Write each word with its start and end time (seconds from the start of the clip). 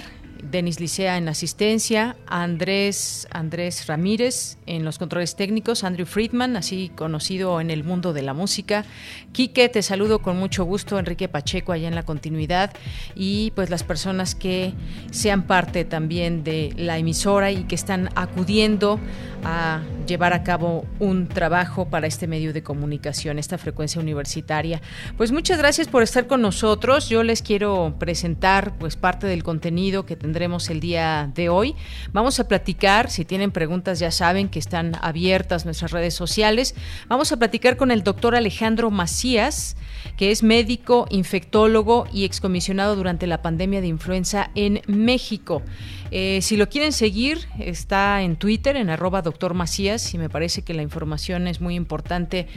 Denis 0.49 0.79
Licea 0.79 1.17
en 1.17 1.27
asistencia, 1.27 2.15
Andrés, 2.27 3.27
Andrés 3.31 3.87
Ramírez 3.87 4.57
en 4.65 4.83
los 4.85 4.97
controles 4.97 5.35
técnicos, 5.35 5.83
Andrew 5.83 6.05
Friedman, 6.05 6.55
así 6.57 6.91
conocido 6.95 7.61
en 7.61 7.69
el 7.69 7.83
mundo 7.83 8.13
de 8.13 8.21
la 8.21 8.33
música. 8.33 8.85
Quique, 9.31 9.69
te 9.69 9.81
saludo 9.81 10.19
con 10.19 10.37
mucho 10.37 10.63
gusto, 10.63 10.97
Enrique 10.99 11.27
Pacheco 11.27 11.71
allá 11.71 11.87
en 11.87 11.95
la 11.95 12.03
continuidad 12.03 12.73
y 13.15 13.51
pues 13.51 13.69
las 13.69 13.83
personas 13.83 14.35
que 14.35 14.73
sean 15.11 15.43
parte 15.43 15.85
también 15.85 16.43
de 16.43 16.73
la 16.77 16.97
emisora 16.97 17.51
y 17.51 17.63
que 17.63 17.75
están 17.75 18.09
acudiendo 18.15 18.99
a 19.43 19.81
llevar 20.07 20.33
a 20.33 20.43
cabo 20.43 20.85
un 20.99 21.27
trabajo 21.27 21.87
para 21.89 22.07
este 22.07 22.27
medio 22.27 22.53
de 22.53 22.63
comunicación, 22.63 23.39
esta 23.39 23.57
frecuencia 23.57 24.01
universitaria. 24.01 24.81
Pues 25.17 25.31
muchas 25.31 25.57
gracias 25.57 25.87
por 25.87 26.03
estar 26.03 26.27
con 26.27 26.41
nosotros. 26.41 27.09
Yo 27.09 27.23
les 27.23 27.41
quiero 27.41 27.95
presentar 27.97 28.77
pues 28.77 28.95
parte 28.95 29.27
del 29.27 29.43
contenido 29.43 30.05
que 30.05 30.15
tendremos 30.31 30.69
el 30.69 30.79
día 30.79 31.29
de 31.35 31.49
hoy. 31.49 31.75
Vamos 32.13 32.39
a 32.39 32.47
platicar, 32.47 33.09
si 33.09 33.25
tienen 33.25 33.51
preguntas 33.51 33.99
ya 33.99 34.11
saben 34.11 34.47
que 34.47 34.59
están 34.59 34.93
abiertas 35.01 35.65
nuestras 35.65 35.91
redes 35.91 36.13
sociales. 36.13 36.73
Vamos 37.09 37.33
a 37.33 37.37
platicar 37.37 37.75
con 37.75 37.91
el 37.91 38.01
doctor 38.01 38.33
Alejandro 38.33 38.91
Macías, 38.91 39.75
que 40.15 40.31
es 40.31 40.41
médico, 40.41 41.05
infectólogo 41.09 42.07
y 42.13 42.23
excomisionado 42.23 42.95
durante 42.95 43.27
la 43.27 43.41
pandemia 43.41 43.81
de 43.81 43.87
influenza 43.87 44.51
en 44.55 44.81
México. 44.87 45.63
Eh, 46.11 46.39
si 46.41 46.57
lo 46.57 46.67
quieren 46.67 46.91
seguir, 46.91 47.47
está 47.57 48.21
en 48.21 48.35
Twitter, 48.35 48.75
en 48.75 48.89
arroba 48.89 49.21
doctor 49.21 49.53
Macías, 49.53 50.13
y 50.13 50.17
me 50.17 50.29
parece 50.29 50.61
que 50.61 50.73
la 50.73 50.81
información 50.81 51.47
es 51.47 51.61
muy 51.61 51.75
importante 51.75 52.47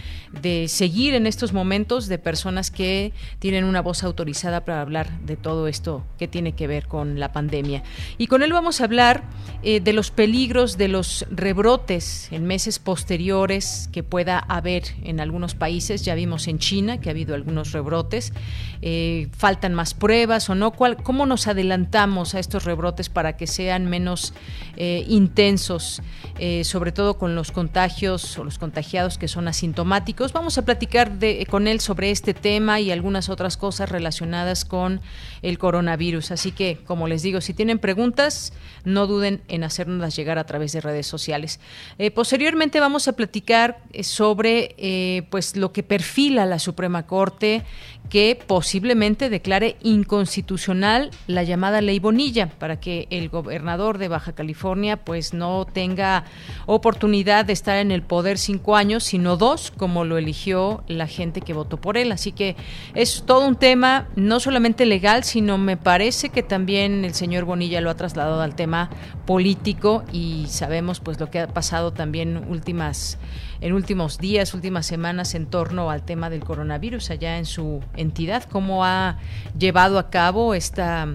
de 0.42 0.66
seguir 0.66 1.14
en 1.14 1.28
estos 1.28 1.52
momentos 1.52 2.08
de 2.08 2.18
personas 2.18 2.72
que 2.72 3.12
tienen 3.38 3.64
una 3.64 3.80
voz 3.80 4.02
autorizada 4.02 4.64
para 4.64 4.80
hablar 4.80 5.20
de 5.20 5.36
todo 5.36 5.68
esto 5.68 6.04
que 6.18 6.26
tiene 6.26 6.52
que 6.52 6.66
ver 6.66 6.88
con 6.88 7.20
la 7.20 7.32
pandemia. 7.32 7.84
Y 8.18 8.26
con 8.26 8.42
él 8.42 8.52
vamos 8.52 8.80
a 8.80 8.84
hablar 8.84 9.22
eh, 9.62 9.78
de 9.78 9.92
los 9.92 10.10
peligros 10.10 10.76
de 10.76 10.88
los 10.88 11.24
rebrotes 11.30 12.28
en 12.32 12.44
meses 12.46 12.80
posteriores 12.80 13.88
que 13.92 14.02
pueda 14.02 14.38
haber 14.38 14.82
en 15.04 15.20
algunos 15.20 15.54
países. 15.54 16.04
Ya 16.04 16.16
vimos 16.16 16.48
en 16.48 16.58
China 16.58 17.00
que 17.00 17.08
ha 17.08 17.12
habido 17.12 17.36
algunos 17.36 17.70
rebrotes. 17.70 18.32
Eh, 18.82 19.28
faltan 19.36 19.74
más 19.74 19.94
pruebas 19.94 20.50
o 20.50 20.56
no. 20.56 20.72
¿Cuál, 20.72 20.96
¿Cómo 20.96 21.24
nos 21.24 21.46
adelantamos 21.46 22.34
a 22.34 22.40
estos 22.40 22.64
rebrotes 22.64 23.08
para 23.08 23.36
que 23.36 23.43
sean 23.46 23.86
menos 23.86 24.32
eh, 24.76 25.04
intensos, 25.08 26.02
eh, 26.38 26.64
sobre 26.64 26.90
todo 26.90 27.16
con 27.16 27.36
los 27.36 27.52
contagios 27.52 28.36
o 28.38 28.44
los 28.44 28.58
contagiados 28.58 29.18
que 29.18 29.28
son 29.28 29.46
asintomáticos. 29.46 30.32
Vamos 30.32 30.58
a 30.58 30.64
platicar 30.64 31.18
de, 31.18 31.46
con 31.48 31.68
él 31.68 31.78
sobre 31.78 32.10
este 32.10 32.34
tema 32.34 32.80
y 32.80 32.90
algunas 32.90 33.28
otras 33.28 33.56
cosas 33.56 33.88
relacionadas 33.88 34.64
con 34.64 35.00
el 35.42 35.58
coronavirus. 35.58 36.32
Así 36.32 36.50
que, 36.50 36.78
como 36.86 37.06
les 37.06 37.22
digo, 37.22 37.40
si 37.40 37.54
tienen 37.54 37.78
preguntas, 37.78 38.52
no 38.84 39.06
duden 39.06 39.42
en 39.46 39.62
hacernoslas 39.62 40.16
llegar 40.16 40.38
a 40.38 40.44
través 40.44 40.72
de 40.72 40.80
redes 40.80 41.06
sociales. 41.06 41.60
Eh, 41.98 42.10
posteriormente 42.10 42.80
vamos 42.80 43.06
a 43.06 43.12
platicar 43.12 43.78
sobre 44.02 45.24
pues 45.30 45.56
lo 45.56 45.72
que 45.72 45.82
perfila 45.84 46.46
la 46.46 46.58
Suprema 46.58 47.06
Corte 47.06 47.64
que 48.08 48.38
posiblemente 48.46 49.30
declare 49.30 49.76
inconstitucional 49.82 51.10
la 51.26 51.42
llamada 51.42 51.80
ley 51.80 51.98
Bonilla 51.98 52.48
para 52.48 52.78
que 52.78 53.06
el 53.10 53.28
gobernador 53.28 53.98
de 53.98 54.08
Baja 54.08 54.32
California 54.32 54.96
pues 54.96 55.34
no 55.34 55.66
tenga 55.66 56.24
oportunidad 56.66 57.44
de 57.44 57.52
estar 57.52 57.78
en 57.78 57.90
el 57.90 58.02
poder 58.02 58.38
cinco 58.38 58.76
años, 58.76 59.04
sino 59.04 59.36
dos, 59.36 59.72
como 59.76 60.04
lo 60.04 60.18
eligió 60.18 60.84
la 60.86 61.06
gente 61.06 61.40
que 61.40 61.54
votó 61.54 61.78
por 61.78 61.96
él. 61.96 62.12
Así 62.12 62.32
que 62.32 62.56
es 62.94 63.24
todo 63.26 63.46
un 63.46 63.56
tema 63.56 64.08
no 64.16 64.40
solamente 64.40 64.86
legal, 64.86 65.24
sino 65.24 65.58
me 65.58 65.76
parece 65.76 66.28
que 66.28 66.42
también 66.42 67.04
el 67.04 67.14
señor 67.14 67.44
Bonilla 67.44 67.80
lo 67.80 67.90
ha 67.90 67.96
trasladado 67.96 68.42
al 68.42 68.54
tema 68.54 68.90
político 69.26 70.04
y 70.12 70.46
sabemos 70.48 71.00
pues 71.00 71.18
lo 71.18 71.30
que 71.30 71.40
ha 71.40 71.48
pasado 71.48 71.92
también 71.92 72.44
últimas 72.48 73.18
en 73.60 73.72
últimos 73.72 74.18
días, 74.18 74.52
últimas 74.52 74.84
semanas 74.86 75.34
en 75.34 75.46
torno 75.46 75.90
al 75.90 76.02
tema 76.02 76.28
del 76.28 76.44
coronavirus 76.44 77.10
allá 77.10 77.38
en 77.38 77.46
su 77.46 77.80
entidad, 77.96 78.44
cómo 78.44 78.84
ha 78.84 79.18
llevado 79.58 79.98
a 79.98 80.10
cabo 80.10 80.54
esta 80.54 81.08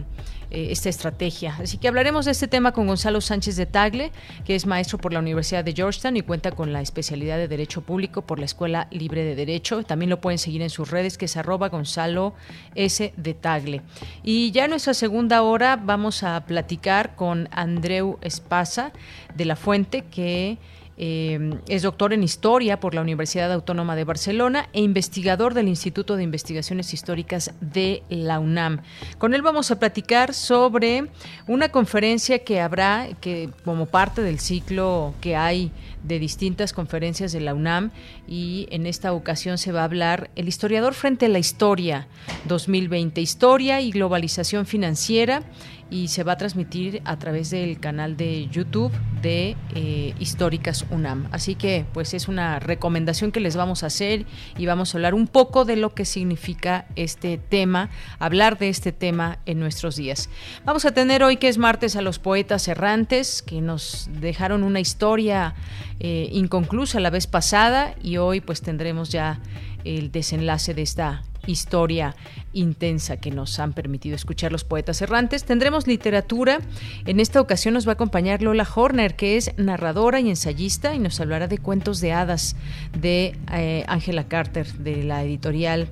eh, 0.51 0.67
esta 0.71 0.89
estrategia. 0.89 1.55
Así 1.61 1.77
que 1.77 1.87
hablaremos 1.87 2.25
de 2.25 2.31
este 2.31 2.47
tema 2.47 2.71
con 2.71 2.87
Gonzalo 2.87 3.21
Sánchez 3.21 3.55
de 3.55 3.65
Tagle, 3.65 4.11
que 4.45 4.55
es 4.55 4.65
maestro 4.65 4.97
por 4.97 5.13
la 5.13 5.19
Universidad 5.19 5.63
de 5.63 5.73
Georgetown 5.73 6.17
y 6.17 6.21
cuenta 6.21 6.51
con 6.51 6.73
la 6.73 6.81
especialidad 6.81 7.37
de 7.37 7.47
Derecho 7.47 7.81
Público 7.81 8.23
por 8.23 8.39
la 8.39 8.45
Escuela 8.45 8.87
Libre 8.91 9.23
de 9.23 9.35
Derecho. 9.35 9.83
También 9.83 10.09
lo 10.09 10.21
pueden 10.21 10.39
seguir 10.39 10.61
en 10.61 10.69
sus 10.69 10.89
redes, 10.89 11.17
que 11.17 11.25
es 11.25 11.37
arroba 11.37 11.69
Gonzalo 11.69 12.33
S. 12.75 13.13
de 13.15 13.33
Tagle. 13.33 13.81
Y 14.23 14.51
ya 14.51 14.65
en 14.65 14.71
nuestra 14.71 14.93
segunda 14.93 15.41
hora 15.43 15.75
vamos 15.75 16.23
a 16.23 16.45
platicar 16.45 17.15
con 17.15 17.47
Andreu 17.51 18.17
Espasa 18.21 18.91
de 19.35 19.45
la 19.45 19.55
Fuente, 19.55 20.03
que 20.03 20.57
eh, 21.01 21.57
es 21.69 21.83
doctor 21.83 22.11
en 22.11 22.23
Historia 22.23 22.81
por 22.81 22.93
la 22.93 22.99
Universidad 22.99 23.53
Autónoma 23.53 23.95
de 23.95 24.03
Barcelona 24.03 24.67
e 24.73 24.81
investigador 24.81 25.53
del 25.53 25.69
Instituto 25.69 26.17
de 26.17 26.23
Investigaciones 26.23 26.93
Históricas 26.93 27.53
de 27.61 28.03
la 28.09 28.39
UNAM. 28.39 28.81
Con 29.17 29.33
él 29.33 29.41
vamos 29.41 29.71
a 29.71 29.79
platicar 29.79 30.33
sobre 30.33 31.07
una 31.47 31.69
conferencia 31.69 32.39
que 32.39 32.59
habrá, 32.59 33.07
que 33.21 33.49
como 33.63 33.85
parte 33.85 34.21
del 34.21 34.39
ciclo 34.39 35.13
que 35.21 35.37
hay 35.37 35.71
de 36.03 36.19
distintas 36.19 36.73
conferencias 36.73 37.31
de 37.31 37.39
la 37.39 37.53
UNAM 37.53 37.91
y 38.27 38.67
en 38.71 38.85
esta 38.85 39.13
ocasión 39.13 39.57
se 39.57 39.71
va 39.71 39.81
a 39.81 39.85
hablar 39.85 40.29
el 40.35 40.49
historiador 40.49 40.93
frente 40.93 41.27
a 41.27 41.29
la 41.29 41.39
historia 41.39 42.07
2020, 42.45 43.21
historia 43.21 43.79
y 43.79 43.91
globalización 43.91 44.65
financiera 44.65 45.43
y 45.89 46.09
se 46.09 46.23
va 46.23 46.33
a 46.33 46.37
transmitir 46.37 47.01
a 47.05 47.17
través 47.17 47.49
del 47.49 47.79
canal 47.79 48.17
de 48.17 48.47
YouTube 48.47 48.91
de 49.21 49.55
eh, 49.75 50.13
Históricas 50.19 50.85
UNAM. 50.91 51.27
Así 51.31 51.55
que 51.55 51.85
pues 51.93 52.13
es 52.13 52.27
una 52.27 52.59
recomendación 52.59 53.31
que 53.31 53.39
les 53.39 53.55
vamos 53.55 53.83
a 53.83 53.87
hacer 53.87 54.25
y 54.57 54.65
vamos 54.65 54.93
a 54.93 54.97
hablar 54.97 55.13
un 55.13 55.27
poco 55.27 55.65
de 55.65 55.75
lo 55.75 55.93
que 55.93 56.05
significa 56.05 56.85
este 56.95 57.37
tema, 57.37 57.89
hablar 58.19 58.57
de 58.57 58.69
este 58.69 58.91
tema 58.91 59.39
en 59.45 59.59
nuestros 59.59 59.95
días. 59.95 60.29
Vamos 60.65 60.85
a 60.85 60.91
tener 60.91 61.23
hoy 61.23 61.37
que 61.37 61.47
es 61.47 61.57
martes 61.57 61.95
a 61.95 62.01
los 62.01 62.19
poetas 62.19 62.67
errantes 62.67 63.41
que 63.41 63.61
nos 63.61 64.09
dejaron 64.21 64.63
una 64.63 64.79
historia 64.79 65.55
eh, 65.99 66.29
inconclusa 66.31 66.99
la 66.99 67.09
vez 67.09 67.27
pasada 67.27 67.95
y 68.01 68.17
hoy 68.17 68.41
pues 68.41 68.61
tendremos 68.61 69.09
ya 69.09 69.39
el 69.83 70.11
desenlace 70.11 70.73
de 70.73 70.81
esta 70.81 71.23
historia 71.49 72.15
intensa 72.53 73.17
que 73.17 73.31
nos 73.31 73.59
han 73.59 73.73
permitido 73.73 74.15
escuchar 74.15 74.51
los 74.51 74.63
poetas 74.63 75.01
errantes. 75.01 75.43
Tendremos 75.43 75.87
literatura. 75.87 76.59
En 77.05 77.19
esta 77.19 77.41
ocasión 77.41 77.73
nos 77.73 77.87
va 77.87 77.91
a 77.91 77.93
acompañar 77.93 78.41
Lola 78.41 78.67
Horner, 78.73 79.15
que 79.15 79.37
es 79.37 79.51
narradora 79.57 80.19
y 80.19 80.29
ensayista, 80.29 80.95
y 80.95 80.99
nos 80.99 81.19
hablará 81.19 81.47
de 81.47 81.57
cuentos 81.57 82.01
de 82.01 82.13
hadas 82.13 82.55
de 82.97 83.35
eh, 83.51 83.83
Angela 83.87 84.27
Carter, 84.27 84.71
de 84.73 85.03
la 85.03 85.23
editorial 85.23 85.89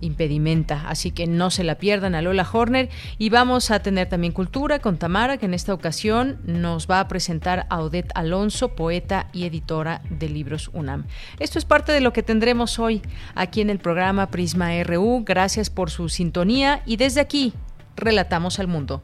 impedimenta. 0.00 0.88
Así 0.88 1.10
que 1.10 1.26
no 1.26 1.50
se 1.50 1.64
la 1.64 1.76
pierdan 1.76 2.14
a 2.14 2.22
Lola 2.22 2.46
Horner. 2.50 2.88
Y 3.18 3.30
vamos 3.30 3.70
a 3.70 3.80
tener 3.80 4.08
también 4.08 4.32
cultura 4.32 4.78
con 4.78 4.98
Tamara, 4.98 5.38
que 5.38 5.46
en 5.46 5.54
esta 5.54 5.74
ocasión 5.74 6.38
nos 6.44 6.88
va 6.88 7.00
a 7.00 7.08
presentar 7.08 7.66
a 7.70 7.80
Odette 7.80 8.12
Alonso, 8.14 8.74
poeta 8.74 9.28
y 9.32 9.44
editora 9.44 10.02
de 10.10 10.28
libros 10.28 10.70
UNAM. 10.72 11.06
Esto 11.38 11.58
es 11.58 11.64
parte 11.64 11.92
de 11.92 12.00
lo 12.00 12.12
que 12.12 12.22
tendremos 12.22 12.78
hoy 12.78 13.02
aquí 13.34 13.60
en 13.60 13.70
el 13.70 13.78
programa 13.78 14.30
Prisma 14.30 14.70
RU. 14.84 15.24
Gracias 15.24 15.70
por 15.70 15.90
su 15.90 16.08
sintonía 16.08 16.82
y 16.86 16.96
desde 16.96 17.20
aquí, 17.20 17.52
relatamos 17.96 18.58
al 18.58 18.68
mundo. 18.68 19.02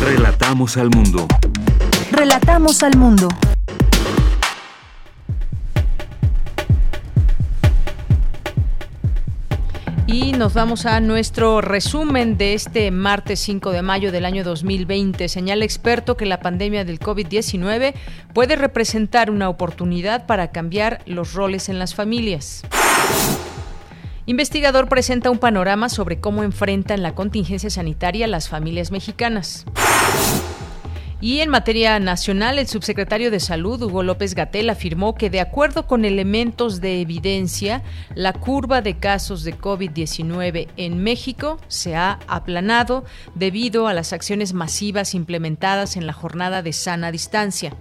Relatamos 0.00 0.76
al 0.76 0.90
mundo. 0.90 1.26
Relatamos 2.10 2.82
al 2.82 2.96
mundo. 2.96 3.28
Y 10.12 10.32
nos 10.32 10.52
vamos 10.52 10.84
a 10.84 11.00
nuestro 11.00 11.62
resumen 11.62 12.36
de 12.36 12.52
este 12.52 12.90
martes 12.90 13.40
5 13.40 13.70
de 13.70 13.80
mayo 13.80 14.12
del 14.12 14.26
año 14.26 14.44
2020. 14.44 15.26
Señala 15.26 15.64
experto 15.64 16.18
que 16.18 16.26
la 16.26 16.40
pandemia 16.40 16.84
del 16.84 17.00
COVID-19 17.00 17.94
puede 18.34 18.56
representar 18.56 19.30
una 19.30 19.48
oportunidad 19.48 20.26
para 20.26 20.50
cambiar 20.50 21.00
los 21.06 21.32
roles 21.32 21.70
en 21.70 21.78
las 21.78 21.94
familias. 21.94 22.62
Investigador 24.26 24.86
presenta 24.86 25.30
un 25.30 25.38
panorama 25.38 25.88
sobre 25.88 26.20
cómo 26.20 26.42
enfrentan 26.42 27.02
la 27.02 27.14
contingencia 27.14 27.70
sanitaria 27.70 28.26
las 28.26 28.50
familias 28.50 28.90
mexicanas. 28.90 29.64
Y 31.22 31.38
en 31.38 31.50
materia 31.50 32.00
nacional, 32.00 32.58
el 32.58 32.66
subsecretario 32.66 33.30
de 33.30 33.38
Salud, 33.38 33.80
Hugo 33.80 34.02
López 34.02 34.34
Gatel, 34.34 34.68
afirmó 34.68 35.14
que 35.14 35.30
de 35.30 35.40
acuerdo 35.40 35.86
con 35.86 36.04
elementos 36.04 36.80
de 36.80 37.00
evidencia, 37.00 37.84
la 38.16 38.32
curva 38.32 38.82
de 38.82 38.98
casos 38.98 39.44
de 39.44 39.56
COVID-19 39.56 40.66
en 40.76 40.98
México 40.98 41.60
se 41.68 41.94
ha 41.94 42.18
aplanado 42.26 43.04
debido 43.36 43.86
a 43.86 43.94
las 43.94 44.12
acciones 44.12 44.52
masivas 44.52 45.14
implementadas 45.14 45.96
en 45.96 46.08
la 46.08 46.12
jornada 46.12 46.60
de 46.60 46.72
sana 46.72 47.12
distancia. 47.12 47.72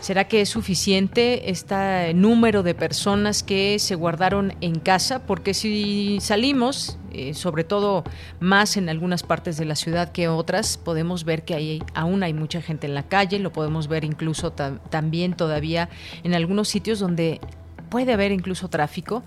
¿Será 0.00 0.28
que 0.28 0.40
es 0.40 0.48
suficiente 0.48 1.50
este 1.50 2.14
número 2.14 2.62
de 2.62 2.74
personas 2.74 3.42
que 3.42 3.78
se 3.80 3.96
guardaron 3.96 4.54
en 4.60 4.78
casa? 4.78 5.26
Porque 5.26 5.54
si 5.54 6.18
salimos, 6.20 6.98
eh, 7.12 7.34
sobre 7.34 7.64
todo 7.64 8.04
más 8.38 8.76
en 8.76 8.88
algunas 8.88 9.24
partes 9.24 9.56
de 9.56 9.64
la 9.64 9.74
ciudad 9.74 10.12
que 10.12 10.28
otras, 10.28 10.78
podemos 10.78 11.24
ver 11.24 11.44
que 11.44 11.54
hay, 11.54 11.82
aún 11.94 12.22
hay 12.22 12.32
mucha 12.32 12.62
gente 12.62 12.86
en 12.86 12.94
la 12.94 13.08
calle, 13.08 13.40
lo 13.40 13.52
podemos 13.52 13.88
ver 13.88 14.04
incluso 14.04 14.52
también 14.52 15.34
todavía 15.34 15.88
en 16.22 16.34
algunos 16.34 16.68
sitios 16.68 17.00
donde 17.00 17.40
puede 17.88 18.12
haber 18.12 18.32
incluso 18.32 18.68
tráfico 18.68 19.22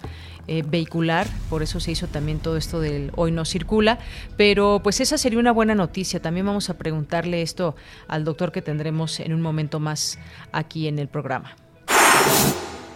eh, 0.47 0.63
vehicular, 0.65 1.27
por 1.49 1.63
eso 1.63 1.79
se 1.79 1.91
hizo 1.91 2.07
también 2.07 2.39
todo 2.39 2.57
esto 2.57 2.79
del 2.79 3.11
hoy 3.15 3.31
no 3.31 3.45
circula, 3.45 3.99
pero 4.37 4.81
pues 4.83 4.99
esa 4.99 5.17
sería 5.17 5.39
una 5.39 5.51
buena 5.51 5.75
noticia. 5.75 6.21
También 6.21 6.45
vamos 6.45 6.69
a 6.69 6.77
preguntarle 6.77 7.41
esto 7.41 7.75
al 8.07 8.23
doctor 8.23 8.51
que 8.51 8.61
tendremos 8.61 9.19
en 9.19 9.33
un 9.33 9.41
momento 9.41 9.79
más 9.79 10.19
aquí 10.51 10.87
en 10.87 10.99
el 10.99 11.07
programa. 11.07 11.55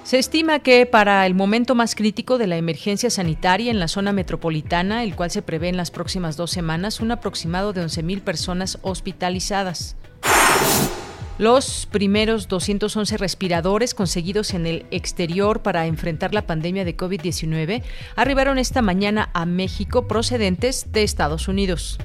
Se 0.04 0.20
estima 0.20 0.60
que 0.60 0.86
para 0.86 1.26
el 1.26 1.34
momento 1.34 1.74
más 1.74 1.96
crítico 1.96 2.38
de 2.38 2.46
la 2.46 2.58
emergencia 2.58 3.10
sanitaria 3.10 3.72
en 3.72 3.80
la 3.80 3.88
zona 3.88 4.14
metropolitana, 4.14 5.04
el 5.04 5.16
cual 5.16 5.32
se 5.32 5.42
prevé 5.42 5.70
en 5.70 5.78
las 5.78 5.90
próximas 5.90 6.38
dos 6.38 6.52
semanas, 6.52 7.00
un 7.00 7.12
aproximado 7.12 7.74
de 7.74 7.84
11.000 7.84 8.22
personas 8.22 8.78
hospitalizadas. 8.84 9.96
Los 11.38 11.86
primeros 11.92 12.48
211 12.48 13.18
respiradores 13.18 13.94
conseguidos 13.94 14.54
en 14.54 14.66
el 14.66 14.86
exterior 14.90 15.62
para 15.62 15.86
enfrentar 15.86 16.34
la 16.34 16.48
pandemia 16.48 16.86
de 16.86 16.96
COVID-19 16.96 17.84
arribaron 18.16 18.58
esta 18.58 18.82
mañana 18.82 19.32
a 19.34 19.46
México 19.46 20.08
procedentes 20.08 20.94
de 20.94 21.04
Estados 21.04 21.50
Unidos. 21.50 22.00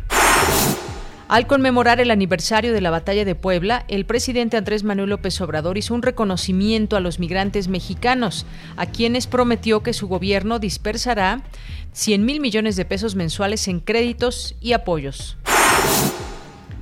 Al 1.29 1.47
conmemorar 1.47 2.01
el 2.01 2.11
aniversario 2.11 2.73
de 2.73 2.81
la 2.81 2.91
batalla 2.91 3.25
de 3.25 3.37
Puebla, 3.37 3.85
el 3.87 4.05
presidente 4.05 4.57
Andrés 4.57 4.83
Manuel 4.83 5.11
López 5.11 5.41
Obrador 5.41 5.79
hizo 5.79 5.95
un 5.95 6.03
reconocimiento 6.03 6.97
a 6.97 7.01
los 7.01 7.21
migrantes 7.21 7.69
mexicanos, 7.69 8.47
a 8.77 8.87
quienes 8.87 9.29
prometió 9.29 9.85
que 9.85 9.93
su 9.93 10.09
gobierno 10.09 10.59
dispersará 10.59 11.45
100 11.93 12.25
mil 12.25 12.41
millones 12.41 12.75
de 12.75 12.85
pesos 12.85 13.15
mensuales 13.15 13.69
en 13.69 13.79
créditos 13.79 14.57
y 14.61 14.73
apoyos. 14.73 15.37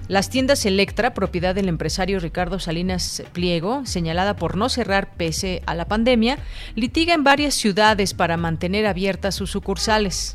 Las 0.09 0.31
tiendas 0.31 0.65
Electra, 0.65 1.13
propiedad 1.13 1.55
del 1.55 1.69
empresario 1.69 2.19
Ricardo 2.19 2.59
Salinas 2.59 3.23
Pliego, 3.35 3.85
señalada 3.85 4.37
por 4.37 4.57
no 4.57 4.71
cerrar 4.71 5.13
pese 5.19 5.63
a 5.67 5.75
la 5.75 5.85
pandemia, 5.85 6.39
litiga 6.75 7.13
en 7.13 7.25
varias 7.25 7.55
ciudades 7.55 8.15
para 8.15 8.39
mantener 8.39 8.87
abiertas 8.87 9.35
sus 9.35 9.51
sucursales. 9.51 10.35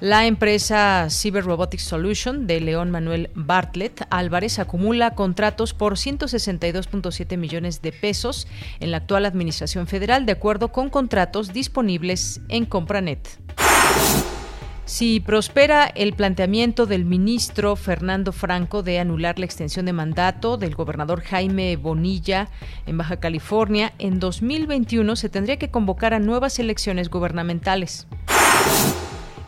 La 0.00 0.26
empresa 0.26 1.08
Cyber 1.10 1.44
Robotics 1.44 1.82
Solution 1.82 2.46
de 2.46 2.62
León 2.62 2.90
Manuel 2.90 3.28
Bartlett 3.34 4.06
Álvarez 4.08 4.58
acumula 4.58 5.14
contratos 5.14 5.74
por 5.74 5.96
162.7 5.96 7.36
millones 7.36 7.82
de 7.82 7.92
pesos 7.92 8.48
en 8.80 8.92
la 8.92 8.96
actual 8.96 9.26
Administración 9.26 9.86
Federal, 9.86 10.24
de 10.24 10.32
acuerdo 10.32 10.72
con 10.72 10.88
contratos 10.88 11.52
disponibles 11.52 12.40
en 12.48 12.64
Compranet. 12.64 13.38
Si 14.92 15.20
prospera 15.20 15.86
el 15.86 16.12
planteamiento 16.12 16.84
del 16.84 17.06
ministro 17.06 17.76
Fernando 17.76 18.30
Franco 18.30 18.82
de 18.82 18.98
anular 18.98 19.38
la 19.38 19.46
extensión 19.46 19.86
de 19.86 19.94
mandato 19.94 20.58
del 20.58 20.74
gobernador 20.74 21.22
Jaime 21.22 21.76
Bonilla 21.76 22.50
en 22.84 22.98
Baja 22.98 23.16
California, 23.16 23.94
en 23.98 24.20
2021 24.20 25.16
se 25.16 25.30
tendría 25.30 25.56
que 25.56 25.70
convocar 25.70 26.12
a 26.12 26.18
nuevas 26.18 26.58
elecciones 26.58 27.08
gubernamentales. 27.08 28.06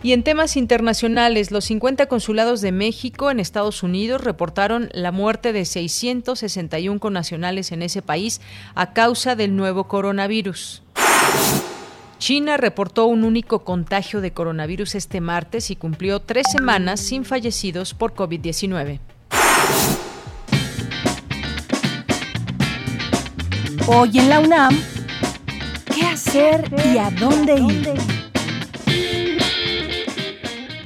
Y 0.02 0.14
en 0.14 0.23
temas 0.23 0.57
internacionales, 0.57 1.50
los 1.50 1.66
50 1.66 2.07
consulados 2.07 2.62
de 2.62 2.73
México 2.73 3.30
en 3.30 3.38
Estados 3.38 3.83
Unidos 3.83 4.25
reportaron 4.25 4.88
la 4.95 5.12
muerte 5.12 5.52
de 5.52 5.66
661 5.66 6.99
connacionales 7.00 7.71
en 7.71 7.83
ese 7.83 8.00
país 8.00 8.40
a 8.75 8.95
causa 8.95 9.37
del 9.37 9.57
nuevo 9.57 9.88
coronavirus. 9.88 10.83
China 12.18 12.56
reportó 12.56 13.06
un 13.06 13.25
único 13.25 13.64
contagio 13.64 14.21
de 14.21 14.33
coronavirus 14.33 14.94
este 14.94 15.21
martes 15.21 15.71
y 15.71 15.76
cumplió 15.76 16.21
tres 16.21 16.47
semanas 16.50 17.00
sin 17.00 17.25
fallecidos 17.25 17.94
por 17.94 18.14
COVID-19. 18.14 19.00
Hoy 23.87 24.18
en 24.18 24.28
la 24.30 24.40
UNAM, 24.40 24.78
¿qué 25.94 26.06
hacer 26.06 26.71
y 26.92 26.99
a 26.99 27.11
dónde 27.11 27.54
ir? 27.56 28.24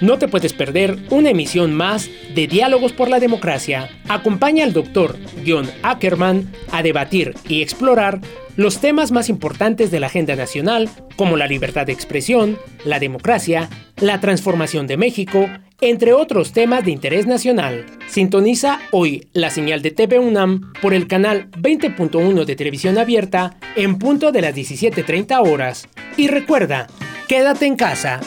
No 0.00 0.18
te 0.18 0.26
puedes 0.26 0.52
perder 0.52 0.98
una 1.10 1.30
emisión 1.30 1.72
más 1.72 2.10
de 2.34 2.48
Diálogos 2.48 2.92
por 2.92 3.08
la 3.08 3.20
Democracia. 3.20 3.88
Acompaña 4.08 4.64
al 4.64 4.72
doctor 4.72 5.16
John 5.46 5.70
Ackerman 5.84 6.50
a 6.72 6.82
debatir 6.82 7.34
y 7.48 7.62
explorar 7.62 8.20
los 8.56 8.80
temas 8.80 9.12
más 9.12 9.28
importantes 9.28 9.92
de 9.92 10.00
la 10.00 10.08
agenda 10.08 10.34
nacional, 10.34 10.90
como 11.16 11.36
la 11.36 11.46
libertad 11.46 11.86
de 11.86 11.92
expresión, 11.92 12.58
la 12.84 12.98
democracia, 12.98 13.70
la 13.96 14.20
transformación 14.20 14.88
de 14.88 14.96
México, 14.96 15.48
entre 15.82 16.12
otros 16.12 16.52
temas 16.52 16.84
de 16.84 16.92
interés 16.92 17.26
nacional. 17.26 17.84
Sintoniza 18.06 18.80
hoy 18.92 19.26
la 19.32 19.50
señal 19.50 19.82
de 19.82 19.90
TV 19.90 20.20
UNAM 20.20 20.72
por 20.80 20.94
el 20.94 21.08
canal 21.08 21.50
20.1 21.50 22.44
de 22.44 22.56
televisión 22.56 22.98
abierta 22.98 23.56
en 23.74 23.98
punto 23.98 24.30
de 24.30 24.40
las 24.40 24.54
17.30 24.54 25.46
horas. 25.46 25.88
Y 26.16 26.28
recuerda, 26.28 26.86
quédate 27.28 27.66
en 27.66 27.76
casa. 27.76 28.20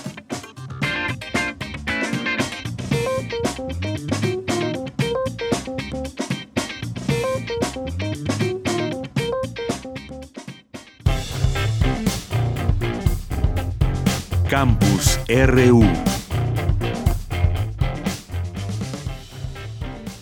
Campus 14.49 15.19
RU 15.27 16.14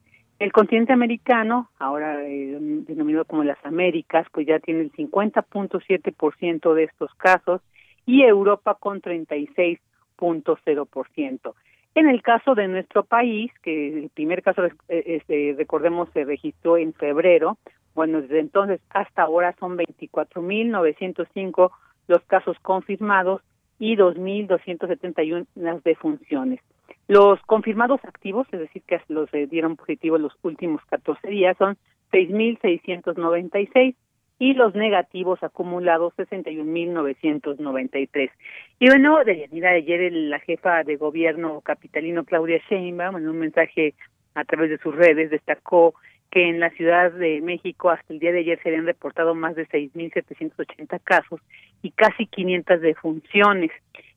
El 0.44 0.52
continente 0.52 0.92
americano, 0.92 1.70
ahora 1.80 2.22
eh, 2.22 2.58
denominado 2.60 3.24
como 3.24 3.46
las 3.46 3.66
Américas, 3.66 4.28
pues 4.34 4.46
ya 4.46 4.60
tiene 4.60 4.82
el 4.82 4.92
50.7% 4.92 6.74
de 6.74 6.84
estos 6.84 7.16
casos 7.16 7.62
y 8.06 8.24
Europa 8.24 8.76
con 8.78 9.02
36.0%. 9.02 11.54
En 11.96 12.10
el 12.10 12.22
caso 12.22 12.56
de 12.56 12.68
nuestro 12.68 13.06
país, 13.06 13.54
que 13.62 14.00
el 14.00 14.10
primer 14.10 14.44
caso, 14.44 14.64
eh, 14.90 15.56
recordemos, 15.58 16.10
se 16.12 16.26
registró 16.26 16.76
en 16.76 16.92
febrero, 16.92 17.58
bueno, 17.96 18.22
desde 18.22 18.42
entonces 18.42 18.82
hasta 18.90 19.22
ahora 19.22 19.56
son 19.62 19.78
24.905 19.78 21.72
los 22.10 22.22
casos 22.24 22.58
confirmados 22.62 23.42
y 23.80 23.96
2.271 23.96 25.46
las 25.56 25.82
defunciones. 25.86 26.60
Los 27.08 27.42
confirmados 27.42 28.04
activos, 28.06 28.48
es 28.52 28.60
decir, 28.60 28.82
que 28.88 29.00
los 29.10 29.30
dieron 29.50 29.76
positivos 29.76 30.22
los 30.22 30.34
últimos 30.42 30.82
14 30.86 31.28
días, 31.28 31.58
son 31.58 31.78
6.696 32.12 33.96
y 34.40 34.54
los 34.54 34.74
negativos 34.76 35.44
acumulados 35.44 36.14
61.993. 36.16 38.32
Y 38.80 38.88
bueno, 38.88 39.24
de 39.24 39.48
ayer 39.68 40.14
la 40.14 40.40
jefa 40.40 40.84
de 40.84 40.96
gobierno 40.98 41.62
capitalino 41.62 42.26
Claudia 42.26 42.60
Sheinbaum 42.70 43.18
en 43.18 43.30
un 43.30 43.40
mensaje 43.40 43.94
a 44.36 44.44
través 44.44 44.70
de 44.70 44.78
sus 44.80 44.94
redes 44.96 45.30
destacó 45.30 45.94
que 46.32 46.50
en 46.50 46.60
la 46.60 46.72
Ciudad 46.72 47.12
de 47.12 47.42
México 47.42 47.92
hasta 47.92 48.12
el 48.12 48.20
día 48.20 48.32
de 48.32 48.40
ayer 48.40 48.60
se 48.62 48.70
habían 48.70 48.88
reportado 48.88 49.36
más 49.36 49.56
de 49.56 49.68
6.780 49.68 51.00
casos 51.04 51.40
y 51.84 51.92
casi 51.92 52.26
500 52.26 52.82
defunciones. 52.82 53.70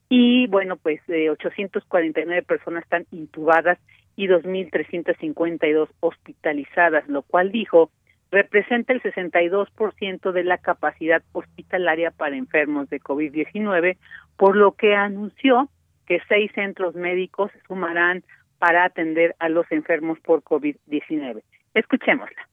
Y 0.08 0.46
bueno, 0.46 0.76
pues 0.76 1.00
eh, 1.08 1.30
849 1.30 2.42
personas 2.42 2.84
están 2.84 3.06
intubadas 3.10 3.78
y 4.14 4.28
2.352 4.28 5.88
hospitalizadas, 6.00 7.08
lo 7.08 7.22
cual 7.22 7.52
dijo 7.52 7.90
representa 8.30 8.92
el 8.92 9.02
62% 9.02 10.32
de 10.32 10.44
la 10.44 10.58
capacidad 10.58 11.22
hospitalaria 11.32 12.10
para 12.10 12.36
enfermos 12.36 12.88
de 12.90 13.00
COVID-19, 13.00 13.96
por 14.36 14.56
lo 14.56 14.72
que 14.72 14.94
anunció 14.94 15.68
que 16.06 16.20
seis 16.28 16.50
centros 16.54 16.94
médicos 16.94 17.50
sumarán 17.66 18.24
para 18.58 18.84
atender 18.84 19.34
a 19.38 19.48
los 19.48 19.70
enfermos 19.70 20.18
por 20.20 20.42
COVID-19. 20.42 21.42
Escuchémosla. 21.74 22.48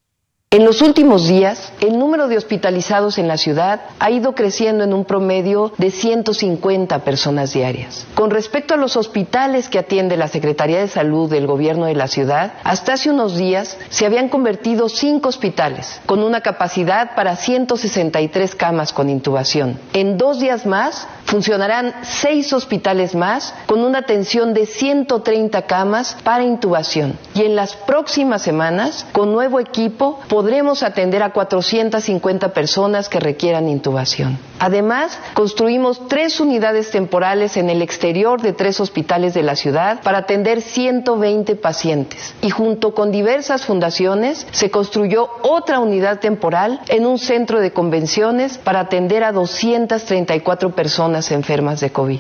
En 0.54 0.66
los 0.66 0.84
últimos 0.84 1.28
días, 1.28 1.74
el 1.80 1.98
número 1.98 2.28
de 2.28 2.38
hospitalizados 2.38 3.18
en 3.18 3.28
la 3.28 3.38
ciudad 3.38 3.82
ha 3.98 4.12
ido 4.12 4.36
creciendo 4.36 4.84
en 4.84 4.94
un 4.94 5.04
promedio 5.04 5.74
de 5.80 5.90
150 5.90 7.00
personas 7.00 7.54
diarias. 7.54 8.06
Con 8.14 8.30
respecto 8.30 8.76
a 8.76 8.78
los 8.78 8.96
hospitales 8.96 9.68
que 9.68 9.80
atiende 9.80 10.16
la 10.16 10.28
Secretaría 10.28 10.80
de 10.80 10.88
Salud 10.88 11.28
del 11.28 11.48
Gobierno 11.48 11.86
de 11.86 11.96
la 11.96 12.08
ciudad, 12.08 12.54
hasta 12.64 12.94
hace 12.94 13.10
unos 13.10 13.36
días 13.36 13.80
se 13.90 14.06
habían 14.06 14.30
convertido 14.30 14.90
cinco 14.90 15.30
hospitales 15.30 16.00
con 16.06 16.22
una 16.22 16.42
capacidad 16.42 17.16
para 17.16 17.36
163 17.36 18.54
camas 18.54 18.94
con 18.94 19.10
intubación. 19.10 19.80
En 19.94 20.20
dos 20.20 20.40
días 20.40 20.68
más 20.68 21.08
funcionarán 21.26 21.96
seis 22.04 22.54
hospitales 22.54 23.16
más 23.16 23.56
con 23.66 23.80
una 23.84 23.98
atención 23.98 24.54
de 24.54 24.68
130 24.68 25.64
camas 25.64 26.16
para 26.24 26.44
intubación 26.44 27.18
y 27.34 27.42
en 27.42 27.56
las 27.56 27.76
próximas 27.76 28.44
semanas, 28.44 29.08
con 29.14 29.32
nuevo 29.32 29.60
equipo, 29.60 30.20
podremos 30.44 30.84
atender 30.84 31.24
a 31.24 31.32
450 31.32 32.50
personas 32.50 33.08
que 33.08 33.22
requieran 33.22 33.70
intubación. 33.70 34.38
Además, 34.60 35.18
construimos 35.36 36.06
tres 36.10 36.42
unidades 36.42 36.92
temporales 36.92 37.56
en 37.56 37.70
el 37.70 37.82
exterior 37.82 38.42
de 38.42 38.52
tres 38.52 38.82
hospitales 38.82 39.34
de 39.34 39.42
la 39.42 39.56
ciudad 39.56 40.02
para 40.02 40.18
atender 40.18 40.62
120 40.62 41.56
pacientes. 41.56 42.36
Y 42.42 42.50
junto 42.50 42.94
con 42.94 43.10
diversas 43.10 43.66
fundaciones 43.66 44.46
se 44.52 44.70
construyó 44.70 45.30
otra 45.44 45.80
unidad 45.80 46.20
temporal 46.20 46.82
en 46.90 47.06
un 47.06 47.20
centro 47.20 47.62
de 47.62 47.72
convenciones 47.72 48.58
para 48.58 48.82
atender 48.82 49.24
a 49.24 49.32
234 49.32 50.76
personas 50.76 51.32
enfermas 51.32 51.80
de 51.80 51.90
COVID. 51.94 52.20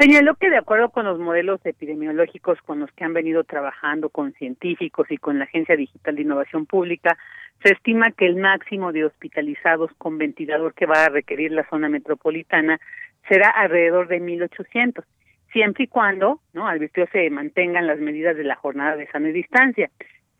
Señaló 0.00 0.34
que 0.36 0.48
de 0.48 0.56
acuerdo 0.56 0.88
con 0.88 1.04
los 1.04 1.18
modelos 1.18 1.60
epidemiológicos 1.62 2.58
con 2.62 2.80
los 2.80 2.90
que 2.92 3.04
han 3.04 3.12
venido 3.12 3.44
trabajando 3.44 4.08
con 4.08 4.32
científicos 4.32 5.06
y 5.10 5.18
con 5.18 5.38
la 5.38 5.44
Agencia 5.44 5.76
Digital 5.76 6.16
de 6.16 6.22
Innovación 6.22 6.64
Pública, 6.64 7.18
se 7.62 7.74
estima 7.74 8.10
que 8.10 8.24
el 8.24 8.36
máximo 8.36 8.92
de 8.92 9.04
hospitalizados 9.04 9.90
con 9.98 10.16
ventilador 10.16 10.72
que 10.72 10.86
va 10.86 11.04
a 11.04 11.10
requerir 11.10 11.52
la 11.52 11.68
zona 11.68 11.90
metropolitana 11.90 12.80
será 13.28 13.50
alrededor 13.50 14.08
de 14.08 14.22
1.800, 14.22 15.04
siempre 15.52 15.84
y 15.84 15.88
cuando, 15.88 16.40
¿no? 16.54 16.66
Advirtió 16.66 17.06
se 17.12 17.28
mantengan 17.28 17.86
las 17.86 17.98
medidas 17.98 18.38
de 18.38 18.44
la 18.44 18.56
jornada 18.56 18.96
de 18.96 19.06
sana 19.08 19.28
distancia. 19.28 19.90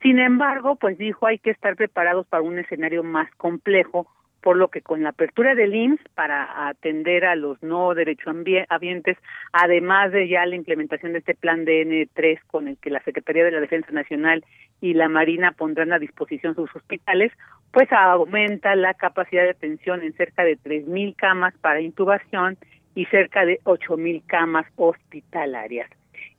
Sin 0.01 0.21
embargo, 0.21 0.77
pues 0.77 0.97
dijo 0.97 1.27
hay 1.27 1.39
que 1.39 1.51
estar 1.51 1.77
preparados 1.77 2.27
para 2.29 2.43
un 2.43 2.59
escenario 2.59 3.03
más 3.03 3.31
complejo 3.33 4.07
por 4.43 4.57
lo 4.57 4.69
que 4.69 4.81
con 4.81 5.03
la 5.03 5.11
apertura 5.11 5.55
del 5.55 5.75
IMSS 5.75 6.01
para 6.15 6.69
atender 6.69 7.25
a 7.25 7.37
los 7.37 7.63
no 7.63 7.95
derechohabientes, 7.95 9.17
además 9.53 10.13
de 10.13 10.29
ya 10.29 10.47
la 10.47 10.57
implementación 10.57 11.13
de 11.13 11.19
este 11.19 11.35
plan 11.35 11.65
DN3 11.65 12.41
con 12.47 12.69
el 12.69 12.77
que 12.79 12.91
la 12.91 13.03
Secretaría 13.03 13.45
de 13.45 13.51
la 13.51 13.61
Defensa 13.61 13.91
Nacional 13.93 14.45
y 14.81 14.95
la 14.95 15.09
Marina 15.09 15.53
pondrán 15.53 15.93
a 15.93 15.99
disposición 15.99 16.55
sus 16.55 16.75
hospitales, 16.75 17.33
pues 17.73 17.91
aumenta 17.93 18.75
la 18.75 18.95
capacidad 18.95 19.43
de 19.43 19.51
atención 19.51 20.03
en 20.03 20.15
cerca 20.15 20.45
de 20.45 20.59
3.000 20.59 21.15
camas 21.17 21.55
para 21.61 21.81
intubación 21.81 22.57
y 22.95 23.05
cerca 23.07 23.45
de 23.45 23.61
8.000 23.65 24.23
camas 24.27 24.67
hospitalarias. 24.77 25.91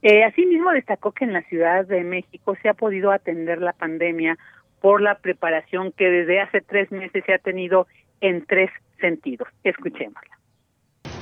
Eh, 0.02 0.24
asimismo, 0.24 0.72
destacó 0.72 1.12
que 1.12 1.24
en 1.24 1.32
la 1.32 1.42
Ciudad 1.42 1.86
de 1.86 2.02
México 2.02 2.56
se 2.60 2.68
ha 2.68 2.74
podido 2.74 3.12
atender 3.12 3.60
la 3.60 3.72
pandemia 3.72 4.36
por 4.82 5.00
la 5.00 5.14
preparación 5.14 5.92
que 5.92 6.10
desde 6.10 6.40
hace 6.40 6.60
tres 6.60 6.90
meses 6.92 7.24
se 7.24 7.32
ha 7.32 7.38
tenido 7.38 7.86
en 8.20 8.44
tres 8.44 8.70
sentidos. 9.00 9.48
Escuchémosla. 9.64 10.38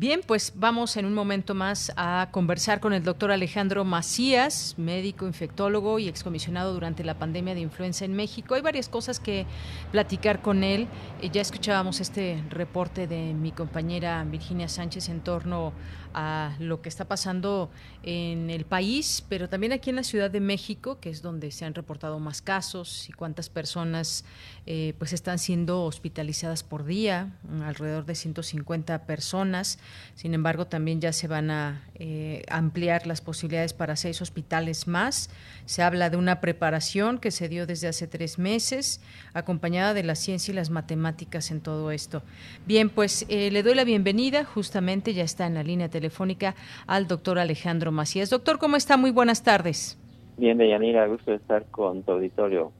Bien, 0.00 0.22
pues 0.26 0.54
vamos 0.56 0.96
en 0.96 1.04
un 1.04 1.12
momento 1.12 1.54
más 1.54 1.92
a 1.94 2.28
conversar 2.30 2.80
con 2.80 2.94
el 2.94 3.02
doctor 3.02 3.30
Alejandro 3.32 3.84
Macías, 3.84 4.74
médico 4.78 5.26
infectólogo 5.26 5.98
y 5.98 6.08
excomisionado 6.08 6.72
durante 6.72 7.04
la 7.04 7.18
pandemia 7.18 7.54
de 7.54 7.60
influenza 7.60 8.06
en 8.06 8.14
México. 8.14 8.54
Hay 8.54 8.62
varias 8.62 8.88
cosas 8.88 9.20
que 9.20 9.44
platicar 9.92 10.40
con 10.40 10.64
él. 10.64 10.88
Eh, 11.20 11.28
ya 11.30 11.42
escuchábamos 11.42 12.00
este 12.00 12.42
reporte 12.48 13.06
de 13.06 13.34
mi 13.34 13.52
compañera 13.52 14.24
Virginia 14.24 14.70
Sánchez 14.70 15.10
en 15.10 15.20
torno 15.20 15.66
a 15.66 15.99
lo 16.58 16.82
que 16.82 16.88
está 16.88 17.06
pasando 17.06 17.70
en 18.02 18.50
el 18.50 18.64
país, 18.64 19.24
pero 19.28 19.48
también 19.48 19.72
aquí 19.72 19.90
en 19.90 19.96
la 19.96 20.02
Ciudad 20.02 20.30
de 20.30 20.40
México, 20.40 20.98
que 21.00 21.10
es 21.10 21.22
donde 21.22 21.50
se 21.52 21.64
han 21.64 21.74
reportado 21.74 22.18
más 22.18 22.42
casos 22.42 23.08
y 23.08 23.12
cuántas 23.12 23.48
personas 23.48 24.24
eh, 24.66 24.94
pues 24.98 25.12
están 25.12 25.38
siendo 25.38 25.84
hospitalizadas 25.84 26.62
por 26.62 26.84
día, 26.84 27.32
alrededor 27.62 28.04
de 28.06 28.14
150 28.14 29.06
personas. 29.06 29.78
Sin 30.14 30.34
embargo, 30.34 30.66
también 30.66 31.00
ya 31.00 31.12
se 31.12 31.28
van 31.28 31.50
a 31.50 31.82
eh, 32.02 32.44
ampliar 32.48 33.06
las 33.06 33.20
posibilidades 33.20 33.74
para 33.74 33.94
seis 33.94 34.22
hospitales 34.22 34.88
más. 34.88 35.28
Se 35.66 35.82
habla 35.82 36.08
de 36.08 36.16
una 36.16 36.40
preparación 36.40 37.18
que 37.18 37.30
se 37.30 37.50
dio 37.50 37.66
desde 37.66 37.88
hace 37.88 38.06
tres 38.06 38.38
meses, 38.38 39.02
acompañada 39.34 39.92
de 39.92 40.02
la 40.02 40.14
ciencia 40.14 40.52
y 40.52 40.54
las 40.54 40.70
matemáticas 40.70 41.50
en 41.50 41.60
todo 41.60 41.90
esto. 41.90 42.22
Bien, 42.66 42.88
pues 42.88 43.26
eh, 43.28 43.50
le 43.50 43.62
doy 43.62 43.74
la 43.74 43.84
bienvenida, 43.84 44.46
justamente 44.46 45.12
ya 45.12 45.24
está 45.24 45.46
en 45.46 45.52
la 45.52 45.62
línea 45.62 45.90
telefónica 45.90 46.54
al 46.86 47.06
doctor 47.06 47.38
Alejandro 47.38 47.92
Macías. 47.92 48.30
Doctor, 48.30 48.58
¿cómo 48.58 48.76
está? 48.76 48.96
Muy 48.96 49.10
buenas 49.10 49.42
tardes. 49.42 49.98
Bien, 50.38 50.56
Deyanira, 50.56 51.06
gusto 51.06 51.32
de 51.32 51.36
estar 51.36 51.66
con 51.66 52.02
tu 52.02 52.12
auditorio. 52.12 52.72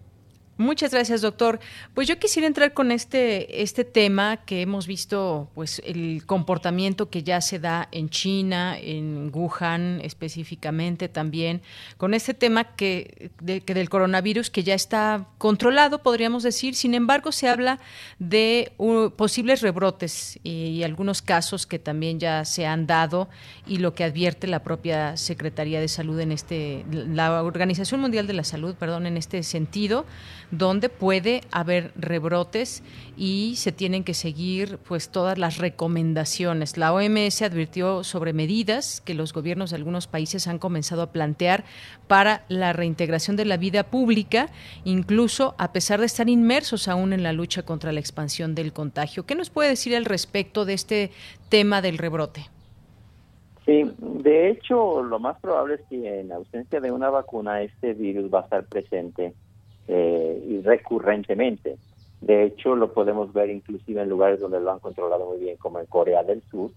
Muchas 0.61 0.93
gracias, 0.93 1.23
doctor. 1.23 1.59
Pues 1.95 2.07
yo 2.07 2.19
quisiera 2.19 2.47
entrar 2.47 2.75
con 2.75 2.93
este, 2.93 3.63
este 3.63 3.83
tema 3.83 4.37
que 4.45 4.61
hemos 4.61 4.87
visto, 4.87 5.49
pues 5.55 5.81
el 5.87 6.27
comportamiento 6.27 7.09
que 7.09 7.23
ya 7.23 7.41
se 7.41 7.59
da 7.59 7.89
en 7.93 8.11
China, 8.11 8.77
en 8.79 9.31
Wuhan 9.33 10.03
específicamente 10.03 11.09
también, 11.09 11.63
con 11.97 12.13
este 12.13 12.35
tema 12.35 12.77
que, 12.77 13.31
que 13.65 13.73
del 13.73 13.89
coronavirus 13.89 14.51
que 14.51 14.63
ya 14.63 14.75
está 14.75 15.29
controlado, 15.39 16.03
podríamos 16.03 16.43
decir. 16.43 16.75
Sin 16.75 16.93
embargo, 16.93 17.33
se 17.33 17.49
habla 17.49 17.81
de 18.19 18.75
posibles 19.17 19.63
rebrotes 19.63 20.39
y, 20.43 20.83
algunos 20.83 21.23
casos 21.23 21.67
que 21.67 21.79
también 21.79 22.21
ya 22.21 22.45
se 22.45 22.67
han 22.67 22.87
dado 22.87 23.31
y 23.67 23.79
lo 23.79 23.95
que 23.95 24.05
advierte 24.05 24.47
la 24.47 24.63
propia 24.63 25.17
Secretaría 25.17 25.81
de 25.81 25.89
Salud 25.89 26.21
en 26.21 26.33
este, 26.33 26.85
la 26.91 27.43
Organización 27.43 28.01
Mundial 28.03 28.27
de 28.27 28.35
la 28.35 28.45
Salud, 28.45 28.75
perdón, 28.75 29.07
en 29.07 29.17
este 29.17 29.43
sentido 29.43 30.05
donde 30.51 30.89
puede 30.89 31.43
haber 31.53 31.93
rebrotes 31.97 32.83
y 33.17 33.55
se 33.57 33.73
tienen 33.73 34.05
que 34.05 34.15
seguir 34.15 34.79
pues 34.79 35.11
todas 35.11 35.39
las 35.39 35.59
recomendaciones. 35.59 36.77
La 36.77 36.93
OMS 36.93 37.43
advirtió 37.43 38.05
sobre 38.05 38.33
medidas 38.33 39.01
que 39.01 39.15
los 39.15 39.33
gobiernos 39.33 39.71
de 39.71 39.77
algunos 39.77 40.07
países 40.07 40.49
han 40.49 40.59
comenzado 40.59 41.03
a 41.03 41.13
plantear 41.13 41.65
para 42.09 42.45
la 42.49 42.73
reintegración 42.73 43.37
de 43.37 43.45
la 43.45 43.57
vida 43.57 43.85
pública, 43.85 44.49
incluso 44.85 45.55
a 45.59 45.73
pesar 45.73 46.01
de 46.01 46.07
estar 46.07 46.29
inmersos 46.29 46.89
aún 46.89 47.13
en 47.13 47.23
la 47.23 47.33
lucha 47.33 47.63
contra 47.63 47.93
la 47.93 48.01
expansión 48.01 48.55
del 48.55 48.73
contagio. 48.73 49.27
¿Qué 49.27 49.35
nos 49.35 49.51
puede 49.51 49.71
decir 49.71 49.95
al 49.95 50.05
respecto 50.05 50.65
de 50.65 50.75
este 50.75 51.11
tema 51.49 51.83
del 51.83 51.99
rebrote? 51.99 52.47
Sí, 53.67 53.85
de 54.01 54.51
hecho, 54.51 55.03
lo 55.03 55.21
más 55.21 55.39
probable 55.41 55.75
es 55.75 55.81
que 55.89 56.21
en 56.21 56.33
ausencia 56.33 56.81
de 56.81 56.91
una 56.91 57.11
vacuna 57.11 57.63
este 57.63 57.93
virus 57.93 58.33
va 58.33 58.41
a 58.41 58.43
estar 58.45 58.65
presente 58.65 59.35
eh, 59.93 60.45
y 60.47 60.61
recurrentemente. 60.61 61.77
De 62.21 62.45
hecho, 62.45 62.77
lo 62.77 62.93
podemos 62.93 63.33
ver 63.33 63.51
inclusive 63.51 64.03
en 64.03 64.09
lugares 64.09 64.39
donde 64.39 64.61
lo 64.61 64.71
han 64.71 64.79
controlado 64.79 65.27
muy 65.27 65.39
bien, 65.39 65.57
como 65.57 65.81
en 65.81 65.87
Corea 65.87 66.23
del 66.23 66.43
Sur, 66.43 66.71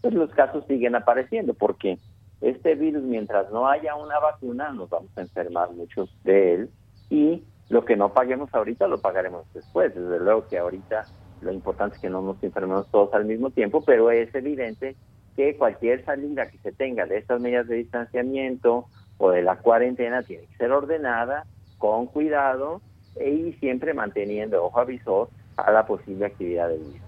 pues 0.00 0.14
los 0.14 0.30
casos 0.30 0.64
siguen 0.68 0.94
apareciendo 0.94 1.52
porque 1.52 1.98
este 2.40 2.76
virus, 2.76 3.02
mientras 3.02 3.50
no 3.50 3.66
haya 3.66 3.96
una 3.96 4.20
vacuna, 4.20 4.70
nos 4.70 4.88
vamos 4.88 5.10
a 5.16 5.22
enfermar 5.22 5.72
muchos 5.72 6.14
de 6.22 6.54
él 6.54 6.70
y 7.10 7.42
lo 7.70 7.84
que 7.84 7.96
no 7.96 8.12
paguemos 8.12 8.54
ahorita 8.54 8.86
lo 8.86 9.00
pagaremos 9.00 9.52
después. 9.52 9.92
Desde 9.92 10.20
luego 10.20 10.46
que 10.48 10.58
ahorita 10.58 11.06
lo 11.40 11.52
importante 11.52 11.96
es 11.96 12.02
que 12.02 12.08
no 12.10 12.22
nos 12.22 12.40
enfermemos 12.44 12.88
todos 12.92 13.12
al 13.14 13.24
mismo 13.24 13.50
tiempo, 13.50 13.82
pero 13.84 14.12
es 14.12 14.32
evidente 14.32 14.94
que 15.34 15.56
cualquier 15.56 16.04
salida 16.04 16.48
que 16.48 16.58
se 16.58 16.70
tenga 16.70 17.06
de 17.06 17.18
estas 17.18 17.40
medidas 17.40 17.66
de 17.66 17.76
distanciamiento 17.76 18.86
o 19.18 19.30
de 19.30 19.42
la 19.42 19.56
cuarentena 19.56 20.22
tiene 20.22 20.46
que 20.46 20.56
ser 20.56 20.70
ordenada, 20.70 21.46
con 21.80 22.06
cuidado 22.06 22.82
y 23.16 23.54
siempre 23.54 23.94
manteniendo 23.94 24.62
ojo 24.62 24.78
avisor 24.78 25.30
a 25.56 25.72
la 25.72 25.86
posible 25.86 26.26
actividad 26.26 26.68
del 26.68 26.78
virus. 26.78 27.00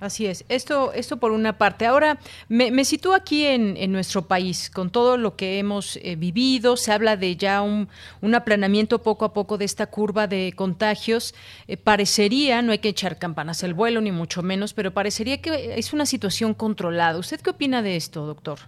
Así 0.00 0.26
es. 0.26 0.44
Esto, 0.48 0.92
esto 0.92 1.16
por 1.16 1.32
una 1.32 1.58
parte. 1.58 1.84
Ahora, 1.84 2.20
me, 2.48 2.70
me 2.70 2.84
sitúo 2.84 3.14
aquí 3.14 3.46
en, 3.46 3.76
en, 3.76 3.90
nuestro 3.90 4.22
país, 4.22 4.70
con 4.70 4.90
todo 4.90 5.16
lo 5.16 5.34
que 5.34 5.58
hemos 5.58 5.96
eh, 5.96 6.14
vivido. 6.14 6.76
Se 6.76 6.92
habla 6.92 7.16
de 7.16 7.34
ya 7.34 7.62
un, 7.62 7.88
un, 8.20 8.34
aplanamiento 8.36 9.02
poco 9.02 9.24
a 9.24 9.32
poco 9.32 9.58
de 9.58 9.64
esta 9.64 9.86
curva 9.86 10.28
de 10.28 10.52
contagios. 10.54 11.34
Eh, 11.66 11.76
parecería, 11.76 12.62
no 12.62 12.70
hay 12.70 12.78
que 12.78 12.90
echar 12.90 13.18
campanas 13.18 13.64
al 13.64 13.74
vuelo, 13.74 14.00
ni 14.00 14.12
mucho 14.12 14.40
menos, 14.44 14.72
pero 14.72 14.92
parecería 14.92 15.42
que 15.42 15.76
es 15.76 15.92
una 15.92 16.06
situación 16.06 16.54
controlada. 16.54 17.18
¿Usted 17.18 17.40
qué 17.40 17.50
opina 17.50 17.82
de 17.82 17.96
esto, 17.96 18.24
doctor? 18.24 18.60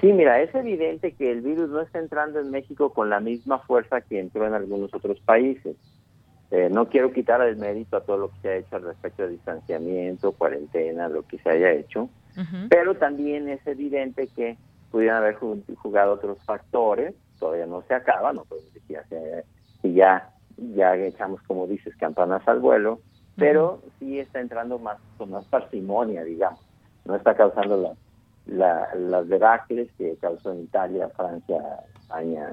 Sí, 0.00 0.12
mira, 0.12 0.40
es 0.40 0.54
evidente 0.54 1.12
que 1.12 1.32
el 1.32 1.40
virus 1.40 1.68
no 1.70 1.80
está 1.80 1.98
entrando 1.98 2.38
en 2.38 2.50
México 2.50 2.92
con 2.92 3.10
la 3.10 3.18
misma 3.18 3.58
fuerza 3.60 4.00
que 4.00 4.20
entró 4.20 4.46
en 4.46 4.54
algunos 4.54 4.94
otros 4.94 5.18
países. 5.20 5.76
Eh, 6.52 6.68
no 6.70 6.88
quiero 6.88 7.12
quitar 7.12 7.40
el 7.40 7.56
mérito 7.56 7.96
a 7.96 8.02
todo 8.02 8.18
lo 8.18 8.28
que 8.28 8.40
se 8.42 8.48
ha 8.48 8.56
hecho 8.56 8.76
al 8.76 8.82
respecto 8.82 9.22
de 9.22 9.30
distanciamiento, 9.30 10.32
cuarentena, 10.32 11.08
lo 11.08 11.26
que 11.26 11.38
se 11.38 11.48
haya 11.48 11.72
hecho, 11.72 12.10
pero 12.68 12.94
también 12.94 13.48
es 13.48 13.66
evidente 13.66 14.28
que 14.36 14.58
pudieran 14.90 15.16
haber 15.16 15.36
jugado 15.36 16.12
otros 16.12 16.38
factores, 16.44 17.14
todavía 17.38 17.66
no 17.66 17.82
se 17.88 17.94
acaba, 17.94 18.34
no 18.34 18.44
podemos 18.44 18.72
decir 18.74 18.98
si 19.80 19.94
ya, 19.94 20.30
ya 20.74 20.94
echamos, 20.96 21.40
como 21.42 21.66
dices, 21.66 21.96
campanas 21.96 22.46
al 22.46 22.60
vuelo, 22.60 23.00
pero 23.36 23.80
sí 23.98 24.20
está 24.20 24.40
entrando 24.40 24.78
más 24.78 24.98
con 25.16 25.30
más 25.30 25.46
parsimonia, 25.46 26.22
digamos, 26.22 26.60
no 27.06 27.16
está 27.16 27.34
causando 27.34 27.78
la, 27.78 27.94
la, 28.46 28.88
las 28.94 29.28
debacles 29.28 29.90
que 29.96 30.16
causó 30.20 30.52
en 30.52 30.62
Italia, 30.62 31.08
Francia, 31.16 31.60
España 32.00 32.50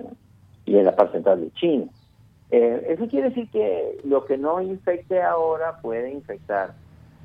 y 0.65 0.77
en 0.77 0.85
la 0.85 0.95
parte 0.95 1.13
central 1.13 1.41
de 1.41 1.51
China. 1.51 1.85
Eh, 2.51 2.85
eso 2.89 3.07
quiere 3.07 3.29
decir 3.29 3.49
que 3.51 3.99
lo 4.03 4.25
que 4.25 4.37
no 4.37 4.61
infecte 4.61 5.21
ahora 5.21 5.79
puede 5.81 6.11
infectar 6.11 6.73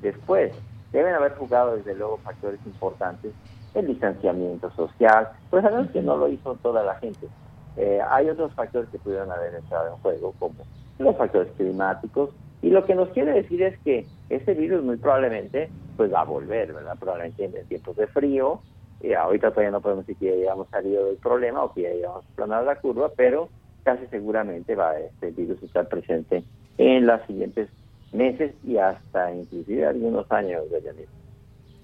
después. 0.01 0.53
Deben 0.91 1.15
haber 1.15 1.33
jugado 1.35 1.75
desde 1.75 1.95
luego 1.95 2.17
factores 2.17 2.59
importantes, 2.65 3.33
el 3.73 3.87
distanciamiento 3.87 4.71
social, 4.71 5.29
pues 5.49 5.63
sabemos 5.63 5.91
que 5.91 6.01
no 6.01 6.15
lo 6.15 6.29
hizo 6.29 6.55
toda 6.55 6.83
la 6.83 6.95
gente. 6.95 7.27
Eh, 7.75 7.99
hay 8.09 8.29
otros 8.29 8.53
factores 8.53 8.89
que 8.89 8.99
pudieron 8.99 9.31
haber 9.31 9.55
entrado 9.55 9.89
en 9.89 10.01
juego, 10.01 10.33
como 10.39 10.55
los 10.97 11.17
factores 11.17 11.51
climáticos, 11.57 12.29
y 12.65 12.71
lo 12.71 12.83
que 12.83 12.95
nos 12.95 13.09
quiere 13.09 13.31
decir 13.31 13.61
es 13.61 13.77
que 13.81 14.07
ese 14.27 14.55
virus 14.55 14.83
muy 14.83 14.97
probablemente 14.97 15.69
pues 15.97 16.11
va 16.11 16.21
a 16.21 16.25
volver, 16.25 16.73
¿verdad? 16.73 16.97
Probablemente 16.99 17.45
en 17.45 17.67
tiempos 17.67 17.95
de 17.95 18.07
frío, 18.07 18.59
y 19.01 19.13
ahorita 19.13 19.51
todavía 19.51 19.69
no 19.69 19.81
podemos 19.81 20.07
decir 20.07 20.19
que 20.19 20.35
ya 20.35 20.41
hayamos 20.41 20.67
salido 20.69 21.05
del 21.05 21.17
problema 21.17 21.63
o 21.63 21.71
que 21.71 21.83
ya 21.83 21.89
hayamos 21.89 22.25
planado 22.35 22.65
la 22.65 22.77
curva, 22.77 23.11
pero 23.15 23.49
casi 23.83 24.07
seguramente 24.07 24.73
va 24.73 24.97
este 24.97 25.29
virus 25.29 25.61
a 25.61 25.65
estar 25.67 25.87
presente 25.87 26.43
en 26.79 27.05
los 27.05 27.21
siguientes 27.27 27.69
meses 28.11 28.55
y 28.63 28.77
hasta 28.77 29.31
inclusive 29.31 29.85
algunos 29.85 30.31
años 30.31 30.67
de 30.71 30.81
Yanir. 30.81 31.07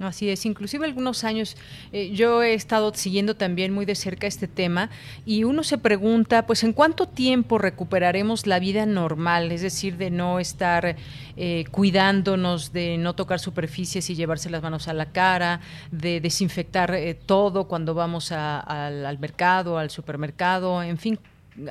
Así 0.02 0.30
es, 0.30 0.46
inclusive 0.46 0.86
algunos 0.86 1.24
años 1.24 1.56
eh, 1.92 2.12
yo 2.12 2.42
he 2.42 2.54
estado 2.54 2.92
siguiendo 2.94 3.36
también 3.36 3.72
muy 3.72 3.86
de 3.86 3.96
cerca 3.96 4.26
este 4.26 4.48
tema 4.48 4.90
y 5.26 5.44
uno 5.44 5.64
se 5.64 5.78
pregunta, 5.78 6.48
pues, 6.48 6.64
¿en 6.64 6.74
cuánto 6.74 7.08
tiempo 7.08 7.60
recuperaremos 7.60 8.48
la 8.48 8.60
vida 8.60 8.86
normal? 8.86 9.52
Es 9.52 9.62
decir, 9.62 9.98
de 9.98 10.10
no 10.10 10.40
estar 10.40 10.96
eh, 11.38 11.66
cuidándonos, 11.72 12.74
de 12.74 12.98
no 12.98 13.14
tocar 13.14 13.40
superficies 13.40 14.10
y 14.10 14.16
llevarse 14.16 14.50
las 14.50 14.64
manos 14.64 14.88
a 14.88 14.94
la 14.94 15.12
cara, 15.12 15.62
de 15.92 16.20
desinfectar 16.20 16.94
eh, 16.96 17.14
todo 17.14 17.68
cuando 17.68 17.94
vamos 17.94 18.32
al, 18.32 19.06
al 19.06 19.20
mercado, 19.20 19.78
al 19.78 19.92
supermercado, 19.92 20.82
en 20.82 20.98
fin, 20.98 21.20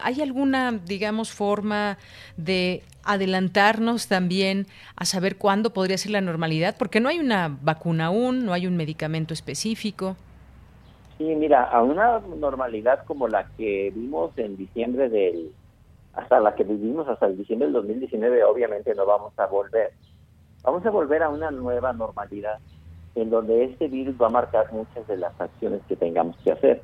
¿Hay 0.03 0.21
alguna, 0.21 0.73
digamos, 0.73 1.33
forma 1.33 1.99
de 2.37 2.83
adelantarnos 3.03 4.09
también 4.09 4.67
a 4.97 5.05
saber 5.05 5.37
cuándo 5.37 5.71
podría 5.73 5.97
ser 5.97 6.13
la 6.13 6.21
normalidad? 6.21 6.77
Porque 6.79 7.01
no 7.01 7.09
hay 7.09 7.19
una 7.19 7.57
vacuna 7.63 8.07
aún, 8.07 8.45
no 8.45 8.53
hay 8.53 8.67
un 8.67 8.77
medicamento 8.77 9.33
específico. 9.33 10.17
Sí, 11.19 11.25
mira, 11.25 11.65
a 11.65 11.83
una 11.83 12.21
normalidad 12.21 13.05
como 13.05 13.29
la 13.29 13.47
que 13.57 13.93
vimos 13.95 14.37
en 14.37 14.57
diciembre 14.57 15.09
del, 15.09 15.53
hasta 16.15 16.41
la 16.41 16.55
que 16.55 16.65
vivimos 16.65 17.09
hasta 17.09 17.27
el 17.27 17.37
diciembre 17.37 17.67
del 17.67 17.75
2019, 17.75 18.45
obviamente 18.45 18.95
no 18.95 19.07
vamos 19.07 19.33
a 19.39 19.47
volver. 19.47 19.93
Vamos 20.63 20.85
a 20.85 20.91
volver 20.91 21.23
a 21.23 21.29
una 21.31 21.51
nueva 21.51 21.93
normalidad 21.93 22.59
en 23.15 23.31
donde 23.31 23.65
este 23.65 23.89
virus 23.89 24.15
va 24.21 24.27
a 24.27 24.31
marcar 24.31 24.73
muchas 24.73 25.07
de 25.07 25.17
las 25.17 25.39
acciones 25.41 25.81
que 25.89 25.97
tengamos 25.97 26.37
que 26.45 26.53
hacer. 26.53 26.83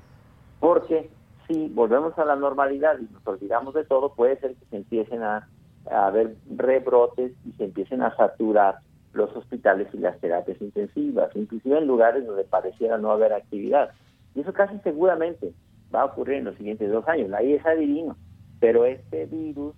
Porque 0.60 1.10
si 1.46 1.68
volvemos 1.68 2.18
a 2.18 2.24
la 2.24 2.36
normalidad 2.36 2.98
y 2.98 3.12
nos 3.12 3.26
olvidamos 3.26 3.74
de 3.74 3.84
todo, 3.84 4.14
puede 4.14 4.38
ser 4.40 4.54
que 4.54 4.64
se 4.66 4.76
empiecen 4.76 5.22
a, 5.22 5.48
haber 5.90 6.34
rebrotes 6.56 7.32
y 7.44 7.52
se 7.52 7.64
empiecen 7.64 8.02
a 8.02 8.14
saturar 8.16 8.80
los 9.12 9.34
hospitales 9.36 9.86
y 9.92 9.98
las 9.98 10.18
terapias 10.18 10.60
intensivas, 10.60 11.30
inclusive 11.36 11.78
en 11.78 11.86
lugares 11.86 12.26
donde 12.26 12.42
pareciera 12.42 12.98
no 12.98 13.12
haber 13.12 13.32
actividad. 13.32 13.90
Y 14.34 14.40
eso 14.40 14.52
casi 14.52 14.78
seguramente 14.80 15.52
va 15.94 16.02
a 16.02 16.04
ocurrir 16.06 16.38
en 16.38 16.46
los 16.46 16.56
siguientes 16.56 16.90
dos 16.90 17.06
años. 17.06 17.32
Ahí 17.32 17.54
es 17.54 17.64
adivino. 17.64 18.16
Pero 18.58 18.84
este 18.84 19.26
virus 19.26 19.74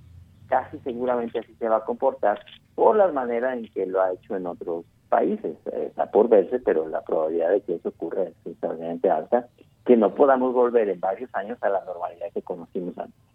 casi 0.48 0.78
seguramente 0.78 1.40
así 1.40 1.54
se 1.56 1.68
va 1.68 1.76
a 1.76 1.84
comportar 1.84 2.40
por 2.74 2.96
la 2.96 3.08
manera 3.12 3.54
en 3.54 3.68
que 3.68 3.84
lo 3.84 4.00
ha 4.00 4.12
hecho 4.12 4.34
en 4.34 4.46
otros 4.46 4.86
países. 5.10 5.56
Está 5.66 6.10
por 6.10 6.28
verse, 6.28 6.58
pero 6.60 6.88
la 6.88 7.02
probabilidad 7.02 7.50
de 7.50 7.60
que 7.60 7.74
eso 7.74 7.90
ocurra 7.90 8.22
es 8.22 8.34
extremadamente 8.46 9.10
alta 9.10 9.46
que 9.88 9.96
no 9.96 10.14
podamos 10.14 10.52
volver 10.52 10.86
en 10.90 11.00
varios 11.00 11.34
años 11.34 11.56
a 11.62 11.70
la 11.70 11.82
normalidad 11.82 12.26
que 12.34 12.42
conocimos 12.42 12.96
antes. 12.98 13.27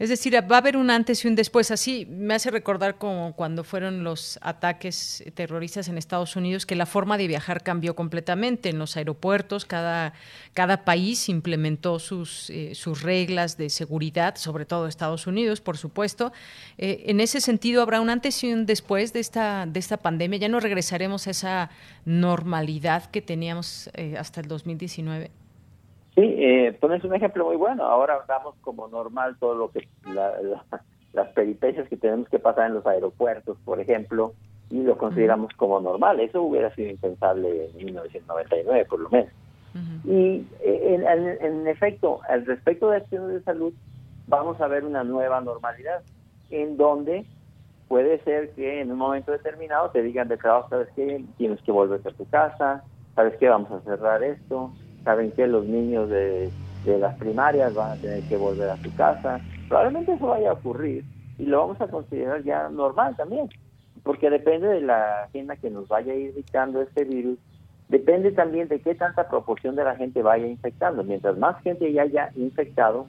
Es 0.00 0.08
decir, 0.08 0.34
va 0.34 0.56
a 0.56 0.58
haber 0.60 0.78
un 0.78 0.88
antes 0.88 1.26
y 1.26 1.28
un 1.28 1.34
después. 1.34 1.70
Así 1.70 2.06
me 2.06 2.32
hace 2.32 2.50
recordar 2.50 2.96
como 2.96 3.36
cuando 3.36 3.64
fueron 3.64 4.02
los 4.02 4.38
ataques 4.40 5.22
terroristas 5.34 5.88
en 5.88 5.98
Estados 5.98 6.36
Unidos, 6.36 6.64
que 6.64 6.74
la 6.74 6.86
forma 6.86 7.18
de 7.18 7.26
viajar 7.26 7.62
cambió 7.62 7.94
completamente 7.94 8.70
en 8.70 8.78
los 8.78 8.96
aeropuertos. 8.96 9.66
Cada, 9.66 10.14
cada 10.54 10.86
país 10.86 11.28
implementó 11.28 11.98
sus, 11.98 12.48
eh, 12.48 12.74
sus 12.74 13.02
reglas 13.02 13.58
de 13.58 13.68
seguridad, 13.68 14.36
sobre 14.36 14.64
todo 14.64 14.86
Estados 14.86 15.26
Unidos, 15.26 15.60
por 15.60 15.76
supuesto. 15.76 16.32
Eh, 16.78 17.04
en 17.08 17.20
ese 17.20 17.42
sentido, 17.42 17.82
habrá 17.82 18.00
un 18.00 18.08
antes 18.08 18.42
y 18.42 18.54
un 18.54 18.64
después 18.64 19.12
de 19.12 19.20
esta, 19.20 19.66
de 19.66 19.80
esta 19.80 19.98
pandemia. 19.98 20.38
Ya 20.38 20.48
no 20.48 20.60
regresaremos 20.60 21.26
a 21.26 21.30
esa 21.32 21.70
normalidad 22.06 23.10
que 23.10 23.20
teníamos 23.20 23.90
eh, 23.92 24.16
hasta 24.16 24.40
el 24.40 24.48
2019. 24.48 25.30
Sí, 26.20 26.34
eh, 26.36 26.76
pones 26.78 27.02
un 27.02 27.14
ejemplo 27.14 27.46
muy 27.46 27.56
bueno. 27.56 27.84
Ahora 27.84 28.18
damos 28.28 28.54
como 28.60 28.88
normal 28.88 29.36
todo 29.40 29.54
lo 29.54 29.70
que 29.70 29.88
las 31.14 31.28
peripecias 31.28 31.88
que 31.88 31.96
tenemos 31.96 32.28
que 32.28 32.38
pasar 32.38 32.66
en 32.66 32.74
los 32.74 32.86
aeropuertos, 32.86 33.56
por 33.64 33.80
ejemplo, 33.80 34.34
y 34.68 34.82
lo 34.82 34.98
consideramos 34.98 35.50
como 35.56 35.80
normal. 35.80 36.20
Eso 36.20 36.42
hubiera 36.42 36.74
sido 36.74 36.90
impensable 36.90 37.70
en 37.70 37.86
1999, 37.86 38.84
por 38.84 39.00
lo 39.00 39.08
menos. 39.08 39.32
Y 40.04 40.44
eh, 40.62 40.94
en, 40.94 41.06
en, 41.06 41.66
efecto, 41.66 42.20
al 42.28 42.44
respecto 42.44 42.90
de 42.90 42.98
acciones 42.98 43.32
de 43.32 43.42
salud, 43.42 43.72
vamos 44.26 44.60
a 44.60 44.66
ver 44.66 44.84
una 44.84 45.04
nueva 45.04 45.40
normalidad, 45.40 46.02
en 46.50 46.76
donde 46.76 47.24
puede 47.88 48.22
ser 48.24 48.50
que 48.50 48.82
en 48.82 48.92
un 48.92 48.98
momento 48.98 49.32
determinado 49.32 49.88
te 49.90 50.02
digan 50.02 50.28
de 50.28 50.36
trabajo, 50.36 50.68
sabes 50.68 50.88
qué, 50.94 51.24
tienes 51.38 51.62
que 51.62 51.72
volver 51.72 52.00
a 52.04 52.10
tu 52.10 52.28
casa, 52.28 52.84
sabes 53.14 53.38
qué, 53.38 53.48
vamos 53.48 53.70
a 53.70 53.80
cerrar 53.80 54.22
esto, 54.22 54.70
saben 55.04 55.30
que 55.32 55.46
los 55.46 55.64
niños 55.66 56.08
de, 56.08 56.50
las 56.86 57.16
primarias 57.16 57.74
van 57.74 57.92
a 57.92 58.00
tener 58.00 58.22
que 58.24 58.36
volver 58.36 58.70
a 58.70 58.76
su 58.78 58.94
casa. 58.94 59.40
Probablemente 59.68 60.12
eso 60.12 60.26
vaya 60.26 60.50
a 60.50 60.54
ocurrir 60.54 61.04
y 61.38 61.46
lo 61.46 61.60
vamos 61.60 61.80
a 61.80 61.88
considerar 61.88 62.42
ya 62.42 62.68
normal 62.68 63.16
también, 63.16 63.48
porque 64.02 64.30
depende 64.30 64.68
de 64.68 64.80
la 64.80 65.24
agenda 65.24 65.56
que 65.56 65.70
nos 65.70 65.88
vaya 65.88 66.12
a 66.12 66.16
ir 66.16 66.34
dictando 66.34 66.82
este 66.82 67.04
virus, 67.04 67.38
depende 67.88 68.32
también 68.32 68.68
de 68.68 68.80
qué 68.80 68.94
tanta 68.94 69.28
proporción 69.28 69.76
de 69.76 69.84
la 69.84 69.96
gente 69.96 70.22
vaya 70.22 70.46
infectando. 70.46 71.04
Mientras 71.04 71.36
más 71.38 71.62
gente 71.62 71.92
ya 71.92 72.02
haya 72.02 72.30
infectado, 72.36 73.06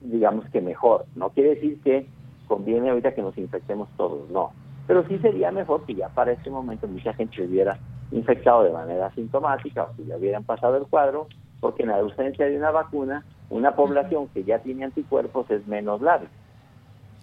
digamos 0.00 0.48
que 0.50 0.60
mejor. 0.60 1.06
No 1.14 1.30
quiere 1.30 1.54
decir 1.56 1.80
que 1.82 2.06
conviene 2.46 2.90
ahorita 2.90 3.14
que 3.14 3.22
nos 3.22 3.36
infectemos 3.36 3.88
todos, 3.96 4.28
no. 4.30 4.52
Pero 4.88 5.06
sí 5.06 5.18
sería 5.18 5.52
mejor 5.52 5.86
que 5.86 5.94
ya 5.94 6.08
para 6.08 6.32
ese 6.32 6.50
momento 6.50 6.88
mucha 6.88 7.14
gente 7.14 7.40
hubiera 7.44 7.78
infectado 8.10 8.64
de 8.64 8.70
manera 8.70 9.14
sintomática 9.14 9.84
o 9.84 9.94
que 9.94 10.06
ya 10.06 10.16
hubieran 10.16 10.42
pasado 10.42 10.76
el 10.76 10.86
cuadro, 10.86 11.28
porque 11.60 11.84
en 11.84 11.90
la 11.90 11.98
ausencia 11.98 12.46
de 12.46 12.56
una 12.56 12.72
vacuna, 12.72 13.24
una 13.50 13.76
población 13.76 14.28
que 14.28 14.42
ya 14.42 14.58
tiene 14.58 14.84
anticuerpos 14.84 15.48
es 15.50 15.64
menos 15.68 16.00
larga. 16.00 16.28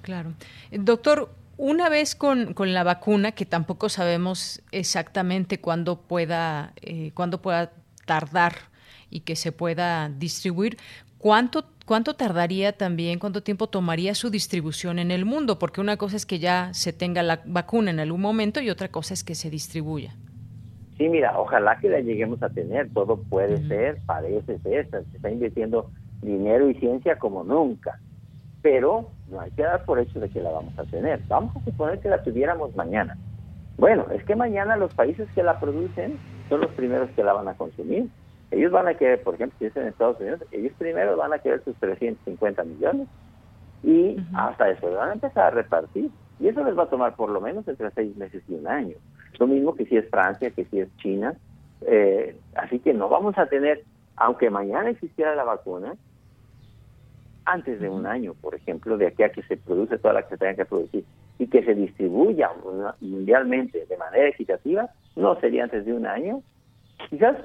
Claro. 0.04 0.32
Eh, 0.72 0.78
doctor, 0.80 1.30
una 1.58 1.90
vez 1.90 2.16
con, 2.16 2.54
la 2.56 2.84
vacuna, 2.84 3.32
que 3.32 3.46
tampoco 3.46 3.90
sabemos 3.90 4.62
exactamente 4.72 5.60
cuándo 5.60 5.98
pueda, 5.98 6.74
eh, 6.82 7.12
cuándo 7.14 7.42
pueda 7.42 7.72
tardar 8.06 8.54
y 9.10 9.22
que 9.22 9.36
se 9.36 9.52
pueda 9.52 10.10
distribuir, 10.10 10.78
¿cuánto, 11.18 11.66
¿cuánto 11.86 12.16
tardaría 12.16 12.74
también, 12.74 13.20
cuánto 13.20 13.44
tiempo 13.44 13.68
tomaría 13.68 14.16
su 14.16 14.30
distribución 14.30 15.00
en 15.00 15.12
el 15.12 15.26
mundo? 15.26 15.58
Porque 15.60 15.82
una 15.82 15.98
cosa 15.98 16.16
es 16.18 16.26
que 16.26 16.40
ya 16.40 16.74
se 16.74 16.94
tenga 16.94 17.24
la 17.24 17.42
vacuna 17.46 17.92
en 17.92 18.00
algún 18.00 18.22
momento 18.22 18.60
y 18.62 18.70
otra 18.70 18.90
cosa 18.90 19.14
es 19.14 19.24
que 19.24 19.36
se 19.36 19.50
distribuya. 19.50 20.16
Sí, 20.98 21.10
mira, 21.10 21.38
ojalá 21.38 21.78
que 21.80 21.90
la 21.90 22.00
lleguemos 22.00 22.42
a 22.42 22.50
tener, 22.50 22.90
todo 22.94 23.18
puede 23.18 23.68
ser, 23.68 24.00
parece 24.06 24.60
ser, 24.60 24.90
se 24.90 25.00
está 25.16 25.30
invirtiendo 25.30 25.92
dinero 26.22 26.70
y 26.70 26.76
ciencia 26.76 27.20
como 27.20 27.44
nunca, 27.44 28.00
pero 28.62 29.12
no 29.30 29.42
hay 29.42 29.52
que 29.52 29.64
dar 29.64 29.84
por 29.86 30.00
hecho 30.00 30.20
de 30.20 30.30
que 30.30 30.42
la 30.42 30.52
vamos 30.52 30.78
a 30.80 30.84
tener. 30.86 31.22
Vamos 31.28 31.56
a 31.56 31.64
suponer 31.66 32.00
que 32.00 32.10
la 32.10 32.24
tuviéramos 32.24 32.76
mañana. 32.76 33.18
Bueno, 33.78 34.06
es 34.12 34.24
que 34.24 34.36
mañana 34.36 34.78
los 34.78 34.94
países 34.94 35.28
que 35.36 35.44
la 35.44 35.60
producen 35.60 36.18
son 36.48 36.62
los 36.62 36.72
primeros 36.72 37.10
que 37.12 37.24
la 37.24 37.34
van 37.34 37.50
a 37.50 37.56
consumir. 37.56 38.10
Ellos 38.56 38.72
van 38.72 38.88
a 38.88 38.94
querer, 38.94 39.22
por 39.22 39.36
ejemplo, 39.36 39.58
si 39.60 39.66
es 39.66 39.76
en 39.76 39.88
Estados 39.88 40.18
Unidos, 40.18 40.40
ellos 40.54 40.72
primero 40.78 41.18
van 41.18 41.34
a 41.34 41.40
querer 41.40 41.62
sus 41.66 41.76
350 41.76 42.64
millones 42.64 43.10
y 43.84 44.16
hasta 44.34 44.70
eso 44.70 44.90
van 44.94 45.10
a 45.10 45.14
empezar 45.14 45.48
a 45.48 45.50
repartir. 45.50 46.10
Y 46.40 46.48
eso 46.48 46.64
les 46.64 46.78
va 46.78 46.84
a 46.84 46.90
tomar 46.90 47.18
por 47.18 47.30
lo 47.30 47.42
menos 47.42 47.68
entre 47.68 47.92
seis 47.92 48.16
meses 48.16 48.42
y 48.48 48.54
un 48.54 48.66
año. 48.66 48.96
Lo 49.40 49.48
mismo 49.48 49.76
que 49.76 49.86
si 49.86 49.98
es 49.98 50.10
Francia, 50.10 50.52
que 50.52 50.64
si 50.66 50.80
es 50.80 50.88
China. 50.98 51.36
Eh, 51.82 52.38
así 52.56 52.80
que 52.80 52.94
no 52.94 53.10
vamos 53.10 53.38
a 53.38 53.48
tener, 53.48 53.84
aunque 54.16 54.50
mañana 54.50 54.90
existiera 54.90 55.36
la 55.36 55.44
vacuna, 55.44 55.94
antes 57.44 57.82
de 57.82 57.90
un 57.90 58.06
año, 58.06 58.36
por 58.36 58.56
ejemplo, 58.56 58.98
de 58.98 59.08
aquí 59.08 59.24
a 59.24 59.34
que 59.34 59.44
se 59.44 59.58
produce 59.58 59.98
toda 59.98 60.14
la 60.14 60.24
que 60.24 60.30
se 60.30 60.38
tenga 60.38 60.56
que 60.56 60.66
producir 60.66 61.04
y 61.40 61.48
que 61.48 61.62
se 61.66 61.76
distribuya 61.76 62.52
mundialmente 63.02 63.86
de 63.86 63.98
manera 63.98 64.30
equitativa, 64.30 64.90
no 65.18 65.38
sería 65.42 65.66
antes 65.66 65.86
de 65.86 65.94
un 65.94 66.06
año. 66.06 66.42
Quizás 67.10 67.36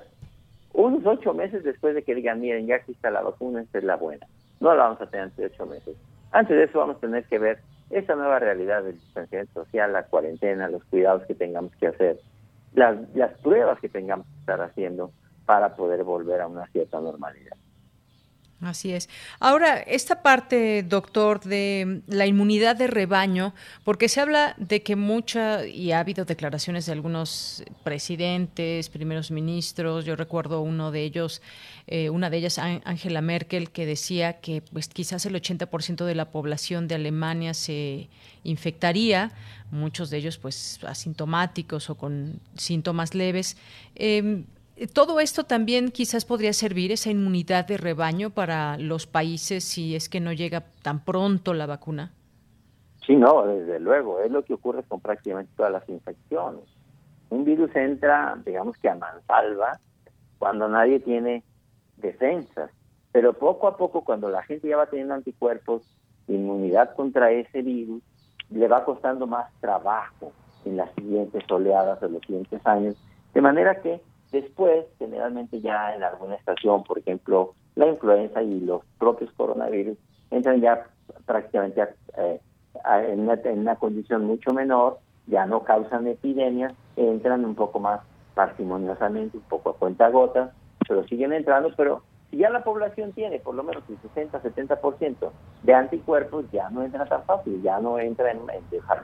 unos 0.72 1.04
ocho 1.04 1.34
meses 1.34 1.64
después 1.64 1.94
de 1.94 2.02
que 2.02 2.14
digan, 2.14 2.40
miren, 2.40 2.66
ya 2.66 2.76
existe 2.76 3.10
la 3.10 3.22
vacuna, 3.22 3.62
esta 3.62 3.78
es 3.78 3.84
la 3.84 3.96
buena. 3.96 4.26
No 4.60 4.74
la 4.74 4.84
vamos 4.84 5.00
a 5.00 5.06
tener 5.06 5.24
antes 5.24 5.38
de 5.38 5.46
ocho 5.46 5.66
meses. 5.66 5.96
Antes 6.32 6.56
de 6.56 6.64
eso 6.64 6.78
vamos 6.78 6.96
a 6.96 7.00
tener 7.00 7.24
que 7.24 7.38
ver 7.38 7.58
esa 7.90 8.14
nueva 8.14 8.38
realidad 8.38 8.84
del 8.84 8.94
distanciamiento 8.94 9.64
social, 9.64 9.92
la 9.92 10.04
cuarentena, 10.04 10.68
los 10.68 10.84
cuidados 10.84 11.24
que 11.26 11.34
tengamos 11.34 11.74
que 11.76 11.88
hacer, 11.88 12.20
las, 12.74 12.96
las 13.14 13.36
pruebas 13.38 13.80
que 13.80 13.88
tengamos 13.88 14.26
que 14.26 14.40
estar 14.40 14.60
haciendo 14.60 15.10
para 15.44 15.74
poder 15.74 16.04
volver 16.04 16.40
a 16.40 16.46
una 16.46 16.66
cierta 16.68 17.00
normalidad. 17.00 17.56
Así 18.60 18.92
es. 18.92 19.08
Ahora, 19.38 19.78
esta 19.78 20.20
parte, 20.20 20.82
doctor, 20.82 21.40
de 21.40 22.02
la 22.06 22.26
inmunidad 22.26 22.76
de 22.76 22.88
rebaño, 22.88 23.54
porque 23.84 24.10
se 24.10 24.20
habla 24.20 24.54
de 24.58 24.82
que 24.82 24.96
mucha, 24.96 25.66
y 25.66 25.92
ha 25.92 26.00
habido 26.00 26.26
declaraciones 26.26 26.84
de 26.84 26.92
algunos 26.92 27.64
presidentes, 27.84 28.90
primeros 28.90 29.30
ministros, 29.30 30.04
yo 30.04 30.14
recuerdo 30.14 30.60
uno 30.60 30.90
de 30.90 31.04
ellos, 31.04 31.40
eh, 31.86 32.10
una 32.10 32.28
de 32.28 32.36
ellas, 32.36 32.58
Angela 32.58 33.22
Merkel, 33.22 33.70
que 33.70 33.86
decía 33.86 34.40
que 34.40 34.60
pues 34.60 34.88
quizás 34.88 35.24
el 35.24 35.34
80% 35.36 36.04
de 36.04 36.14
la 36.14 36.30
población 36.30 36.86
de 36.86 36.96
Alemania 36.96 37.54
se 37.54 38.10
infectaría, 38.44 39.32
muchos 39.70 40.10
de 40.10 40.18
ellos 40.18 40.36
pues 40.36 40.80
asintomáticos 40.86 41.88
o 41.88 41.94
con 41.94 42.40
síntomas 42.56 43.14
leves. 43.14 43.56
Em, 43.94 44.44
todo 44.86 45.20
esto 45.20 45.44
también 45.44 45.90
quizás 45.90 46.24
podría 46.24 46.52
servir, 46.52 46.92
esa 46.92 47.10
inmunidad 47.10 47.66
de 47.66 47.76
rebaño 47.76 48.30
para 48.30 48.78
los 48.78 49.06
países 49.06 49.64
si 49.64 49.94
es 49.94 50.08
que 50.08 50.20
no 50.20 50.32
llega 50.32 50.64
tan 50.82 51.04
pronto 51.04 51.52
la 51.52 51.66
vacuna. 51.66 52.12
Sí, 53.06 53.16
no, 53.16 53.46
desde 53.46 53.80
luego, 53.80 54.20
es 54.20 54.30
lo 54.30 54.44
que 54.44 54.54
ocurre 54.54 54.82
con 54.84 55.00
prácticamente 55.00 55.52
todas 55.56 55.72
las 55.72 55.88
infecciones. 55.88 56.64
Un 57.28 57.44
virus 57.44 57.74
entra, 57.74 58.38
digamos 58.44 58.76
que 58.78 58.88
a 58.88 58.94
mansalva, 58.94 59.78
cuando 60.38 60.68
nadie 60.68 61.00
tiene 61.00 61.44
defensas, 61.96 62.70
pero 63.12 63.32
poco 63.32 63.68
a 63.68 63.76
poco 63.76 64.02
cuando 64.04 64.30
la 64.30 64.42
gente 64.42 64.68
ya 64.68 64.76
va 64.76 64.86
teniendo 64.86 65.14
anticuerpos, 65.14 65.82
inmunidad 66.28 66.94
contra 66.94 67.30
ese 67.32 67.62
virus, 67.62 68.02
le 68.50 68.68
va 68.68 68.84
costando 68.84 69.26
más 69.26 69.52
trabajo 69.60 70.32
en 70.64 70.76
las 70.76 70.92
siguientes 70.94 71.42
oleadas 71.50 72.00
de 72.00 72.10
los 72.10 72.22
siguientes 72.22 72.64
años, 72.66 72.96
de 73.34 73.40
manera 73.40 73.80
que 73.80 74.00
Después, 74.32 74.86
generalmente 74.98 75.60
ya 75.60 75.94
en 75.94 76.04
alguna 76.04 76.36
estación, 76.36 76.84
por 76.84 76.98
ejemplo, 76.98 77.54
la 77.74 77.88
influenza 77.88 78.42
y 78.42 78.60
los 78.60 78.82
propios 78.98 79.32
coronavirus 79.32 79.98
entran 80.30 80.60
ya 80.60 80.86
prácticamente 81.26 81.82
eh, 82.16 82.40
en, 82.84 83.28
una, 83.58 83.76
condición 83.76 84.24
mucho 84.24 84.52
menor, 84.52 84.98
ya 85.26 85.46
no 85.46 85.64
causan 85.64 86.06
epidemias, 86.06 86.72
entran 86.96 87.44
un 87.44 87.54
poco 87.54 87.80
más 87.80 88.00
parsimoniosamente, 88.34 89.36
un 89.36 89.42
poco 89.44 89.70
a 89.70 89.76
cuenta 89.76 90.08
gotas, 90.08 90.50
pero 90.86 91.04
siguen 91.08 91.32
entrando, 91.32 91.70
pero 91.76 92.02
si 92.30 92.38
ya 92.38 92.50
la 92.50 92.62
población 92.62 93.12
tiene 93.12 93.40
por 93.40 93.56
lo 93.56 93.64
menos 93.64 93.82
el 93.88 93.98
60-70% 94.30 95.30
de 95.64 95.74
anticuerpos, 95.74 96.44
ya 96.52 96.70
no 96.70 96.84
entra 96.84 97.04
tan 97.06 97.24
fácil, 97.24 97.60
ya 97.62 97.80
no 97.80 97.98
entra 97.98 98.30
en, 98.30 98.40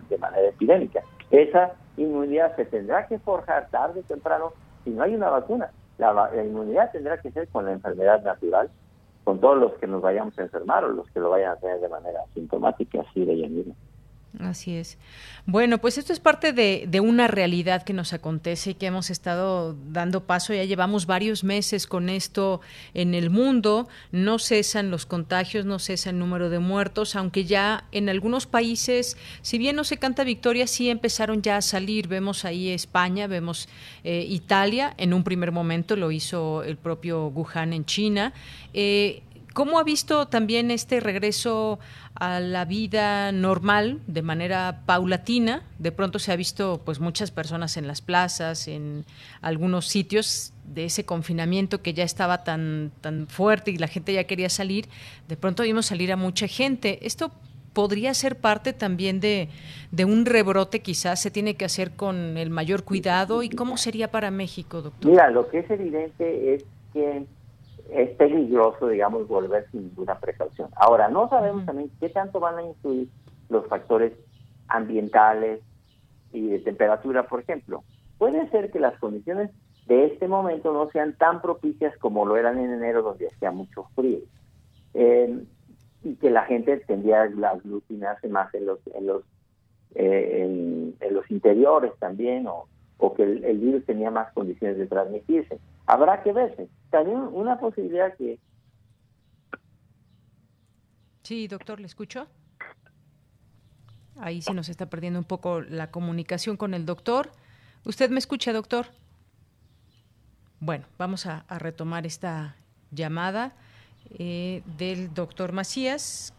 de 0.09 0.19
manera 0.19 0.49
epidémica. 0.49 1.03
Esa 1.31 1.73
inmunidad 1.97 2.55
se 2.55 2.67
tendrá 2.67 3.07
que 3.09 3.19
forjar 3.19 3.69
tarde 3.71 4.01
o 4.01 4.05
temprano 4.05 4.53
si 4.87 4.93
no 4.93 5.03
hay 5.03 5.17
una 5.17 5.31
vacuna, 5.31 5.69
la, 5.99 6.31
inmunidad 6.45 6.93
tendrá 6.93 7.21
que 7.21 7.33
ser 7.33 7.49
con 7.49 7.65
la 7.65 7.73
enfermedad 7.73 8.23
natural, 8.23 8.71
con 9.25 9.41
todos 9.41 9.59
los 9.59 9.73
que 9.75 9.89
nos 9.89 10.01
vayamos 10.01 10.39
a 10.39 10.43
enfermar 10.43 10.85
o 10.85 10.89
los 10.91 11.11
que 11.11 11.19
lo 11.19 11.31
vayan 11.31 11.51
a 11.51 11.57
tener 11.57 11.81
de 11.81 11.89
manera 11.89 12.21
sintomática, 12.35 13.01
así 13.01 13.25
de 13.25 13.33
ella. 13.33 13.49
Así 14.41 14.75
es. 14.75 14.99
Bueno, 15.47 15.79
pues 15.79 15.97
esto 15.97 16.13
es 16.13 16.21
parte 16.21 16.53
de, 16.53 16.85
de, 16.89 17.01
una 17.01 17.27
realidad 17.27 17.85
que 17.85 17.95
nos 17.95 18.13
acontece 18.13 18.71
y 18.71 18.75
que 18.75 18.87
hemos 18.87 19.09
estado 19.09 19.75
dando 19.89 20.25
paso. 20.25 20.53
Ya 20.53 20.65
llevamos 20.65 21.07
varios 21.07 21.43
meses 21.43 21.87
con 21.87 22.11
esto 22.11 22.61
en 22.93 23.15
el 23.15 23.31
mundo. 23.31 23.89
No 24.13 24.39
cesan 24.39 24.91
los 24.91 25.07
contagios, 25.07 25.65
no 25.65 25.79
cesa 25.79 26.11
el 26.11 26.19
número 26.19 26.51
de 26.51 26.59
muertos, 26.59 27.17
aunque 27.17 27.45
ya 27.45 27.85
en 27.93 28.11
algunos 28.11 28.47
países, 28.47 29.17
si 29.41 29.57
bien 29.57 29.75
no 29.75 29.85
se 29.85 29.97
canta 29.97 30.23
victoria, 30.23 30.67
sí 30.67 30.91
empezaron 30.91 31.41
ya 31.41 31.57
a 31.57 31.63
salir. 31.63 32.07
Vemos 32.07 32.45
ahí 32.45 32.69
España, 32.69 33.27
vemos 33.27 33.69
eh, 34.05 34.27
Italia. 34.29 34.93
En 34.99 35.15
un 35.15 35.25
primer 35.25 35.51
momento 35.51 35.97
lo 35.97 36.11
hizo 36.11 36.63
el 36.63 36.77
propio 36.77 37.29
Wuhan 37.29 37.73
en 37.73 37.87
China. 37.87 38.35
Eh, 38.75 39.23
¿Cómo 39.57 39.79
ha 39.79 39.85
visto 39.85 40.29
también 40.29 40.71
este 40.71 41.01
regreso 41.01 41.79
a 42.15 42.41
la 42.41 42.67
vida 42.67 43.33
normal 43.33 44.03
de 44.07 44.21
manera 44.21 44.83
paulatina? 44.85 45.63
De 45.79 45.93
pronto 45.93 46.19
se 46.19 46.31
ha 46.31 46.37
visto 46.37 46.83
pues 46.85 47.01
muchas 47.01 47.31
personas 47.31 47.79
en 47.79 47.87
las 47.87 48.03
plazas, 48.03 48.69
en 48.69 49.07
algunos 49.41 49.87
sitios 49.87 50.53
de 50.67 50.85
ese 50.85 51.07
confinamiento 51.07 51.81
que 51.81 51.95
ya 51.95 52.05
estaba 52.05 52.45
tan 52.45 52.93
tan 53.01 53.29
fuerte 53.29 53.71
y 53.71 53.79
la 53.79 53.89
gente 53.89 54.13
ya 54.13 54.25
quería 54.25 54.51
salir, 54.51 54.89
de 55.27 55.39
pronto 55.39 55.63
vimos 55.63 55.87
salir 55.87 56.13
a 56.13 56.17
mucha 56.17 56.49
gente. 56.49 56.99
Esto 57.01 57.33
podría 57.73 58.13
ser 58.13 58.37
parte 58.37 58.75
también 58.75 59.21
de, 59.21 59.49
de 59.91 60.05
un 60.05 60.27
rebrote, 60.27 60.81
quizás 60.81 61.23
se 61.23 61.31
tiene 61.31 61.55
que 61.55 61.65
hacer 61.65 61.93
con 61.93 62.37
el 62.37 62.51
mayor 62.51 62.85
cuidado. 62.85 63.43
¿Y 63.43 63.49
cómo 63.49 63.79
sería 63.79 64.11
para 64.11 64.31
México, 64.31 64.83
doctor? 64.83 65.11
Mira, 65.11 65.31
lo 65.31 65.49
que 65.49 65.61
es 65.61 65.71
evidente 65.71 66.57
es 66.57 66.65
que 66.93 67.25
es 67.91 68.11
peligroso, 68.17 68.89
digamos, 68.89 69.29
volver 69.29 69.71
sin 69.71 69.89
ninguna 69.89 70.19
precaución. 70.19 70.71
Ahora, 70.77 71.09
no 71.09 71.29
sabemos 71.29 71.65
también 71.67 71.91
qué 72.01 72.09
tanto 72.09 72.41
van 72.41 72.59
a 72.59 72.63
influir 72.63 73.09
los 73.49 73.67
factores 73.67 74.13
ambientales 74.69 75.61
y 76.33 76.49
de 76.49 76.59
temperatura, 76.59 77.29
por 77.29 77.41
ejemplo. 77.41 77.85
Puede 78.19 78.49
ser 78.51 78.71
que 78.71 78.81
las 78.81 78.99
condiciones 78.99 79.51
de 79.87 80.07
este 80.07 80.27
momento 80.27 80.73
no 80.73 80.91
sean 80.91 81.17
tan 81.17 81.41
propicias 81.41 81.97
como 81.99 82.27
lo 82.27 82.37
eran 82.37 82.59
en 82.59 82.73
enero, 82.73 83.03
donde 83.03 83.29
hacía 83.29 83.51
mucho 83.51 83.85
frío. 83.95 84.19
Eh, 84.95 85.45
y 86.03 86.15
que 86.17 86.31
la 86.31 86.45
gente 86.45 86.77
tendría 86.87 87.23
a 87.23 87.51
aglutinarse 87.51 88.29
más 88.29 88.53
en 88.55 88.67
los, 88.67 88.79
en 88.95 89.07
los, 89.07 89.23
eh, 89.95 90.95
en, 91.01 91.15
los 91.15 91.31
interiores 91.31 91.93
también, 91.99 92.47
o, 92.47 92.69
o 92.99 93.15
que 93.15 93.23
el 93.23 93.59
virus 93.59 93.85
tenía 93.85 94.11
más 94.11 94.33
condiciones 94.33 94.79
de 94.79 94.87
transmitirse. 94.87 95.59
Habrá 95.87 96.23
que 96.23 96.33
verse. 96.33 96.69
También 96.91 97.19
una 97.19 97.59
posibilidad 97.59 98.15
que... 98.17 98.39
Sí, 101.23 101.49
doctor, 101.49 101.81
¿le 101.81 101.87
escucho? 101.87 102.27
Ahí 104.19 104.41
se 104.41 104.55
nos 104.55 104.69
está 104.69 104.87
perdiendo 104.87 105.19
un 105.19 105.25
poco 105.25 105.61
la 105.61 105.91
comunicación 105.91 106.57
con 106.57 106.73
el 106.73 106.87
doctor. 106.87 107.31
¿Usted 107.85 108.11
me 108.11 108.19
escucha, 108.19 108.53
doctor? 108.53 108.87
Bueno, 110.59 110.87
vamos 110.97 111.27
a, 111.27 111.45
retomar 111.59 112.07
esta 112.07 112.57
llamada 112.91 113.53
eh, 114.19 114.63
del 114.79 115.13
doctor 115.13 115.53
Macías, 115.53 116.33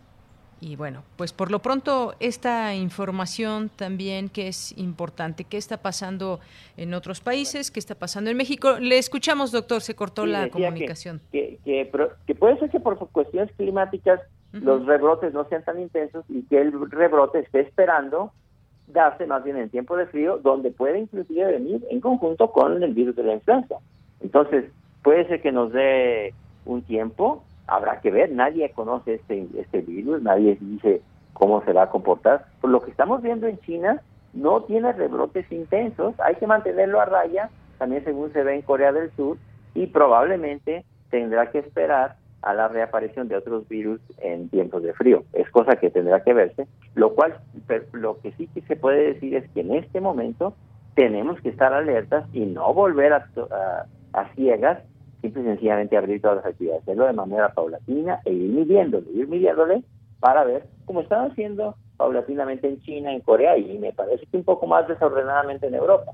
y 0.60 0.76
bueno, 0.76 1.04
pues 1.18 1.34
por 1.34 1.52
lo 1.52 1.60
pronto 1.60 2.16
esta 2.20 2.74
información 2.74 3.70
también 3.76 4.30
que 4.30 4.48
es 4.48 4.78
importante, 4.78 5.44
qué 5.44 5.58
está 5.58 5.78
pasando 5.78 6.40
en 6.78 6.94
otros 6.94 7.22
países, 7.22 7.72
qué 7.72 7.80
está 7.80 7.96
pasando 7.96 8.30
en 8.30 8.38
México. 8.38 8.80
Le 8.80 8.98
escuchamos, 8.98 9.52
doctor, 9.52 9.82
se 9.82 9.96
cortó 9.96 10.26
la 10.26 10.50
comunicación. 10.50 11.22
Que, 11.32 11.60
que, 11.64 12.36
puede 12.36 12.58
ser 12.60 12.70
que 12.70 12.80
por 12.80 12.98
cuestiones 13.10 13.52
climáticas 13.56 14.20
los 14.54 14.86
rebrotes 14.86 15.34
no 15.34 15.48
sean 15.50 15.64
tan 15.64 15.80
intensos 15.80 16.26
y 16.30 16.42
que 16.44 16.62
el 16.62 16.90
rebrote 16.90 17.40
esté 17.40 17.62
esperando 17.62 18.32
darse 18.88 19.26
más 19.28 19.44
bien 19.44 19.58
en 19.58 19.70
tiempo 19.70 19.98
de 19.98 20.08
frío, 20.08 20.40
donde 20.42 20.72
puede 20.72 21.00
inclusive 21.00 21.52
venir 21.52 21.86
en 21.90 22.00
conjunto 22.00 22.52
con 22.52 22.82
el 22.82 22.94
virus 22.94 23.16
de 23.16 23.24
la 23.24 23.34
influenza. 23.34 23.76
Entonces, 24.22 24.66
puede 25.04 25.28
ser 25.28 25.42
que 25.42 25.52
nos 25.52 25.72
dé 25.72 26.34
un 26.66 26.82
tiempo, 26.82 27.44
habrá 27.68 28.00
que 28.02 28.12
ver, 28.12 28.32
nadie 28.32 28.72
conoce 28.72 29.16
este, 29.16 29.48
este 29.58 29.82
virus, 29.82 30.22
nadie 30.22 30.58
dice 30.60 31.02
cómo 31.34 31.64
se 31.64 31.74
va 31.74 31.84
a 31.84 31.90
comportar. 31.90 32.46
Por 32.62 32.70
lo 32.70 32.82
que 32.82 32.92
estamos 32.92 33.22
viendo 33.22 33.48
en 33.48 33.60
China, 33.60 34.02
no 34.34 34.64
tiene 34.64 34.92
rebrotes 34.94 35.52
intensos, 35.52 36.16
hay 36.20 36.36
que 36.36 36.48
mantenerlo 36.48 37.00
a 37.00 37.06
raya, 37.06 37.50
también 37.78 38.04
según 38.04 38.32
se 38.34 38.44
ve 38.44 38.56
en 38.56 38.62
Corea 38.62 38.92
del 38.92 39.12
Sur, 39.12 39.38
y 39.74 39.88
probablemente 39.88 40.86
tendrá 41.10 41.52
que 41.52 41.60
esperar 41.60 42.16
a 42.42 42.54
la 42.54 42.68
reaparición 42.68 43.28
de 43.28 43.36
otros 43.36 43.68
virus 43.68 44.00
en 44.20 44.50
tiempos 44.50 44.84
de 44.84 44.94
frío. 44.94 45.24
Es 45.34 45.50
cosa 45.50 45.76
que 45.76 45.90
tendrá 45.90 46.24
que 46.24 46.34
verse, 46.34 46.68
lo 46.96 47.14
cual 47.14 47.38
lo 47.94 48.20
que 48.22 48.32
sí 48.34 48.48
que 48.54 48.62
se 48.62 48.76
puede 48.76 49.14
decir 49.14 49.36
es 49.36 49.50
que 49.52 49.62
en 49.62 49.76
este 49.76 50.02
momento 50.02 50.54
tenemos 50.96 51.40
que 51.42 51.50
estar 51.50 51.74
alertas 51.74 52.26
y 52.34 52.46
no 52.46 52.74
volver 52.74 53.14
a, 53.14 53.28
a, 54.14 54.34
ciegas, 54.36 54.80
simple 55.22 55.42
y 55.42 55.46
sencillamente 55.46 55.98
abrir 55.98 56.22
todas 56.22 56.38
las 56.38 56.46
actividades, 56.46 56.84
hacerlo 56.84 57.06
de 57.06 57.14
manera 57.14 57.54
paulatina 57.54 58.22
e 58.26 58.34
ir 58.34 58.50
midiéndole, 58.50 59.10
ir 59.12 59.28
midiéndole 59.28 59.84
para 60.20 60.44
ver 60.44 60.68
cómo 60.86 61.02
están 61.02 61.32
haciendo 61.32 61.76
paulatinamente 61.98 62.68
en 62.68 62.80
China, 62.82 63.12
en 63.12 63.22
Corea 63.22 63.58
y 63.58 63.78
me 63.80 63.94
parece 63.94 64.26
que 64.28 64.38
un 64.38 64.44
poco 64.44 64.68
más 64.68 64.88
desordenadamente 64.88 65.68
en 65.68 65.76
Europa. 65.76 66.12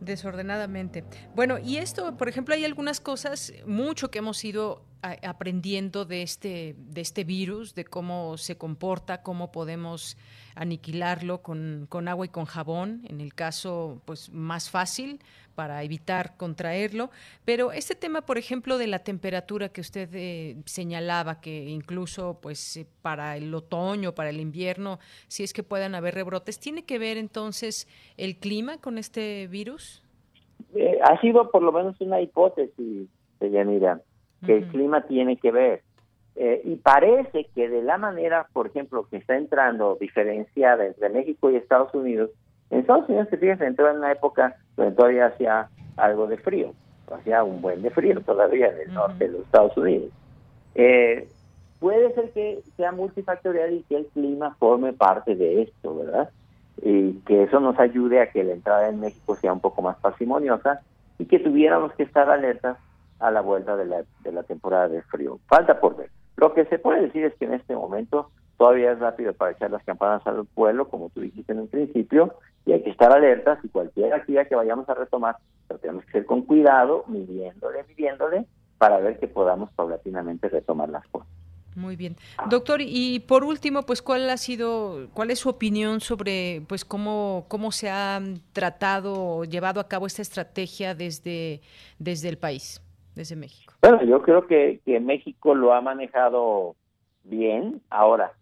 Desordenadamente. 0.00 1.04
Bueno, 1.34 1.58
y 1.58 1.76
esto, 1.76 2.16
por 2.16 2.28
ejemplo, 2.28 2.54
hay 2.54 2.64
algunas 2.64 3.00
cosas, 3.00 3.52
mucho 3.66 4.10
que 4.10 4.18
hemos 4.18 4.44
ido 4.44 4.82
aprendiendo 5.02 6.04
de 6.04 6.22
este, 6.22 6.76
de 6.78 7.00
este 7.00 7.24
virus, 7.24 7.74
de 7.74 7.84
cómo 7.84 8.36
se 8.38 8.56
comporta, 8.56 9.22
cómo 9.22 9.50
podemos 9.50 10.16
aniquilarlo 10.54 11.42
con, 11.42 11.86
con, 11.88 12.06
agua 12.06 12.26
y 12.26 12.28
con 12.28 12.44
jabón, 12.44 13.02
en 13.08 13.20
el 13.20 13.34
caso 13.34 14.00
pues 14.04 14.30
más 14.30 14.70
fácil 14.70 15.20
para 15.56 15.82
evitar 15.82 16.36
contraerlo. 16.36 17.10
Pero 17.44 17.72
este 17.72 17.96
tema, 17.96 18.22
por 18.22 18.38
ejemplo, 18.38 18.78
de 18.78 18.86
la 18.86 19.00
temperatura 19.00 19.70
que 19.70 19.80
usted 19.80 20.08
eh, 20.12 20.56
señalaba, 20.66 21.40
que 21.40 21.68
incluso 21.68 22.38
pues 22.40 22.76
eh, 22.76 22.86
para 23.02 23.36
el 23.36 23.52
otoño, 23.54 24.14
para 24.14 24.30
el 24.30 24.40
invierno, 24.40 25.00
si 25.26 25.42
es 25.42 25.52
que 25.52 25.64
puedan 25.64 25.96
haber 25.96 26.14
rebrotes, 26.14 26.60
¿tiene 26.60 26.84
que 26.84 27.00
ver 27.00 27.16
entonces 27.16 27.88
el 28.16 28.36
clima 28.36 28.78
con 28.78 28.98
este 28.98 29.48
virus? 29.48 30.04
Eh, 30.76 30.98
ha 31.02 31.20
sido 31.20 31.50
por 31.50 31.62
lo 31.62 31.72
menos 31.72 32.00
una 32.00 32.20
hipótesis, 32.20 33.08
Yanira 33.40 34.00
que 34.44 34.58
el 34.58 34.68
clima 34.68 35.02
tiene 35.02 35.36
que 35.36 35.52
ver. 35.52 35.82
Eh, 36.34 36.62
y 36.64 36.76
parece 36.76 37.46
que 37.54 37.68
de 37.68 37.82
la 37.82 37.98
manera, 37.98 38.46
por 38.52 38.66
ejemplo, 38.66 39.06
que 39.10 39.18
está 39.18 39.36
entrando 39.36 39.96
diferenciada 40.00 40.86
entre 40.86 41.10
México 41.10 41.50
y 41.50 41.56
Estados 41.56 41.94
Unidos, 41.94 42.30
en 42.70 42.80
Estados 42.80 43.08
Unidos, 43.08 43.28
se 43.28 43.36
fíjense, 43.36 43.66
entró 43.66 43.90
en 43.90 43.98
una 43.98 44.12
época 44.12 44.56
donde 44.76 44.92
todavía 44.92 45.26
hacía 45.26 45.68
algo 45.96 46.26
de 46.26 46.38
frío, 46.38 46.72
hacía 47.12 47.44
un 47.44 47.60
buen 47.60 47.82
de 47.82 47.90
frío 47.90 48.20
todavía 48.22 48.68
en 48.68 48.88
el 48.88 48.94
norte 48.94 49.26
de 49.26 49.32
los 49.32 49.42
Estados 49.42 49.76
Unidos. 49.76 50.10
Eh, 50.74 51.28
puede 51.80 52.14
ser 52.14 52.30
que 52.30 52.62
sea 52.76 52.92
multifactorial 52.92 53.74
y 53.74 53.82
que 53.82 53.96
el 53.96 54.06
clima 54.06 54.54
forme 54.54 54.94
parte 54.94 55.36
de 55.36 55.62
esto, 55.62 55.96
¿verdad? 55.96 56.30
Y 56.80 57.12
que 57.26 57.42
eso 57.42 57.60
nos 57.60 57.78
ayude 57.78 58.20
a 58.20 58.30
que 58.30 58.42
la 58.42 58.54
entrada 58.54 58.88
en 58.88 59.00
México 59.00 59.36
sea 59.36 59.52
un 59.52 59.60
poco 59.60 59.82
más 59.82 59.98
parsimoniosa 59.98 60.80
y 61.18 61.26
que 61.26 61.38
tuviéramos 61.38 61.92
que 61.92 62.04
estar 62.04 62.30
alertas 62.30 62.78
a 63.22 63.30
la 63.30 63.40
vuelta 63.40 63.76
de 63.76 63.86
la, 63.86 64.04
de 64.20 64.32
la 64.32 64.42
temporada 64.42 64.88
de 64.88 65.02
frío. 65.02 65.38
Falta 65.46 65.80
por 65.80 65.96
ver. 65.96 66.10
Lo 66.36 66.52
que 66.54 66.64
se 66.66 66.78
puede 66.78 67.02
decir 67.02 67.24
es 67.24 67.34
que 67.36 67.44
en 67.44 67.54
este 67.54 67.74
momento 67.74 68.30
todavía 68.58 68.92
es 68.92 68.98
rápido 68.98 69.32
para 69.32 69.52
echar 69.52 69.70
las 69.70 69.84
campanas 69.84 70.26
al 70.26 70.44
pueblo, 70.46 70.88
como 70.88 71.08
tú 71.10 71.20
dijiste 71.20 71.52
en 71.52 71.60
un 71.60 71.68
principio, 71.68 72.34
y 72.66 72.72
hay 72.72 72.82
que 72.82 72.90
estar 72.90 73.12
alertas 73.12 73.58
y 73.64 73.68
cualquier 73.68 74.12
actividad 74.12 74.48
que 74.48 74.56
vayamos 74.56 74.88
a 74.88 74.94
retomar, 74.94 75.36
lo 75.68 75.78
tenemos 75.78 76.04
que 76.04 76.10
hacer 76.10 76.26
con 76.26 76.42
cuidado, 76.42 77.04
midiéndole, 77.06 77.84
midiéndole, 77.88 78.46
para 78.78 78.98
ver 78.98 79.18
que 79.18 79.28
podamos 79.28 79.70
paulatinamente 79.72 80.48
retomar 80.48 80.88
las 80.88 81.06
cosas. 81.08 81.28
Muy 81.74 81.96
bien. 81.96 82.16
Doctor, 82.50 82.80
y 82.82 83.20
por 83.20 83.44
último, 83.44 83.82
pues 83.84 84.02
cuál 84.02 84.28
ha 84.28 84.36
sido, 84.36 85.08
cuál 85.14 85.30
es 85.30 85.38
su 85.38 85.48
opinión 85.48 86.00
sobre 86.00 86.62
pues 86.68 86.84
cómo, 86.84 87.46
cómo 87.48 87.72
se 87.72 87.88
ha 87.88 88.20
tratado 88.52 89.14
o 89.14 89.44
llevado 89.44 89.80
a 89.80 89.88
cabo 89.88 90.06
esta 90.06 90.22
estrategia 90.22 90.94
desde, 90.94 91.62
desde 91.98 92.28
el 92.28 92.36
país? 92.36 92.82
Desde 93.14 93.36
México? 93.36 93.72
Bueno, 93.82 94.02
yo 94.04 94.22
creo 94.22 94.46
que, 94.46 94.80
que 94.84 95.00
México 95.00 95.54
lo 95.54 95.72
ha 95.72 95.80
manejado 95.80 96.76
bien. 97.24 97.82
Ahora, 97.90 98.32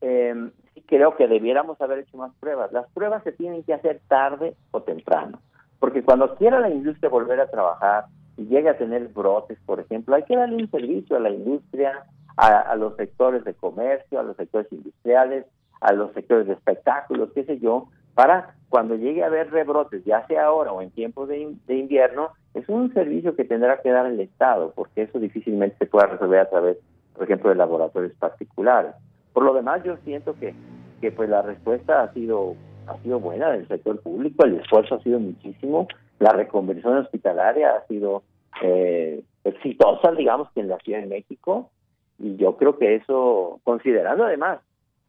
eh, 0.00 0.50
creo 0.86 1.16
que 1.16 1.28
debiéramos 1.28 1.80
haber 1.80 2.00
hecho 2.00 2.16
más 2.16 2.32
pruebas. 2.40 2.72
Las 2.72 2.90
pruebas 2.92 3.22
se 3.24 3.32
tienen 3.32 3.62
que 3.62 3.74
hacer 3.74 4.00
tarde 4.08 4.54
o 4.70 4.82
temprano, 4.82 5.40
porque 5.78 6.02
cuando 6.02 6.34
quiera 6.36 6.60
la 6.60 6.70
industria 6.70 7.10
volver 7.10 7.40
a 7.40 7.50
trabajar 7.50 8.06
y 8.36 8.46
llegue 8.46 8.68
a 8.68 8.78
tener 8.78 9.08
brotes, 9.08 9.58
por 9.64 9.80
ejemplo, 9.80 10.14
hay 10.14 10.24
que 10.24 10.36
darle 10.36 10.56
un 10.56 10.70
servicio 10.70 11.16
a 11.16 11.20
la 11.20 11.30
industria, 11.30 12.04
a 12.36 12.74
los 12.74 12.96
sectores 12.96 13.44
de 13.44 13.54
comercio, 13.54 14.18
a 14.18 14.24
los 14.24 14.36
sectores 14.36 14.70
industriales, 14.72 15.46
a 15.80 15.92
los 15.92 16.12
sectores 16.12 16.46
de 16.46 16.54
espectáculos, 16.54 17.30
qué 17.34 17.44
sé 17.44 17.58
yo, 17.60 17.88
para 18.14 18.54
cuando 18.68 18.94
llegue 18.96 19.22
a 19.22 19.26
haber 19.26 19.50
rebrotes, 19.50 20.04
ya 20.04 20.26
sea 20.26 20.46
ahora 20.46 20.72
o 20.72 20.80
en 20.80 20.90
tiempos 20.90 21.28
de, 21.28 21.56
invierno, 21.68 22.30
es 22.54 22.68
un 22.68 22.92
servicio 22.94 23.34
que 23.36 23.44
tendrá 23.44 23.80
que 23.82 23.90
dar 23.90 24.06
el 24.06 24.20
Estado, 24.20 24.72
porque 24.74 25.02
eso 25.02 25.18
difícilmente 25.18 25.76
se 25.78 25.86
pueda 25.86 26.06
resolver 26.06 26.40
a 26.40 26.48
través, 26.48 26.78
por 27.14 27.24
ejemplo, 27.24 27.50
de 27.50 27.56
laboratorios 27.56 28.14
particulares. 28.14 28.92
Por 29.32 29.44
lo 29.44 29.54
demás, 29.54 29.82
yo 29.84 29.96
siento 30.04 30.34
que, 30.38 30.54
que 31.00 31.10
pues 31.10 31.28
la 31.28 31.42
respuesta 31.42 32.02
ha 32.02 32.12
sido 32.12 32.54
ha 32.86 32.98
sido 32.98 33.20
buena 33.20 33.50
del 33.50 33.66
sector 33.68 34.00
público, 34.00 34.44
el 34.44 34.56
esfuerzo 34.56 34.96
ha 34.96 35.02
sido 35.02 35.18
muchísimo, 35.18 35.88
la 36.18 36.32
reconversión 36.32 36.96
hospitalaria 36.98 37.70
ha 37.70 37.86
sido 37.86 38.22
eh, 38.62 39.22
exitosa, 39.44 40.12
digamos, 40.12 40.50
que 40.52 40.60
en 40.60 40.68
la 40.68 40.78
Ciudad 40.78 41.00
de 41.00 41.06
México, 41.06 41.70
y 42.18 42.36
yo 42.36 42.56
creo 42.56 42.78
que 42.78 42.96
eso, 42.96 43.60
considerando 43.64 44.24
además 44.24 44.60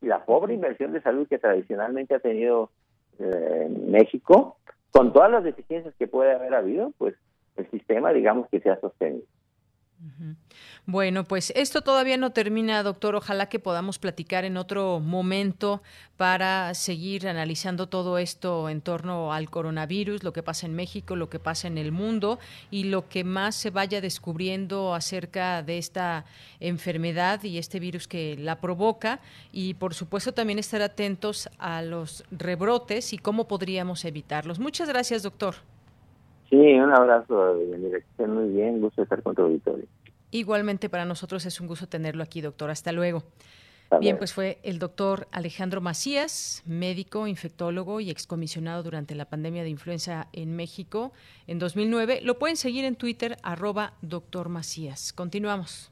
la 0.01 0.25
pobre 0.25 0.53
inversión 0.53 0.93
de 0.93 1.01
salud 1.01 1.27
que 1.27 1.37
tradicionalmente 1.37 2.15
ha 2.15 2.19
tenido 2.19 2.69
eh, 3.19 3.69
México, 3.87 4.57
con 4.91 5.13
todas 5.13 5.31
las 5.31 5.43
deficiencias 5.43 5.93
que 5.95 6.07
puede 6.07 6.33
haber 6.33 6.53
habido, 6.53 6.91
pues 6.97 7.15
el 7.57 7.69
sistema, 7.71 8.11
digamos, 8.13 8.47
que 8.49 8.59
se 8.59 8.69
ha 8.69 8.79
sostenido. 8.79 9.25
Bueno, 10.85 11.23
pues 11.23 11.51
esto 11.55 11.81
todavía 11.81 12.17
no 12.17 12.31
termina, 12.31 12.83
doctor. 12.83 13.15
Ojalá 13.15 13.47
que 13.47 13.57
podamos 13.59 13.97
platicar 13.97 14.45
en 14.45 14.55
otro 14.55 14.99
momento 14.99 15.81
para 16.15 16.73
seguir 16.75 17.27
analizando 17.27 17.89
todo 17.89 18.19
esto 18.19 18.69
en 18.69 18.81
torno 18.81 19.33
al 19.33 19.49
coronavirus, 19.49 20.23
lo 20.23 20.31
que 20.31 20.43
pasa 20.43 20.67
en 20.67 20.75
México, 20.75 21.15
lo 21.15 21.29
que 21.29 21.39
pasa 21.39 21.67
en 21.67 21.79
el 21.79 21.91
mundo 21.91 22.39
y 22.69 22.83
lo 22.83 23.09
que 23.09 23.23
más 23.23 23.55
se 23.55 23.71
vaya 23.71 23.99
descubriendo 23.99 24.93
acerca 24.93 25.63
de 25.63 25.79
esta 25.79 26.25
enfermedad 26.59 27.41
y 27.43 27.57
este 27.57 27.79
virus 27.79 28.07
que 28.07 28.37
la 28.37 28.61
provoca. 28.61 29.21
Y 29.51 29.73
por 29.73 29.95
supuesto 29.95 30.33
también 30.33 30.59
estar 30.59 30.83
atentos 30.83 31.49
a 31.57 31.81
los 31.81 32.23
rebrotes 32.29 33.11
y 33.11 33.17
cómo 33.17 33.47
podríamos 33.47 34.05
evitarlos. 34.05 34.59
Muchas 34.59 34.87
gracias, 34.87 35.23
doctor. 35.23 35.55
Sí, 36.49 36.55
un 36.55 36.91
abrazo, 36.91 37.55
Que 38.17 38.27
muy 38.27 38.49
bien, 38.49 38.81
gusto 38.81 39.03
estar 39.03 39.21
con 39.23 39.35
tu 39.35 39.43
auditorio. 39.43 39.85
Igualmente 40.31 40.89
para 40.89 41.05
nosotros 41.05 41.45
es 41.45 41.59
un 41.61 41.67
gusto 41.67 41.87
tenerlo 41.87 42.23
aquí, 42.23 42.41
doctor. 42.41 42.69
Hasta 42.69 42.91
luego. 42.91 43.23
Bien, 43.99 44.17
pues 44.17 44.33
fue 44.33 44.59
el 44.63 44.79
doctor 44.79 45.27
Alejandro 45.31 45.79
Macías, 45.79 46.63
médico, 46.65 47.27
infectólogo 47.27 47.99
y 48.01 48.09
excomisionado 48.09 48.83
durante 48.83 49.15
la 49.15 49.25
pandemia 49.25 49.63
de 49.63 49.69
influenza 49.69 50.27
en 50.33 50.55
México 50.55 51.13
en 51.47 51.59
2009. 51.59 52.21
Lo 52.23 52.37
pueden 52.39 52.57
seguir 52.57 52.83
en 52.83 52.95
Twitter, 52.95 53.37
arroba 53.43 53.93
doctor 54.01 54.49
Macías. 54.49 55.13
Continuamos. 55.13 55.91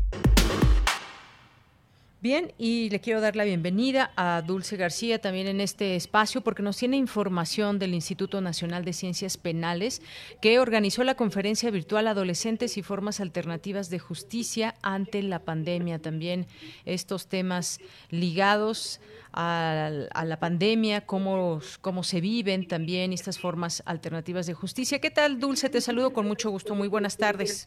Bien, 2.21 2.51
y 2.59 2.91
le 2.91 2.99
quiero 2.99 3.19
dar 3.19 3.35
la 3.35 3.45
bienvenida 3.45 4.11
a 4.15 4.43
Dulce 4.45 4.77
García 4.77 5.17
también 5.17 5.47
en 5.47 5.59
este 5.59 5.95
espacio 5.95 6.41
porque 6.41 6.61
nos 6.61 6.77
tiene 6.77 6.95
información 6.95 7.79
del 7.79 7.95
Instituto 7.95 8.41
Nacional 8.41 8.85
de 8.85 8.93
Ciencias 8.93 9.37
Penales 9.37 10.03
que 10.39 10.59
organizó 10.59 11.03
la 11.03 11.15
conferencia 11.15 11.71
virtual 11.71 12.07
Adolescentes 12.07 12.77
y 12.77 12.83
Formas 12.83 13.21
Alternativas 13.21 13.89
de 13.89 13.97
Justicia 13.97 14.75
ante 14.83 15.23
la 15.23 15.39
pandemia. 15.39 15.97
También 15.97 16.45
estos 16.85 17.25
temas 17.25 17.79
ligados 18.11 19.01
a, 19.33 19.89
la 20.23 20.37
pandemia, 20.39 21.01
cómo, 21.01 21.59
cómo 21.81 22.03
se 22.03 22.21
viven 22.21 22.67
también 22.67 23.13
estas 23.13 23.39
formas 23.39 23.81
alternativas 23.87 24.45
de 24.45 24.53
justicia. 24.53 24.99
¿Qué 24.99 25.09
tal, 25.09 25.39
Dulce? 25.39 25.69
Te 25.69 25.81
saludo 25.81 26.13
con 26.13 26.27
mucho 26.27 26.51
gusto. 26.51 26.75
Muy 26.75 26.87
buenas 26.87 27.17
tardes. 27.17 27.65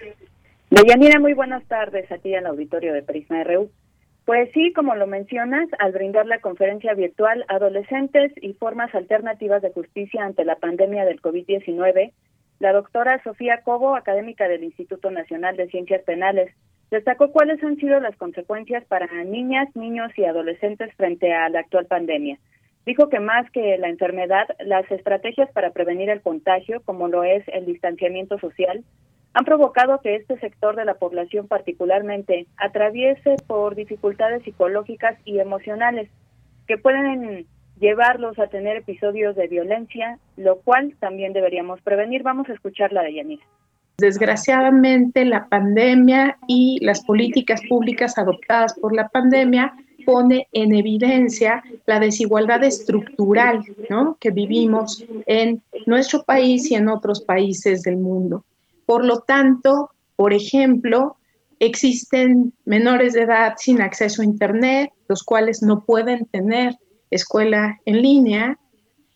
Deyanira, 0.70 1.18
muy 1.18 1.32
buenas 1.32 1.64
tardes 1.64 2.12
aquí 2.12 2.36
al 2.36 2.46
auditorio 2.46 2.94
de 2.94 3.02
Prisma 3.02 3.42
RU. 3.42 3.68
Pues 4.24 4.50
sí, 4.54 4.72
como 4.72 4.94
lo 4.94 5.06
mencionas, 5.06 5.68
al 5.78 5.92
brindar 5.92 6.24
la 6.26 6.40
conferencia 6.40 6.94
virtual 6.94 7.44
Adolescentes 7.48 8.32
y 8.40 8.54
formas 8.54 8.94
alternativas 8.94 9.60
de 9.60 9.70
justicia 9.70 10.24
ante 10.24 10.46
la 10.46 10.56
pandemia 10.56 11.04
del 11.04 11.20
COVID-19, 11.20 12.12
la 12.58 12.72
doctora 12.72 13.22
Sofía 13.22 13.60
Cobo, 13.62 13.96
académica 13.96 14.48
del 14.48 14.64
Instituto 14.64 15.10
Nacional 15.10 15.58
de 15.58 15.68
Ciencias 15.68 16.02
Penales, 16.04 16.54
destacó 16.90 17.32
cuáles 17.32 17.62
han 17.62 17.76
sido 17.76 18.00
las 18.00 18.16
consecuencias 18.16 18.82
para 18.86 19.06
niñas, 19.24 19.68
niños 19.76 20.10
y 20.16 20.24
adolescentes 20.24 20.94
frente 20.94 21.34
a 21.34 21.50
la 21.50 21.60
actual 21.60 21.84
pandemia. 21.84 22.38
Dijo 22.86 23.10
que 23.10 23.20
más 23.20 23.50
que 23.50 23.76
la 23.76 23.88
enfermedad, 23.88 24.46
las 24.60 24.90
estrategias 24.90 25.50
para 25.52 25.70
prevenir 25.70 26.08
el 26.08 26.22
contagio, 26.22 26.82
como 26.82 27.08
lo 27.08 27.24
es 27.24 27.42
el 27.48 27.66
distanciamiento 27.66 28.38
social, 28.38 28.84
han 29.34 29.44
provocado 29.44 30.00
que 30.00 30.14
este 30.14 30.38
sector 30.38 30.76
de 30.76 30.84
la 30.84 30.94
población 30.94 31.48
particularmente 31.48 32.46
atraviese 32.56 33.36
por 33.46 33.74
dificultades 33.74 34.44
psicológicas 34.44 35.18
y 35.24 35.40
emocionales 35.40 36.08
que 36.68 36.78
pueden 36.78 37.46
llevarlos 37.80 38.38
a 38.38 38.46
tener 38.46 38.76
episodios 38.76 39.34
de 39.34 39.48
violencia, 39.48 40.18
lo 40.36 40.60
cual 40.60 40.94
también 41.00 41.32
deberíamos 41.32 41.80
prevenir. 41.82 42.22
Vamos 42.22 42.48
a 42.48 42.52
escuchar 42.52 42.92
la 42.92 43.02
de 43.02 43.14
Yanira. 43.14 43.44
Desgraciadamente, 43.98 45.24
la 45.24 45.46
pandemia 45.48 46.38
y 46.46 46.78
las 46.84 47.04
políticas 47.04 47.60
públicas 47.68 48.16
adoptadas 48.18 48.74
por 48.80 48.94
la 48.94 49.08
pandemia 49.08 49.74
pone 50.04 50.46
en 50.52 50.74
evidencia 50.74 51.62
la 51.86 51.98
desigualdad 51.98 52.62
estructural 52.62 53.64
¿no? 53.90 54.16
que 54.20 54.30
vivimos 54.30 55.04
en 55.26 55.62
nuestro 55.86 56.22
país 56.22 56.70
y 56.70 56.74
en 56.74 56.88
otros 56.88 57.22
países 57.22 57.82
del 57.82 57.96
mundo. 57.96 58.44
Por 58.86 59.04
lo 59.04 59.20
tanto, 59.20 59.90
por 60.16 60.32
ejemplo, 60.32 61.16
existen 61.58 62.52
menores 62.64 63.14
de 63.14 63.22
edad 63.22 63.54
sin 63.56 63.80
acceso 63.80 64.22
a 64.22 64.26
Internet, 64.26 64.90
los 65.08 65.22
cuales 65.22 65.62
no 65.62 65.84
pueden 65.84 66.26
tener 66.26 66.76
escuela 67.10 67.80
en 67.84 68.02
línea. 68.02 68.58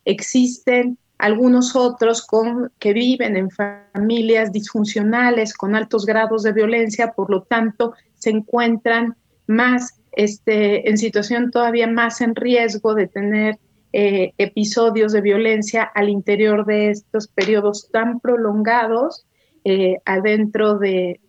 Existen 0.05 0.99
algunos 1.19 1.75
otros 1.75 2.25
con, 2.25 2.73
que 2.79 2.93
viven 2.93 3.37
en 3.37 3.51
familias 3.51 4.53
disfuncionales 4.53 5.53
con 5.55 5.75
altos 5.75 6.07
grados 6.07 6.43
de 6.45 6.53
violencia, 6.53 7.13
por 7.13 7.31
lo 7.31 7.43
tanto, 7.43 7.95
se 8.15 8.31
encuentran 8.31 9.17
más 9.47 10.01
este, 10.13 10.89
en 10.89 10.99
situación 10.99 11.51
todavía 11.51 11.87
más 11.87 12.21
en 12.21 12.35
riesgo 12.35 12.95
de 12.95 13.09
tener 13.09 13.59
eh, 13.93 14.33
episodios 14.39 15.13
de 15.13 15.21
violencia 15.21 15.83
al 15.83 16.09
interior 16.09 16.67
de 16.67 16.91
estos 16.91 17.29
periodos 17.29 17.89
tan 17.91 18.21
prolongados 18.21 19.25
eh, 19.65 19.97
adentro 20.05 20.79
de, 20.79 21.21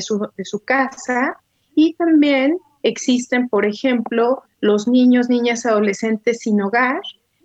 su, 0.00 0.64
casa. 0.64 1.38
Y 1.74 1.94
también 1.94 2.58
existen, 2.82 3.48
por 3.48 3.66
ejemplo, 3.66 4.42
los 4.60 4.88
niños, 4.88 5.28
niñas, 5.28 5.66
adolescentes 5.66 6.40
sin 6.40 6.60
hogar, 6.60 7.00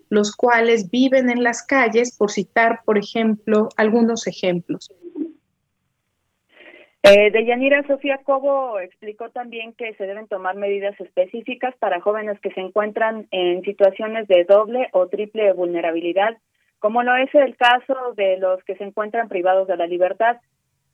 los 0.10 0.36
cuales 0.36 0.90
viven 0.90 1.30
en 1.30 1.44
las 1.44 1.64
calles, 1.64 2.16
por 2.18 2.32
citar, 2.32 2.82
por 2.86 2.98
ejemplo, 2.98 3.70
algunos 3.78 4.28
ejemplos. 4.28 4.92
Eh, 7.04 7.32
Deyanira 7.32 7.82
Sofía 7.88 8.20
Cobo 8.24 8.80
explicó 8.80 9.32
también 9.32 9.74
que 9.74 9.96
se 9.96 10.06
deben 10.06 10.28
tomar 10.28 10.56
medidas 10.56 11.00
específicas 11.02 11.76
para 11.78 12.00
jóvenes 12.00 12.40
que 12.42 12.52
se 12.52 12.62
encuentran 12.62 13.28
en 13.32 13.64
situaciones 13.64 14.28
de 14.28 14.44
doble 14.44 14.88
o 14.92 15.08
triple 15.08 15.52
vulnerabilidad, 15.54 16.38
como 16.82 17.04
lo 17.04 17.16
es 17.16 17.34
el 17.36 17.56
caso 17.56 17.96
de 18.18 18.38
los 18.40 18.62
que 18.64 18.76
se 18.76 18.84
encuentran 18.84 19.30
privados 19.30 19.68
de 19.68 19.78
la 19.78 19.86
libertad. 19.86 20.38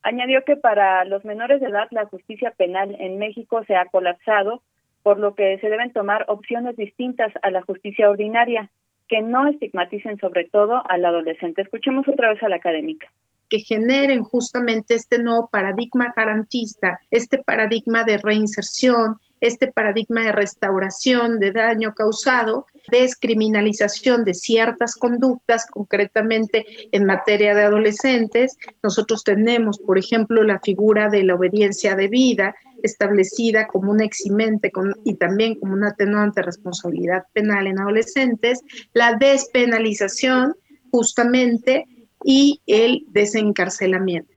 Añadió 0.03 0.43
que 0.43 0.57
para 0.57 1.05
los 1.05 1.23
menores 1.23 1.61
de 1.61 1.67
edad 1.67 1.88
la 1.91 2.05
justicia 2.05 2.51
penal 2.51 2.95
en 2.99 3.17
México 3.17 3.63
se 3.65 3.75
ha 3.75 3.85
colapsado, 3.85 4.61
por 5.01 5.17
lo 5.17 5.33
que 5.33 5.57
se 5.59 5.69
deben 5.69 5.93
tomar 5.93 6.25
opciones 6.27 6.75
distintas 6.75 7.31
a 7.41 7.51
la 7.51 7.61
justicia 7.61 8.09
ordinaria, 8.09 8.69
que 9.07 9.21
no 9.21 9.47
estigmaticen 9.47 10.17
sobre 10.19 10.43
todo 10.43 10.83
al 10.89 11.05
adolescente. 11.05 11.61
Escuchemos 11.61 12.05
otra 12.09 12.33
vez 12.33 12.43
a 12.43 12.49
la 12.49 12.57
académica 12.57 13.07
que 13.49 13.59
generen 13.59 14.23
justamente 14.23 14.95
este 14.95 15.23
nuevo 15.23 15.47
paradigma 15.49 16.13
garantista, 16.13 16.99
este 17.11 17.38
paradigma 17.38 18.03
de 18.03 18.17
reinserción, 18.17 19.19
este 19.41 19.71
paradigma 19.71 20.23
de 20.23 20.31
restauración 20.31 21.39
de 21.39 21.51
daño 21.51 21.93
causado, 21.93 22.65
descriminalización 22.89 24.23
de 24.23 24.33
ciertas 24.33 24.95
conductas, 24.95 25.65
concretamente 25.65 26.65
en 26.91 27.05
materia 27.05 27.53
de 27.53 27.63
adolescentes. 27.63 28.57
Nosotros 28.81 29.23
tenemos, 29.23 29.79
por 29.79 29.97
ejemplo, 29.97 30.43
la 30.43 30.59
figura 30.59 31.09
de 31.09 31.23
la 31.23 31.35
obediencia 31.35 31.95
debida, 31.95 32.55
establecida 32.83 33.67
como 33.67 33.91
un 33.91 34.01
eximente 34.01 34.71
y 35.03 35.15
también 35.15 35.55
como 35.59 35.73
una 35.73 35.89
atenuante 35.89 36.41
responsabilidad 36.41 37.25
penal 37.33 37.67
en 37.67 37.79
adolescentes, 37.79 38.61
la 38.93 39.15
despenalización 39.15 40.55
justamente 40.91 41.85
y 42.23 42.61
el 42.67 43.05
desencarcelamiento. 43.09 44.36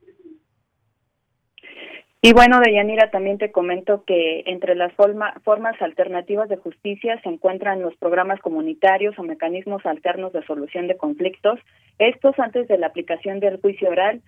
Y 2.23 2.33
bueno, 2.33 2.59
Deyanira, 2.59 3.09
también 3.09 3.39
te 3.39 3.51
comento 3.51 4.03
que 4.05 4.43
entre 4.45 4.75
las 4.75 4.93
formas 4.93 5.81
alternativas 5.81 6.49
de 6.49 6.57
justicia 6.57 7.19
se 7.23 7.29
encuentran 7.29 7.81
los 7.81 7.95
programas 7.95 8.39
comunitarios 8.41 9.17
o 9.17 9.23
mecanismos 9.23 9.83
alternos 9.87 10.31
de 10.31 10.45
solución 10.45 10.87
de 10.87 10.97
conflictos, 10.97 11.59
estos 11.97 12.37
antes 12.37 12.67
de 12.67 12.77
la 12.77 12.87
aplicación 12.87 13.39
del 13.39 13.59
juicio 13.59 13.89
oral, 13.89 14.21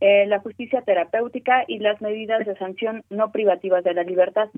eh, 0.00 0.26
la 0.26 0.40
justicia 0.40 0.82
terapéutica 0.82 1.64
y 1.68 1.78
las 1.78 2.00
medidas 2.00 2.44
de 2.44 2.56
sanción 2.56 3.04
no 3.10 3.30
privativas 3.30 3.84
de 3.84 3.94
la 3.94 4.02
libertad. 4.02 4.48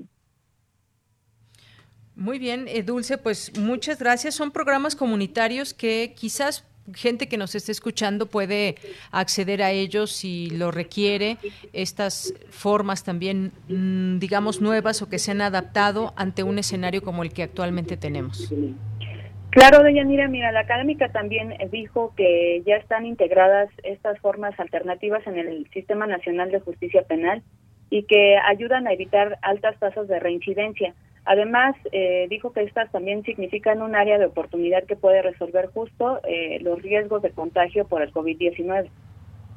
Muy 2.15 2.39
bien, 2.39 2.65
eh, 2.67 2.81
Dulce, 2.81 3.19
pues 3.19 3.57
muchas 3.57 3.99
gracias. 3.99 4.33
Son 4.33 4.51
programas 4.51 4.95
comunitarios 4.95 5.75
que 5.75 6.13
quizás 6.17 6.68
gente 6.95 7.27
que 7.27 7.37
nos 7.37 7.55
esté 7.55 7.71
escuchando 7.71 8.25
puede 8.25 8.75
acceder 9.11 9.61
a 9.61 9.71
ellos 9.71 10.11
si 10.11 10.49
lo 10.49 10.71
requiere, 10.71 11.37
estas 11.73 12.33
formas 12.49 13.03
también, 13.03 13.51
mm, 13.67 14.19
digamos, 14.19 14.61
nuevas 14.61 15.01
o 15.01 15.09
que 15.09 15.19
se 15.19 15.31
han 15.31 15.41
adaptado 15.41 16.13
ante 16.15 16.43
un 16.43 16.59
escenario 16.59 17.01
como 17.01 17.23
el 17.23 17.33
que 17.33 17.43
actualmente 17.43 17.97
tenemos. 17.97 18.51
Claro, 19.51 19.83
Deyanira, 19.83 20.27
mira, 20.27 20.51
la 20.51 20.59
académica 20.59 21.09
también 21.11 21.55
dijo 21.71 22.13
que 22.15 22.61
ya 22.67 22.75
están 22.75 23.07
integradas 23.07 23.69
estas 23.83 24.19
formas 24.19 24.59
alternativas 24.59 25.25
en 25.25 25.39
el 25.39 25.67
Sistema 25.71 26.05
Nacional 26.05 26.51
de 26.51 26.59
Justicia 26.59 27.01
Penal 27.03 27.41
y 27.89 28.03
que 28.03 28.37
ayudan 28.37 28.85
a 28.85 28.93
evitar 28.93 29.39
altas 29.41 29.79
tasas 29.79 30.07
de 30.07 30.19
reincidencia. 30.19 30.93
Además, 31.25 31.75
eh, 31.91 32.27
dijo 32.29 32.51
que 32.53 32.63
estas 32.63 32.91
también 32.91 33.23
significan 33.23 33.81
un 33.81 33.95
área 33.95 34.17
de 34.17 34.25
oportunidad 34.25 34.83
que 34.85 34.95
puede 34.95 35.21
resolver 35.21 35.67
justo 35.67 36.19
eh, 36.27 36.59
los 36.61 36.81
riesgos 36.81 37.21
de 37.21 37.31
contagio 37.31 37.87
por 37.87 38.01
el 38.01 38.11
COVID-19. 38.11 38.89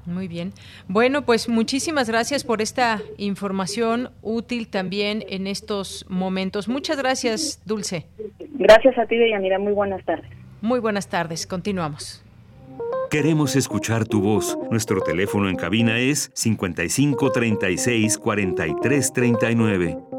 Muy 0.04 0.26
bien. 0.26 0.52
Bueno, 0.88 1.22
pues 1.22 1.48
muchísimas 1.48 2.08
gracias 2.08 2.42
por 2.44 2.60
esta 2.60 3.00
información 3.18 4.10
útil 4.20 4.68
también 4.68 5.24
en 5.28 5.46
estos 5.46 6.04
momentos. 6.08 6.68
Muchas 6.68 6.98
gracias, 6.98 7.62
Dulce. 7.64 8.06
Gracias 8.54 8.98
a 8.98 9.06
ti, 9.06 9.16
Deyanira. 9.16 9.58
Muy 9.58 9.72
buenas 9.72 10.04
tardes. 10.04 10.28
Muy 10.60 10.80
buenas 10.80 11.08
tardes. 11.08 11.46
Continuamos. 11.46 12.24
Queremos 13.10 13.56
escuchar 13.56 14.06
tu 14.06 14.22
voz. 14.22 14.58
Nuestro 14.70 15.02
teléfono 15.02 15.48
en 15.48 15.56
cabina 15.56 15.98
es 15.98 16.30
55 16.34 17.30
36 17.30 18.18
43 18.18 19.12
39. 19.12 20.11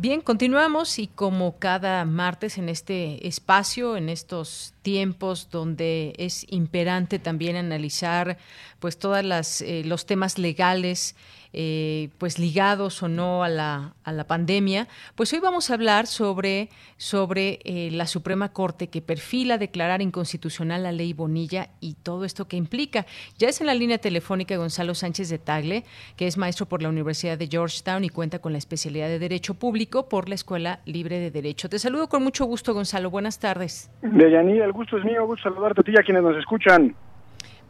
Bien, 0.00 0.20
continuamos 0.20 1.00
y 1.00 1.08
como 1.08 1.58
cada 1.58 2.04
martes 2.04 2.56
en 2.56 2.68
este 2.68 3.26
espacio, 3.26 3.96
en 3.96 4.08
estos 4.08 4.72
tiempos 4.82 5.50
donde 5.50 6.14
es 6.18 6.46
imperante 6.50 7.18
también 7.18 7.56
analizar 7.56 8.38
pues 8.78 8.96
todas 8.96 9.24
las 9.24 9.60
eh, 9.60 9.82
los 9.84 10.06
temas 10.06 10.38
legales 10.38 11.16
eh, 11.52 12.10
pues 12.18 12.38
ligados 12.38 13.02
o 13.02 13.08
no 13.08 13.42
a 13.42 13.48
la, 13.48 13.94
a 14.04 14.12
la 14.12 14.24
pandemia, 14.24 14.88
pues 15.14 15.32
hoy 15.32 15.40
vamos 15.40 15.70
a 15.70 15.74
hablar 15.74 16.06
sobre, 16.06 16.68
sobre 16.96 17.60
eh, 17.64 17.90
la 17.92 18.06
Suprema 18.06 18.52
Corte 18.52 18.88
que 18.88 19.02
perfila 19.02 19.58
declarar 19.58 20.02
inconstitucional 20.02 20.82
la 20.82 20.92
ley 20.92 21.12
Bonilla 21.12 21.70
y 21.80 21.94
todo 21.94 22.24
esto 22.24 22.48
que 22.48 22.56
implica. 22.56 23.06
Ya 23.38 23.48
es 23.48 23.60
en 23.60 23.66
la 23.66 23.74
línea 23.74 23.98
telefónica 23.98 24.56
Gonzalo 24.56 24.94
Sánchez 24.94 25.28
de 25.28 25.38
Tagle, 25.38 25.84
que 26.16 26.26
es 26.26 26.36
maestro 26.36 26.66
por 26.66 26.82
la 26.82 26.88
Universidad 26.88 27.38
de 27.38 27.46
Georgetown 27.46 28.04
y 28.04 28.08
cuenta 28.08 28.38
con 28.40 28.52
la 28.52 28.58
especialidad 28.58 29.08
de 29.08 29.18
Derecho 29.18 29.54
Público 29.54 30.08
por 30.08 30.28
la 30.28 30.34
Escuela 30.34 30.80
Libre 30.84 31.18
de 31.18 31.30
Derecho. 31.30 31.68
Te 31.68 31.78
saludo 31.78 32.08
con 32.08 32.22
mucho 32.22 32.44
gusto, 32.44 32.74
Gonzalo. 32.74 33.10
Buenas 33.10 33.38
tardes. 33.38 33.90
El 34.02 34.72
gusto 34.72 34.98
es 34.98 35.04
mío. 35.04 35.26
Saludarte 35.42 35.80
a 35.80 35.84
ti 35.84 35.92
y 35.94 35.98
a 35.98 36.02
quienes 36.02 36.22
nos 36.22 36.36
escuchan. 36.36 36.94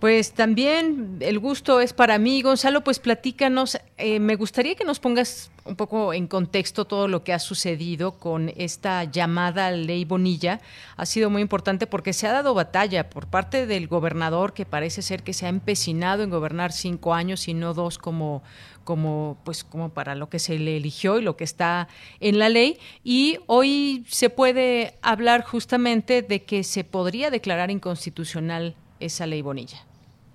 Pues 0.01 0.31
también 0.31 1.17
el 1.19 1.41
gusto 1.41 1.81
es 1.81 1.93
para 1.93 2.19
mí. 2.19 2.41
Gonzalo, 2.41 2.85
pues 2.85 3.01
platícanos. 3.01 3.79
Eh, 3.97 4.21
me 4.21 4.37
gustaría 4.37 4.77
que 4.77 4.85
nos 4.85 5.01
pongas 5.01 5.51
un 5.65 5.75
poco 5.75 6.13
en 6.15 6.29
contexto 6.29 6.85
todo 6.85 7.09
lo 7.09 7.25
que 7.25 7.33
ha 7.33 7.41
sucedido 7.41 8.13
con 8.13 8.53
esta 8.57 9.03
llamada 9.03 9.73
ley 9.73 10.05
Bonilla. 10.05 10.61
Ha 10.97 11.05
sido 11.05 11.31
muy 11.31 11.43
importante 11.43 11.89
porque 11.89 12.13
se 12.13 12.29
ha 12.29 12.33
dado 12.33 12.55
batalla 12.55 13.11
por 13.11 13.27
parte 13.27 13.67
del 13.67 13.89
gobernador, 13.89 14.53
que 14.53 14.65
parece 14.65 15.03
ser 15.03 15.25
que 15.25 15.33
se 15.33 15.47
ha 15.47 15.49
empecinado 15.49 16.23
en 16.23 16.31
gobernar 16.31 16.71
cinco 16.71 17.13
años 17.13 17.49
y 17.49 17.55
no 17.55 17.75
dos 17.75 17.99
como, 17.99 18.45
como, 18.85 19.37
pues, 19.43 19.65
como 19.65 19.89
para 19.89 20.15
lo 20.15 20.29
que 20.29 20.39
se 20.39 20.61
le 20.61 20.77
eligió 20.77 21.19
y 21.19 21.23
lo 21.23 21.37
que 21.37 21.43
está 21.43 21.89
en 22.21 22.39
la 22.39 22.49
ley. 22.49 22.79
Y 23.03 23.39
hoy 23.47 24.05
se 24.09 24.31
puede 24.31 24.95
hablar 25.03 25.43
justamente 25.43 26.23
de 26.23 26.45
que 26.45 26.63
se 26.63 26.85
podría 26.85 27.33
declarar 27.33 27.73
inconstitucional 27.73 28.77
esa 29.01 29.27
ley 29.27 29.43
Bonilla. 29.43 29.88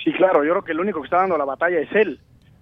Sí, 0.03 0.11
claro, 0.11 0.43
yo 0.43 0.51
creo 0.51 0.63
que 0.63 0.71
el 0.73 0.79
único 0.79 0.99
que 0.99 1.05
está 1.05 1.17
dando 1.17 1.37
la 1.37 1.45
batalla 1.45 1.79
es 1.79 1.91
él. 1.93 2.19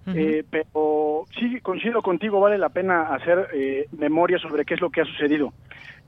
Eh, 0.07 0.43
pero 0.49 1.25
sí, 1.39 1.59
coincido 1.61 2.01
contigo, 2.01 2.39
vale 2.39 2.57
la 2.57 2.69
pena 2.69 3.13
hacer 3.13 3.49
eh, 3.53 3.87
memoria 3.97 4.39
sobre 4.39 4.65
qué 4.65 4.73
es 4.73 4.81
lo 4.81 4.89
que 4.89 5.01
ha 5.01 5.05
sucedido. 5.05 5.53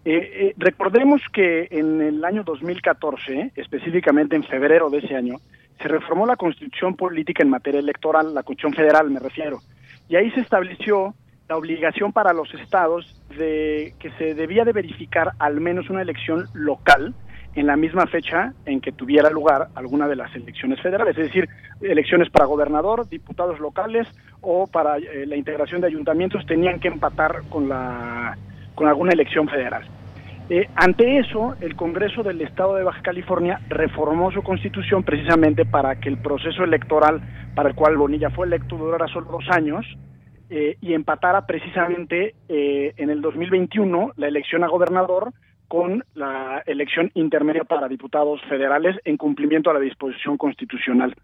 Eh, 0.03 0.53
recordemos 0.57 1.21
que 1.31 1.67
en 1.71 2.01
el 2.01 2.25
año 2.25 2.43
2014, 2.43 3.51
específicamente 3.55 4.35
en 4.35 4.43
febrero 4.43 4.89
de 4.89 4.97
ese 4.97 5.15
año, 5.15 5.37
se 5.79 5.87
reformó 5.87 6.25
la 6.25 6.35
constitución 6.35 6.95
política 6.95 7.43
en 7.43 7.49
materia 7.49 7.79
electoral, 7.79 8.33
la 8.33 8.43
constitución 8.43 8.73
federal 8.73 9.09
me 9.09 9.19
refiero, 9.19 9.59
y 10.09 10.15
ahí 10.15 10.29
se 10.31 10.41
estableció 10.41 11.13
la 11.47 11.57
obligación 11.57 12.11
para 12.11 12.33
los 12.33 12.53
estados 12.55 13.21
de 13.37 13.93
que 13.99 14.11
se 14.11 14.33
debía 14.33 14.65
de 14.65 14.73
verificar 14.73 15.31
al 15.39 15.61
menos 15.61 15.89
una 15.89 16.01
elección 16.01 16.47
local 16.53 17.13
en 17.55 17.67
la 17.67 17.75
misma 17.75 18.07
fecha 18.07 18.53
en 18.65 18.81
que 18.81 18.91
tuviera 18.91 19.29
lugar 19.29 19.67
alguna 19.75 20.07
de 20.07 20.15
las 20.15 20.33
elecciones 20.35 20.81
federales, 20.81 21.17
es 21.17 21.27
decir, 21.27 21.47
elecciones 21.81 22.29
para 22.29 22.45
gobernador, 22.45 23.07
diputados 23.07 23.59
locales 23.59 24.07
o 24.41 24.67
para 24.67 24.97
eh, 24.97 25.25
la 25.27 25.35
integración 25.35 25.81
de 25.81 25.87
ayuntamientos 25.87 26.45
tenían 26.45 26.79
que 26.79 26.87
empatar 26.87 27.43
con 27.49 27.69
la 27.69 28.37
con 28.75 28.87
alguna 28.87 29.13
elección 29.13 29.47
federal. 29.47 29.83
Eh, 30.49 30.67
ante 30.75 31.19
eso, 31.19 31.55
el 31.61 31.75
Congreso 31.75 32.23
del 32.23 32.41
Estado 32.41 32.75
de 32.75 32.83
Baja 32.83 33.03
California 33.03 33.61
reformó 33.69 34.31
su 34.31 34.41
constitución 34.41 35.03
precisamente 35.03 35.63
para 35.63 35.99
que 35.99 36.09
el 36.09 36.17
proceso 36.17 36.63
electoral 36.63 37.21
para 37.53 37.69
el 37.69 37.75
cual 37.75 37.97
Bonilla 37.97 38.31
fue 38.31 38.47
electo 38.47 38.75
durara 38.75 39.07
solo 39.07 39.27
dos 39.31 39.45
años 39.49 39.85
eh, 40.49 40.75
y 40.81 40.93
empatara 40.93 41.45
precisamente 41.45 42.33
en 42.49 43.09
el 43.09 43.21
2021 43.21 44.13
la 44.17 44.27
elección 44.27 44.63
a 44.63 44.67
gobernador 44.67 45.31
con 45.73 46.03
la 46.13 46.61
elección 46.67 47.09
intermedia 47.15 47.63
para 47.63 47.87
diputados 47.87 48.39
federales 48.47 48.95
en 49.05 49.17
cumplimiento 49.17 49.71
a 49.71 49.73
la 49.73 49.79
disposición 49.79 50.37
constitucional. 50.37 51.15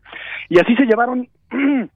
Y 0.50 0.60
así 0.60 0.76
se 0.76 0.88
llevaron 0.88 1.30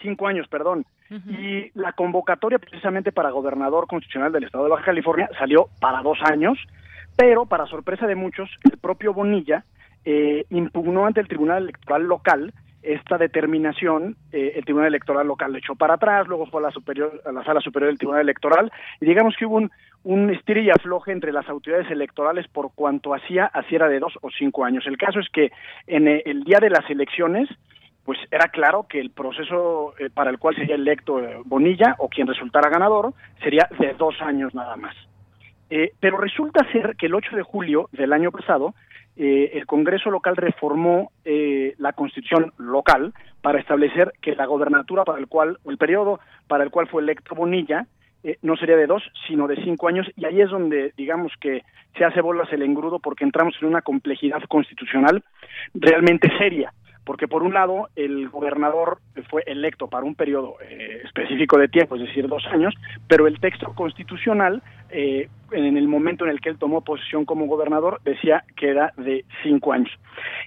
cinco 0.00 0.26
años, 0.26 0.48
perdón. 0.48 0.86
Y 1.10 1.70
la 1.78 1.92
convocatoria 1.92 2.58
precisamente 2.58 3.12
para 3.12 3.28
gobernador 3.28 3.86
constitucional 3.86 4.32
del 4.32 4.44
estado 4.44 4.64
de 4.64 4.70
Baja 4.70 4.86
California 4.86 5.28
salió 5.38 5.68
para 5.82 6.00
dos 6.00 6.16
años, 6.22 6.56
pero 7.14 7.44
para 7.44 7.66
sorpresa 7.66 8.06
de 8.06 8.14
muchos, 8.14 8.48
el 8.64 8.78
propio 8.78 9.12
Bonilla 9.12 9.66
eh, 10.06 10.46
impugnó 10.48 11.04
ante 11.04 11.20
el 11.20 11.28
Tribunal 11.28 11.64
Electoral 11.64 12.04
local 12.04 12.54
esta 12.94 13.18
determinación, 13.18 14.16
eh, 14.32 14.54
el 14.56 14.64
Tribunal 14.64 14.88
Electoral 14.88 15.26
local 15.26 15.52
le 15.52 15.58
echó 15.58 15.74
para 15.74 15.94
atrás, 15.94 16.26
luego 16.26 16.46
fue 16.46 16.60
a 16.60 16.64
la, 16.64 16.70
superior, 16.70 17.20
a 17.24 17.32
la 17.32 17.44
sala 17.44 17.60
superior 17.60 17.90
del 17.90 17.98
Tribunal 17.98 18.22
Electoral, 18.22 18.72
y 19.00 19.06
digamos 19.06 19.36
que 19.36 19.44
hubo 19.44 19.56
un, 19.56 19.70
un 20.04 20.30
estir 20.30 20.58
y 20.58 20.70
afloje 20.70 21.12
entre 21.12 21.32
las 21.32 21.48
autoridades 21.48 21.90
electorales 21.90 22.48
por 22.48 22.72
cuanto 22.74 23.14
hacía, 23.14 23.50
era 23.70 23.88
de 23.88 23.98
dos 23.98 24.14
o 24.22 24.30
cinco 24.30 24.64
años. 24.64 24.86
El 24.86 24.96
caso 24.96 25.20
es 25.20 25.28
que 25.28 25.52
en 25.86 26.08
eh, 26.08 26.22
el 26.24 26.44
día 26.44 26.60
de 26.60 26.70
las 26.70 26.88
elecciones, 26.88 27.48
pues 28.04 28.18
era 28.30 28.48
claro 28.48 28.86
que 28.88 29.00
el 29.00 29.10
proceso 29.10 29.92
eh, 29.98 30.08
para 30.12 30.30
el 30.30 30.38
cual 30.38 30.56
sería 30.56 30.76
electo 30.76 31.20
Bonilla 31.44 31.94
o 31.98 32.08
quien 32.08 32.26
resultara 32.26 32.70
ganador 32.70 33.12
sería 33.42 33.68
de 33.78 33.92
dos 33.94 34.14
años 34.22 34.54
nada 34.54 34.76
más. 34.76 34.96
pero 36.00 36.16
resulta 36.16 36.66
ser 36.72 36.96
que 36.96 37.06
el 37.06 37.14
8 37.14 37.36
de 37.36 37.42
julio 37.42 37.90
del 37.92 38.14
año 38.14 38.30
pasado 38.30 38.74
eh, 39.18 39.50
el 39.54 39.66
Congreso 39.66 40.10
local 40.10 40.36
reformó 40.36 41.10
eh, 41.24 41.74
la 41.78 41.92
constitución 41.92 42.52
local 42.56 43.12
para 43.42 43.58
establecer 43.58 44.12
que 44.22 44.36
la 44.36 44.46
gobernatura 44.46 45.04
para 45.04 45.18
el 45.18 45.26
cual, 45.26 45.58
o 45.64 45.70
el 45.70 45.76
periodo 45.76 46.20
para 46.46 46.62
el 46.62 46.70
cual 46.70 46.86
fue 46.86 47.02
electo 47.02 47.34
Bonilla, 47.34 47.86
eh, 48.22 48.38
no 48.42 48.56
sería 48.56 48.76
de 48.76 48.86
dos, 48.86 49.02
sino 49.26 49.48
de 49.48 49.56
cinco 49.56 49.88
años, 49.88 50.06
y 50.16 50.24
ahí 50.24 50.40
es 50.40 50.50
donde, 50.50 50.92
digamos 50.96 51.32
que 51.40 51.62
se 51.96 52.04
hace 52.04 52.20
bolas 52.20 52.52
el 52.52 52.62
engrudo 52.62 53.00
porque 53.00 53.24
entramos 53.24 53.54
en 53.60 53.68
una 53.68 53.82
complejidad 53.82 54.42
constitucional 54.48 55.24
realmente 55.74 56.30
seria. 56.38 56.72
Porque 57.04 57.26
por 57.26 57.42
un 57.42 57.54
lado 57.54 57.88
el 57.96 58.28
gobernador 58.28 58.98
fue 59.30 59.42
electo 59.46 59.88
para 59.88 60.04
un 60.04 60.14
periodo 60.14 60.56
eh, 60.60 61.00
específico 61.04 61.58
de 61.58 61.68
tiempo, 61.68 61.96
es 61.96 62.02
decir, 62.02 62.28
dos 62.28 62.46
años, 62.52 62.74
pero 63.08 63.26
el 63.26 63.40
texto 63.40 63.72
constitucional, 63.74 64.62
eh, 64.90 65.28
en 65.52 65.76
el 65.76 65.88
momento 65.88 66.24
en 66.24 66.30
el 66.30 66.40
que 66.40 66.50
él 66.50 66.58
tomó 66.58 66.82
posesión 66.82 67.24
como 67.24 67.46
gobernador, 67.46 68.00
decía 68.04 68.44
que 68.56 68.68
era 68.68 68.92
de 68.96 69.24
cinco 69.42 69.72
años. 69.72 69.90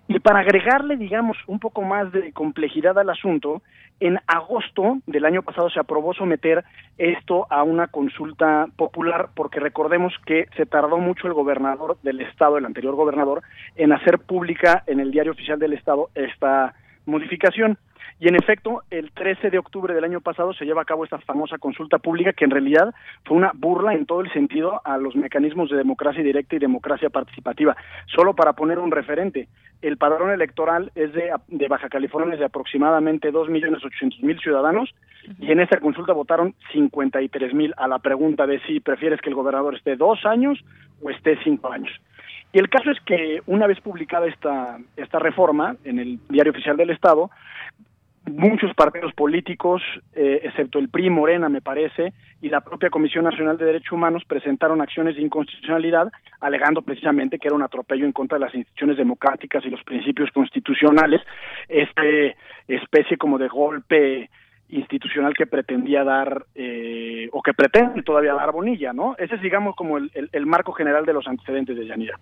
Y 0.08 0.20
para 0.20 0.40
agregarle, 0.40 0.98
digamos, 0.98 1.38
un 1.48 1.60
poco 1.60 1.82
más 1.82 2.12
de 2.12 2.32
complejidad 2.34 2.98
al 3.00 3.10
asunto, 3.10 3.62
en 4.00 4.20
agosto 4.26 4.98
del 5.06 5.26
año 5.26 5.44
pasado 5.44 5.70
se 5.70 5.80
aprobó 5.80 6.14
someter 6.14 6.64
esto 6.98 7.46
a 7.50 7.64
una 7.64 7.88
consulta 7.88 8.68
popular, 8.76 9.30
porque 9.36 9.60
recordemos 9.60 10.14
que 10.26 10.48
se 10.58 10.66
tardó 10.66 10.98
mucho 10.98 11.28
el 11.28 11.34
gobernador 11.34 11.98
del 12.02 12.22
estado, 12.22 12.58
el 12.58 12.66
anterior 12.66 12.96
gobernador, 12.96 13.44
en 13.76 13.94
hacer 13.94 14.20
pública 14.20 14.84
en 14.88 15.00
el 15.00 15.12
diario 15.12 15.34
oficial 15.34 15.60
del 15.60 15.74
estado 15.74 16.10
esta 16.16 16.74
modificación. 17.06 17.78
Y 18.22 18.28
en 18.28 18.36
efecto, 18.36 18.84
el 18.92 19.10
13 19.14 19.50
de 19.50 19.58
octubre 19.58 19.96
del 19.96 20.04
año 20.04 20.22
pasado 20.22 20.54
se 20.54 20.64
lleva 20.64 20.84
a 20.84 20.86
cabo 20.86 21.04
esta 21.04 21.18
famosa 21.18 21.58
consulta 21.58 21.98
pública 21.98 22.34
que 22.34 22.46
en 22.46 22.52
realidad 22.52 22.94
fue 23.26 23.36
una 23.36 23.52
burla 23.56 23.96
en 23.96 24.06
todo 24.06 24.22
el 24.22 24.32
sentido 24.32 24.80
a 24.86 25.00
los 25.00 25.16
mecanismos 25.16 25.72
de 25.72 25.78
democracia 25.78 26.22
directa 26.22 26.56
y 26.56 26.60
democracia 26.60 27.10
participativa. 27.10 27.76
Solo 28.06 28.36
para 28.36 28.54
poner 28.54 28.78
un 28.78 28.92
referente, 28.92 29.48
el 29.82 29.98
padrón 29.98 30.30
electoral 30.30 30.92
es 30.94 31.12
de, 31.14 31.32
de 31.48 31.68
Baja 31.68 31.90
California 31.90 32.36
es 32.36 32.40
de 32.40 32.46
aproximadamente 32.46 33.34
2.800.000 33.34 34.40
ciudadanos 34.40 34.94
y 35.40 35.52
en 35.52 35.60
esta 35.60 35.80
consulta 35.80 36.14
votaron 36.14 36.54
53.000 36.76 37.74
a 37.76 37.88
la 37.88 37.98
pregunta 37.98 38.46
de 38.46 38.60
si 38.68 38.82
prefieres 38.82 39.20
que 39.20 39.30
el 39.30 39.36
gobernador 39.36 39.74
esté 39.74 39.96
dos 39.96 40.28
años 40.28 40.64
o 41.02 41.10
esté 41.10 41.40
cinco 41.44 41.72
años. 41.72 41.92
Y 42.54 42.60
el 42.60 42.70
caso 42.70 42.92
es 42.92 43.00
que 43.02 43.42
una 43.48 43.66
vez 43.66 43.80
publicada 43.80 44.28
esta, 44.28 44.78
esta 44.96 45.18
reforma 45.18 45.78
en 45.86 45.98
el 45.98 46.20
Diario 46.30 46.52
Oficial 46.52 46.78
del 46.78 46.92
Estado, 46.92 47.32
muchos 48.26 48.74
partidos 48.76 49.14
políticos, 49.14 49.82
eh, 50.14 50.42
excepto 50.44 50.80
el 50.80 50.90
PRI, 50.90 51.10
Morena, 51.10 51.50
me 51.50 51.62
parece, 51.62 52.14
y 52.42 52.50
la 52.50 52.62
propia 52.62 52.90
Comisión 52.90 53.26
Nacional 53.26 53.58
de 53.58 53.66
Derechos 53.66 53.94
Humanos 53.94 54.24
presentaron 54.28 54.82
acciones 54.82 55.16
de 55.16 55.22
inconstitucionalidad, 55.22 56.12
alegando 56.40 56.82
precisamente 56.82 57.40
que 57.40 57.48
era 57.48 57.56
un 57.56 57.64
atropello 57.64 58.06
en 58.06 58.12
contra 58.12 58.38
de 58.38 58.46
las 58.46 58.56
instituciones 58.56 58.98
democráticas 58.98 59.66
y 59.66 59.70
los 59.70 59.84
principios 59.84 60.30
constitucionales, 60.32 61.22
este 61.68 62.36
especie 62.68 63.18
como 63.18 63.38
de 63.38 63.48
golpe 63.48 64.30
institucional 64.70 65.34
que 65.34 65.48
pretendía 65.48 66.04
dar 66.04 66.46
eh, 66.56 67.28
o 67.34 67.42
que 67.42 67.54
pretende 67.54 68.04
todavía 68.04 68.34
dar 68.34 68.52
Bonilla, 68.52 68.94
¿no? 68.94 69.16
Ese 69.18 69.36
es, 69.36 69.42
digamos, 69.42 69.76
como 69.76 69.98
el, 69.98 70.12
el 70.14 70.46
marco 70.46 70.72
general 70.72 71.06
de 71.06 71.14
los 71.14 71.28
antecedentes 71.28 71.76
de 71.76 71.86
Yanira. 71.86 72.18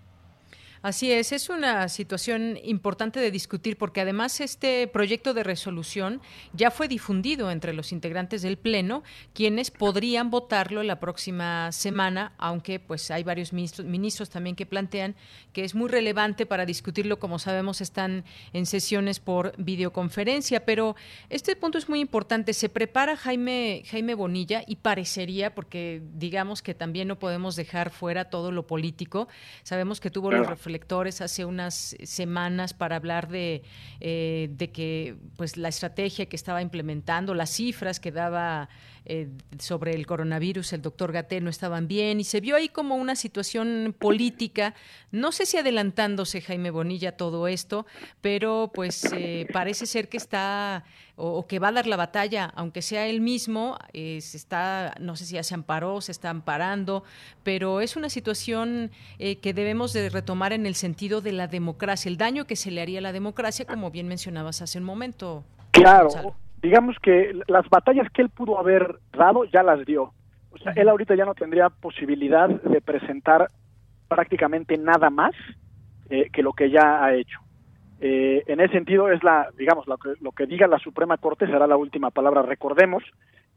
Así 0.82 1.12
es, 1.12 1.32
es 1.32 1.50
una 1.50 1.90
situación 1.90 2.58
importante 2.64 3.20
de 3.20 3.30
discutir 3.30 3.76
porque 3.76 4.00
además 4.00 4.40
este 4.40 4.86
proyecto 4.86 5.34
de 5.34 5.44
resolución 5.44 6.22
ya 6.54 6.70
fue 6.70 6.88
difundido 6.88 7.50
entre 7.50 7.74
los 7.74 7.92
integrantes 7.92 8.40
del 8.40 8.56
Pleno, 8.56 9.02
quienes 9.34 9.70
podrían 9.70 10.30
votarlo 10.30 10.82
la 10.82 10.98
próxima 10.98 11.70
semana, 11.72 12.32
aunque 12.38 12.80
pues 12.80 13.10
hay 13.10 13.24
varios 13.24 13.52
ministros, 13.52 13.86
ministros 13.86 14.30
también 14.30 14.56
que 14.56 14.64
plantean 14.64 15.16
que 15.52 15.64
es 15.64 15.74
muy 15.74 15.90
relevante 15.90 16.46
para 16.46 16.64
discutirlo, 16.64 17.18
como 17.18 17.38
sabemos 17.38 17.82
están 17.82 18.24
en 18.54 18.64
sesiones 18.64 19.20
por 19.20 19.52
videoconferencia, 19.58 20.64
pero 20.64 20.96
este 21.28 21.56
punto 21.56 21.76
es 21.76 21.90
muy 21.90 22.00
importante. 22.00 22.54
Se 22.54 22.70
prepara 22.70 23.18
Jaime, 23.18 23.82
Jaime 23.90 24.14
Bonilla 24.14 24.62
y 24.66 24.76
parecería, 24.76 25.54
porque 25.54 26.00
digamos 26.14 26.62
que 26.62 26.72
también 26.72 27.06
no 27.06 27.18
podemos 27.18 27.54
dejar 27.54 27.90
fuera 27.90 28.30
todo 28.30 28.50
lo 28.50 28.66
político, 28.66 29.28
sabemos 29.62 30.00
que 30.00 30.10
tuvo 30.10 30.30
lectores 30.70 31.20
hace 31.20 31.44
unas 31.44 31.96
semanas 32.02 32.72
para 32.74 32.96
hablar 32.96 33.28
de, 33.28 33.62
eh, 34.00 34.48
de 34.52 34.70
que 34.70 35.16
pues 35.36 35.56
la 35.56 35.68
estrategia 35.68 36.26
que 36.26 36.36
estaba 36.36 36.62
implementando, 36.62 37.34
las 37.34 37.50
cifras 37.50 38.00
que 38.00 38.12
daba 38.12 38.68
eh, 39.12 39.28
sobre 39.58 39.96
el 39.96 40.06
coronavirus, 40.06 40.72
el 40.72 40.82
doctor 40.82 41.10
Gatel, 41.10 41.42
no 41.42 41.50
estaban 41.50 41.88
bien 41.88 42.20
y 42.20 42.24
se 42.24 42.40
vio 42.40 42.54
ahí 42.54 42.68
como 42.68 42.94
una 42.94 43.16
situación 43.16 43.92
política, 43.98 44.72
no 45.10 45.32
sé 45.32 45.46
si 45.46 45.56
adelantándose 45.56 46.40
Jaime 46.40 46.70
Bonilla 46.70 47.16
todo 47.16 47.48
esto, 47.48 47.86
pero 48.20 48.70
pues 48.72 49.04
eh, 49.12 49.48
parece 49.52 49.86
ser 49.86 50.08
que 50.08 50.16
está 50.16 50.84
o, 51.16 51.44
que 51.48 51.58
va 51.58 51.68
a 51.68 51.72
dar 51.72 51.88
la 51.88 51.96
batalla, 51.96 52.52
aunque 52.54 52.82
sea 52.82 53.08
él 53.08 53.20
mismo, 53.20 53.76
eh, 53.92 54.20
se 54.20 54.36
está, 54.36 54.94
no 55.00 55.16
sé 55.16 55.24
si 55.24 55.34
ya 55.34 55.42
se 55.42 55.54
amparó, 55.54 56.00
se 56.00 56.12
está 56.12 56.30
amparando, 56.30 57.02
pero 57.42 57.80
es 57.80 57.96
una 57.96 58.10
situación 58.10 58.92
que 59.18 59.52
debemos 59.52 59.92
de 59.92 60.08
retomar 60.08 60.52
en 60.52 60.66
el 60.66 60.76
sentido 60.76 61.20
de 61.20 61.32
la 61.32 61.48
democracia, 61.48 62.08
el 62.08 62.16
daño 62.16 62.46
que 62.46 62.54
se 62.54 62.70
le 62.70 62.80
haría 62.80 63.00
a 63.00 63.02
la 63.02 63.12
democracia, 63.12 63.64
como 63.64 63.90
bien 63.90 64.06
mencionabas 64.06 64.62
hace 64.62 64.78
un 64.78 64.84
momento. 64.84 65.42
Claro, 65.72 66.36
digamos 66.62 66.96
que 67.00 67.32
las 67.48 67.68
batallas 67.68 68.10
que 68.12 68.22
él 68.22 68.30
pudo 68.30 68.58
haber 68.58 68.98
dado 69.12 69.44
ya 69.44 69.62
las 69.62 69.84
dio. 69.86 70.12
O 70.50 70.58
sea, 70.58 70.72
él 70.72 70.88
ahorita 70.88 71.14
ya 71.14 71.24
no 71.24 71.34
tendría 71.34 71.68
posibilidad 71.70 72.48
de 72.48 72.80
presentar 72.80 73.48
prácticamente 74.08 74.76
nada 74.76 75.10
más 75.10 75.32
eh, 76.10 76.28
que 76.32 76.42
lo 76.42 76.52
que 76.52 76.70
ya 76.70 77.04
ha 77.04 77.14
hecho. 77.14 77.38
Eh, 78.00 78.42
en 78.46 78.60
ese 78.60 78.72
sentido 78.72 79.10
es 79.10 79.22
la, 79.22 79.48
digamos, 79.56 79.86
lo 79.86 79.98
que, 79.98 80.14
lo 80.20 80.32
que 80.32 80.46
diga 80.46 80.66
la 80.66 80.78
Suprema 80.78 81.18
Corte 81.18 81.46
será 81.46 81.66
la 81.66 81.76
última 81.76 82.10
palabra. 82.10 82.42
Recordemos 82.42 83.04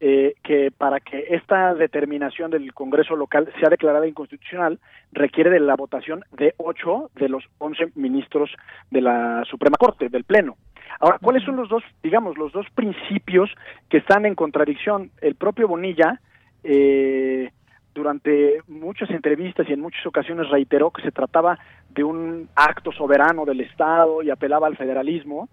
eh, 0.00 0.34
que 0.42 0.70
para 0.70 1.00
que 1.00 1.26
esta 1.30 1.74
determinación 1.74 2.50
del 2.50 2.74
Congreso 2.74 3.16
local 3.16 3.52
sea 3.58 3.70
declarada 3.70 4.06
inconstitucional 4.06 4.78
requiere 5.12 5.50
de 5.50 5.60
la 5.60 5.76
votación 5.76 6.24
de 6.32 6.54
ocho 6.58 7.10
de 7.14 7.28
los 7.28 7.44
once 7.58 7.90
ministros 7.94 8.50
de 8.90 9.00
la 9.00 9.44
Suprema 9.48 9.76
Corte, 9.78 10.08
del 10.08 10.24
Pleno. 10.24 10.56
Ahora, 11.00 11.18
¿cuáles 11.20 11.44
son 11.44 11.56
los 11.56 11.68
dos, 11.68 11.82
digamos, 12.02 12.36
los 12.36 12.52
dos 12.52 12.66
principios 12.74 13.50
que 13.88 13.98
están 13.98 14.26
en 14.26 14.34
contradicción? 14.34 15.10
El 15.20 15.34
propio 15.34 15.68
Bonilla, 15.68 16.20
eh, 16.62 17.50
durante 17.94 18.60
muchas 18.66 19.10
entrevistas 19.10 19.68
y 19.68 19.72
en 19.72 19.80
muchas 19.80 20.04
ocasiones 20.06 20.48
reiteró 20.50 20.90
que 20.90 21.02
se 21.02 21.12
trataba 21.12 21.58
de 21.90 22.02
un 22.02 22.48
acto 22.56 22.90
soberano 22.92 23.44
del 23.44 23.60
Estado 23.60 24.22
y 24.22 24.30
apelaba 24.30 24.66
al 24.66 24.76
federalismo, 24.76 25.48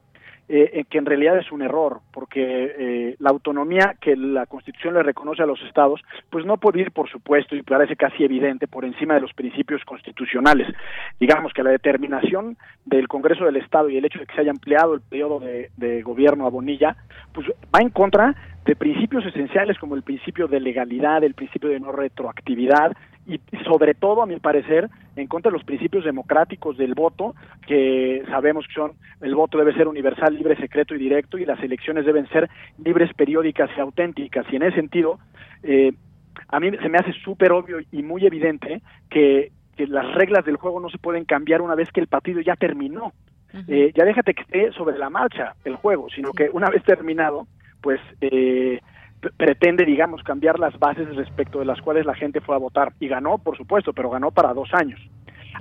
eh, 0.49 0.83
que 0.89 0.97
en 0.97 1.05
realidad 1.05 1.37
es 1.37 1.51
un 1.51 1.61
error, 1.61 2.01
porque 2.11 2.41
eh, 2.77 3.15
la 3.19 3.29
autonomía 3.29 3.95
que 4.01 4.15
la 4.15 4.45
Constitución 4.45 4.93
le 4.95 5.03
reconoce 5.03 5.41
a 5.41 5.45
los 5.45 5.61
estados, 5.61 6.01
pues 6.29 6.45
no 6.45 6.57
puede 6.57 6.81
ir, 6.81 6.91
por 6.91 7.09
supuesto, 7.09 7.55
y 7.55 7.61
parece 7.61 7.95
casi 7.95 8.23
evidente, 8.23 8.67
por 8.67 8.83
encima 8.83 9.13
de 9.13 9.21
los 9.21 9.33
principios 9.33 9.83
constitucionales. 9.85 10.67
Digamos 11.19 11.53
que 11.53 11.63
la 11.63 11.71
determinación 11.71 12.57
del 12.85 13.07
Congreso 13.07 13.45
del 13.45 13.57
Estado 13.57 13.89
y 13.89 13.97
el 13.97 14.05
hecho 14.05 14.19
de 14.19 14.25
que 14.25 14.35
se 14.35 14.41
haya 14.41 14.51
ampliado 14.51 14.93
el 14.93 15.01
periodo 15.01 15.39
de 15.39 16.01
gobierno 16.01 16.45
a 16.45 16.49
Bonilla, 16.49 16.95
pues 17.33 17.47
va 17.73 17.79
en 17.79 17.89
contra 17.89 18.35
de 18.65 18.75
principios 18.75 19.25
esenciales 19.25 19.77
como 19.79 19.95
el 19.95 20.03
principio 20.03 20.47
de 20.47 20.59
legalidad, 20.59 21.23
el 21.23 21.33
principio 21.33 21.69
de 21.69 21.79
no 21.79 21.91
retroactividad, 21.91 22.95
y 23.28 23.39
sobre 23.65 23.93
todo, 23.93 24.24
a 24.24 24.26
mi 24.26 24.39
parecer, 24.39 24.89
en 25.15 25.28
contra 25.28 25.51
de 25.51 25.57
los 25.57 25.65
principios 25.65 26.03
democráticos 26.03 26.78
del 26.78 26.93
voto, 26.93 27.36
que 27.67 28.24
sabemos 28.30 28.67
que 28.67 28.74
son 28.74 28.93
el 29.22 29.36
voto 29.36 29.57
debe 29.57 29.74
ser 29.74 29.88
universal, 29.88 30.34
libre, 30.34 30.55
secreto 30.57 30.95
y 30.95 30.99
directo, 30.99 31.38
y 31.38 31.45
las 31.45 31.61
elecciones 31.61 32.05
deben 32.05 32.28
ser 32.30 32.49
libres, 32.84 33.13
periódicas 33.13 33.69
y 33.78 33.80
auténticas. 33.80 34.45
Y 34.51 34.55
en 34.55 34.63
ese 34.63 34.76
sentido, 34.78 35.19
eh, 35.63 35.93
a 36.47 36.59
mí 36.59 36.72
se 36.82 36.89
me 36.89 36.97
hace 36.97 37.13
súper 37.13 37.51
obvio 37.51 37.78
y 37.91 38.03
muy 38.03 38.26
evidente 38.26 38.82
que, 39.09 39.51
las 39.78 40.13
reglas 40.13 40.45
del 40.45 40.57
juego 40.57 40.80
no 40.80 40.89
se 40.89 40.99
pueden 40.99 41.26
cambiar 41.26 41.59
una 41.59 41.74
vez 41.74 41.89
que 41.91 42.01
el 42.01 42.05
partido 42.05 42.39
ya 42.39 42.55
terminó. 42.55 43.13
eh, 43.67 43.91
ya 43.95 44.05
déjate 44.05 44.36
que 44.36 44.43
esté 44.43 44.72
sobre 44.74 44.99
la 44.99 45.09
marcha 45.09 45.55
el 45.65 45.76
juego, 45.76 46.07
sino 46.13 46.34
que 46.34 46.51
una 46.53 46.69
vez 46.69 46.84
terminado, 46.84 47.47
pues 47.82 47.99
eh, 48.22 48.80
pretende, 49.38 49.86
digamos, 49.86 50.24
cambiar 50.24 50.59
las 50.59 50.78
bases 50.80 51.15
respecto 51.15 51.59
de 51.59 51.65
las 51.65 51.82
cuales 51.82 52.05
la 52.05 52.15
gente 52.15 52.41
fue 52.41 52.55
a 52.55 52.59
votar. 52.59 52.93
Y 52.99 53.07
ganó, 53.07 53.38
por 53.38 53.57
supuesto, 53.57 53.93
pero 53.93 54.09
ganó 54.09 54.32
para 54.32 54.53
dos 54.53 54.69
años. 54.74 54.99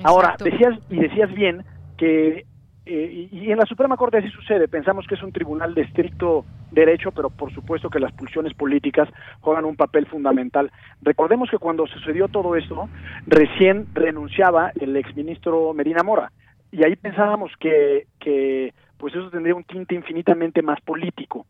Ahora, 0.03 0.37
decías, 0.43 0.79
y 0.89 0.97
decías 0.97 1.33
bien 1.33 1.65
que, 1.99 2.47
eh, 2.87 3.29
y 3.31 3.51
en 3.51 3.59
la 3.59 3.67
Suprema 3.67 3.97
Corte 3.97 4.19
así 4.19 4.29
sucede, 4.31 4.69
pensamos 4.69 5.07
que 5.07 5.15
es 5.15 5.23
un 5.23 5.33
tribunal 5.33 5.75
de 5.75 5.83
estricto 5.83 6.45
derecho, 6.71 7.11
pero 7.13 7.29
por 7.29 7.53
supuesto 7.53 7.91
que 7.91 8.01
las 8.01 8.13
pulsiones 8.13 8.55
políticas 8.55 9.09
juegan 9.41 9.65
un 9.65 9.77
papel 9.77 10.07
fundamental. 10.07 10.71
Recordemos 11.03 11.51
que 11.51 11.59
cuando 11.59 11.87
sucedió 11.87 12.29
todo 12.29 12.57
esto, 12.57 12.89
recién 13.27 13.89
renunciaba 13.95 14.73
el 14.81 14.97
exministro 14.97 15.75
Medina 15.75 16.03
Mora, 16.03 16.33
y 16.73 16.85
ahí 16.85 16.97
pensábamos 16.97 17.53
que, 17.59 18.07
que 18.19 18.73
pues 18.97 19.15
eso 19.15 19.31
tendría 19.31 19.55
un 19.55 19.65
tinte 19.65 19.95
infinitamente 19.95 20.63
más 20.63 20.81
político. 20.81 21.47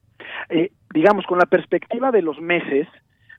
Eh, 0.48 0.70
digamos, 0.92 1.26
con 1.26 1.38
la 1.38 1.46
perspectiva 1.46 2.10
de 2.10 2.22
los 2.22 2.40
meses, 2.40 2.88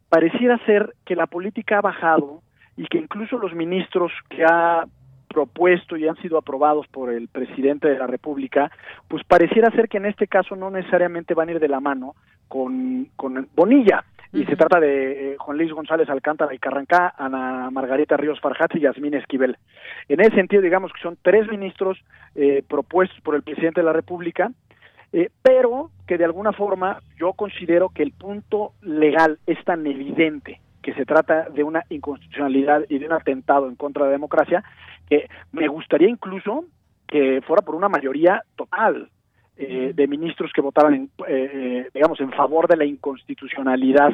pareciera 0.10 0.58
ser 0.66 0.94
que 1.06 1.16
la 1.16 1.28
política 1.28 1.78
ha 1.78 1.82
bajado 1.82 2.42
y 2.78 2.86
que 2.88 2.98
incluso 2.98 3.38
los 3.38 3.54
ministros 3.54 4.12
que 4.30 4.44
ha 4.44 4.86
propuesto 5.28 5.96
y 5.96 6.08
han 6.08 6.18
sido 6.18 6.38
aprobados 6.38 6.88
por 6.88 7.12
el 7.12 7.28
presidente 7.30 7.88
de 7.88 7.98
la 7.98 8.08
República, 8.08 8.70
pues 9.08 9.24
pareciera 9.24 9.72
ser 9.72 9.88
que 9.88 9.98
en 9.98 10.06
este 10.06 10.28
caso 10.28 10.56
no 10.56 10.70
necesariamente 10.70 11.34
van 11.34 11.50
a 11.50 11.52
ir 11.54 11.60
de 11.60 11.70
la 11.70 11.80
mano 11.80 12.16
con, 12.48 13.08
con 13.16 13.48
Bonilla. 13.56 14.04
Y 14.34 14.46
se 14.46 14.56
trata 14.56 14.80
de 14.80 15.34
eh, 15.34 15.36
Juan 15.38 15.58
Luis 15.58 15.74
González 15.74 16.10
Alcántara 16.10 16.54
y 16.54 16.58
Carrancá, 16.58 17.14
Ana 17.18 17.70
Margarita 17.70 18.16
Ríos 18.16 18.40
Farjat 18.40 18.76
y 18.76 18.82
Yasmín 18.82 19.14
Esquivel. 19.14 19.58
En 20.08 20.22
ese 20.22 20.36
sentido, 20.36 20.62
digamos 20.62 20.94
que 20.94 21.02
son 21.02 21.18
tres 21.22 21.50
ministros 21.50 22.02
eh, 22.36 22.64
propuestos 22.68 23.20
por 23.22 23.36
el 23.36 23.44
presidente 23.44 23.82
de 23.82 23.86
la 23.86 23.94
República, 23.94 24.52
eh, 25.14 25.30
pero 25.42 25.92
que 26.08 26.18
de 26.18 26.26
alguna 26.26 26.54
forma 26.54 27.02
yo 27.18 27.34
considero 27.34 27.90
que 27.90 28.04
el 28.04 28.12
punto 28.12 28.74
legal 28.82 29.40
es 29.46 29.64
tan 29.66 29.86
evidente 29.86 30.62
que 30.82 30.94
se 30.94 31.06
trata 31.06 31.50
de 31.50 31.64
una 31.64 31.84
inconstitucionalidad 31.90 32.86
y 32.90 32.98
de 32.98 33.06
un 33.06 33.14
atentado 33.14 33.68
en 33.68 33.76
contra 33.76 34.04
de 34.04 34.10
la 34.10 34.14
democracia, 34.14 34.64
que 35.08 35.30
me 35.52 35.68
gustaría 35.68 36.10
incluso 36.10 36.66
que 37.08 37.42
fuera 37.46 37.62
por 37.62 37.76
una 37.76 37.90
mayoría 37.90 38.42
total 38.56 39.10
eh, 39.58 39.92
de 39.94 40.08
ministros 40.08 40.52
que 40.54 40.62
votaran, 40.62 40.94
en, 40.94 41.12
eh, 41.28 41.88
digamos, 41.94 42.20
en 42.20 42.32
favor 42.32 42.68
de 42.68 42.78
la 42.78 42.86
inconstitucionalidad 42.86 44.12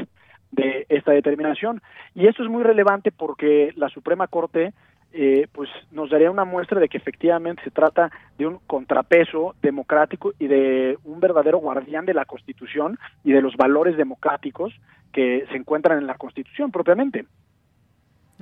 de 0.52 0.86
esta 0.90 1.12
determinación. 1.12 1.82
Y 2.16 2.28
esto 2.28 2.44
es 2.44 2.50
muy 2.50 2.64
relevante 2.64 3.12
porque 3.12 3.72
la 3.76 3.90
Suprema 3.90 4.28
Corte 4.28 4.74
eh, 5.14 5.48
pues 5.52 5.70
nos 5.92 6.10
daría 6.10 6.30
una 6.30 6.46
muestra 6.46 6.80
de 6.80 6.90
que 6.90 6.98
efectivamente 6.98 7.64
se 7.64 7.72
trata 7.72 8.12
de 8.38 8.46
un 8.46 8.60
contrapeso 8.68 9.56
democrático 9.62 10.34
y 10.38 10.48
de 10.48 10.98
un 11.04 11.20
verdadero 11.20 11.60
guardián 11.60 12.06
de 12.06 12.14
la 12.14 12.26
Constitución 12.26 13.00
y 13.24 13.32
de 13.32 13.42
los 13.42 13.56
valores 13.56 13.98
democráticos 13.98 14.74
que 15.12 15.46
se 15.50 15.58
encuentran 15.58 15.98
en 15.98 16.08
la 16.08 16.16
Constitución 16.16 16.72
propiamente. 16.72 17.26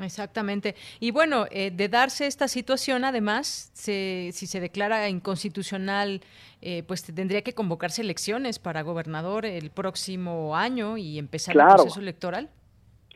Exactamente. 0.01 0.76
Y 0.99 1.11
bueno, 1.11 1.45
eh, 1.51 1.72
de 1.72 1.88
darse 1.88 2.28
esta 2.28 2.47
situación, 2.47 3.05
además, 3.05 3.72
si 3.74 4.32
se 4.34 4.59
declara 4.59 5.07
inconstitucional, 5.07 6.22
eh, 6.61 6.84
pues 6.84 7.03
tendría 7.03 7.43
que 7.43 7.53
convocarse 7.53 8.01
elecciones 8.01 8.59
para 8.59 8.82
gobernador 8.82 9.45
el 9.45 9.70
próximo 9.70 10.55
año 10.55 10.97
y 10.97 11.18
empezar 11.18 11.55
el 11.55 11.63
proceso 11.63 12.01
electoral. 12.01 12.49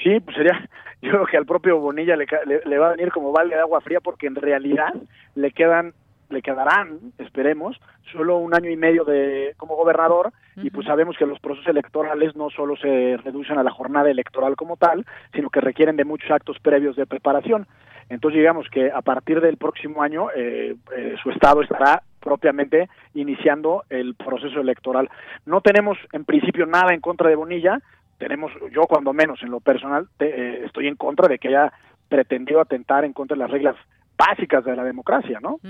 Sí, 0.01 0.19
pues 0.19 0.35
sería, 0.35 0.67
yo 1.01 1.11
creo 1.11 1.25
que 1.25 1.37
al 1.37 1.45
propio 1.45 1.79
Bonilla 1.79 2.15
le, 2.15 2.25
le, 2.65 2.77
va 2.77 2.87
a 2.87 2.95
venir 2.95 3.11
como 3.11 3.31
vale 3.31 3.55
de 3.55 3.61
agua 3.61 3.81
fría 3.81 3.99
porque 4.01 4.27
en 4.27 4.35
realidad 4.35 4.93
le 5.35 5.51
quedan, 5.51 5.93
le 6.29 6.41
quedarán, 6.41 6.99
esperemos, 7.17 7.79
solo 8.11 8.37
un 8.37 8.55
año 8.55 8.69
y 8.69 8.77
medio 8.77 9.03
de 9.03 9.53
como 9.57 9.75
gobernador 9.75 10.31
y 10.55 10.69
pues 10.71 10.87
sabemos 10.87 11.15
que 11.17 11.25
los 11.25 11.39
procesos 11.39 11.69
electorales 11.69 12.35
no 12.35 12.49
solo 12.49 12.75
se 12.75 13.17
reducen 13.23 13.57
a 13.57 13.63
la 13.63 13.71
jornada 13.71 14.09
electoral 14.09 14.55
como 14.55 14.77
tal, 14.77 15.05
sino 15.33 15.49
que 15.49 15.61
requieren 15.61 15.95
de 15.95 16.05
muchos 16.05 16.29
actos 16.31 16.57
previos 16.59 16.95
de 16.95 17.05
preparación. 17.05 17.65
Entonces 18.09 18.39
digamos 18.39 18.67
que 18.69 18.91
a 18.91 19.01
partir 19.01 19.39
del 19.39 19.57
próximo 19.57 20.01
año 20.01 20.29
eh, 20.35 20.75
eh, 20.97 21.15
su 21.21 21.29
estado 21.29 21.61
estará 21.61 22.01
propiamente 22.19 22.89
iniciando 23.13 23.83
el 23.89 24.15
proceso 24.15 24.59
electoral. 24.59 25.09
No 25.45 25.61
tenemos 25.61 25.97
en 26.11 26.25
principio 26.25 26.65
nada 26.65 26.93
en 26.93 27.01
contra 27.01 27.29
de 27.29 27.35
Bonilla, 27.35 27.79
tenemos, 28.19 28.51
yo 28.71 28.83
cuando 28.83 29.13
menos 29.13 29.41
en 29.41 29.49
lo 29.49 29.61
personal, 29.61 30.07
eh, 30.19 30.63
estoy 30.65 30.87
en 30.87 30.95
contra 30.95 31.27
de 31.27 31.39
que 31.39 31.47
haya 31.47 31.73
pretendido 32.07 32.61
atentar 32.61 33.05
en 33.05 33.13
contra 33.13 33.35
de 33.35 33.39
las 33.39 33.51
reglas 33.51 33.75
básicas 34.17 34.65
de 34.65 34.75
la 34.75 34.83
democracia, 34.83 35.39
¿no? 35.41 35.61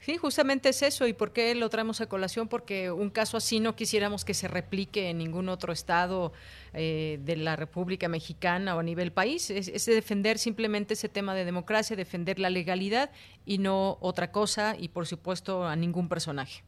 Sí, 0.00 0.16
justamente 0.16 0.70
es 0.70 0.82
eso. 0.82 1.06
¿Y 1.06 1.12
por 1.12 1.32
qué 1.32 1.54
lo 1.54 1.68
traemos 1.68 2.00
a 2.00 2.08
colación? 2.08 2.48
Porque 2.48 2.90
un 2.90 3.08
caso 3.08 3.36
así 3.36 3.60
no 3.60 3.76
quisiéramos 3.76 4.24
que 4.24 4.34
se 4.34 4.48
replique 4.48 5.10
en 5.10 5.18
ningún 5.18 5.48
otro 5.48 5.72
estado 5.72 6.32
eh, 6.74 7.20
de 7.22 7.36
la 7.36 7.54
República 7.54 8.08
Mexicana 8.08 8.74
o 8.74 8.80
a 8.80 8.82
nivel 8.82 9.12
país. 9.12 9.50
Es, 9.50 9.68
es, 9.68 9.86
defender 9.86 10.38
simplemente 10.38 10.94
ese 10.94 11.08
tema 11.08 11.36
de 11.36 11.44
democracia, 11.44 11.94
defender 11.94 12.40
la 12.40 12.50
legalidad 12.50 13.10
y 13.46 13.58
no 13.58 13.98
otra 14.00 14.32
cosa 14.32 14.74
y, 14.76 14.88
por 14.88 15.06
supuesto, 15.06 15.64
a 15.64 15.76
ningún 15.76 16.08
personaje. 16.08 16.64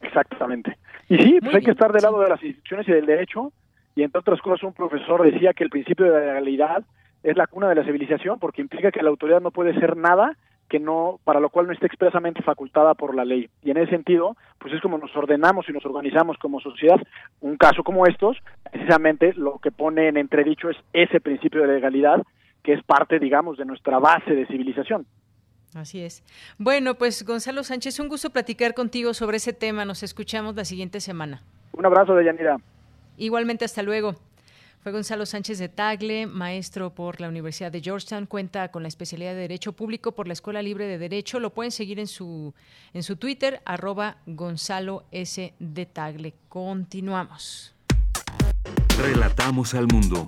Exactamente. 0.00 0.78
Y 1.10 1.18
sí, 1.18 1.38
pues 1.42 1.56
hay 1.56 1.62
que 1.62 1.72
estar 1.72 1.92
del 1.92 2.02
lado 2.02 2.20
de 2.20 2.30
las 2.30 2.42
instituciones 2.42 2.88
y 2.88 2.92
del 2.92 3.04
derecho 3.04 3.52
y 3.94 4.02
entre 4.02 4.20
otras 4.20 4.40
cosas 4.40 4.62
un 4.62 4.72
profesor 4.72 5.22
decía 5.22 5.52
que 5.52 5.64
el 5.64 5.70
principio 5.70 6.06
de 6.06 6.12
la 6.12 6.20
legalidad 6.20 6.84
es 7.22 7.36
la 7.36 7.46
cuna 7.46 7.68
de 7.68 7.74
la 7.74 7.84
civilización 7.84 8.38
porque 8.38 8.62
implica 8.62 8.90
que 8.90 9.02
la 9.02 9.10
autoridad 9.10 9.40
no 9.40 9.50
puede 9.50 9.78
ser 9.78 9.96
nada 9.96 10.36
que 10.68 10.80
no 10.80 11.20
para 11.24 11.40
lo 11.40 11.50
cual 11.50 11.66
no 11.66 11.72
esté 11.72 11.86
expresamente 11.86 12.42
facultada 12.42 12.94
por 12.94 13.14
la 13.14 13.24
ley 13.24 13.48
y 13.62 13.70
en 13.70 13.76
ese 13.76 13.90
sentido 13.90 14.36
pues 14.58 14.74
es 14.74 14.80
como 14.80 14.98
nos 14.98 15.14
ordenamos 15.16 15.68
y 15.68 15.72
nos 15.72 15.84
organizamos 15.84 16.38
como 16.38 16.60
sociedad 16.60 17.00
un 17.40 17.56
caso 17.56 17.82
como 17.82 18.06
estos 18.06 18.38
precisamente 18.70 19.32
lo 19.34 19.58
que 19.58 19.70
pone 19.70 20.08
en 20.08 20.16
entredicho 20.16 20.70
es 20.70 20.76
ese 20.92 21.20
principio 21.20 21.62
de 21.62 21.68
legalidad 21.68 22.22
que 22.62 22.72
es 22.72 22.82
parte 22.82 23.18
digamos 23.18 23.58
de 23.58 23.64
nuestra 23.64 23.98
base 23.98 24.34
de 24.34 24.46
civilización 24.46 25.06
Así 25.74 26.04
es. 26.04 26.22
Bueno, 26.56 26.94
pues 26.94 27.24
Gonzalo 27.26 27.64
Sánchez, 27.64 27.98
un 27.98 28.08
gusto 28.08 28.30
platicar 28.30 28.74
contigo 28.74 29.12
sobre 29.12 29.38
ese 29.38 29.52
tema. 29.52 29.84
Nos 29.84 30.04
escuchamos 30.04 30.54
la 30.54 30.64
siguiente 30.64 31.00
semana. 31.00 31.42
Un 31.72 31.84
abrazo, 31.84 32.14
de 32.14 32.24
Yanira. 32.24 32.58
Igualmente, 33.16 33.64
hasta 33.64 33.82
luego. 33.82 34.16
Fue 34.84 34.92
Gonzalo 34.92 35.24
Sánchez 35.24 35.58
de 35.58 35.70
Tagle, 35.70 36.26
maestro 36.26 36.94
por 36.94 37.18
la 37.18 37.28
Universidad 37.28 37.72
de 37.72 37.80
Georgetown, 37.80 38.26
cuenta 38.26 38.70
con 38.70 38.82
la 38.82 38.88
especialidad 38.88 39.32
de 39.32 39.40
Derecho 39.40 39.72
Público 39.72 40.12
por 40.12 40.26
la 40.26 40.34
Escuela 40.34 40.60
Libre 40.60 40.86
de 40.86 40.98
Derecho. 40.98 41.40
Lo 41.40 41.54
pueden 41.54 41.72
seguir 41.72 41.98
en 41.98 42.06
su, 42.06 42.52
en 42.92 43.02
su 43.02 43.16
Twitter, 43.16 43.62
arroba 43.64 44.18
Gonzalo 44.26 45.04
S. 45.10 45.54
de 45.58 45.86
Tagle. 45.86 46.34
Continuamos. 46.50 47.74
Relatamos 48.98 49.72
al 49.72 49.86
mundo. 49.86 50.22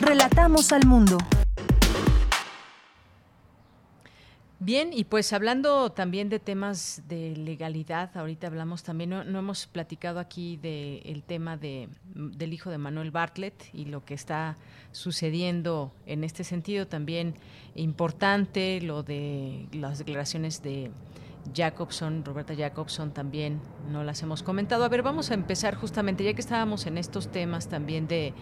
Relatamos 0.00 0.72
al 0.72 0.86
mundo. 0.86 1.18
Bien, 4.58 4.90
y 4.94 5.04
pues 5.04 5.34
hablando 5.34 5.92
también 5.92 6.30
de 6.30 6.38
temas 6.38 7.02
de 7.08 7.36
legalidad, 7.36 8.16
ahorita 8.16 8.46
hablamos 8.46 8.82
también, 8.82 9.10
no, 9.10 9.20
hemos 9.20 9.66
platicado 9.66 10.18
aquí 10.18 10.56
del 10.56 11.22
tema 11.24 11.58
de, 11.58 11.90
del 12.14 12.54
hijo 12.54 12.70
de 12.70 12.78
Manuel 12.78 13.10
Bartlett 13.10 13.68
y 13.74 13.84
lo 13.84 14.06
que 14.06 14.14
está 14.14 14.56
sucediendo 14.92 15.92
en 16.06 16.24
este 16.24 16.42
sentido, 16.42 16.86
también 16.86 17.34
importante 17.74 18.80
lo 18.80 19.02
de 19.02 19.68
las 19.72 19.98
declaraciones 19.98 20.62
de 20.62 20.90
Jacobson, 21.54 22.24
Roberta 22.24 22.54
Jacobson 22.54 23.12
también 23.12 23.60
no 23.90 24.04
las 24.04 24.22
hemos 24.22 24.42
comentado. 24.42 24.84
A 24.84 24.88
ver, 24.88 25.02
vamos 25.02 25.30
a 25.30 25.34
empezar 25.34 25.74
justamente, 25.74 26.24
ya 26.24 26.32
que 26.32 26.40
estábamos 26.40 26.86
en 26.86 26.96
estos 26.96 27.30
temas 27.30 27.68
también 27.68 28.08
de... 28.08 28.32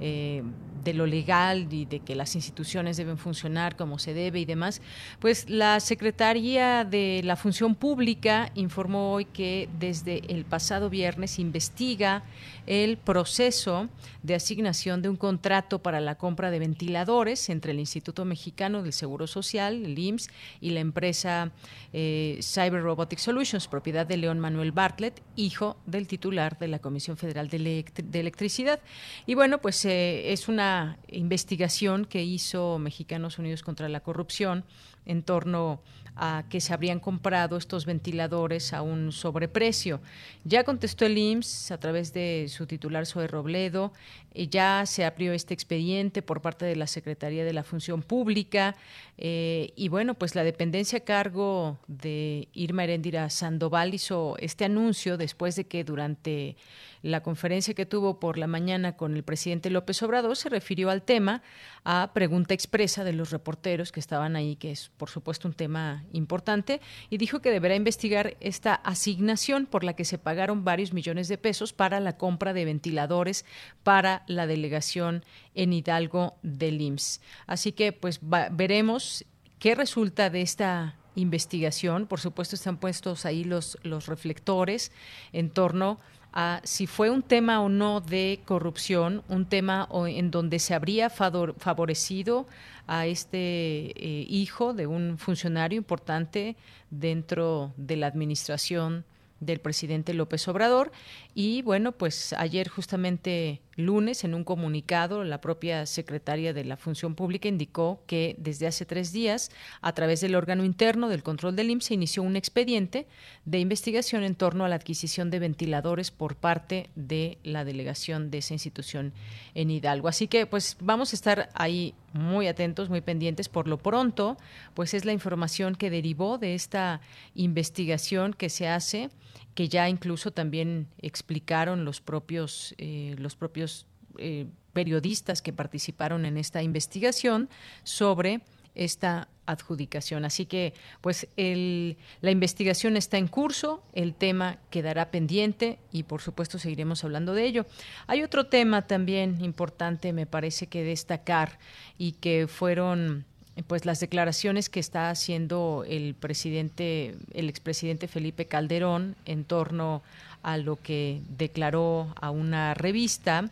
Eh, 0.00 0.42
de 0.84 0.94
lo 0.94 1.06
legal 1.06 1.72
y 1.72 1.84
de 1.84 2.00
que 2.00 2.14
las 2.14 2.34
instituciones 2.34 2.96
deben 2.96 3.18
funcionar 3.18 3.76
como 3.76 3.98
se 3.98 4.14
debe 4.14 4.40
y 4.40 4.44
demás, 4.44 4.80
pues 5.18 5.48
la 5.48 5.80
Secretaría 5.80 6.84
de 6.84 7.22
la 7.24 7.36
Función 7.36 7.74
Pública 7.74 8.50
informó 8.54 9.12
hoy 9.12 9.24
que 9.24 9.68
desde 9.78 10.22
el 10.32 10.44
pasado 10.44 10.90
viernes 10.90 11.38
investiga 11.38 12.22
el 12.66 12.98
proceso 12.98 13.88
de 14.22 14.34
asignación 14.34 15.00
de 15.00 15.08
un 15.08 15.16
contrato 15.16 15.78
para 15.78 16.00
la 16.00 16.16
compra 16.16 16.50
de 16.50 16.58
ventiladores 16.58 17.48
entre 17.48 17.72
el 17.72 17.80
Instituto 17.80 18.26
Mexicano 18.26 18.82
del 18.82 18.92
Seguro 18.92 19.26
Social, 19.26 19.86
el 19.86 19.98
IMSS, 19.98 20.28
y 20.60 20.70
la 20.70 20.80
empresa 20.80 21.50
eh, 21.94 22.38
Cyber 22.42 22.82
Robotic 22.82 23.18
Solutions, 23.18 23.68
propiedad 23.68 24.06
de 24.06 24.18
León 24.18 24.38
Manuel 24.38 24.72
Bartlett, 24.72 25.22
hijo 25.34 25.78
del 25.86 26.06
titular 26.06 26.58
de 26.58 26.68
la 26.68 26.78
Comisión 26.78 27.16
Federal 27.16 27.48
de, 27.48 27.84
Electricidad. 28.12 28.80
Y 29.26 29.34
bueno, 29.34 29.58
pues 29.58 29.84
eh, 29.86 30.32
es 30.32 30.48
una 30.48 30.67
investigación 31.08 32.04
que 32.04 32.22
hizo 32.22 32.78
Mexicanos 32.78 33.38
Unidos 33.38 33.62
contra 33.62 33.88
la 33.88 34.00
Corrupción 34.00 34.64
en 35.06 35.22
torno 35.22 35.80
a 36.16 36.44
que 36.50 36.60
se 36.60 36.74
habrían 36.74 37.00
comprado 37.00 37.56
estos 37.56 37.86
ventiladores 37.86 38.72
a 38.72 38.82
un 38.82 39.12
sobreprecio. 39.12 40.00
Ya 40.44 40.64
contestó 40.64 41.06
el 41.06 41.16
IMSS 41.16 41.70
a 41.70 41.78
través 41.78 42.12
de 42.12 42.46
su 42.48 42.66
titular 42.66 43.06
Zoe 43.06 43.28
Robledo, 43.28 43.92
y 44.34 44.48
ya 44.48 44.84
se 44.86 45.04
abrió 45.04 45.32
este 45.32 45.54
expediente 45.54 46.22
por 46.22 46.40
parte 46.40 46.64
de 46.64 46.76
la 46.76 46.86
Secretaría 46.86 47.44
de 47.44 47.52
la 47.52 47.64
Función 47.64 48.02
Pública 48.02 48.76
eh, 49.16 49.72
y 49.74 49.88
bueno, 49.88 50.14
pues 50.14 50.36
la 50.36 50.44
dependencia 50.44 50.98
a 50.98 51.04
cargo 51.04 51.78
de 51.88 52.48
Irma 52.52 52.84
Heréndira 52.84 53.30
Sandoval 53.30 53.94
hizo 53.94 54.36
este 54.38 54.64
anuncio 54.64 55.16
después 55.16 55.56
de 55.56 55.64
que 55.66 55.82
durante 55.82 56.56
la 57.02 57.22
conferencia 57.22 57.74
que 57.74 57.86
tuvo 57.86 58.20
por 58.20 58.38
la 58.38 58.46
mañana 58.46 58.96
con 58.96 59.16
el 59.16 59.22
presidente 59.22 59.70
López 59.70 60.02
Obrador 60.02 60.36
se 60.36 60.48
refirió 60.48 60.90
al 60.90 61.02
tema 61.02 61.42
a 61.84 62.10
pregunta 62.14 62.54
expresa 62.54 63.04
de 63.04 63.12
los 63.12 63.30
reporteros 63.30 63.92
que 63.92 64.00
estaban 64.00 64.36
ahí, 64.36 64.56
que 64.56 64.70
es 64.70 64.90
por 64.96 65.10
supuesto 65.10 65.48
un 65.48 65.54
tema 65.54 66.04
importante, 66.12 66.80
y 67.10 67.18
dijo 67.18 67.40
que 67.40 67.50
deberá 67.50 67.74
investigar 67.74 68.36
esta 68.40 68.74
asignación 68.74 69.66
por 69.66 69.84
la 69.84 69.94
que 69.94 70.04
se 70.04 70.18
pagaron 70.18 70.64
varios 70.64 70.92
millones 70.92 71.28
de 71.28 71.38
pesos 71.38 71.72
para 71.72 72.00
la 72.00 72.16
compra 72.16 72.52
de 72.52 72.64
ventiladores 72.64 73.44
para 73.82 74.24
la 74.26 74.46
delegación 74.46 75.24
en 75.54 75.72
Hidalgo 75.72 76.36
del 76.42 76.80
IMSS. 76.80 77.20
Así 77.46 77.72
que 77.72 77.92
pues 77.92 78.20
veremos 78.22 79.24
qué 79.58 79.74
resulta 79.74 80.30
de 80.30 80.42
esta 80.42 80.96
investigación. 81.14 82.06
Por 82.06 82.20
supuesto 82.20 82.54
están 82.54 82.78
puestos 82.78 83.26
ahí 83.26 83.44
los, 83.44 83.78
los 83.82 84.06
reflectores 84.06 84.92
en 85.32 85.50
torno 85.50 85.92
a 85.92 86.17
si 86.62 86.86
fue 86.86 87.10
un 87.10 87.22
tema 87.22 87.60
o 87.62 87.68
no 87.68 88.00
de 88.00 88.40
corrupción, 88.44 89.22
un 89.28 89.46
tema 89.46 89.88
en 90.06 90.30
donde 90.30 90.58
se 90.58 90.74
habría 90.74 91.10
favorecido 91.10 92.46
a 92.86 93.06
este 93.06 93.38
eh, 93.38 94.26
hijo 94.28 94.72
de 94.72 94.86
un 94.86 95.18
funcionario 95.18 95.76
importante 95.76 96.56
dentro 96.90 97.72
de 97.76 97.96
la 97.96 98.06
administración 98.06 99.04
del 99.40 99.60
presidente 99.60 100.14
López 100.14 100.48
Obrador. 100.48 100.90
Y 101.34 101.62
bueno, 101.62 101.92
pues 101.92 102.32
ayer 102.32 102.68
justamente 102.68 103.60
lunes, 103.78 104.24
en 104.24 104.34
un 104.34 104.44
comunicado, 104.44 105.24
la 105.24 105.40
propia 105.40 105.86
secretaria 105.86 106.52
de 106.52 106.64
la 106.64 106.76
Función 106.76 107.14
Pública 107.14 107.48
indicó 107.48 108.02
que 108.06 108.34
desde 108.38 108.66
hace 108.66 108.84
tres 108.84 109.12
días, 109.12 109.50
a 109.80 109.92
través 109.92 110.20
del 110.20 110.34
órgano 110.34 110.64
interno 110.64 111.08
del 111.08 111.22
control 111.22 111.56
del 111.56 111.70
IMSS, 111.70 111.86
se 111.86 111.94
inició 111.94 112.22
un 112.22 112.36
expediente 112.36 113.06
de 113.44 113.60
investigación 113.60 114.24
en 114.24 114.34
torno 114.34 114.64
a 114.64 114.68
la 114.68 114.76
adquisición 114.76 115.30
de 115.30 115.38
ventiladores 115.38 116.10
por 116.10 116.36
parte 116.36 116.90
de 116.96 117.38
la 117.44 117.64
delegación 117.64 118.30
de 118.30 118.38
esa 118.38 118.52
institución 118.52 119.12
en 119.54 119.70
Hidalgo. 119.70 120.08
Así 120.08 120.26
que 120.26 120.44
pues 120.46 120.76
vamos 120.80 121.12
a 121.12 121.16
estar 121.16 121.48
ahí 121.54 121.94
muy 122.12 122.48
atentos, 122.48 122.90
muy 122.90 123.00
pendientes. 123.00 123.48
Por 123.48 123.68
lo 123.68 123.78
pronto, 123.78 124.36
pues 124.74 124.92
es 124.92 125.04
la 125.04 125.12
información 125.12 125.74
que 125.76 125.90
derivó 125.90 126.38
de 126.38 126.54
esta 126.54 127.00
investigación 127.34 128.34
que 128.34 128.50
se 128.50 128.68
hace 128.68 129.10
que 129.58 129.68
ya 129.68 129.88
incluso 129.88 130.30
también 130.30 130.86
explicaron 131.02 131.84
los 131.84 132.00
propios, 132.00 132.76
eh, 132.78 133.16
los 133.18 133.34
propios 133.34 133.88
eh, 134.16 134.46
periodistas 134.72 135.42
que 135.42 135.52
participaron 135.52 136.26
en 136.26 136.36
esta 136.36 136.62
investigación 136.62 137.48
sobre 137.82 138.42
esta 138.76 139.26
adjudicación. 139.46 140.24
Así 140.24 140.46
que, 140.46 140.74
pues, 141.00 141.26
el, 141.36 141.96
la 142.20 142.30
investigación 142.30 142.96
está 142.96 143.18
en 143.18 143.26
curso, 143.26 143.82
el 143.94 144.14
tema 144.14 144.58
quedará 144.70 145.10
pendiente 145.10 145.80
y, 145.90 146.04
por 146.04 146.22
supuesto, 146.22 146.60
seguiremos 146.60 147.02
hablando 147.02 147.34
de 147.34 147.44
ello. 147.44 147.66
Hay 148.06 148.22
otro 148.22 148.46
tema 148.46 148.86
también 148.86 149.44
importante, 149.44 150.12
me 150.12 150.26
parece 150.26 150.68
que 150.68 150.84
destacar 150.84 151.58
y 151.98 152.12
que 152.12 152.46
fueron 152.46 153.24
pues 153.66 153.84
las 153.84 154.00
declaraciones 154.00 154.68
que 154.68 154.80
está 154.80 155.10
haciendo 155.10 155.84
el 155.88 156.14
presidente, 156.14 157.16
el 157.32 157.48
expresidente 157.48 158.08
Felipe 158.08 158.46
Calderón 158.46 159.16
en 159.24 159.44
torno 159.44 160.02
a 160.42 160.56
lo 160.56 160.76
que 160.76 161.22
declaró 161.28 162.14
a 162.20 162.30
una 162.30 162.74
revista, 162.74 163.50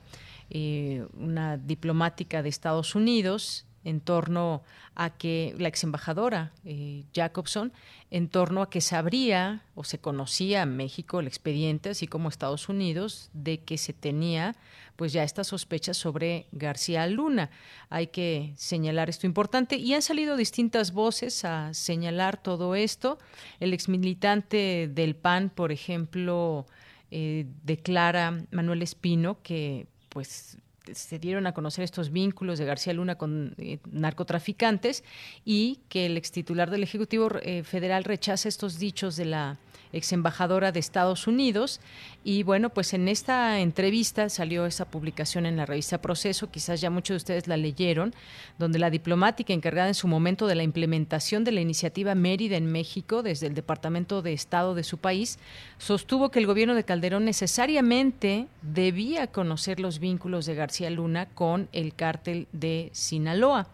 eh, 0.51 1.05
una 1.19 1.57
diplomática 1.57 2.43
de 2.43 2.49
Estados 2.49 2.95
Unidos, 2.95 3.65
en 3.87 4.01
torno 4.01 4.65
a 4.97 5.11
que 5.11 5.55
la 5.59 5.69
ex 5.69 5.85
embajadora 5.85 6.51
eh, 6.65 7.05
Jacobson, 7.15 7.73
en 8.11 8.29
torno 8.29 8.63
a 8.63 8.69
que 8.69 8.81
sabría 8.81 9.63
o 9.77 9.85
se 9.85 10.01
conocía 10.01 10.67
México 10.67 11.21
el 11.21 11.29
expediente, 11.29 11.91
así 11.91 12.09
como 12.09 12.29
Estados 12.29 12.69
Unidos, 12.69 13.31
de 13.33 13.59
que 13.59 13.79
se 13.79 13.93
tenía 13.93 14.57
pues 14.97 15.13
ya 15.13 15.23
estas 15.23 15.47
sospechas 15.47 15.97
sobre 15.97 16.49
García 16.51 17.07
Luna. 17.07 17.51
Hay 17.89 18.09
que 18.09 18.55
señalar 18.57 19.09
esto 19.09 19.27
importante 19.27 19.77
y 19.77 19.95
han 19.95 20.03
salido 20.03 20.37
distintas 20.37 20.93
voces 20.93 21.45
a 21.45 21.73
señalar 21.73 22.43
todo 22.43 22.75
esto. 22.75 23.19
El 23.61 23.73
exmilitante 23.73 24.91
del 24.93 25.15
PAN, 25.15 25.49
por 25.49 25.71
ejemplo, 25.71 26.67
eh, 27.13 27.47
declara 27.63 28.43
Manuel 28.51 28.83
Espino 28.83 29.41
que 29.45 29.87
pues 30.09 30.59
se 30.95 31.19
dieron 31.19 31.47
a 31.47 31.53
conocer 31.53 31.85
estos 31.85 32.11
vínculos 32.11 32.59
de 32.59 32.65
García 32.65 32.93
Luna 32.93 33.17
con 33.17 33.55
eh, 33.59 33.79
narcotraficantes 33.91 35.05
y 35.45 35.81
que 35.89 36.07
el 36.07 36.17
ex 36.17 36.33
titular 36.33 36.71
del 36.71 36.83
Ejecutivo 36.83 37.29
eh, 37.43 37.63
Federal 37.65 38.05
rechaza 38.05 38.49
estos 38.49 38.79
dichos 38.79 39.17
de 39.17 39.25
la 39.27 39.59
ex 39.97 40.13
embajadora 40.13 40.73
de 40.73 40.81
Estados 40.81 41.27
Unidos. 41.27 41.81
Y 42.25 42.43
bueno, 42.43 42.71
pues 42.71 42.95
en 42.95 43.09
esta 43.09 43.61
entrevista 43.61 44.29
salió 44.29 44.67
esa 44.67 44.91
publicación 44.91 45.47
en 45.47 45.57
la 45.57 45.67
revista 45.67 46.01
Proceso, 46.01 46.51
quizás 46.51 46.81
ya 46.81 46.91
muchos 46.91 47.15
de 47.15 47.17
ustedes 47.17 47.47
la 47.47 47.57
leyeron, 47.57 48.15
donde 48.59 48.79
la 48.79 48.91
diplomática 48.91 49.53
encargada 49.53 49.89
en 49.89 49.95
su 49.95 50.09
momento 50.09 50.47
de 50.47 50.55
la 50.55 50.63
implementación 50.63 51.45
de 51.45 51.53
la 51.53 51.61
iniciativa 51.61 52.15
Mérida 52.15 52.57
en 52.57 52.71
México 52.71 53.23
desde 53.23 53.47
el 53.47 53.55
Departamento 53.55 54.23
de 54.23 54.33
Estado 54.33 54.75
de 54.75 54.85
su 54.85 54.99
país, 54.99 55.39
sostuvo 55.79 56.31
que 56.31 56.39
el 56.39 56.47
gobierno 56.47 56.75
de 56.75 56.85
Calderón 56.85 57.25
necesariamente 57.25 58.47
debía 58.63 59.27
conocer 59.29 59.81
los 59.81 59.99
vínculos 59.99 60.47
de 60.47 60.55
García 60.55 60.91
Luna 60.91 61.27
con 61.27 61.69
el 61.73 61.95
cártel 61.95 62.49
de 62.53 62.91
Sinaloa. 62.93 63.69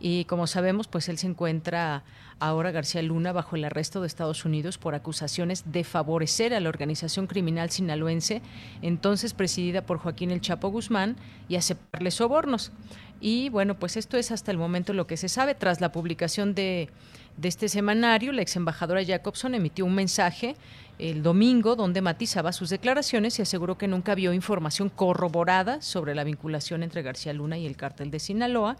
Y 0.00 0.24
como 0.24 0.46
sabemos, 0.46 0.88
pues 0.88 1.08
él 1.08 1.18
se 1.18 1.26
encuentra 1.26 2.02
ahora 2.38 2.70
García 2.70 3.02
Luna 3.02 3.32
bajo 3.32 3.56
el 3.56 3.64
arresto 3.64 4.00
de 4.00 4.06
Estados 4.06 4.46
Unidos 4.46 4.78
por 4.78 4.94
acusaciones 4.94 5.70
de 5.70 5.84
favorecer 5.84 6.54
a 6.54 6.60
la 6.60 6.70
organización 6.70 7.26
criminal 7.26 7.70
sinaloense, 7.70 8.40
entonces 8.80 9.34
presidida 9.34 9.82
por 9.82 9.98
Joaquín 9.98 10.30
El 10.30 10.40
Chapo 10.40 10.70
Guzmán, 10.70 11.16
y 11.48 11.56
aceptarle 11.56 12.10
sobornos. 12.10 12.72
Y 13.20 13.50
bueno, 13.50 13.78
pues 13.78 13.98
esto 13.98 14.16
es 14.16 14.30
hasta 14.30 14.50
el 14.50 14.56
momento 14.56 14.94
lo 14.94 15.06
que 15.06 15.18
se 15.18 15.28
sabe. 15.28 15.54
Tras 15.54 15.82
la 15.82 15.92
publicación 15.92 16.54
de, 16.54 16.88
de 17.36 17.48
este 17.48 17.68
semanario, 17.68 18.32
la 18.32 18.40
ex 18.40 18.56
embajadora 18.56 19.04
Jacobson 19.04 19.54
emitió 19.54 19.84
un 19.84 19.94
mensaje 19.94 20.56
el 21.00 21.22
domingo 21.22 21.76
donde 21.76 22.02
matizaba 22.02 22.52
sus 22.52 22.68
declaraciones 22.70 23.38
y 23.38 23.42
aseguró 23.42 23.78
que 23.78 23.88
nunca 23.88 24.14
vio 24.14 24.32
información 24.32 24.90
corroborada 24.90 25.80
sobre 25.80 26.14
la 26.14 26.24
vinculación 26.24 26.82
entre 26.82 27.02
García 27.02 27.32
Luna 27.32 27.56
y 27.58 27.66
el 27.66 27.76
cártel 27.76 28.10
de 28.10 28.20
Sinaloa. 28.20 28.76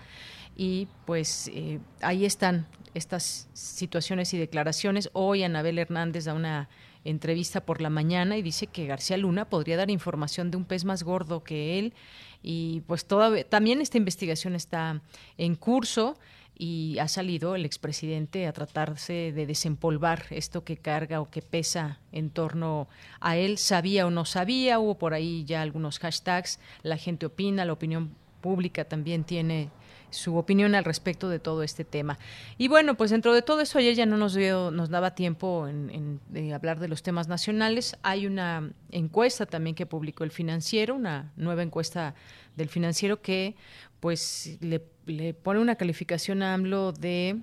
Y 0.57 0.89
pues 1.07 1.51
eh, 1.55 1.81
ahí 2.03 2.25
están 2.25 2.67
estas 2.95 3.49
situaciones 3.53 4.35
y 4.35 4.39
declaraciones. 4.39 5.11
Hoy 5.13 5.43
Anabel 5.43 5.79
Hernández 5.79 6.25
da 6.25 6.35
una 6.35 6.69
entrevista 7.05 7.65
por 7.65 7.81
la 7.81 7.91
mañana 7.91 8.37
y 8.37 8.43
dice 8.43 8.67
que 8.67 8.87
García 8.87 9.17
Luna 9.17 9.49
podría 9.49 9.77
dar 9.77 9.91
información 9.91 10.51
de 10.51 10.57
un 10.57 10.65
pez 10.65 10.85
más 10.85 11.03
gordo 11.03 11.43
que 11.43 11.79
él. 11.79 11.95
Y 12.43 12.83
pues 12.87 13.05
todavía 13.07 13.45
también 13.45 13.81
esta 13.81 13.99
investigación 13.99 14.55
está 14.55 15.01
en 15.39 15.55
curso 15.55 16.19
y 16.61 16.99
ha 16.99 17.09
salido 17.09 17.55
el 17.55 17.65
expresidente 17.65 18.47
a 18.47 18.53
tratarse 18.53 19.33
de 19.33 19.47
desempolvar 19.47 20.27
esto 20.29 20.63
que 20.63 20.77
carga 20.77 21.23
o 21.23 21.31
que 21.31 21.41
pesa 21.41 22.01
en 22.13 22.29
torno 22.29 22.87
a 23.19 23.39
él, 23.39 23.57
sabía 23.57 24.07
o 24.07 24.11
no 24.11 24.27
sabía, 24.27 24.79
hubo 24.79 24.99
por 24.99 25.15
ahí 25.15 25.45
ya 25.45 25.63
algunos 25.63 25.99
hashtags, 25.99 26.61
la 26.83 26.99
gente 26.99 27.25
opina, 27.25 27.65
la 27.65 27.73
opinión 27.73 28.15
pública 28.43 28.85
también 28.85 29.25
tiene 29.25 29.71
su 30.11 30.37
opinión 30.37 30.75
al 30.75 30.85
respecto 30.85 31.29
de 31.29 31.39
todo 31.39 31.63
este 31.63 31.85
tema. 31.85 32.19
Y 32.59 32.69
bueno, 32.69 32.97
pues 32.97 33.11
dentro 33.11 33.35
de 33.35 33.43
todo 33.43 33.61
eso 33.61 33.79
ayer 33.79 33.95
ya 33.95 34.07
no 34.07 34.17
nos 34.17 34.35
dio, 34.35 34.71
nos 34.71 34.91
daba 34.91 35.15
tiempo 35.15 35.69
en, 35.69 36.21
hablar 36.53 36.79
de 36.79 36.89
los 36.89 37.03
temas 37.03 37.29
nacionales. 37.29 37.97
Hay 38.03 38.27
una 38.27 38.71
encuesta 38.91 39.47
también 39.47 39.75
que 39.75 39.87
publicó 39.87 40.25
el 40.25 40.31
financiero, 40.31 40.95
una 40.95 41.33
nueva 41.37 41.63
encuesta 41.63 42.15
del 42.57 42.69
financiero 42.69 43.23
que 43.23 43.55
pues 44.01 44.59
le, 44.61 44.83
le 45.07 45.35
pone 45.35 45.61
una 45.61 45.77
calificación 45.77 46.43
a 46.43 46.55
AMLO 46.55 46.93
de 46.93 47.39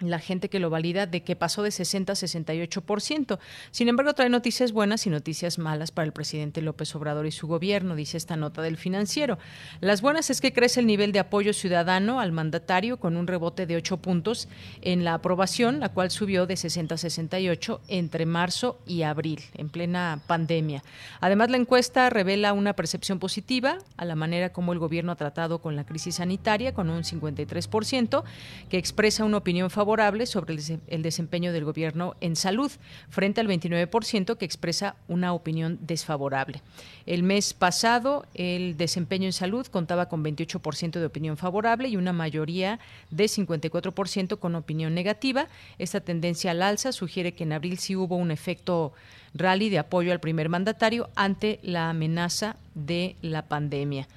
la 0.00 0.18
gente 0.18 0.50
que 0.50 0.58
lo 0.58 0.68
valida 0.68 1.06
de 1.06 1.22
que 1.22 1.36
pasó 1.36 1.62
de 1.62 1.70
60 1.70 2.12
a 2.12 2.16
68%. 2.16 3.38
Sin 3.70 3.88
embargo, 3.88 4.12
trae 4.12 4.28
noticias 4.28 4.72
buenas 4.72 5.06
y 5.06 5.10
noticias 5.10 5.58
malas 5.58 5.90
para 5.90 6.04
el 6.04 6.12
presidente 6.12 6.60
López 6.60 6.94
Obrador 6.94 7.26
y 7.26 7.32
su 7.32 7.46
gobierno, 7.46 7.96
dice 7.96 8.18
esta 8.18 8.36
nota 8.36 8.60
del 8.60 8.76
financiero. 8.76 9.38
Las 9.80 10.02
buenas 10.02 10.28
es 10.28 10.40
que 10.40 10.52
crece 10.52 10.80
el 10.80 10.86
nivel 10.86 11.12
de 11.12 11.20
apoyo 11.20 11.54
ciudadano 11.54 12.20
al 12.20 12.32
mandatario 12.32 12.98
con 12.98 13.16
un 13.16 13.26
rebote 13.26 13.64
de 13.64 13.76
8 13.76 13.96
puntos 13.98 14.48
en 14.82 15.04
la 15.04 15.14
aprobación, 15.14 15.80
la 15.80 15.88
cual 15.88 16.10
subió 16.10 16.46
de 16.46 16.56
60 16.56 16.94
a 16.94 16.98
68 16.98 17.80
entre 17.88 18.26
marzo 18.26 18.78
y 18.86 19.02
abril, 19.02 19.40
en 19.54 19.70
plena 19.70 20.20
pandemia. 20.26 20.82
Además, 21.20 21.48
la 21.48 21.56
encuesta 21.56 22.10
revela 22.10 22.52
una 22.52 22.74
percepción 22.74 23.18
positiva 23.18 23.78
a 23.96 24.04
la 24.04 24.14
manera 24.14 24.52
como 24.52 24.74
el 24.74 24.78
gobierno 24.78 25.12
ha 25.12 25.16
tratado 25.16 25.60
con 25.60 25.74
la 25.74 25.84
crisis 25.84 26.16
sanitaria, 26.16 26.74
con 26.74 26.90
un 26.90 27.02
53%, 27.02 28.24
que 28.68 28.76
expresa 28.76 29.24
una 29.24 29.38
opinión 29.38 29.70
favorable 29.70 29.85
sobre 30.26 30.56
el 30.88 31.02
desempeño 31.02 31.52
del 31.52 31.64
gobierno 31.64 32.16
en 32.20 32.34
salud, 32.34 32.70
frente 33.08 33.40
al 33.40 33.46
29% 33.46 34.36
que 34.36 34.44
expresa 34.44 34.96
una 35.06 35.32
opinión 35.32 35.78
desfavorable. 35.80 36.60
El 37.06 37.22
mes 37.22 37.54
pasado, 37.54 38.26
el 38.34 38.76
desempeño 38.76 39.26
en 39.26 39.32
salud 39.32 39.66
contaba 39.68 40.08
con 40.08 40.24
28% 40.24 40.98
de 40.98 41.06
opinión 41.06 41.36
favorable 41.36 41.88
y 41.88 41.96
una 41.96 42.12
mayoría 42.12 42.80
de 43.10 43.24
54% 43.24 44.38
con 44.38 44.56
opinión 44.56 44.94
negativa. 44.94 45.46
Esta 45.78 46.00
tendencia 46.00 46.50
al 46.50 46.62
alza 46.62 46.90
sugiere 46.90 47.32
que 47.32 47.44
en 47.44 47.52
abril 47.52 47.78
sí 47.78 47.94
hubo 47.94 48.16
un 48.16 48.30
efecto 48.32 48.92
rally 49.34 49.70
de 49.70 49.78
apoyo 49.78 50.12
al 50.12 50.20
primer 50.20 50.48
mandatario 50.48 51.10
ante 51.14 51.60
la 51.62 51.90
amenaza 51.90 52.56
de 52.74 53.16
la 53.22 53.42
pandemia. 53.42 54.08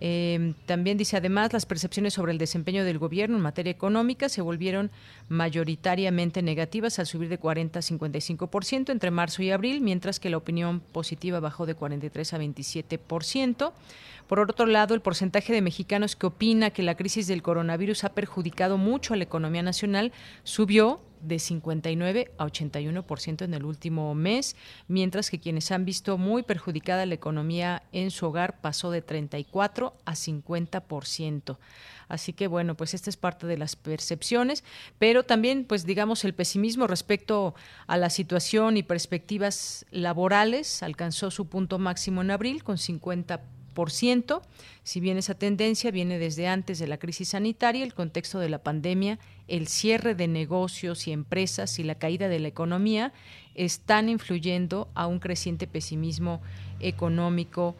Eh, 0.00 0.52
también 0.66 0.98
dice, 0.98 1.16
además, 1.16 1.52
las 1.52 1.64
percepciones 1.64 2.14
sobre 2.14 2.32
el 2.32 2.38
desempeño 2.38 2.84
del 2.84 2.98
gobierno 2.98 3.36
en 3.36 3.42
materia 3.42 3.70
económica 3.70 4.28
se 4.28 4.42
volvieron 4.42 4.90
mayoritariamente 5.28 6.42
negativas 6.42 6.98
al 6.98 7.06
subir 7.06 7.28
de 7.28 7.38
40 7.38 7.78
a 7.78 7.82
55% 7.82 8.90
entre 8.90 9.10
marzo 9.10 9.42
y 9.42 9.50
abril, 9.50 9.80
mientras 9.80 10.20
que 10.20 10.30
la 10.30 10.36
opinión 10.36 10.80
positiva 10.80 11.40
bajó 11.40 11.66
de 11.66 11.74
43 11.74 12.34
a 12.34 12.38
27%. 12.38 13.72
Por 14.26 14.40
otro 14.40 14.66
lado, 14.66 14.94
el 14.94 15.00
porcentaje 15.00 15.52
de 15.52 15.62
mexicanos 15.62 16.16
que 16.16 16.26
opina 16.26 16.70
que 16.70 16.82
la 16.82 16.96
crisis 16.96 17.26
del 17.26 17.42
coronavirus 17.42 18.04
ha 18.04 18.08
perjudicado 18.10 18.76
mucho 18.76 19.14
a 19.14 19.16
la 19.16 19.24
economía 19.24 19.62
nacional 19.62 20.12
subió 20.42 21.00
de 21.20 21.38
59 21.38 22.32
a 22.38 22.46
81% 22.46 23.44
en 23.44 23.54
el 23.54 23.64
último 23.64 24.14
mes, 24.14 24.56
mientras 24.88 25.30
que 25.30 25.40
quienes 25.40 25.70
han 25.70 25.84
visto 25.84 26.18
muy 26.18 26.42
perjudicada 26.42 27.06
la 27.06 27.14
economía 27.14 27.82
en 27.92 28.10
su 28.10 28.26
hogar 28.26 28.60
pasó 28.60 28.90
de 28.90 29.02
34 29.02 29.94
a 30.04 30.12
50%. 30.12 31.58
Así 32.08 32.32
que 32.32 32.46
bueno, 32.46 32.76
pues 32.76 32.94
esta 32.94 33.10
es 33.10 33.16
parte 33.16 33.46
de 33.46 33.58
las 33.58 33.74
percepciones, 33.74 34.62
pero 34.98 35.24
también 35.24 35.64
pues 35.64 35.84
digamos 35.84 36.24
el 36.24 36.34
pesimismo 36.34 36.86
respecto 36.86 37.54
a 37.86 37.96
la 37.96 38.10
situación 38.10 38.76
y 38.76 38.82
perspectivas 38.82 39.86
laborales 39.90 40.82
alcanzó 40.82 41.30
su 41.30 41.48
punto 41.48 41.78
máximo 41.78 42.22
en 42.22 42.30
abril 42.30 42.62
con 42.62 42.78
50 42.78 43.40
si 44.82 45.00
bien 45.00 45.18
esa 45.18 45.34
tendencia 45.34 45.90
viene 45.90 46.18
desde 46.18 46.48
antes 46.48 46.78
de 46.78 46.86
la 46.86 46.98
crisis 46.98 47.30
sanitaria, 47.30 47.84
el 47.84 47.94
contexto 47.94 48.38
de 48.38 48.48
la 48.48 48.58
pandemia, 48.58 49.18
el 49.48 49.68
cierre 49.68 50.14
de 50.14 50.28
negocios 50.28 51.06
y 51.06 51.12
empresas 51.12 51.78
y 51.78 51.82
la 51.82 51.96
caída 51.96 52.28
de 52.28 52.38
la 52.38 52.48
economía 52.48 53.12
están 53.54 54.08
influyendo 54.08 54.88
a 54.94 55.06
un 55.06 55.18
creciente 55.18 55.66
pesimismo 55.66 56.40
económico 56.80 57.76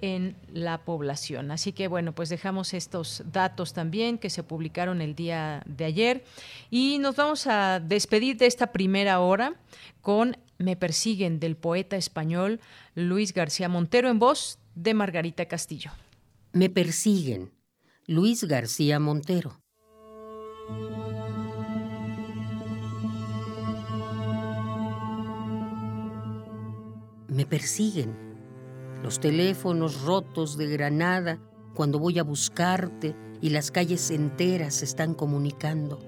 en 0.00 0.36
la 0.52 0.78
población. 0.78 1.50
Así 1.50 1.72
que 1.72 1.88
bueno, 1.88 2.12
pues 2.12 2.28
dejamos 2.28 2.74
estos 2.74 3.22
datos 3.32 3.72
también 3.72 4.18
que 4.18 4.30
se 4.30 4.42
publicaron 4.42 5.00
el 5.00 5.14
día 5.14 5.62
de 5.66 5.84
ayer 5.84 6.24
y 6.70 6.98
nos 6.98 7.16
vamos 7.16 7.46
a 7.46 7.80
despedir 7.80 8.36
de 8.36 8.46
esta 8.46 8.72
primera 8.72 9.20
hora 9.20 9.54
con 10.02 10.36
Me 10.58 10.76
persiguen 10.76 11.38
del 11.38 11.56
poeta 11.56 11.96
español 11.96 12.60
Luis 12.94 13.34
García 13.34 13.68
Montero 13.68 14.08
en 14.08 14.18
voz 14.18 14.58
de 14.74 14.94
Margarita 14.94 15.46
Castillo. 15.46 15.90
Me 16.52 16.70
persiguen. 16.70 17.52
Luis 18.06 18.44
García 18.44 18.98
Montero. 18.98 19.60
Me 27.28 27.44
persiguen. 27.44 28.16
Los 29.02 29.20
teléfonos 29.20 30.00
rotos 30.02 30.56
de 30.56 30.68
Granada 30.68 31.38
cuando 31.74 31.98
voy 31.98 32.18
a 32.18 32.22
buscarte 32.22 33.14
y 33.42 33.50
las 33.50 33.70
calles 33.70 34.10
enteras 34.10 34.82
están 34.82 35.12
comunicando. 35.12 35.98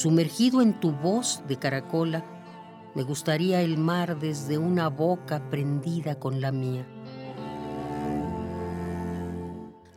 Sumergido 0.00 0.62
en 0.62 0.80
tu 0.80 0.92
voz 0.92 1.42
de 1.46 1.58
caracola, 1.58 2.24
me 2.94 3.02
gustaría 3.02 3.60
el 3.60 3.76
mar 3.76 4.18
desde 4.18 4.56
una 4.56 4.88
boca 4.88 5.50
prendida 5.50 6.18
con 6.18 6.40
la 6.40 6.52
mía. 6.52 6.86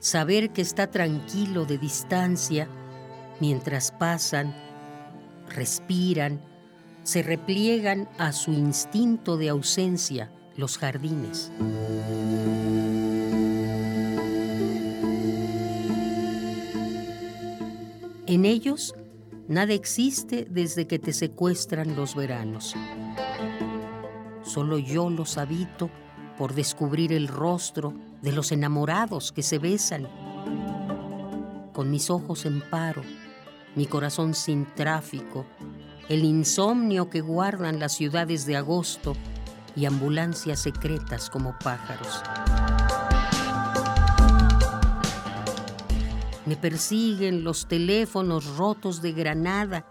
Saber 0.01 0.49
que 0.49 0.61
está 0.61 0.91
tranquilo 0.91 1.63
de 1.63 1.77
distancia 1.77 2.67
mientras 3.39 3.93
pasan, 3.93 4.53
respiran, 5.47 6.41
se 7.03 7.23
repliegan 7.23 8.09
a 8.17 8.33
su 8.33 8.51
instinto 8.51 9.37
de 9.37 9.47
ausencia 9.47 10.33
los 10.57 10.77
jardines. 10.77 11.49
En 18.27 18.43
ellos 18.43 18.95
Nada 19.47 19.73
existe 19.73 20.47
desde 20.49 20.87
que 20.87 20.99
te 20.99 21.11
secuestran 21.11 21.95
los 21.95 22.15
veranos. 22.15 22.75
Solo 24.43 24.77
yo 24.77 25.09
los 25.09 25.37
habito 25.37 25.89
por 26.37 26.53
descubrir 26.53 27.11
el 27.11 27.27
rostro 27.27 27.93
de 28.21 28.31
los 28.31 28.51
enamorados 28.51 29.31
que 29.31 29.43
se 29.43 29.59
besan. 29.59 30.07
Con 31.73 31.91
mis 31.91 32.09
ojos 32.09 32.45
en 32.45 32.61
paro, 32.61 33.01
mi 33.75 33.85
corazón 33.85 34.33
sin 34.33 34.65
tráfico, 34.75 35.45
el 36.07 36.23
insomnio 36.23 37.09
que 37.09 37.21
guardan 37.21 37.79
las 37.79 37.93
ciudades 37.93 38.45
de 38.45 38.55
agosto 38.55 39.13
y 39.75 39.85
ambulancias 39.85 40.61
secretas 40.61 41.29
como 41.29 41.57
pájaros. 41.59 42.21
Me 46.45 46.57
persiguen 46.57 47.45
los 47.45 47.67
teléfonos 47.67 48.57
rotos 48.57 49.01
de 49.01 49.13
Granada 49.13 49.85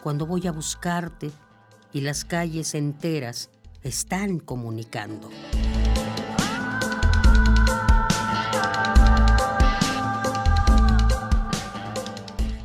cuando 0.00 0.26
voy 0.26 0.46
a 0.46 0.52
buscarte 0.52 1.32
y 1.92 2.02
las 2.02 2.24
calles 2.24 2.74
enteras 2.74 3.50
están 3.82 4.38
comunicando. 4.38 5.28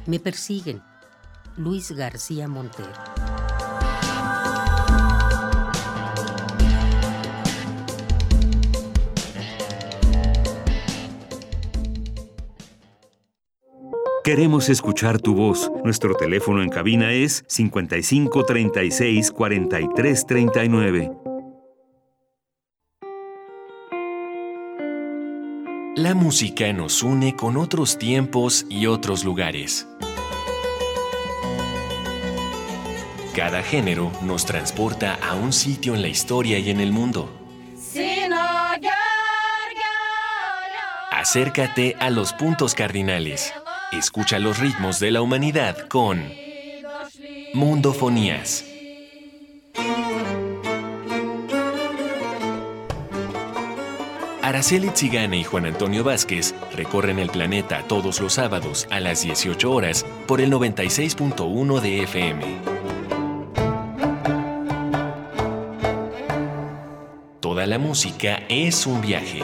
Me 0.06 0.20
persiguen. 0.20 0.82
Luis 1.58 1.92
García 1.92 2.48
Montero. 2.48 3.17
Queremos 14.28 14.68
escuchar 14.68 15.22
tu 15.22 15.36
voz. 15.36 15.72
Nuestro 15.86 16.14
teléfono 16.14 16.62
en 16.62 16.68
cabina 16.68 17.14
es 17.14 17.46
55 17.48 18.44
36 18.44 19.32
43 19.32 20.26
39. 20.26 21.12
La 25.96 26.14
música 26.14 26.74
nos 26.74 27.04
une 27.04 27.38
con 27.38 27.56
otros 27.56 27.98
tiempos 27.98 28.66
y 28.70 28.88
otros 28.88 29.24
lugares. 29.24 29.88
Cada 33.34 33.64
género 33.64 34.12
nos 34.24 34.46
transporta 34.46 35.18
a 35.26 35.36
un 35.36 35.54
sitio 35.54 35.96
en 35.96 36.02
la 36.02 36.10
historia 36.10 36.60
y 36.60 36.70
en 36.70 36.82
el 36.82 36.92
mundo. 36.92 37.30
Acércate 41.14 41.96
a 42.02 42.10
los 42.10 42.34
puntos 42.34 42.76
cardinales. 42.76 43.54
Escucha 43.92 44.38
los 44.38 44.60
ritmos 44.60 45.00
de 45.00 45.12
la 45.12 45.22
humanidad 45.22 45.88
con 45.88 46.22
Mundofonías. 47.54 48.66
Araceli 54.42 54.90
Tzigane 54.90 55.38
y 55.38 55.44
Juan 55.46 55.68
Antonio 55.68 56.04
Vázquez 56.04 56.54
recorren 56.76 57.18
el 57.20 57.30
planeta 57.30 57.84
todos 57.88 58.20
los 58.20 58.34
sábados 58.34 58.88
a 58.92 59.00
las 59.00 59.22
18 59.22 59.72
horas 59.72 60.06
por 60.28 60.42
el 60.42 60.52
96.1 60.52 61.80
de 61.80 62.04
FM. 62.04 62.58
Toda 67.40 67.66
la 67.66 67.80
música 67.80 68.44
es 68.50 68.86
un 68.86 69.00
viaje. 69.00 69.44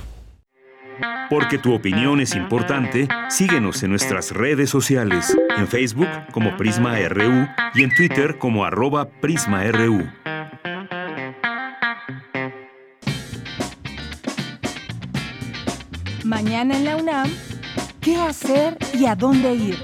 Porque 1.29 1.57
tu 1.57 1.73
opinión 1.73 2.19
es 2.19 2.35
importante, 2.35 3.07
síguenos 3.29 3.81
en 3.83 3.91
nuestras 3.91 4.31
redes 4.31 4.69
sociales, 4.69 5.37
en 5.57 5.67
Facebook 5.67 6.09
como 6.31 6.57
Prisma 6.57 6.97
RU 7.07 7.47
y 7.73 7.83
en 7.83 7.95
Twitter 7.95 8.37
como 8.37 8.65
arroba 8.65 9.09
PrismaRU. 9.09 10.07
Mañana 16.23 16.77
en 16.77 16.85
la 16.85 16.97
UNAM, 16.97 17.29
¿qué 17.99 18.15
hacer 18.15 18.77
y 18.93 19.05
a 19.05 19.15
dónde 19.15 19.53
ir? 19.53 19.77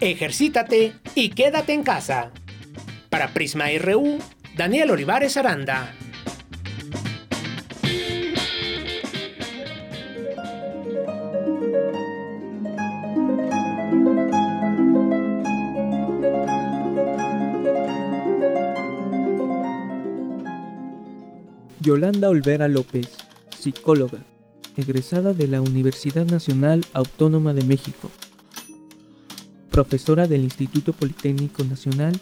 Ejercítate 0.00 0.94
y 1.14 1.30
quédate 1.30 1.74
en 1.74 1.82
casa. 1.82 2.30
Para 3.10 3.28
Prisma 3.28 3.66
RU, 3.78 4.18
Daniel 4.56 4.90
Olivares 4.90 5.36
Aranda. 5.36 5.94
Yolanda 21.80 22.28
Olvera 22.28 22.66
López, 22.66 23.08
psicóloga, 23.56 24.18
egresada 24.76 25.32
de 25.32 25.46
la 25.46 25.60
Universidad 25.60 26.26
Nacional 26.26 26.84
Autónoma 26.92 27.54
de 27.54 27.62
México, 27.62 28.10
profesora 29.70 30.26
del 30.26 30.42
Instituto 30.42 30.92
Politécnico 30.92 31.62
Nacional 31.64 32.20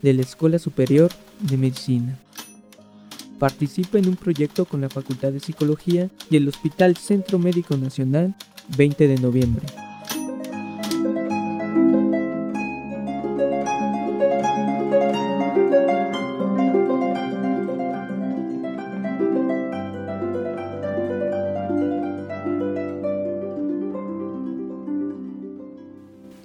de 0.00 0.14
la 0.14 0.22
Escuela 0.22 0.58
Superior 0.58 1.10
de 1.40 1.58
Medicina. 1.58 2.18
Participa 3.38 3.98
en 3.98 4.08
un 4.08 4.16
proyecto 4.16 4.64
con 4.64 4.80
la 4.80 4.88
Facultad 4.88 5.30
de 5.30 5.40
Psicología 5.40 6.08
y 6.30 6.36
el 6.36 6.48
Hospital 6.48 6.96
Centro 6.96 7.38
Médico 7.38 7.76
Nacional 7.76 8.34
20 8.78 9.08
de 9.08 9.16
noviembre. 9.18 9.66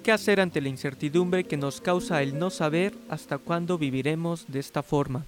¿Qué 0.02 0.10
hacer 0.10 0.40
ante 0.40 0.60
la 0.60 0.68
incertidumbre 0.68 1.44
que 1.44 1.56
nos 1.56 1.80
causa 1.80 2.22
el 2.22 2.36
no 2.36 2.50
saber 2.50 2.92
hasta 3.08 3.38
cuándo 3.38 3.78
viviremos 3.78 4.50
de 4.50 4.58
esta 4.58 4.82
forma? 4.82 5.24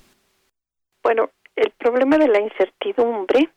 Bueno, 1.00 1.30
el 1.54 1.70
problema 1.78 2.18
de 2.18 2.26
la 2.26 2.40
incertidumbre, 2.40 3.50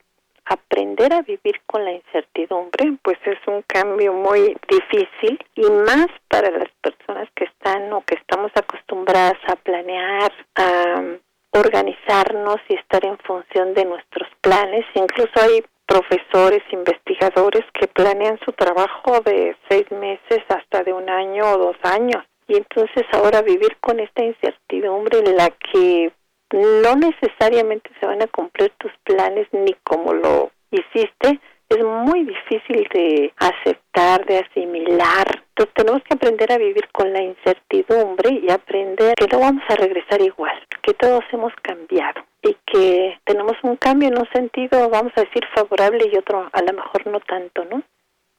aprender 0.45 1.13
a 1.13 1.23
vivir 1.23 1.59
con 1.65 1.83
la 1.83 1.93
incertidumbre, 1.93 2.97
pues 3.01 3.17
es 3.25 3.39
un 3.47 3.63
cambio 3.63 4.13
muy 4.13 4.55
difícil 4.69 5.39
y 5.55 5.67
más 5.87 6.05
para 6.27 6.51
las 6.51 6.69
personas 6.81 7.27
que 7.35 7.45
están 7.45 7.91
o 7.93 8.01
que 8.01 8.13
estamos 8.13 8.51
acostumbradas 8.53 9.39
a 9.47 9.55
planear, 9.55 10.31
a 10.55 11.03
organizarnos 11.49 12.57
y 12.69 12.75
estar 12.75 13.03
en 13.03 13.17
función 13.19 13.73
de 13.73 13.85
nuestros 13.85 14.29
planes. 14.41 14.85
Incluso 14.93 15.31
hay 15.41 15.63
profesores, 15.87 16.61
investigadores 16.71 17.63
que 17.73 17.87
planean 17.87 18.37
su 18.45 18.51
trabajo 18.51 19.21
de 19.21 19.55
seis 19.69 19.89
meses 19.91 20.43
hasta 20.49 20.83
de 20.83 20.93
un 20.93 21.09
año 21.09 21.43
o 21.53 21.57
dos 21.57 21.77
años. 21.83 22.23
Y 22.47 22.57
entonces 22.57 23.05
ahora 23.11 23.41
vivir 23.41 23.77
con 23.79 23.99
esta 23.99 24.23
incertidumbre 24.23 25.19
en 25.19 25.35
la 25.35 25.49
que 25.49 26.11
no 26.51 26.95
necesariamente 26.95 27.89
se 27.99 28.05
van 28.05 28.21
a 28.21 28.27
cumplir 28.27 28.71
tus 28.77 28.91
planes 29.03 29.47
ni 29.51 29.73
como 29.83 30.13
lo 30.13 30.51
hiciste, 30.71 31.39
es 31.69 31.83
muy 31.83 32.23
difícil 32.23 32.87
de 32.93 33.33
aceptar, 33.37 34.25
de 34.25 34.39
asimilar. 34.39 35.43
Entonces 35.49 35.73
tenemos 35.75 36.03
que 36.03 36.13
aprender 36.13 36.51
a 36.51 36.57
vivir 36.57 36.87
con 36.91 37.11
la 37.11 37.21
incertidumbre 37.21 38.41
y 38.41 38.49
aprender 38.49 39.15
que 39.15 39.27
no 39.27 39.39
vamos 39.39 39.63
a 39.67 39.75
regresar 39.75 40.21
igual, 40.21 40.57
que 40.81 40.93
todos 40.93 41.23
hemos 41.31 41.53
cambiado 41.61 42.26
y 42.47 42.57
que 42.65 43.19
tenemos 43.25 43.57
un 43.63 43.75
cambio 43.75 44.09
en 44.09 44.19
un 44.19 44.29
sentido, 44.29 44.89
vamos 44.89 45.11
a 45.15 45.21
decir, 45.21 45.43
favorable 45.55 46.09
y 46.11 46.17
otro 46.17 46.49
a 46.51 46.61
lo 46.61 46.73
mejor 46.73 47.07
no 47.07 47.19
tanto, 47.19 47.65
¿no? 47.65 47.83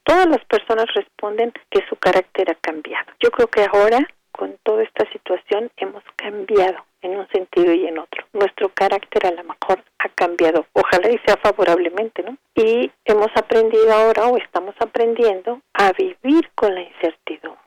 Todas 0.04 0.26
las 0.26 0.44
personas 0.46 0.86
responden 0.94 1.52
que 1.70 1.84
su 1.88 1.96
carácter 1.96 2.50
ha 2.50 2.54
cambiado. 2.54 3.12
Yo 3.20 3.30
creo 3.30 3.48
que 3.48 3.66
ahora, 3.70 4.08
con 4.32 4.56
toda 4.62 4.82
esta 4.82 5.10
situación, 5.12 5.70
hemos 5.76 6.02
cambiado 6.16 6.78
en 7.02 7.18
un 7.18 7.28
sentido 7.28 7.72
y 7.72 7.86
en 7.86 7.98
otro. 7.98 8.24
Nuestro 8.32 8.70
carácter 8.70 9.26
a 9.26 9.32
lo 9.32 9.44
mejor 9.44 9.84
ha 9.98 10.08
cambiado, 10.10 10.66
ojalá 10.72 11.10
y 11.10 11.18
sea 11.26 11.36
favorablemente, 11.36 12.22
¿no? 12.22 12.36
Y 12.54 12.90
hemos 13.04 13.28
aprendido 13.36 13.92
ahora 13.92 14.26
o 14.28 14.36
estamos 14.38 14.74
aprendiendo 14.80 15.60
a 15.74 15.92
vivir 15.92 16.50
con 16.54 16.74
la 16.74 16.82
incertidumbre, 16.82 17.60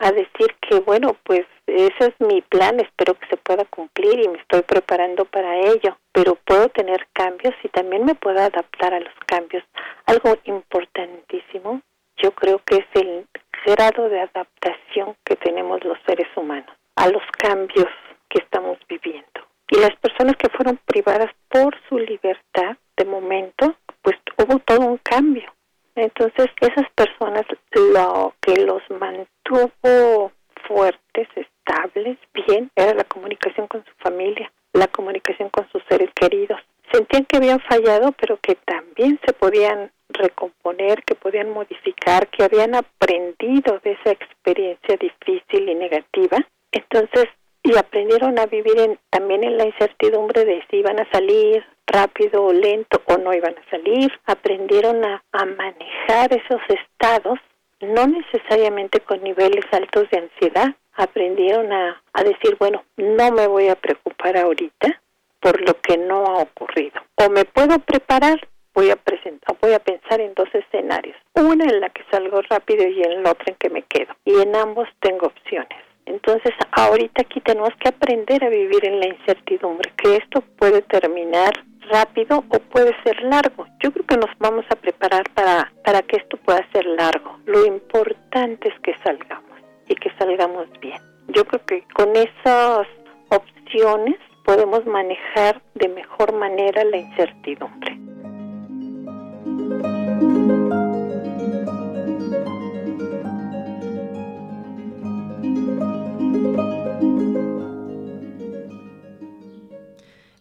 a 0.00 0.12
decir 0.12 0.56
que, 0.62 0.80
bueno, 0.80 1.16
pues 1.24 1.46
ese 1.66 2.06
es 2.06 2.14
mi 2.20 2.40
plan, 2.40 2.80
espero 2.80 3.14
que 3.14 3.26
se 3.28 3.36
pueda 3.36 3.64
cumplir 3.66 4.18
y 4.18 4.28
me 4.28 4.38
estoy 4.38 4.62
preparando 4.62 5.26
para 5.26 5.56
ello, 5.56 5.98
pero 6.12 6.34
puedo 6.34 6.68
tener 6.70 7.06
cambios 7.12 7.54
y 7.62 7.68
también 7.68 8.04
me 8.04 8.14
puedo 8.14 8.40
adaptar 8.40 8.94
a 8.94 9.00
los 9.00 9.14
cambios. 9.26 9.62
Algo 10.06 10.36
importantísimo, 10.44 11.82
yo 12.16 12.32
creo 12.32 12.60
que 12.64 12.76
es 12.76 12.86
el 12.94 13.26
grado 13.66 14.08
de 14.08 14.20
adaptación 14.20 15.16
que 15.24 15.36
tenemos 15.36 15.84
los 15.84 15.98
seres 16.06 16.28
humanos 16.34 16.74
a 16.96 17.08
los 17.08 17.22
cambios 17.38 17.88
que 18.28 18.42
estamos 18.42 18.78
viviendo. 18.88 19.26
Y 19.70 19.78
las 19.78 19.94
personas 19.96 20.36
que 20.36 20.48
fueron 20.48 20.80
privadas 20.86 21.30
por 21.48 21.74
su 21.88 21.98
libertad, 21.98 22.76
de 22.96 23.04
momento, 23.04 23.76
pues 24.02 24.16
hubo 24.38 24.58
todo 24.60 24.80
un 24.80 24.98
cambio. 24.98 25.52
Entonces, 26.00 26.46
esas 26.62 26.90
personas 26.94 27.44
lo 27.74 28.34
que 28.40 28.56
los 28.56 28.82
mantuvo 28.88 30.32
fuertes, 30.66 31.28
estables, 31.36 32.16
bien, 32.32 32.70
era 32.74 32.94
la 32.94 33.04
comunicación 33.04 33.66
con 33.66 33.84
su 33.84 33.92
familia, 33.98 34.50
la 34.72 34.86
comunicación 34.86 35.50
con 35.50 35.68
sus 35.70 35.82
seres 35.90 36.08
queridos. 36.14 36.58
Sentían 36.90 37.26
que 37.26 37.36
habían 37.36 37.60
fallado, 37.60 38.12
pero 38.12 38.38
que 38.40 38.54
también 38.54 39.20
se 39.26 39.34
podían 39.34 39.92
recomponer, 40.08 41.04
que 41.04 41.14
podían 41.14 41.50
modificar, 41.50 42.28
que 42.28 42.44
habían 42.44 42.74
aprendido 42.74 43.78
de 43.84 43.92
esa 43.92 44.12
experiencia 44.12 44.96
difícil 44.96 45.68
y 45.68 45.74
negativa. 45.74 46.38
Entonces, 46.72 47.26
y 47.62 47.76
aprendieron 47.76 48.38
a 48.38 48.46
vivir 48.46 48.78
en, 48.78 48.98
también 49.10 49.44
en 49.44 49.58
la 49.58 49.66
incertidumbre 49.66 50.46
de 50.46 50.64
si 50.70 50.78
iban 50.78 50.98
a 50.98 51.10
salir 51.12 51.62
rápido 51.90 52.44
o 52.44 52.52
lento 52.52 53.02
o 53.06 53.18
no 53.18 53.32
iban 53.34 53.54
a 53.56 53.70
salir, 53.70 54.10
aprendieron 54.26 55.04
a, 55.04 55.22
a 55.32 55.44
manejar 55.44 56.32
esos 56.32 56.60
estados, 56.68 57.38
no 57.80 58.06
necesariamente 58.06 59.00
con 59.00 59.22
niveles 59.22 59.64
altos 59.72 60.08
de 60.10 60.18
ansiedad, 60.18 60.74
aprendieron 60.94 61.72
a, 61.72 62.02
a 62.12 62.22
decir, 62.22 62.56
bueno, 62.58 62.84
no 62.96 63.32
me 63.32 63.46
voy 63.46 63.68
a 63.68 63.76
preocupar 63.76 64.36
ahorita 64.36 65.00
por 65.40 65.60
lo 65.60 65.74
que 65.80 65.96
no 65.96 66.24
ha 66.26 66.42
ocurrido, 66.42 67.00
o 67.16 67.30
me 67.30 67.44
puedo 67.44 67.78
preparar 67.78 68.38
voy 68.74 68.90
a 68.90 68.96
presentar, 68.96 69.56
voy 69.60 69.72
a 69.72 69.78
pensar 69.78 70.20
en 70.20 70.32
dos 70.34 70.48
escenarios, 70.54 71.16
una 71.34 71.64
en 71.64 71.80
la 71.80 71.90
que 71.90 72.04
salgo 72.10 72.40
rápido 72.42 72.86
y 72.86 73.02
en 73.02 73.22
la 73.22 73.32
otra 73.32 73.46
en 73.48 73.56
que 73.56 73.70
me 73.70 73.82
quedo. 73.82 74.14
Y 74.24 74.40
en 74.40 74.54
ambos 74.54 74.88
tengo 75.00 75.26
opciones. 75.26 75.78
Entonces, 76.06 76.52
ahorita 76.72 77.22
aquí 77.22 77.40
tenemos 77.40 77.70
que 77.78 77.88
aprender 77.88 78.42
a 78.44 78.48
vivir 78.48 78.84
en 78.84 79.00
la 79.00 79.08
incertidumbre, 79.08 79.92
que 79.96 80.16
esto 80.16 80.40
puede 80.56 80.82
terminar 80.82 81.52
rápido 81.90 82.44
o 82.48 82.58
puede 82.58 82.94
ser 83.02 83.20
largo. 83.22 83.66
Yo 83.82 83.92
creo 83.92 84.06
que 84.06 84.16
nos 84.16 84.30
vamos 84.38 84.64
a 84.70 84.76
preparar 84.76 85.24
para, 85.34 85.72
para 85.84 86.02
que 86.02 86.16
esto 86.16 86.36
pueda 86.38 86.64
ser 86.72 86.86
largo. 86.86 87.38
Lo 87.46 87.66
importante 87.66 88.68
es 88.68 88.80
que 88.80 88.94
salgamos 89.02 89.58
y 89.88 89.94
que 89.94 90.10
salgamos 90.18 90.68
bien. 90.80 91.00
Yo 91.28 91.44
creo 91.44 91.64
que 91.66 91.84
con 91.94 92.14
esas 92.16 92.86
opciones 93.28 94.16
podemos 94.44 94.84
manejar 94.86 95.60
de 95.74 95.88
mejor 95.88 96.32
manera 96.32 96.84
la 96.84 96.96
incertidumbre. 96.96 97.98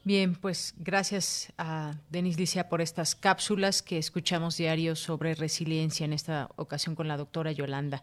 Bien, 0.09 0.33
pues 0.33 0.73
gracias 0.79 1.53
a 1.59 1.93
Denis 2.09 2.39
Licia 2.39 2.67
por 2.67 2.81
estas 2.81 3.13
cápsulas 3.13 3.83
que 3.83 3.99
escuchamos 3.99 4.57
diario 4.57 4.95
sobre 4.95 5.35
resiliencia, 5.35 6.03
en 6.03 6.13
esta 6.13 6.49
ocasión 6.55 6.95
con 6.95 7.07
la 7.07 7.15
doctora 7.15 7.51
Yolanda. 7.51 8.01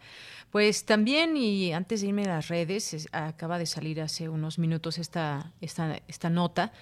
Pues 0.53 0.85
también, 0.85 1.37
y 1.37 1.73
antes 1.73 2.03
de 2.03 2.07
irme 2.07 2.23
a 2.23 2.37
las 2.37 2.47
redes, 2.47 3.09
acaba 3.11 3.59
de 3.59 3.67
salir 3.67 4.01
hace 4.01 4.29
unos 4.29 4.61
minutos 4.61 4.99
esta, 4.99 5.53
esta, 5.61 6.01
esta 6.07 6.31
nota 6.31 6.73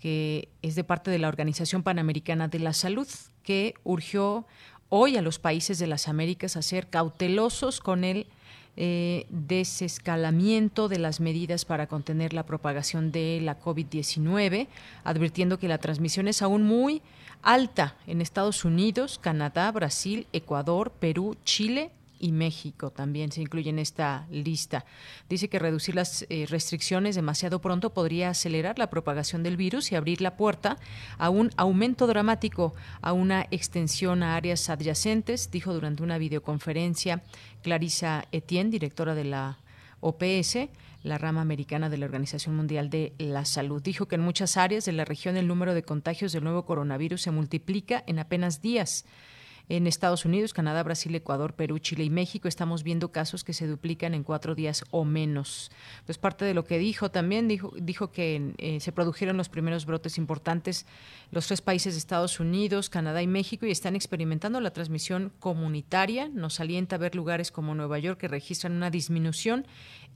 que 0.00 0.48
es 0.62 0.74
de 0.74 0.84
parte 0.84 1.10
de 1.10 1.18
la 1.18 1.28
Organización 1.28 1.82
Panamericana 1.82 2.48
de 2.48 2.60
la 2.60 2.72
Salud, 2.72 3.08
que 3.42 3.74
urgió 3.84 4.46
hoy 4.88 5.18
a 5.18 5.22
los 5.22 5.38
países 5.38 5.78
de 5.80 5.86
las 5.86 6.08
Américas 6.08 6.56
a 6.56 6.62
ser 6.62 6.88
cautelosos 6.88 7.80
con 7.80 8.04
el 8.04 8.26
eh, 8.76 9.26
desescalamiento 9.28 10.88
de 10.88 10.98
las 10.98 11.20
medidas 11.20 11.64
para 11.64 11.86
contener 11.86 12.32
la 12.32 12.46
propagación 12.46 13.12
de 13.12 13.40
la 13.42 13.60
COVID-19, 13.60 14.68
advirtiendo 15.04 15.58
que 15.58 15.68
la 15.68 15.78
transmisión 15.78 16.28
es 16.28 16.42
aún 16.42 16.62
muy 16.62 17.02
alta 17.42 17.96
en 18.06 18.20
Estados 18.20 18.64
Unidos, 18.64 19.18
Canadá, 19.20 19.70
Brasil, 19.72 20.26
Ecuador, 20.32 20.90
Perú, 20.90 21.36
Chile 21.44 21.90
y 22.22 22.30
México 22.30 22.92
también 22.92 23.32
se 23.32 23.42
incluye 23.42 23.68
en 23.68 23.80
esta 23.80 24.26
lista. 24.30 24.86
Dice 25.28 25.48
que 25.48 25.58
reducir 25.58 25.96
las 25.96 26.24
eh, 26.30 26.46
restricciones 26.48 27.16
demasiado 27.16 27.60
pronto 27.60 27.92
podría 27.92 28.30
acelerar 28.30 28.78
la 28.78 28.88
propagación 28.88 29.42
del 29.42 29.56
virus 29.56 29.90
y 29.90 29.96
abrir 29.96 30.22
la 30.22 30.36
puerta 30.36 30.78
a 31.18 31.30
un 31.30 31.50
aumento 31.56 32.06
dramático, 32.06 32.74
a 33.02 33.12
una 33.12 33.46
extensión 33.50 34.22
a 34.22 34.36
áreas 34.36 34.70
adyacentes, 34.70 35.50
dijo 35.50 35.74
durante 35.74 36.04
una 36.04 36.16
videoconferencia 36.16 37.22
Clarissa 37.60 38.24
Etienne, 38.30 38.70
directora 38.70 39.16
de 39.16 39.24
la 39.24 39.58
OPS, 39.98 40.68
la 41.02 41.18
rama 41.18 41.40
americana 41.40 41.90
de 41.90 41.98
la 41.98 42.06
Organización 42.06 42.54
Mundial 42.54 42.88
de 42.88 43.14
la 43.18 43.44
Salud. 43.44 43.82
Dijo 43.82 44.06
que 44.06 44.14
en 44.14 44.20
muchas 44.20 44.56
áreas 44.56 44.84
de 44.84 44.92
la 44.92 45.04
región 45.04 45.36
el 45.36 45.48
número 45.48 45.74
de 45.74 45.82
contagios 45.82 46.32
del 46.32 46.44
nuevo 46.44 46.64
coronavirus 46.64 47.22
se 47.22 47.32
multiplica 47.32 48.04
en 48.06 48.20
apenas 48.20 48.62
días. 48.62 49.06
En 49.72 49.86
Estados 49.86 50.26
Unidos, 50.26 50.52
Canadá, 50.52 50.82
Brasil, 50.82 51.14
Ecuador, 51.14 51.54
Perú, 51.54 51.78
Chile 51.78 52.04
y 52.04 52.10
México 52.10 52.46
estamos 52.46 52.82
viendo 52.82 53.10
casos 53.10 53.42
que 53.42 53.54
se 53.54 53.66
duplican 53.66 54.12
en 54.12 54.22
cuatro 54.22 54.54
días 54.54 54.84
o 54.90 55.06
menos. 55.06 55.70
Pues 56.04 56.18
parte 56.18 56.44
de 56.44 56.52
lo 56.52 56.66
que 56.66 56.76
dijo 56.76 57.10
también, 57.10 57.48
dijo, 57.48 57.72
dijo 57.80 58.12
que 58.12 58.52
eh, 58.58 58.80
se 58.80 58.92
produjeron 58.92 59.38
los 59.38 59.48
primeros 59.48 59.86
brotes 59.86 60.18
importantes 60.18 60.84
los 61.30 61.46
tres 61.46 61.62
países 61.62 61.94
de 61.94 61.98
Estados 61.98 62.38
Unidos, 62.38 62.90
Canadá 62.90 63.22
y 63.22 63.26
México 63.26 63.64
y 63.64 63.70
están 63.70 63.96
experimentando 63.96 64.60
la 64.60 64.74
transmisión 64.74 65.32
comunitaria. 65.40 66.28
Nos 66.28 66.60
alienta 66.60 66.98
ver 66.98 67.14
lugares 67.14 67.50
como 67.50 67.74
Nueva 67.74 67.98
York 67.98 68.20
que 68.20 68.28
registran 68.28 68.74
una 68.74 68.90
disminución 68.90 69.66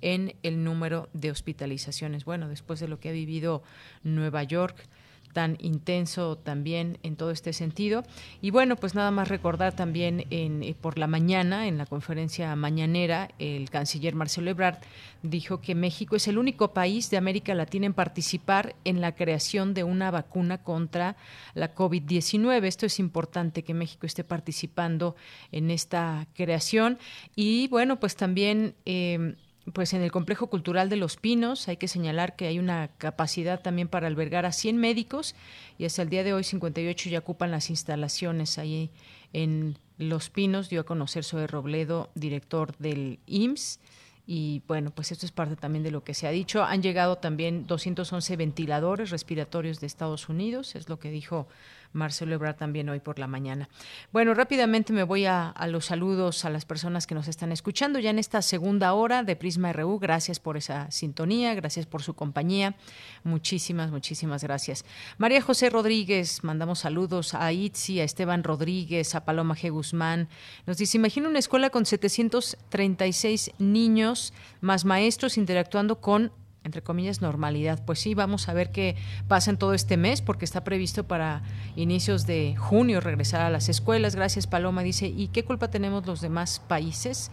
en 0.03 0.37
el 0.43 0.63
número 0.65 1.09
de 1.15 1.31
hospitalizaciones. 1.31 2.27
Bueno, 2.27 2.51
después 2.51 2.79
de 2.79 2.89
lo 2.89 3.01
que 3.01 3.09
ha 3.09 3.13
vivido 3.13 3.63
Nueva 4.03 4.43
York, 4.43 4.87
tan 5.33 5.57
intenso 5.61 6.37
también 6.37 6.99
en 7.03 7.17
todo 7.17 7.31
este 7.31 7.53
sentido. 7.53 8.05
Y 8.41 8.51
bueno, 8.51 8.77
pues 8.77 8.95
nada 8.95 9.11
más 9.11 9.29
recordar 9.29 9.75
también 9.75 10.27
en, 10.31 10.63
eh, 10.63 10.75
por 10.81 10.99
la 10.99 11.07
mañana, 11.07 11.69
en 11.69 11.79
la 11.79 11.87
conferencia 11.87 12.55
mañanera, 12.57 13.31
el 13.39 13.71
canciller 13.71 14.15
Marcelo 14.15 14.51
Ebrard 14.51 14.79
dijo 15.23 15.61
que 15.61 15.75
México 15.75 16.17
es 16.17 16.29
el 16.29 16.39
único 16.39 16.73
país 16.73 17.11
de 17.11 17.17
América 17.17 17.55
Latina 17.55 17.87
en 17.87 17.95
participar 17.95 18.77
en 18.85 19.01
la 19.01 19.15
creación 19.15 19.75
de 19.75 19.85
una 19.85 20.11
vacuna 20.11 20.59
contra 20.59 21.17
la 21.55 21.75
COVID-19. 21.75 22.65
Esto 22.65 22.87
es 22.87 22.99
importante 22.99 23.65
que 23.65 23.75
México 23.75 24.07
esté 24.07 24.25
participando 24.25 25.17
en 25.53 25.71
esta 25.71 26.27
creación. 26.35 26.99
Y 27.35 27.69
bueno, 27.69 27.99
pues 27.99 28.17
también... 28.17 28.75
Eh, 28.85 29.37
pues 29.73 29.93
en 29.95 30.03
el 30.03 30.13
complejo 30.13 30.47
cultural 30.49 30.89
de 30.89 30.97
Los 30.97 31.17
Pinos 31.17 31.69
hay 31.69 31.77
que 31.77 31.89
señalar 31.89 32.37
que 32.37 32.47
hay 32.47 32.59
una 32.59 32.89
capacidad 32.99 33.61
también 33.61 33.89
para 33.89 34.07
albergar 34.07 34.47
a 34.47 34.53
100 34.53 34.77
médicos 34.77 35.35
y 35.79 35.85
hasta 35.85 36.03
el 36.03 36.09
día 36.09 36.25
de 36.25 36.33
hoy 36.33 36.45
58 36.45 37.11
ya 37.11 37.19
ocupan 37.19 37.51
las 37.51 37.71
instalaciones 37.71 38.59
ahí 38.59 38.91
en 39.33 39.79
Los 39.99 40.31
Pinos, 40.31 40.69
dio 40.69 40.83
a 40.83 40.85
conocer 40.85 41.25
Zoe 41.25 41.47
Robledo, 41.47 42.11
director 42.15 42.77
del 42.79 43.19
IMSS. 43.27 43.81
Y 44.29 44.63
bueno, 44.67 44.91
pues 44.91 45.13
esto 45.13 45.25
es 45.25 45.31
parte 45.31 45.55
también 45.55 45.85
de 45.85 45.93
lo 45.93 46.03
que 46.03 46.13
se 46.13 46.27
ha 46.27 46.31
dicho. 46.31 46.65
Han 46.65 46.83
llegado 46.83 47.17
también 47.17 47.67
211 47.67 48.37
ventiladores 48.37 49.11
respiratorios 49.11 49.79
de 49.79 49.87
Estados 49.87 50.29
Unidos, 50.29 50.75
es 50.75 50.89
lo 50.89 50.99
que 50.99 51.11
dijo 51.11 51.47
Marcelo 51.93 52.35
Ebrard 52.35 52.57
también 52.57 52.89
hoy 52.89 53.01
por 53.01 53.19
la 53.19 53.27
mañana. 53.27 53.69
Bueno, 54.13 54.35
rápidamente 54.35 54.93
me 54.93 55.03
voy 55.03 55.27
a, 55.27 55.55
los 55.69 55.87
saludos 55.87 56.45
a 56.45 56.51
las 56.51 56.65
personas 56.65 57.07
que 57.07 57.15
nos 57.15 57.29
están 57.29 57.53
escuchando 57.53 57.99
ya 57.99 58.11
en 58.11 58.19
esta 58.19 58.43
segunda 58.43 58.93
hora 58.95 59.23
de 59.23 59.37
Prisma 59.37 59.73
RU. 59.73 59.99
Gracias 59.99 60.41
por 60.41 60.57
esa 60.57 60.91
sintonía, 60.91 61.55
gracias 61.55 61.87
por 61.87 62.03
su 62.03 62.15
compañía. 62.15 62.77
Muchísimas, 63.25 63.91
muchísimas 63.91 64.43
gracias. 64.43 64.85
María 65.19 65.43
José 65.43 65.71
Rodríguez, 65.71 66.45
mandamos 66.45 66.81
saludos 66.81 67.35
a 67.35 67.53
Itzi, 67.53 68.01
a 68.01 68.05
Esteban 68.05 68.45
Rodríguez, 68.45 69.15
a 69.15 69.25
Paloma 69.25 69.55
G. 69.55 69.71
Guzmán. 69.71 70.29
Nos 70.67 70.79
dice, 70.79 70.99
imagina 70.99 71.29
una 71.29 71.39
escuela 71.39 71.71
con 71.71 71.87
736 71.87 73.53
niños 73.59 74.33
más 74.61 74.85
maestros 74.85 75.37
interactuando 75.37 76.01
con 76.01 76.33
entre 76.67 76.83
comillas, 76.83 77.23
normalidad. 77.23 77.83
Pues 77.87 78.01
sí, 78.01 78.15
vamos 78.15 78.49
a 78.49 78.53
ver 78.53 78.71
qué 78.73 78.97
pasa 79.29 79.51
en 79.51 79.57
todo 79.57 79.73
este 79.73 79.97
mes, 79.97 80.21
porque 80.21 80.45
está 80.45 80.65
previsto 80.65 81.05
para 81.05 81.43
inicios 81.77 82.27
de 82.27 82.57
junio 82.57 83.01
regresar 83.01 83.41
a 83.41 83.51
las 83.51 83.69
escuelas. 83.69 84.17
Gracias, 84.17 84.47
Paloma. 84.47 84.83
Dice, 84.83 85.07
¿y 85.07 85.29
qué 85.29 85.45
culpa 85.45 85.71
tenemos 85.71 86.07
los 86.07 86.21
demás 86.21 86.61
países? 86.69 87.31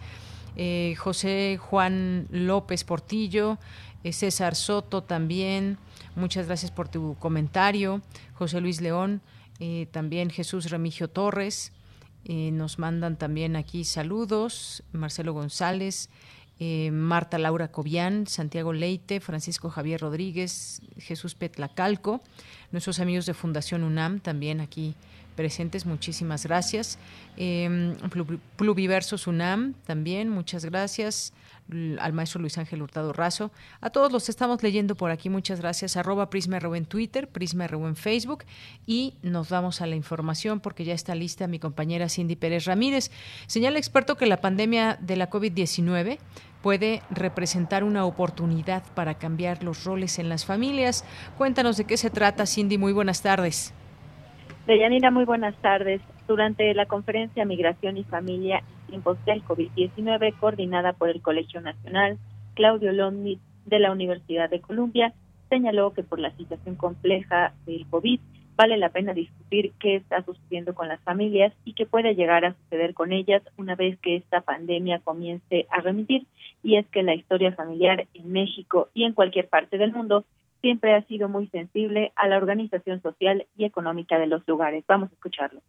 Eh, 0.56 0.94
José 0.98 1.58
Juan 1.60 2.28
López 2.30 2.84
Portillo, 2.84 3.58
eh, 4.04 4.12
César 4.12 4.54
Soto 4.54 5.02
también. 5.02 5.78
Muchas 6.14 6.46
gracias 6.46 6.70
por 6.70 6.88
tu 6.88 7.16
comentario. 7.18 8.02
José 8.34 8.60
Luis 8.60 8.80
León, 8.80 9.20
eh, 9.58 9.88
también 9.90 10.30
Jesús 10.30 10.70
Remigio 10.70 11.08
Torres. 11.08 11.72
nos 12.26 12.78
mandan 12.78 13.18
también 13.18 13.54
aquí 13.54 13.84
saludos. 13.84 14.82
Marcelo 14.92 15.34
González. 15.34 16.08
Eh, 16.60 16.90
Marta 16.92 17.36
Laura 17.38 17.68
Cobian, 17.68 18.28
Santiago 18.28 18.72
Leite, 18.72 19.20
Francisco 19.20 19.70
Javier 19.70 20.00
Rodríguez, 20.00 20.82
Jesús 20.98 21.34
Petlacalco, 21.34 22.22
nuestros 22.70 23.00
amigos 23.00 23.26
de 23.26 23.34
Fundación 23.34 23.82
UNAM 23.82 24.20
también 24.20 24.60
aquí 24.60 24.94
presentes, 25.34 25.86
muchísimas 25.86 26.44
gracias. 26.44 26.98
Eh, 27.36 27.94
Pluviversos 28.56 29.26
UNAM 29.26 29.74
también, 29.86 30.28
muchas 30.28 30.64
gracias 30.64 31.32
al 31.98 32.12
maestro 32.12 32.40
Luis 32.40 32.58
Ángel 32.58 32.82
Hurtado 32.82 33.12
Razo. 33.12 33.50
A 33.80 33.90
todos 33.90 34.12
los 34.12 34.28
estamos 34.28 34.62
leyendo 34.62 34.94
por 34.94 35.10
aquí, 35.10 35.30
muchas 35.30 35.60
gracias. 35.60 35.96
Arroba 35.96 36.28
Prisma 36.30 36.58
en 36.58 36.84
Twitter, 36.84 37.28
Prisma 37.28 37.66
en 37.66 37.96
Facebook. 37.96 38.44
Y 38.86 39.14
nos 39.22 39.48
vamos 39.48 39.80
a 39.80 39.86
la 39.86 39.96
información 39.96 40.60
porque 40.60 40.84
ya 40.84 40.94
está 40.94 41.14
lista 41.14 41.46
mi 41.46 41.58
compañera 41.58 42.08
Cindy 42.08 42.36
Pérez 42.36 42.66
Ramírez. 42.66 43.10
Señala 43.46 43.78
experto 43.78 44.16
que 44.16 44.26
la 44.26 44.40
pandemia 44.40 44.98
de 45.00 45.16
la 45.16 45.30
COVID-19 45.30 46.18
puede 46.62 47.02
representar 47.10 47.84
una 47.84 48.04
oportunidad 48.04 48.82
para 48.94 49.14
cambiar 49.14 49.62
los 49.62 49.84
roles 49.84 50.18
en 50.18 50.28
las 50.28 50.44
familias. 50.44 51.04
Cuéntanos 51.36 51.76
de 51.76 51.84
qué 51.84 51.96
se 51.96 52.10
trata, 52.10 52.46
Cindy. 52.46 52.78
Muy 52.78 52.92
buenas 52.92 53.22
tardes. 53.22 53.72
Deyanira, 54.66 55.10
muy 55.10 55.26
buenas 55.26 55.54
tardes. 55.56 56.00
Durante 56.26 56.72
la 56.72 56.86
conferencia 56.86 57.44
Migración 57.44 57.98
y 57.98 58.04
Familia 58.04 58.62
tiempos 58.88 59.22
del 59.26 59.44
COVID-19, 59.44 60.38
coordinada 60.38 60.94
por 60.94 61.10
el 61.10 61.20
Colegio 61.20 61.60
Nacional, 61.60 62.16
Claudio 62.54 62.92
Lomnitz 62.92 63.42
de 63.66 63.78
la 63.78 63.92
Universidad 63.92 64.48
de 64.48 64.60
Columbia, 64.60 65.12
señaló 65.50 65.92
que 65.92 66.02
por 66.02 66.18
la 66.18 66.34
situación 66.36 66.76
compleja 66.76 67.52
del 67.66 67.84
COVID 67.90 68.20
vale 68.56 68.78
la 68.78 68.88
pena 68.88 69.12
discutir 69.12 69.72
qué 69.80 69.96
está 69.96 70.22
sucediendo 70.24 70.74
con 70.74 70.88
las 70.88 71.00
familias 71.00 71.52
y 71.66 71.74
qué 71.74 71.84
puede 71.84 72.14
llegar 72.14 72.46
a 72.46 72.54
suceder 72.54 72.94
con 72.94 73.12
ellas 73.12 73.42
una 73.58 73.74
vez 73.74 73.98
que 73.98 74.16
esta 74.16 74.40
pandemia 74.40 75.00
comience 75.00 75.66
a 75.70 75.80
remitir. 75.80 76.26
Y 76.62 76.76
es 76.76 76.86
que 76.86 77.02
la 77.02 77.14
historia 77.14 77.52
familiar 77.52 78.06
en 78.14 78.32
México 78.32 78.88
y 78.94 79.04
en 79.04 79.12
cualquier 79.12 79.48
parte 79.48 79.76
del 79.76 79.92
mundo 79.92 80.24
siempre 80.64 80.94
ha 80.94 81.06
sido 81.06 81.28
muy 81.28 81.46
sensible 81.48 82.10
a 82.16 82.26
la 82.26 82.38
organización 82.38 83.02
social 83.02 83.46
y 83.54 83.66
económica 83.66 84.18
de 84.18 84.28
los 84.28 84.48
lugares. 84.48 84.82
Vamos 84.88 85.10
a 85.10 85.14
escucharlo 85.14 85.60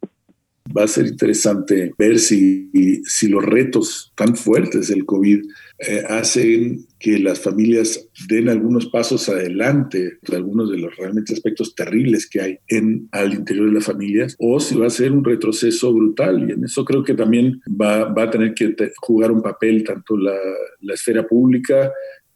va 0.75 0.83
a 0.83 0.87
ser 0.87 1.05
interesante 1.05 1.93
ver 1.97 2.19
si, 2.19 2.69
si 3.05 3.27
los 3.27 3.43
retos 3.43 4.11
tan 4.15 4.35
fuertes 4.35 4.87
del 4.89 5.05
COVID 5.05 5.41
eh, 5.79 6.03
hacen 6.09 6.85
que 6.99 7.19
las 7.19 7.39
familias 7.39 8.09
den 8.27 8.49
algunos 8.49 8.87
pasos 8.87 9.29
adelante 9.29 10.17
de 10.21 10.35
algunos 10.35 10.71
de 10.71 10.77
los 10.77 10.95
realmente 10.97 11.33
aspectos 11.33 11.75
terribles 11.75 12.27
que 12.29 12.41
hay 12.41 12.59
en, 12.67 13.07
al 13.11 13.33
interior 13.33 13.67
de 13.67 13.73
las 13.73 13.85
familias, 13.85 14.35
o 14.39 14.59
si 14.59 14.75
va 14.75 14.87
a 14.87 14.89
ser 14.89 15.11
un 15.11 15.23
retroceso 15.23 15.93
brutal. 15.93 16.49
Y 16.49 16.53
en 16.53 16.63
eso 16.63 16.83
creo 16.83 17.03
que 17.03 17.13
también 17.13 17.61
va, 17.69 18.05
va 18.05 18.23
a 18.23 18.29
tener 18.29 18.53
que 18.53 18.75
jugar 18.97 19.31
un 19.31 19.41
papel 19.41 19.83
tanto 19.83 20.17
la, 20.17 20.35
la 20.81 20.93
esfera 20.93 21.27
pública 21.27 21.91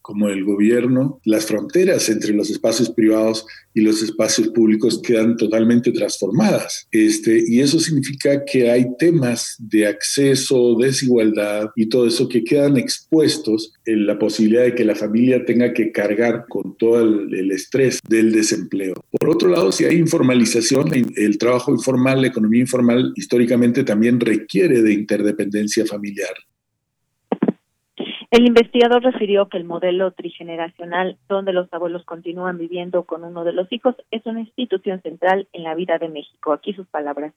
como 0.10 0.28
el 0.28 0.44
gobierno, 0.44 1.22
las 1.24 1.46
fronteras 1.46 2.10
entre 2.10 2.34
los 2.34 2.50
espacios 2.50 2.90
privados 2.90 3.46
y 3.76 3.82
los 3.82 4.02
espacios 4.02 4.48
públicos 4.48 5.00
quedan 5.04 5.38
totalmente 5.38 5.92
transformadas. 5.92 6.88
Este, 6.92 7.44
y 7.48 7.60
eso 7.60 7.80
significa 7.80 8.44
que 8.44 8.72
hay 8.72 8.88
temas 8.98 9.56
de 9.60 9.86
acceso, 9.86 10.76
desigualdad 10.80 11.70
y 11.76 11.90
todo 11.90 12.08
eso 12.08 12.28
que 12.28 12.44
quedan 12.44 12.76
expuestos 12.76 13.72
en 13.86 14.08
la 14.08 14.18
posibilidad 14.18 14.64
de 14.64 14.74
que 14.74 14.84
la 14.84 14.96
familia 14.96 15.46
tenga 15.46 15.74
que 15.74 15.92
cargar 15.92 16.46
con 16.50 16.76
todo 16.76 17.02
el, 17.02 17.32
el 17.32 17.52
estrés 17.52 18.00
del 18.10 18.32
desempleo. 18.32 18.96
Por 19.12 19.30
otro 19.30 19.48
lado, 19.48 19.72
si 19.72 19.86
hay 19.86 19.98
informalización, 19.98 20.90
el 21.16 21.38
trabajo 21.38 21.72
informal, 21.72 22.22
la 22.22 22.30
economía 22.30 22.62
informal 22.62 23.14
históricamente 23.16 23.84
también 23.84 24.20
requiere 24.20 24.82
de 24.82 24.92
interdependencia 24.92 25.86
familiar. 25.86 26.34
El 28.32 28.46
investigador 28.46 29.02
refirió 29.02 29.50
que 29.50 29.58
el 29.58 29.64
modelo 29.64 30.12
trigeneracional, 30.12 31.18
donde 31.28 31.52
los 31.52 31.68
abuelos 31.74 32.06
continúan 32.06 32.60
viviendo 32.60 33.04
con 33.04 33.24
uno 33.24 33.44
de 33.44 33.54
los 33.54 33.72
hijos, 33.72 33.96
es 34.12 34.24
una 34.26 34.42
institución 34.42 35.02
central 35.02 35.48
en 35.52 35.64
la 35.64 35.74
vida 35.74 35.98
de 35.98 36.10
México. 36.10 36.54
Aquí 36.54 36.74
sus 36.74 36.88
palabras. 36.88 37.34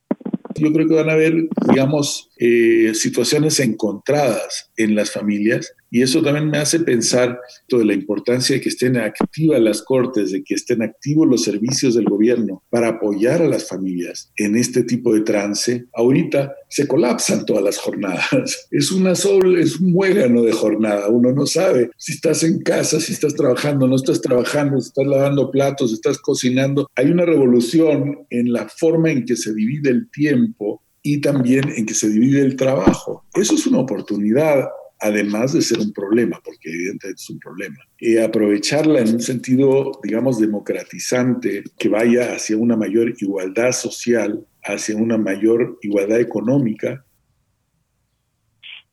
Yo 0.54 0.70
creo 0.70 0.86
que 0.86 0.94
van 0.94 1.08
a 1.08 1.14
haber, 1.14 1.32
digamos, 1.66 2.30
eh, 2.38 2.92
situaciones 2.92 3.58
encontradas 3.60 4.70
en 4.76 4.94
las 4.94 5.10
familias 5.10 5.74
y 5.92 6.00
eso 6.00 6.22
también 6.22 6.48
me 6.48 6.56
hace 6.56 6.80
pensar 6.80 7.38
de 7.68 7.84
la 7.84 7.92
importancia 7.92 8.56
de 8.56 8.62
que 8.62 8.70
estén 8.70 8.96
activas 8.96 9.60
las 9.60 9.82
cortes, 9.82 10.32
de 10.32 10.42
que 10.42 10.54
estén 10.54 10.82
activos 10.82 11.28
los 11.28 11.44
servicios 11.44 11.94
del 11.94 12.06
gobierno 12.06 12.62
para 12.70 12.88
apoyar 12.88 13.42
a 13.42 13.48
las 13.48 13.68
familias 13.68 14.32
en 14.36 14.56
este 14.56 14.84
tipo 14.84 15.12
de 15.12 15.20
trance. 15.20 15.84
Ahorita 15.92 16.54
se 16.70 16.88
colapsan 16.88 17.44
todas 17.44 17.62
las 17.62 17.76
jornadas. 17.76 18.68
Es 18.70 18.90
una 18.90 19.14
sol, 19.14 19.58
es 19.58 19.80
un 19.80 19.92
muégano 19.92 20.42
de 20.42 20.52
jornada. 20.52 21.08
Uno 21.08 21.30
no 21.32 21.44
sabe 21.44 21.90
si 21.98 22.12
estás 22.12 22.42
en 22.42 22.62
casa, 22.62 22.98
si 22.98 23.12
estás 23.12 23.34
trabajando, 23.34 23.86
no 23.86 23.96
estás 23.96 24.22
trabajando, 24.22 24.80
si 24.80 24.88
estás 24.88 25.06
lavando 25.06 25.50
platos, 25.50 25.92
estás 25.92 26.18
cocinando. 26.18 26.88
Hay 26.96 27.10
una 27.10 27.26
revolución 27.26 28.26
en 28.30 28.52
la 28.52 28.66
forma 28.66 29.10
en 29.10 29.26
que 29.26 29.36
se 29.36 29.52
divide 29.52 29.90
el 29.90 30.10
tiempo 30.10 30.82
y 31.02 31.20
también 31.20 31.70
en 31.76 31.84
que 31.84 31.94
se 31.94 32.08
divide 32.08 32.40
el 32.40 32.56
trabajo. 32.56 33.24
Eso 33.34 33.54
es 33.54 33.66
una 33.66 33.80
oportunidad 33.80 34.68
además 35.02 35.52
de 35.52 35.62
ser 35.62 35.78
un 35.80 35.92
problema, 35.92 36.40
porque 36.44 36.70
evidentemente 36.70 37.20
es 37.20 37.30
un 37.30 37.38
problema. 37.38 37.76
Y 37.98 38.18
aprovecharla 38.18 39.00
en 39.00 39.14
un 39.14 39.20
sentido, 39.20 40.00
digamos, 40.02 40.40
democratizante, 40.40 41.64
que 41.78 41.88
vaya 41.88 42.34
hacia 42.34 42.56
una 42.56 42.76
mayor 42.76 43.14
igualdad 43.20 43.72
social 43.72 44.46
hacia 44.64 44.96
una 44.96 45.18
mayor 45.18 45.78
igualdad 45.82 46.20
económica. 46.20 47.04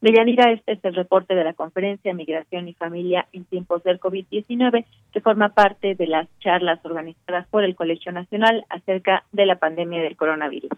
Deyanira, 0.02 0.52
este 0.54 0.74
es 0.74 0.86
el 0.86 0.96
reporte 0.96 1.36
de 1.36 1.44
la 1.44 1.54
conferencia 1.54 2.14
Migración 2.14 2.70
y 2.70 2.74
Familia 2.74 3.28
en 3.34 3.44
tiempos 3.44 3.84
del 3.84 4.00
COVID-19, 4.00 4.86
que 5.12 5.22
forma 5.22 5.54
parte 5.54 5.96
de 5.96 6.08
las 6.08 6.28
charlas 6.40 6.80
organizadas 6.86 7.48
por 7.50 7.66
el 7.66 7.76
Colegio 7.76 8.12
Nacional 8.12 8.66
acerca 8.70 9.26
de 9.34 9.46
la 9.46 9.60
pandemia 9.60 10.02
del 10.02 10.16
coronavirus. 10.16 10.72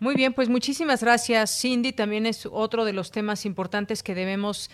Muy 0.00 0.14
bien, 0.14 0.32
pues 0.32 0.48
muchísimas 0.48 1.02
gracias, 1.02 1.60
Cindy. 1.60 1.92
También 1.92 2.26
es 2.26 2.46
otro 2.50 2.84
de 2.84 2.92
los 2.92 3.10
temas 3.10 3.46
importantes 3.46 4.02
que 4.02 4.14
debemos 4.14 4.70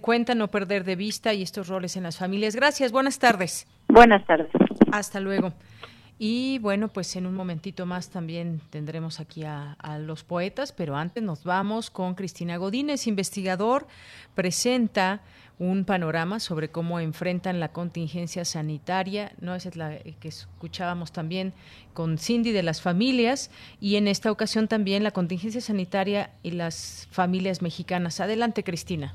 cuenta, 0.00 0.34
no 0.34 0.50
perder 0.50 0.84
de 0.84 0.96
vista 0.96 1.34
y 1.34 1.42
estos 1.42 1.68
roles 1.68 1.96
en 1.96 2.02
las 2.02 2.18
familias. 2.18 2.56
Gracias, 2.56 2.90
buenas 2.90 3.18
tardes. 3.18 3.66
Buenas 3.88 4.26
tardes. 4.26 4.50
Hasta 4.92 5.20
luego. 5.20 5.52
Y 6.18 6.58
bueno, 6.58 6.88
pues 6.88 7.16
en 7.16 7.26
un 7.26 7.34
momentito 7.34 7.86
más 7.86 8.10
también 8.10 8.60
tendremos 8.68 9.20
aquí 9.20 9.44
a, 9.44 9.72
a, 9.78 9.98
los 9.98 10.22
poetas, 10.22 10.72
pero 10.72 10.96
antes 10.96 11.22
nos 11.22 11.44
vamos 11.44 11.90
con 11.90 12.14
Cristina 12.14 12.58
Godínez, 12.58 13.06
investigador, 13.06 13.86
presenta 14.34 15.22
un 15.60 15.84
panorama 15.84 16.40
sobre 16.40 16.70
cómo 16.70 17.00
enfrentan 17.00 17.60
la 17.60 17.68
contingencia 17.68 18.46
sanitaria, 18.46 19.32
no 19.42 19.54
esa 19.54 19.68
es 19.68 19.76
la 19.76 19.90
que 20.20 20.28
escuchábamos 20.28 21.12
también 21.12 21.52
con 21.92 22.16
Cindy 22.16 22.50
de 22.50 22.62
las 22.62 22.82
familias 22.82 23.50
y 23.78 23.96
en 23.96 24.08
esta 24.08 24.32
ocasión 24.32 24.68
también 24.68 25.04
la 25.04 25.10
contingencia 25.10 25.60
sanitaria 25.60 26.30
y 26.42 26.52
las 26.52 27.06
familias 27.12 27.60
mexicanas. 27.60 28.20
Adelante, 28.20 28.64
Cristina. 28.64 29.12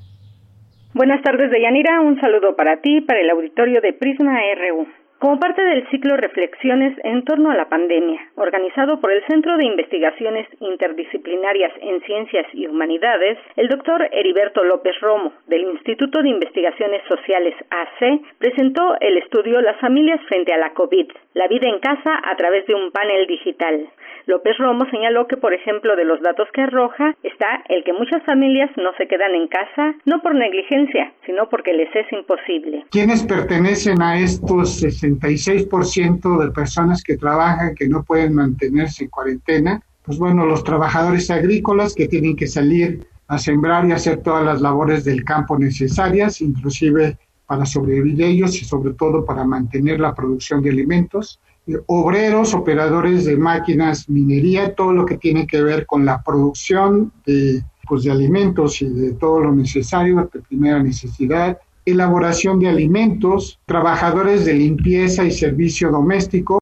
Buenas 0.94 1.24
tardes, 1.24 1.50
Deyanira. 1.50 2.00
Un 2.00 2.22
saludo 2.22 2.56
para 2.56 2.80
ti, 2.80 3.02
para 3.02 3.20
el 3.20 3.30
auditorio 3.32 3.82
de 3.82 3.94
Prisma 3.94 4.38
RU. 4.56 4.88
Como 5.20 5.40
parte 5.40 5.64
del 5.64 5.88
ciclo 5.90 6.18
Reflexiones 6.18 6.98
en 7.06 7.24
torno 7.24 7.50
a 7.50 7.56
la 7.56 7.70
pandemia, 7.70 8.20
organizado 8.36 9.00
por 9.00 9.14
el 9.14 9.26
Centro 9.28 9.58
de 9.58 9.64
Investigaciones 9.66 10.46
Interdisciplinarias 10.60 11.72
en 11.82 12.02
Ciencias 12.02 12.46
y 12.54 12.68
Humanidades, 12.68 13.38
el 13.56 13.70
doctor 13.70 14.10
Heriberto 14.12 14.64
López 14.66 14.94
Romo, 15.00 15.32
del 15.48 15.62
Instituto 15.62 16.22
de 16.22 16.30
Investigaciones 16.30 17.02
Sociales 17.08 17.56
AC, 17.70 18.22
presentó 18.40 18.98
el 19.00 19.18
estudio 19.18 19.62
Las 19.62 19.80
familias 19.80 20.20
frente 20.28 20.54
a 20.54 20.58
la 20.58 20.74
COVID, 20.74 21.08
la 21.34 21.48
vida 21.48 21.70
en 21.70 21.80
casa 21.80 22.20
a 22.22 22.36
través 22.36 22.68
de 22.68 22.76
un 22.76 22.92
panel 22.92 23.26
digital. 23.26 23.88
López 24.28 24.58
Romo 24.58 24.86
señaló 24.90 25.28
que, 25.28 25.38
por 25.38 25.54
ejemplo, 25.54 25.96
de 25.96 26.04
los 26.04 26.20
datos 26.22 26.48
que 26.52 26.62
arroja 26.62 27.16
está 27.24 27.64
el 27.70 27.84
que 27.84 27.94
muchas 27.94 28.24
familias 28.24 28.72
no 28.76 28.92
se 28.98 29.08
quedan 29.08 29.36
en 29.36 29.48
casa, 29.48 29.96
no 30.06 30.22
por 30.22 30.36
negligencia, 30.36 31.14
sino 31.26 31.48
porque 31.50 31.74
les 31.74 31.96
es 31.96 32.12
imposible. 32.12 32.86
¿Quiénes 32.92 33.24
pertenecen 33.24 34.02
a 34.02 34.20
estos 34.20 34.82
66% 35.06 36.44
de 36.44 36.52
personas 36.52 37.04
que 37.04 37.18
trabajan 37.18 37.76
que 37.76 37.88
no 37.88 38.04
pueden 38.04 38.34
mantenerse 38.34 39.06
en 39.06 39.10
cuarentena? 39.10 39.82
Pues 40.04 40.18
bueno, 40.18 40.46
los 40.46 40.64
trabajadores 40.64 41.30
agrícolas 41.32 41.94
que 41.94 42.08
tienen 42.08 42.36
que 42.36 42.48
salir 42.48 43.08
a 43.28 43.38
sembrar 43.40 43.88
y 43.88 43.92
hacer 43.92 44.18
todas 44.18 44.46
las 44.46 44.62
labores 44.62 45.04
del 45.04 45.24
campo 45.24 45.58
necesarias, 45.58 46.42
inclusive 46.42 47.18
para 47.48 47.66
sobrevivir 47.66 48.22
ellos 48.22 48.62
y 48.62 48.66
sobre 48.66 48.94
todo 48.94 49.26
para 49.26 49.44
mantener 49.44 50.00
la 50.00 50.14
producción 50.14 50.62
de 50.62 50.70
alimentos 50.70 51.40
obreros, 51.88 52.54
operadores 52.54 53.26
de 53.26 53.38
máquinas, 53.38 54.10
minería, 54.10 54.76
todo 54.76 54.94
lo 54.94 55.06
que 55.06 55.18
tiene 55.18 55.48
que 55.48 55.62
ver 55.62 55.86
con 55.86 56.06
la 56.06 56.22
producción 56.22 57.12
de, 57.26 57.64
pues, 57.88 58.04
de 58.04 58.12
alimentos 58.12 58.82
y 58.82 58.90
de 58.90 59.14
todo 59.14 59.40
lo 59.40 59.52
necesario 59.52 60.30
de 60.32 60.42
primera 60.42 60.82
necesidad, 60.82 61.58
elaboración 61.86 62.60
de 62.60 62.70
alimentos, 62.70 63.60
trabajadores 63.66 64.46
de 64.46 64.54
limpieza 64.54 65.24
y 65.24 65.32
servicio 65.32 65.92
doméstico. 65.92 66.60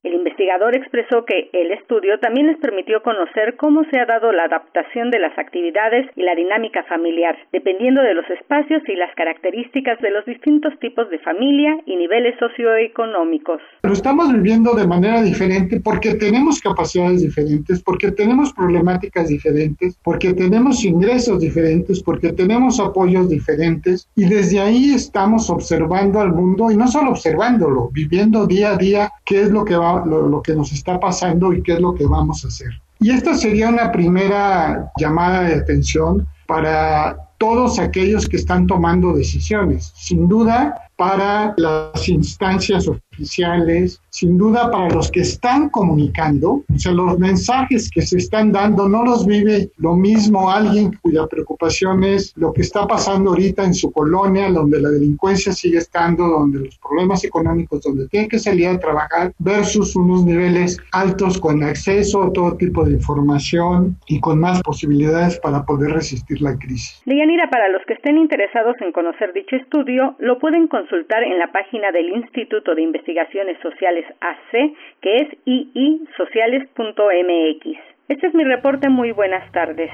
Investigador 0.54 0.76
expresó 0.76 1.24
que 1.24 1.50
el 1.52 1.72
estudio 1.72 2.20
también 2.20 2.46
les 2.46 2.58
permitió 2.58 3.02
conocer 3.02 3.56
cómo 3.56 3.82
se 3.90 3.98
ha 3.98 4.06
dado 4.06 4.30
la 4.30 4.44
adaptación 4.44 5.10
de 5.10 5.18
las 5.18 5.36
actividades 5.36 6.06
y 6.14 6.22
la 6.22 6.36
dinámica 6.36 6.84
familiar, 6.84 7.36
dependiendo 7.52 8.02
de 8.02 8.14
los 8.14 8.28
espacios 8.30 8.80
y 8.86 8.94
las 8.94 9.12
características 9.16 10.00
de 10.00 10.10
los 10.12 10.24
distintos 10.26 10.72
tipos 10.78 11.10
de 11.10 11.18
familia 11.18 11.76
y 11.86 11.96
niveles 11.96 12.38
socioeconómicos. 12.38 13.60
Lo 13.82 13.92
estamos 13.92 14.32
viviendo 14.32 14.74
de 14.74 14.86
manera 14.86 15.22
diferente 15.22 15.80
porque 15.80 16.14
tenemos 16.14 16.60
capacidades 16.60 17.22
diferentes, 17.22 17.82
porque 17.82 18.12
tenemos 18.12 18.52
problemáticas 18.52 19.28
diferentes, 19.28 19.98
porque 20.04 20.34
tenemos 20.34 20.84
ingresos 20.84 21.40
diferentes, 21.40 22.00
porque 22.00 22.32
tenemos 22.32 22.78
apoyos 22.78 23.28
diferentes 23.28 24.08
y 24.14 24.28
desde 24.28 24.60
ahí 24.60 24.94
estamos 24.94 25.50
observando 25.50 26.20
al 26.20 26.32
mundo 26.32 26.70
y 26.70 26.76
no 26.76 26.86
solo 26.86 27.10
observándolo, 27.10 27.90
viviendo 27.92 28.46
día 28.46 28.70
a 28.70 28.76
día 28.76 29.10
qué 29.24 29.40
es 29.42 29.50
lo 29.50 29.64
que 29.64 29.74
va 29.74 30.04
lo, 30.06 30.28
lo 30.28 30.43
que 30.44 30.54
nos 30.54 30.72
está 30.72 31.00
pasando 31.00 31.52
y 31.52 31.62
qué 31.62 31.72
es 31.72 31.80
lo 31.80 31.94
que 31.94 32.06
vamos 32.06 32.44
a 32.44 32.48
hacer. 32.48 32.68
Y 33.00 33.10
esta 33.10 33.34
sería 33.34 33.68
una 33.68 33.90
primera 33.90 34.92
llamada 34.96 35.42
de 35.42 35.54
atención 35.54 36.28
para 36.46 37.16
todos 37.38 37.78
aquellos 37.78 38.28
que 38.28 38.36
están 38.36 38.66
tomando 38.66 39.12
decisiones. 39.12 39.92
Sin 39.96 40.28
duda, 40.28 40.88
para 40.96 41.54
las 41.56 42.08
instancias 42.08 42.88
oficiales, 43.14 44.00
sin 44.10 44.36
duda 44.38 44.70
para 44.70 44.90
los 44.90 45.10
que 45.10 45.20
están 45.20 45.70
comunicando, 45.70 46.62
o 46.72 46.78
sea, 46.78 46.92
los 46.92 47.18
mensajes 47.18 47.90
que 47.90 48.02
se 48.02 48.18
están 48.18 48.52
dando 48.52 48.88
no 48.88 49.04
los 49.04 49.26
vive 49.26 49.70
lo 49.78 49.94
mismo 49.94 50.50
alguien 50.50 50.92
cuya 51.02 51.26
preocupación 51.26 52.04
es 52.04 52.32
lo 52.36 52.52
que 52.52 52.62
está 52.62 52.86
pasando 52.86 53.30
ahorita 53.30 53.64
en 53.64 53.74
su 53.74 53.90
colonia, 53.90 54.50
donde 54.50 54.80
la 54.80 54.90
delincuencia 54.90 55.52
sigue 55.52 55.78
estando, 55.78 56.26
donde 56.26 56.60
los 56.60 56.78
problemas 56.78 57.24
económicos, 57.24 57.82
donde 57.82 58.08
tiene 58.08 58.28
que 58.28 58.38
salir 58.38 58.68
a 58.68 58.78
trabajar, 58.78 59.32
versus 59.38 59.96
unos 59.96 60.24
niveles 60.24 60.78
altos 60.92 61.40
con 61.40 61.62
acceso 61.62 62.22
a 62.22 62.32
todo 62.32 62.56
tipo 62.56 62.84
de 62.84 62.92
información 62.92 63.96
y 64.06 64.20
con 64.20 64.40
más 64.40 64.62
posibilidades 64.62 65.38
para 65.40 65.64
poder 65.64 65.92
resistir 65.92 66.40
la 66.40 66.56
crisis. 66.58 67.02
Deyanira, 67.06 67.48
para 67.50 67.68
los 67.68 67.82
que 67.86 67.94
estén 67.94 68.18
interesados 68.18 68.76
en 68.80 68.92
conocer 68.92 69.32
dicho 69.32 69.56
estudio, 69.56 70.16
lo 70.18 70.38
pueden 70.38 70.68
consultar 70.68 71.22
en 71.22 71.38
la 71.38 71.50
página 71.52 71.92
del 71.92 72.10
Instituto 72.10 72.74
de 72.74 72.82
Investigaciones 73.04 73.58
Sociales 73.60 74.06
AC, 74.20 74.72
que 75.02 75.16
es 75.16 75.28
iisociales.mx. 75.44 77.66
Este 78.08 78.26
es 78.26 78.34
mi 78.34 78.44
reporte. 78.44 78.88
Muy 78.88 79.12
buenas 79.12 79.52
tardes. 79.52 79.90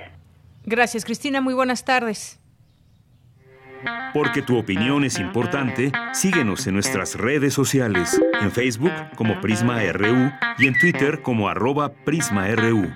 Gracias, 0.65 1.05
Cristina. 1.05 1.41
Muy 1.41 1.55
buenas 1.55 1.85
tardes. 1.85 2.41
Porque 4.15 4.43
tu 4.43 4.57
opinión 4.59 5.03
es 5.05 5.19
importante, 5.19 5.91
síguenos 6.13 6.65
en 6.67 6.75
nuestras 6.75 7.19
redes 7.19 7.55
sociales, 7.55 8.21
en 8.43 8.53
Facebook 8.53 8.93
como 9.17 9.41
Prisma 9.41 9.81
RU 9.93 10.31
y 10.59 10.67
en 10.67 10.79
Twitter 10.79 11.23
como 11.23 11.49
arroba 11.49 11.91
PrismaRU. 12.05 12.91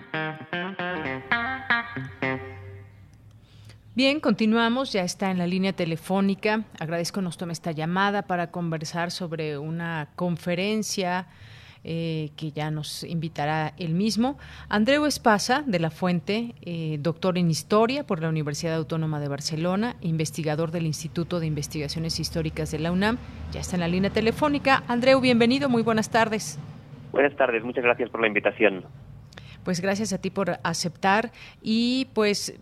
Bien, 3.97 4.19
continuamos, 4.19 4.93
ya 4.93 5.03
está 5.05 5.31
en 5.31 5.39
la 5.39 5.47
línea 5.47 5.73
telefónica. 5.73 6.65
Agradezco 6.81 7.23
nos 7.23 7.39
tome 7.39 7.53
esta 7.53 7.71
llamada 7.71 8.23
para 8.23 8.51
conversar 8.51 9.12
sobre 9.12 9.57
una 9.57 10.09
conferencia 10.16 11.29
eh, 11.85 12.31
que 12.37 12.51
ya 12.51 12.73
nos 12.73 13.05
invitará 13.05 13.73
él 13.79 13.95
mismo. 13.95 14.37
Andreu 14.69 15.07
Espasa, 15.07 15.62
de 15.65 15.79
la 15.79 15.91
Fuente, 15.91 16.57
eh, 16.62 16.97
doctor 16.99 17.39
en 17.39 17.49
Historia 17.53 18.05
por 18.05 18.21
la 18.21 18.29
Universidad 18.29 18.75
Autónoma 18.75 19.21
de 19.21 19.29
Barcelona, 19.29 19.95
investigador 20.01 20.73
del 20.73 20.87
Instituto 20.87 21.39
de 21.39 21.47
Investigaciones 21.47 22.19
Históricas 22.19 22.73
de 22.73 22.81
la 22.81 22.91
UNAM, 22.91 23.19
ya 23.53 23.61
está 23.61 23.77
en 23.77 23.81
la 23.81 23.89
línea 23.89 24.11
telefónica. 24.11 24.83
Andreu, 24.89 25.21
bienvenido, 25.21 25.69
muy 25.69 25.85
buenas 25.85 26.11
tardes. 26.11 26.59
Buenas 27.12 27.37
tardes, 27.37 27.62
muchas 27.62 27.85
gracias 27.85 28.11
por 28.11 28.21
la 28.21 28.27
invitación. 28.27 28.83
Pues 29.65 29.81
gracias 29.81 30.12
a 30.12 30.20
ti 30.20 30.31
por 30.31 30.59
aceptar 30.62 31.32
y 31.62 32.09
pues 32.12 32.61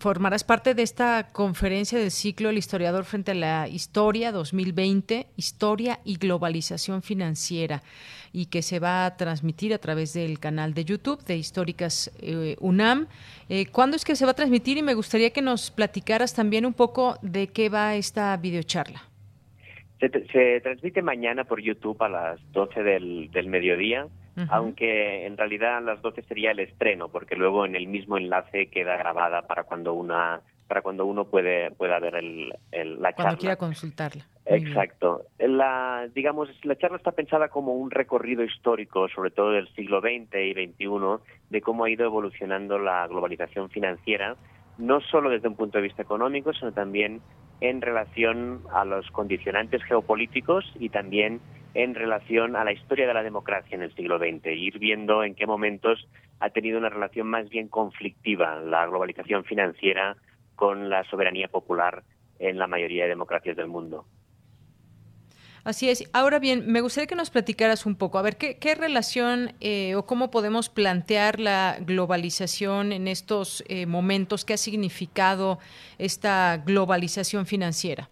formarás 0.00 0.42
parte 0.42 0.74
de 0.74 0.82
esta 0.82 1.28
conferencia 1.32 1.98
del 1.98 2.10
ciclo 2.10 2.50
El 2.50 2.58
historiador 2.58 3.04
frente 3.04 3.30
a 3.30 3.34
la 3.34 3.68
historia 3.68 4.32
2020, 4.32 5.26
historia 5.36 6.00
y 6.04 6.16
globalización 6.16 7.02
financiera 7.02 7.82
y 8.32 8.46
que 8.46 8.62
se 8.62 8.80
va 8.80 9.06
a 9.06 9.16
transmitir 9.16 9.72
a 9.74 9.78
través 9.78 10.12
del 10.12 10.40
canal 10.40 10.74
de 10.74 10.84
YouTube 10.84 11.24
de 11.24 11.36
Históricas 11.36 12.10
eh, 12.20 12.56
UNAM. 12.60 13.06
Eh, 13.48 13.66
¿Cuándo 13.66 13.96
es 13.96 14.04
que 14.04 14.16
se 14.16 14.24
va 14.24 14.32
a 14.32 14.34
transmitir? 14.34 14.76
Y 14.76 14.82
me 14.82 14.94
gustaría 14.94 15.30
que 15.30 15.42
nos 15.42 15.70
platicaras 15.70 16.34
también 16.34 16.66
un 16.66 16.74
poco 16.74 17.16
de 17.22 17.48
qué 17.48 17.68
va 17.68 17.94
esta 17.94 18.36
videocharla. 18.36 19.02
Se, 20.00 20.08
se 20.08 20.60
transmite 20.62 21.02
mañana 21.02 21.44
por 21.44 21.60
YouTube 21.60 22.02
a 22.02 22.08
las 22.08 22.40
12 22.52 22.82
del, 22.82 23.30
del 23.30 23.48
mediodía 23.48 24.08
aunque 24.48 25.26
en 25.26 25.36
realidad 25.36 25.78
a 25.78 25.80
las 25.80 26.02
12 26.02 26.22
sería 26.22 26.52
el 26.52 26.60
estreno, 26.60 27.08
porque 27.08 27.36
luego 27.36 27.66
en 27.66 27.76
el 27.76 27.86
mismo 27.86 28.16
enlace 28.16 28.66
queda 28.68 28.96
grabada 28.96 29.42
para 29.42 29.64
cuando 29.64 29.92
una 29.94 30.40
para 30.68 30.82
cuando 30.82 31.04
uno 31.04 31.24
puede 31.24 31.72
pueda 31.72 31.98
ver 31.98 32.14
el, 32.14 32.54
el, 32.70 33.02
la 33.02 33.12
cuando 33.12 33.32
charla. 33.32 33.38
quiera 33.38 33.56
consultarla. 33.56 34.24
Exacto. 34.46 35.22
La, 35.38 36.08
digamos, 36.14 36.48
la 36.64 36.76
charla 36.76 36.96
está 36.96 37.12
pensada 37.12 37.48
como 37.48 37.74
un 37.74 37.90
recorrido 37.90 38.44
histórico, 38.44 39.08
sobre 39.08 39.30
todo 39.30 39.50
del 39.50 39.68
siglo 39.74 40.00
XX 40.00 40.34
y 40.34 40.52
XXI, 40.52 40.88
de 41.50 41.60
cómo 41.60 41.84
ha 41.84 41.90
ido 41.90 42.04
evolucionando 42.04 42.78
la 42.78 43.06
globalización 43.08 43.68
financiera, 43.70 44.36
no 44.78 45.00
solo 45.00 45.30
desde 45.30 45.48
un 45.48 45.56
punto 45.56 45.78
de 45.78 45.82
vista 45.84 46.02
económico, 46.02 46.52
sino 46.52 46.72
también 46.72 47.20
en 47.60 47.80
relación 47.80 48.62
a 48.72 48.84
los 48.84 49.10
condicionantes 49.10 49.82
geopolíticos 49.84 50.64
y 50.78 50.88
también 50.88 51.40
en 51.74 51.94
relación 51.94 52.56
a 52.56 52.64
la 52.64 52.72
historia 52.72 53.06
de 53.06 53.14
la 53.14 53.22
democracia 53.22 53.74
en 53.74 53.82
el 53.82 53.94
siglo 53.94 54.18
XX, 54.18 54.46
ir 54.46 54.78
viendo 54.78 55.22
en 55.22 55.34
qué 55.34 55.46
momentos 55.46 56.08
ha 56.40 56.50
tenido 56.50 56.78
una 56.78 56.88
relación 56.88 57.28
más 57.28 57.48
bien 57.48 57.68
conflictiva, 57.68 58.60
la 58.60 58.86
globalización 58.86 59.44
financiera 59.44 60.16
con 60.56 60.90
la 60.90 61.04
soberanía 61.04 61.48
popular 61.48 62.02
en 62.38 62.58
la 62.58 62.66
mayoría 62.66 63.04
de 63.04 63.10
democracias 63.10 63.56
del 63.56 63.68
mundo. 63.68 64.06
Así 65.62 65.90
es. 65.90 66.04
Ahora 66.12 66.38
bien, 66.38 66.64
me 66.72 66.80
gustaría 66.80 67.06
que 67.06 67.14
nos 67.14 67.30
platicaras 67.30 67.84
un 67.84 67.94
poco, 67.94 68.18
a 68.18 68.22
ver, 68.22 68.36
¿qué, 68.38 68.74
relación 68.74 69.52
eh, 69.60 69.94
o 69.94 70.06
cómo 70.06 70.30
podemos 70.30 70.70
plantear 70.70 71.38
la 71.38 71.76
globalización 71.80 72.92
en 72.92 73.08
estos 73.08 73.62
eh, 73.68 73.84
momentos? 73.84 74.46
¿Qué 74.46 74.54
ha 74.54 74.56
significado 74.56 75.58
esta 75.98 76.56
globalización 76.64 77.44
financiera? 77.44 78.08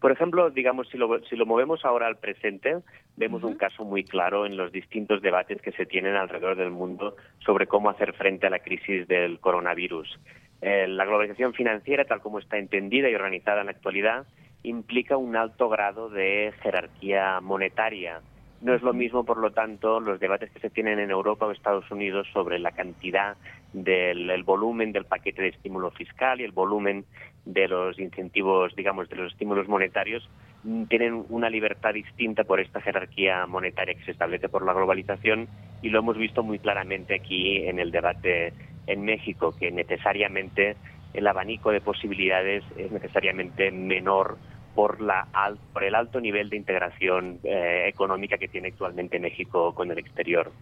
Por 0.00 0.12
ejemplo, 0.12 0.50
digamos, 0.50 0.88
si 0.88 0.96
lo, 0.96 1.20
si 1.24 1.34
lo 1.34 1.44
movemos 1.44 1.84
ahora 1.84 2.06
al 2.06 2.18
presente, 2.18 2.78
vemos 3.16 3.42
un 3.42 3.56
caso 3.56 3.84
muy 3.84 4.04
claro 4.04 4.46
en 4.46 4.56
los 4.56 4.70
distintos 4.70 5.20
debates 5.22 5.60
que 5.60 5.72
se 5.72 5.86
tienen 5.86 6.14
alrededor 6.14 6.56
del 6.56 6.70
mundo 6.70 7.16
sobre 7.40 7.66
cómo 7.66 7.90
hacer 7.90 8.12
frente 8.12 8.46
a 8.46 8.50
la 8.50 8.60
crisis 8.60 9.08
del 9.08 9.40
coronavirus. 9.40 10.18
Eh, 10.60 10.86
la 10.88 11.04
globalización 11.04 11.52
financiera, 11.52 12.04
tal 12.04 12.20
como 12.20 12.38
está 12.38 12.58
entendida 12.58 13.08
y 13.08 13.14
organizada 13.14 13.60
en 13.60 13.66
la 13.66 13.72
actualidad, 13.72 14.26
implica 14.62 15.16
un 15.16 15.36
alto 15.36 15.68
grado 15.68 16.10
de 16.10 16.52
jerarquía 16.62 17.40
monetaria. 17.40 18.20
No 18.60 18.74
es 18.74 18.82
lo 18.82 18.92
mismo, 18.92 19.24
por 19.24 19.38
lo 19.38 19.52
tanto, 19.52 20.00
los 20.00 20.18
debates 20.18 20.50
que 20.50 20.58
se 20.58 20.70
tienen 20.70 20.98
en 20.98 21.10
Europa 21.10 21.46
o 21.46 21.52
Estados 21.52 21.88
Unidos 21.92 22.26
sobre 22.32 22.58
la 22.58 22.72
cantidad 22.72 23.36
del 23.72 24.42
volumen 24.42 24.90
del 24.90 25.04
paquete 25.04 25.42
de 25.42 25.48
estímulo 25.48 25.90
fiscal 25.92 26.40
y 26.40 26.44
el 26.44 26.52
volumen 26.52 27.04
de 27.44 27.68
los 27.68 27.98
incentivos, 28.00 28.74
digamos, 28.74 29.08
de 29.08 29.16
los 29.16 29.32
estímulos 29.32 29.68
monetarios, 29.68 30.28
mm, 30.64 30.84
tienen 30.84 31.24
una 31.28 31.48
libertad 31.48 31.94
distinta 31.94 32.44
por 32.44 32.58
esta 32.58 32.80
jerarquía 32.80 33.46
monetaria 33.46 33.94
que 33.94 34.04
se 34.04 34.10
establece 34.10 34.48
por 34.48 34.64
la 34.66 34.72
globalización 34.72 35.48
y 35.80 35.90
lo 35.90 36.00
hemos 36.00 36.18
visto 36.18 36.42
muy 36.42 36.58
claramente 36.58 37.14
aquí 37.14 37.58
en 37.58 37.78
el 37.78 37.92
debate 37.92 38.52
en 38.88 39.04
México, 39.04 39.54
que 39.56 39.70
necesariamente 39.70 40.76
el 41.14 41.26
abanico 41.26 41.70
de 41.70 41.80
posibilidades 41.80 42.64
es 42.76 42.90
necesariamente 42.90 43.70
menor 43.70 44.36
por, 44.78 45.00
la, 45.00 45.26
por 45.72 45.82
el 45.82 45.96
alto 45.96 46.20
nivel 46.20 46.50
de 46.50 46.56
integración 46.56 47.40
eh, 47.42 47.86
económica 47.88 48.38
que 48.38 48.46
tiene 48.46 48.68
actualmente 48.68 49.18
México 49.18 49.74
con 49.74 49.90
el 49.90 49.98
exterior. 49.98 50.52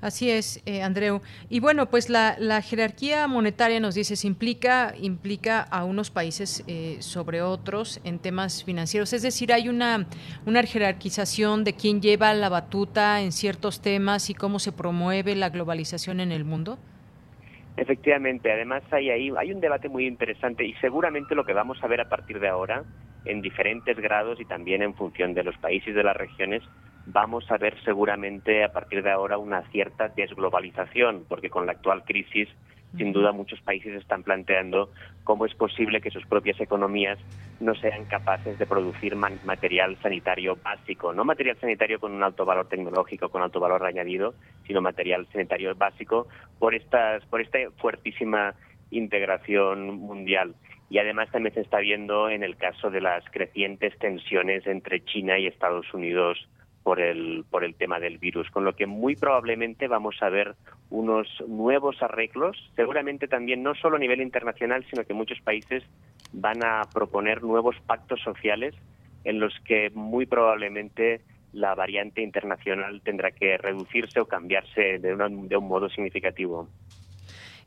Así 0.00 0.30
es, 0.30 0.62
eh, 0.64 0.80
Andreu. 0.80 1.20
Y 1.50 1.60
bueno, 1.60 1.90
pues 1.90 2.08
la, 2.08 2.62
jerarquía 2.62 3.26
monetaria 3.26 3.80
nos 3.80 3.96
dices 3.96 4.24
implica 4.24 4.94
implica 4.98 5.60
a 5.60 5.84
unos 5.84 6.10
países 6.10 6.64
eh, 6.66 6.96
sobre 7.00 7.42
otros 7.42 8.00
en 8.02 8.18
temas 8.18 8.64
financieros. 8.64 9.12
Es 9.12 9.20
decir, 9.20 9.52
hay 9.52 9.68
una 9.68 10.06
una 10.46 10.62
jerarquización 10.62 11.64
de 11.64 11.74
quién 11.74 12.00
lleva 12.00 12.32
la 12.32 12.48
batuta 12.48 13.20
en 13.20 13.32
ciertos 13.32 13.82
temas 13.82 14.30
y 14.30 14.34
cómo 14.34 14.58
se 14.58 14.72
promueve 14.72 15.36
la 15.36 15.50
globalización 15.50 16.18
en 16.18 16.32
el 16.32 16.46
mundo. 16.46 16.78
Efectivamente, 17.76 18.52
además 18.52 18.82
hay 18.90 19.10
ahí 19.10 19.32
hay 19.36 19.52
un 19.52 19.60
debate 19.60 19.88
muy 19.88 20.06
interesante 20.06 20.64
y 20.64 20.74
seguramente 20.74 21.34
lo 21.34 21.44
que 21.44 21.54
vamos 21.54 21.78
a 21.82 21.86
ver 21.88 22.00
a 22.02 22.08
partir 22.08 22.38
de 22.38 22.48
ahora 22.48 22.84
en 23.24 23.40
diferentes 23.40 23.96
grados 23.96 24.40
y 24.40 24.44
también 24.44 24.82
en 24.82 24.94
función 24.94 25.32
de 25.32 25.42
los 25.44 25.56
países 25.58 25.94
de 25.94 26.02
las 26.02 26.16
regiones 26.16 26.62
vamos 27.06 27.50
a 27.50 27.56
ver 27.56 27.80
seguramente 27.82 28.62
a 28.62 28.72
partir 28.72 29.02
de 29.02 29.10
ahora 29.10 29.38
una 29.38 29.62
cierta 29.70 30.08
desglobalización 30.08 31.24
porque 31.28 31.50
con 31.50 31.64
la 31.66 31.72
actual 31.72 32.04
crisis 32.04 32.48
sin 32.96 33.12
duda 33.12 33.32
muchos 33.32 33.60
países 33.60 33.94
están 33.94 34.22
planteando 34.22 34.90
cómo 35.24 35.46
es 35.46 35.54
posible 35.54 36.00
que 36.00 36.10
sus 36.10 36.26
propias 36.26 36.60
economías 36.60 37.18
no 37.60 37.74
sean 37.74 38.04
capaces 38.06 38.58
de 38.58 38.66
producir 38.66 39.16
material 39.16 39.96
sanitario 40.02 40.58
básico, 40.62 41.12
no 41.12 41.24
material 41.24 41.56
sanitario 41.60 42.00
con 42.00 42.12
un 42.12 42.22
alto 42.22 42.44
valor 42.44 42.68
tecnológico, 42.68 43.28
con 43.28 43.42
alto 43.42 43.60
valor 43.60 43.84
añadido, 43.84 44.34
sino 44.66 44.80
material 44.80 45.26
sanitario 45.32 45.74
básico 45.74 46.28
por 46.58 46.74
estas 46.74 47.24
por 47.26 47.40
esta 47.40 47.58
fuertísima 47.78 48.54
integración 48.90 49.98
mundial. 49.98 50.54
Y 50.90 50.98
además 50.98 51.30
también 51.30 51.54
se 51.54 51.62
está 51.62 51.78
viendo 51.78 52.28
en 52.28 52.42
el 52.42 52.56
caso 52.56 52.90
de 52.90 53.00
las 53.00 53.24
crecientes 53.30 53.96
tensiones 53.98 54.66
entre 54.66 55.02
China 55.04 55.38
y 55.38 55.46
Estados 55.46 55.92
Unidos 55.94 56.46
por 56.82 57.00
el, 57.00 57.44
por 57.50 57.64
el 57.64 57.74
tema 57.74 58.00
del 58.00 58.18
virus, 58.18 58.50
con 58.50 58.64
lo 58.64 58.74
que 58.74 58.86
muy 58.86 59.16
probablemente 59.16 59.88
vamos 59.88 60.16
a 60.20 60.28
ver 60.28 60.54
unos 60.90 61.28
nuevos 61.46 62.02
arreglos, 62.02 62.56
seguramente 62.74 63.28
también 63.28 63.62
no 63.62 63.74
solo 63.74 63.96
a 63.96 64.00
nivel 64.00 64.20
internacional, 64.20 64.84
sino 64.90 65.04
que 65.04 65.14
muchos 65.14 65.40
países 65.40 65.84
van 66.32 66.64
a 66.64 66.88
proponer 66.92 67.42
nuevos 67.42 67.76
pactos 67.86 68.20
sociales 68.20 68.74
en 69.24 69.38
los 69.38 69.54
que 69.64 69.90
muy 69.90 70.26
probablemente 70.26 71.20
la 71.52 71.74
variante 71.74 72.22
internacional 72.22 73.02
tendrá 73.02 73.30
que 73.30 73.58
reducirse 73.58 74.20
o 74.20 74.26
cambiarse 74.26 74.98
de, 74.98 75.16
de 75.16 75.56
un 75.56 75.68
modo 75.68 75.88
significativo. 75.90 76.68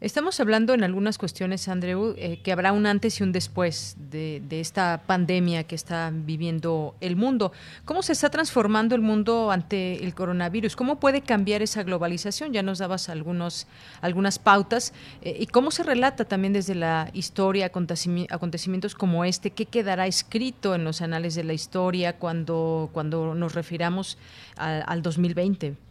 Estamos 0.02 0.42
hablando 0.42 0.74
en 0.74 0.84
algunas 0.84 1.18
cuestiones, 1.18 1.70
Andreu, 1.70 2.16
eh, 2.18 2.42
que 2.44 2.52
habrá 2.52 2.74
un 2.74 2.86
antes 2.86 3.22
y 3.22 3.24
un 3.24 3.32
después 3.32 3.96
de, 4.12 4.44
esta 4.50 5.02
pandemia 5.08 5.64
que 5.64 5.76
está 5.76 6.12
viviendo 6.14 6.96
el 7.00 7.16
mundo. 7.16 7.54
¿Cómo 7.86 8.02
se 8.02 8.12
está 8.12 8.30
transformando 8.30 8.94
el 8.96 9.02
mundo 9.02 9.52
ante 9.52 10.04
el 10.04 10.14
coronavirus? 10.14 10.76
¿Cómo 10.76 11.00
puede 11.00 11.22
cambiar 11.22 11.62
esa 11.62 11.84
globalización? 11.84 12.52
Ya 12.52 12.62
nos 12.62 12.80
dabas 12.80 13.08
algunos, 13.08 13.68
algunas 14.02 14.38
pautas. 14.38 14.92
Eh, 15.22 15.38
¿Y 15.40 15.48
cómo 15.48 15.72
se 15.72 15.84
relata 15.84 16.26
también 16.26 16.52
desde 16.52 16.76
la 16.76 17.10
historia 17.14 17.68
acontecimientos 17.68 18.96
como 18.96 19.24
este? 19.24 19.52
¿Qué 19.52 19.66
quedará 19.66 20.08
escrito 20.08 20.76
en 20.76 20.84
los 20.84 21.02
anales 21.02 21.36
de 21.36 21.46
la 21.46 21.54
historia 21.54 22.18
cuando, 22.18 22.90
cuando 22.92 23.34
nos 23.34 23.56
refiramos 23.56 24.18
al 24.58 25.02
2020? 25.02 25.85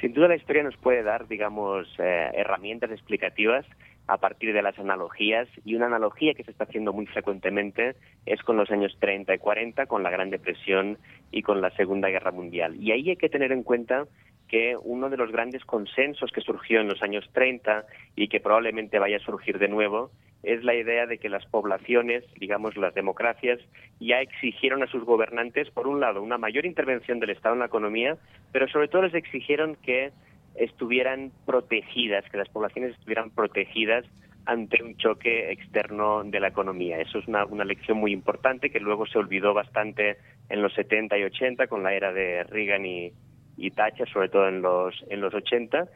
Sin 0.00 0.12
duda 0.12 0.28
la 0.28 0.36
historia 0.36 0.62
nos 0.62 0.76
puede 0.76 1.02
dar, 1.02 1.26
digamos, 1.26 1.88
eh, 1.98 2.30
herramientas 2.34 2.90
explicativas 2.90 3.66
a 4.06 4.16
partir 4.16 4.54
de 4.54 4.62
las 4.62 4.78
analogías 4.78 5.48
y 5.64 5.74
una 5.74 5.86
analogía 5.86 6.34
que 6.34 6.44
se 6.44 6.50
está 6.50 6.64
haciendo 6.64 6.92
muy 6.92 7.06
frecuentemente 7.06 7.96
es 8.24 8.40
con 8.42 8.56
los 8.56 8.70
años 8.70 8.96
30 9.00 9.34
y 9.34 9.38
40, 9.38 9.86
con 9.86 10.02
la 10.02 10.10
Gran 10.10 10.30
Depresión 10.30 10.98
y 11.30 11.42
con 11.42 11.60
la 11.60 11.70
Segunda 11.70 12.08
Guerra 12.08 12.30
Mundial. 12.30 12.76
Y 12.80 12.92
ahí 12.92 13.10
hay 13.10 13.16
que 13.16 13.28
tener 13.28 13.52
en 13.52 13.64
cuenta 13.64 14.06
que 14.48 14.76
uno 14.82 15.10
de 15.10 15.18
los 15.18 15.30
grandes 15.30 15.64
consensos 15.64 16.30
que 16.32 16.40
surgió 16.40 16.80
en 16.80 16.88
los 16.88 17.02
años 17.02 17.28
30 17.32 17.84
y 18.16 18.28
que 18.28 18.40
probablemente 18.40 18.98
vaya 18.98 19.18
a 19.18 19.20
surgir 19.20 19.58
de 19.58 19.68
nuevo 19.68 20.10
es 20.48 20.64
la 20.64 20.74
idea 20.74 21.06
de 21.06 21.18
que 21.18 21.28
las 21.28 21.44
poblaciones, 21.46 22.24
digamos 22.40 22.76
las 22.76 22.94
democracias, 22.94 23.60
ya 24.00 24.20
exigieron 24.20 24.82
a 24.82 24.86
sus 24.86 25.04
gobernantes, 25.04 25.70
por 25.70 25.86
un 25.86 26.00
lado, 26.00 26.22
una 26.22 26.38
mayor 26.38 26.64
intervención 26.64 27.20
del 27.20 27.30
Estado 27.30 27.54
en 27.54 27.60
la 27.60 27.66
economía, 27.66 28.16
pero 28.50 28.66
sobre 28.68 28.88
todo 28.88 29.02
les 29.02 29.14
exigieron 29.14 29.76
que 29.76 30.10
estuvieran 30.54 31.32
protegidas, 31.44 32.24
que 32.30 32.38
las 32.38 32.48
poblaciones 32.48 32.92
estuvieran 32.92 33.30
protegidas 33.30 34.06
ante 34.46 34.82
un 34.82 34.96
choque 34.96 35.52
externo 35.52 36.24
de 36.24 36.40
la 36.40 36.48
economía. 36.48 36.98
Eso 36.98 37.18
es 37.18 37.28
una, 37.28 37.44
una 37.44 37.64
lección 37.64 37.98
muy 37.98 38.12
importante 38.12 38.70
que 38.70 38.80
luego 38.80 39.06
se 39.06 39.18
olvidó 39.18 39.52
bastante 39.52 40.16
en 40.48 40.62
los 40.62 40.72
70 40.72 41.18
y 41.18 41.24
80 41.24 41.66
con 41.66 41.82
la 41.82 41.92
era 41.92 42.10
de 42.12 42.44
Reagan 42.44 42.86
y, 42.86 43.12
y 43.58 43.70
Thatcher, 43.72 44.08
sobre 44.08 44.30
todo 44.30 44.48
en 44.48 44.62
los, 44.62 44.94
en 45.10 45.20
los 45.20 45.34
80. 45.34 45.88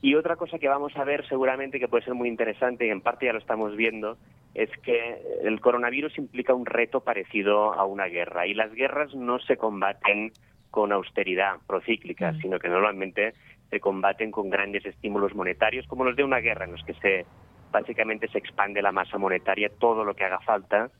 Y 0.00 0.14
otra 0.14 0.36
cosa 0.36 0.58
que 0.58 0.68
vamos 0.68 0.96
a 0.96 1.04
ver 1.04 1.26
seguramente 1.28 1.80
que 1.80 1.88
puede 1.88 2.04
ser 2.04 2.14
muy 2.14 2.28
interesante 2.28 2.86
y 2.86 2.90
en 2.90 3.00
parte 3.00 3.26
ya 3.26 3.32
lo 3.32 3.40
estamos 3.40 3.76
viendo 3.76 4.16
es 4.54 4.70
que 4.82 5.20
el 5.42 5.60
coronavirus 5.60 6.18
implica 6.18 6.54
un 6.54 6.66
reto 6.66 7.00
parecido 7.00 7.72
a 7.74 7.84
una 7.84 8.06
guerra 8.06 8.46
y 8.46 8.54
las 8.54 8.72
guerras 8.72 9.14
no 9.14 9.40
se 9.40 9.56
combaten 9.56 10.32
con 10.70 10.92
austeridad 10.92 11.56
procíclica, 11.66 12.32
mm. 12.32 12.40
sino 12.40 12.58
que 12.58 12.68
normalmente 12.68 13.34
se 13.70 13.80
combaten 13.80 14.30
con 14.30 14.50
grandes 14.50 14.86
estímulos 14.86 15.34
monetarios 15.34 15.86
como 15.86 16.04
los 16.04 16.16
de 16.16 16.24
una 16.24 16.38
guerra 16.38 16.64
en 16.64 16.72
los 16.72 16.84
que 16.84 16.94
se 16.94 17.26
básicamente 17.70 18.28
se 18.28 18.38
expande 18.38 18.80
la 18.80 18.92
masa 18.92 19.18
monetaria 19.18 19.68
todo 19.78 20.04
lo 20.04 20.14
que 20.14 20.24
haga 20.24 20.40
falta 20.40 20.90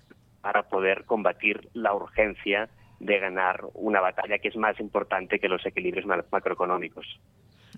para 0.43 0.65
poder 0.65 1.05
combatir 1.05 1.69
la 1.73 1.95
urgencia 1.95 2.69
de 3.01 3.19
ganar 3.19 3.65
una 3.75 4.01
batalla 4.01 4.39
que 4.39 4.49
es 4.49 4.57
más 4.57 4.79
importante 4.81 5.39
que 5.39 5.49
los 5.49 5.65
equilibrios 5.65 6.07
macroeconómicos. 6.31 7.07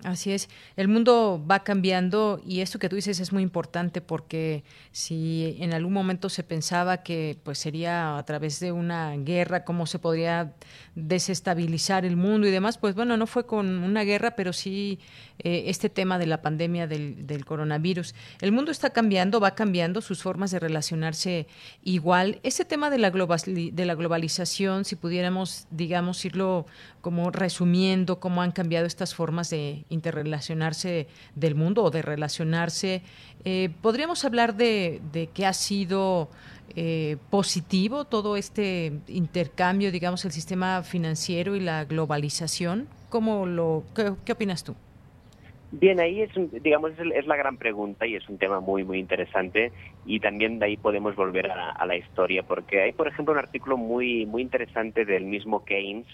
Así 0.03 0.31
es, 0.31 0.49
el 0.77 0.87
mundo 0.87 1.43
va 1.49 1.63
cambiando 1.63 2.41
y 2.43 2.61
esto 2.61 2.79
que 2.79 2.89
tú 2.89 2.95
dices 2.95 3.19
es 3.19 3.31
muy 3.31 3.43
importante 3.43 4.01
porque 4.01 4.63
si 4.91 5.57
en 5.59 5.73
algún 5.73 5.93
momento 5.93 6.27
se 6.27 6.43
pensaba 6.43 7.03
que 7.03 7.37
pues 7.43 7.59
sería 7.59 8.17
a 8.17 8.25
través 8.25 8.59
de 8.59 8.71
una 8.71 9.15
guerra 9.17 9.63
cómo 9.63 9.85
se 9.85 9.99
podría 9.99 10.53
desestabilizar 10.95 12.03
el 12.03 12.17
mundo 12.17 12.47
y 12.47 12.51
demás, 12.51 12.79
pues 12.79 12.95
bueno, 12.95 13.15
no 13.15 13.27
fue 13.27 13.45
con 13.45 13.83
una 13.83 14.03
guerra, 14.03 14.35
pero 14.35 14.53
sí 14.53 14.99
eh, 15.43 15.63
este 15.67 15.89
tema 15.89 16.17
de 16.17 16.27
la 16.27 16.41
pandemia 16.41 16.87
del, 16.87 17.27
del, 17.27 17.45
coronavirus. 17.45 18.15
El 18.39 18.51
mundo 18.51 18.71
está 18.71 18.91
cambiando, 18.91 19.39
va 19.39 19.55
cambiando 19.55 20.01
sus 20.01 20.21
formas 20.21 20.51
de 20.51 20.59
relacionarse 20.59 21.47
igual. 21.83 22.39
Ese 22.43 22.65
tema 22.65 22.89
de 22.89 22.97
la, 22.97 23.11
de 23.11 23.85
la 23.85 23.95
globalización, 23.95 24.85
si 24.85 24.95
pudiéramos, 24.95 25.67
digamos, 25.71 26.23
irlo 26.25 26.65
como 27.01 27.31
resumiendo 27.31 28.19
cómo 28.19 28.41
han 28.41 28.51
cambiado 28.51 28.85
estas 28.85 29.15
formas 29.15 29.49
de 29.49 29.85
interrelacionarse 29.89 31.07
del 31.35 31.55
mundo 31.55 31.83
o 31.83 31.91
de 31.91 32.01
relacionarse. 32.01 33.01
Eh, 33.43 33.69
¿Podríamos 33.81 34.23
hablar 34.25 34.55
de, 34.55 35.01
de 35.11 35.27
qué 35.27 35.45
ha 35.45 35.53
sido 35.53 36.29
eh, 36.75 37.17
positivo 37.29 38.05
todo 38.05 38.37
este 38.37 38.93
intercambio, 39.07 39.91
digamos, 39.91 40.23
el 40.23 40.31
sistema 40.31 40.83
financiero 40.83 41.55
y 41.55 41.59
la 41.59 41.83
globalización? 41.83 42.87
¿Cómo 43.09 43.45
lo, 43.45 43.83
qué, 43.93 44.31
opinas 44.31 44.63
tú? 44.63 44.75
Bien, 45.71 46.01
ahí 46.01 46.21
es, 46.21 46.31
digamos, 46.61 46.91
es, 46.99 47.27
la 47.27 47.37
gran 47.37 47.55
pregunta 47.55 48.05
y 48.05 48.15
es 48.15 48.27
un 48.27 48.37
tema 48.37 48.59
muy, 48.59 48.83
muy 48.83 48.99
interesante 48.99 49.71
y 50.05 50.19
también 50.19 50.59
de 50.59 50.65
ahí 50.65 50.77
podemos 50.77 51.15
volver 51.15 51.49
a, 51.49 51.85
la 51.85 51.95
historia 51.95 52.43
porque 52.43 52.81
hay, 52.81 52.91
por 52.91 53.07
ejemplo, 53.07 53.33
un 53.33 53.39
artículo 53.39 53.77
muy, 53.77 54.25
muy 54.25 54.41
interesante 54.41 55.05
del 55.05 55.23
mismo 55.23 55.63
Keynes 55.63 56.07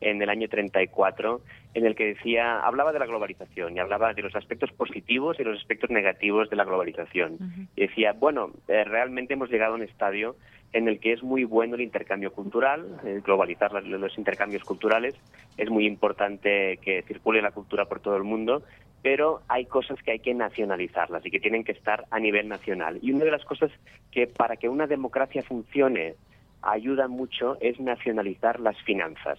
en 0.00 0.20
el 0.20 0.28
año 0.28 0.48
34 0.48 1.40
en 1.74 1.86
el 1.86 1.94
que 1.94 2.06
decía, 2.06 2.58
hablaba 2.60 2.92
de 2.92 2.98
la 2.98 3.06
globalización 3.06 3.76
y 3.76 3.78
hablaba 3.78 4.14
de 4.14 4.22
los 4.22 4.34
aspectos 4.34 4.72
positivos 4.72 5.38
y 5.38 5.44
los 5.44 5.58
aspectos 5.58 5.90
negativos 5.90 6.50
de 6.50 6.56
la 6.56 6.64
globalización. 6.64 7.68
Y 7.76 7.82
decía, 7.82 8.12
bueno, 8.12 8.50
eh, 8.66 8.84
realmente 8.84 9.34
hemos 9.34 9.50
llegado 9.50 9.74
a 9.74 9.76
un 9.76 9.82
estadio 9.82 10.36
en 10.74 10.88
el 10.88 10.98
que 10.98 11.12
es 11.12 11.22
muy 11.22 11.44
bueno 11.44 11.76
el 11.76 11.82
intercambio 11.82 12.32
cultural, 12.32 13.00
globalizar 13.24 13.72
los 13.84 14.18
intercambios 14.18 14.64
culturales, 14.64 15.14
es 15.56 15.70
muy 15.70 15.86
importante 15.86 16.78
que 16.82 17.02
circule 17.02 17.40
la 17.40 17.52
cultura 17.52 17.84
por 17.84 18.00
todo 18.00 18.16
el 18.16 18.24
mundo, 18.24 18.64
pero 19.00 19.42
hay 19.46 19.66
cosas 19.66 20.02
que 20.02 20.10
hay 20.10 20.18
que 20.18 20.34
nacionalizarlas 20.34 21.24
y 21.24 21.30
que 21.30 21.38
tienen 21.38 21.62
que 21.62 21.70
estar 21.70 22.06
a 22.10 22.18
nivel 22.18 22.48
nacional. 22.48 22.98
Y 23.02 23.12
una 23.12 23.24
de 23.24 23.30
las 23.30 23.44
cosas 23.44 23.70
que 24.10 24.26
para 24.26 24.56
que 24.56 24.68
una 24.68 24.88
democracia 24.88 25.42
funcione 25.42 26.16
ayuda 26.60 27.06
mucho 27.06 27.56
es 27.60 27.78
nacionalizar 27.78 28.58
las 28.58 28.76
finanzas 28.82 29.38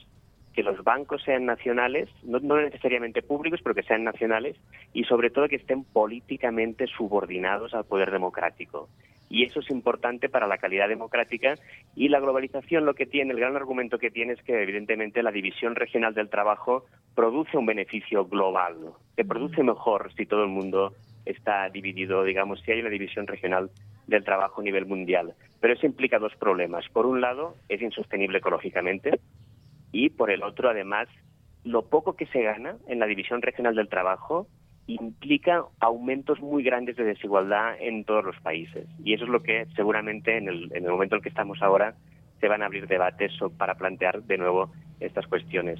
que 0.55 0.63
los 0.63 0.81
bancos 0.83 1.21
sean 1.23 1.45
nacionales, 1.45 2.09
no, 2.23 2.39
necesariamente 2.39 3.21
públicos, 3.21 3.59
pero 3.61 3.75
que 3.75 3.83
sean 3.83 4.05
nacionales, 4.05 4.55
y 4.93 5.03
sobre 5.03 5.29
todo 5.29 5.49
que 5.49 5.57
estén 5.57 5.83
políticamente 5.83 6.87
subordinados 6.87 7.73
al 7.73 7.83
poder 7.83 8.09
democrático. 8.09 8.87
Y 9.29 9.43
eso 9.43 9.59
es 9.59 9.69
importante 9.69 10.29
para 10.29 10.47
la 10.47 10.57
calidad 10.57 10.87
democrática 10.87 11.55
y 11.95 12.07
la 12.07 12.21
globalización 12.21 12.85
lo 12.85 12.93
que 12.93 13.05
tiene, 13.05 13.33
el 13.33 13.39
gran 13.39 13.55
argumento 13.55 13.97
que 13.97 14.11
tiene 14.11 14.33
es 14.33 14.41
que 14.43 14.61
evidentemente 14.61 15.23
la 15.23 15.31
división 15.31 15.75
regional 15.75 16.13
del 16.13 16.29
trabajo 16.29 16.85
produce 17.15 17.57
un 17.57 17.65
beneficio 17.65 18.25
global, 18.25 18.77
se 19.15 19.25
produce 19.25 19.61
mejor 19.61 20.13
si 20.13 20.25
todo 20.25 20.43
el 20.43 20.49
mundo 20.49 20.93
está 21.25 21.69
dividido, 21.69 22.23
digamos, 22.23 22.61
si 22.61 22.71
hay 22.71 22.79
una 22.79 22.89
división 22.89 23.27
regional 23.27 23.71
del 24.07 24.23
trabajo 24.23 24.61
a 24.61 24.63
nivel 24.63 24.85
mundial. 24.85 25.33
Pero 25.59 25.73
eso 25.73 25.87
implica 25.87 26.19
dos 26.19 26.35
problemas. 26.35 26.87
Por 26.89 27.07
un 27.07 27.19
lado, 27.19 27.55
es 27.67 27.81
insostenible 27.81 28.37
ecológicamente 28.37 29.19
y 29.95 30.09
por 30.09 30.29
el 30.29 30.43
otro, 30.43 30.69
además, 30.69 31.07
lo 31.63 31.87
poco 31.87 32.17
que 32.17 32.25
se 32.27 32.41
gana 32.41 32.75
en 32.87 32.99
la 32.99 33.05
división 33.05 33.41
regional 33.41 33.75
del 33.75 33.87
trabajo 33.87 34.47
implica 34.87 35.63
aumentos 35.79 36.41
muy 36.41 36.63
grandes 36.63 36.97
de 36.97 37.05
desigualdad 37.05 37.75
en 37.79 38.03
todos 38.03 38.25
los 38.25 38.37
países. 38.41 38.87
Y 39.03 39.13
eso 39.13 39.23
es 39.23 39.29
lo 39.29 39.41
que 39.41 39.65
seguramente 39.75 40.37
en 40.37 40.49
el, 40.49 40.71
en 40.75 40.83
el 40.83 40.91
momento 40.91 41.15
en 41.15 41.21
que 41.21 41.29
estamos 41.29 41.61
ahora 41.61 41.95
se 42.41 42.49
van 42.49 42.61
a 42.61 42.65
abrir 42.65 42.87
debates 42.87 43.31
para 43.57 43.75
plantear 43.75 44.21
de 44.23 44.37
nuevo 44.37 44.69
estas 44.99 45.25
cuestiones. 45.27 45.79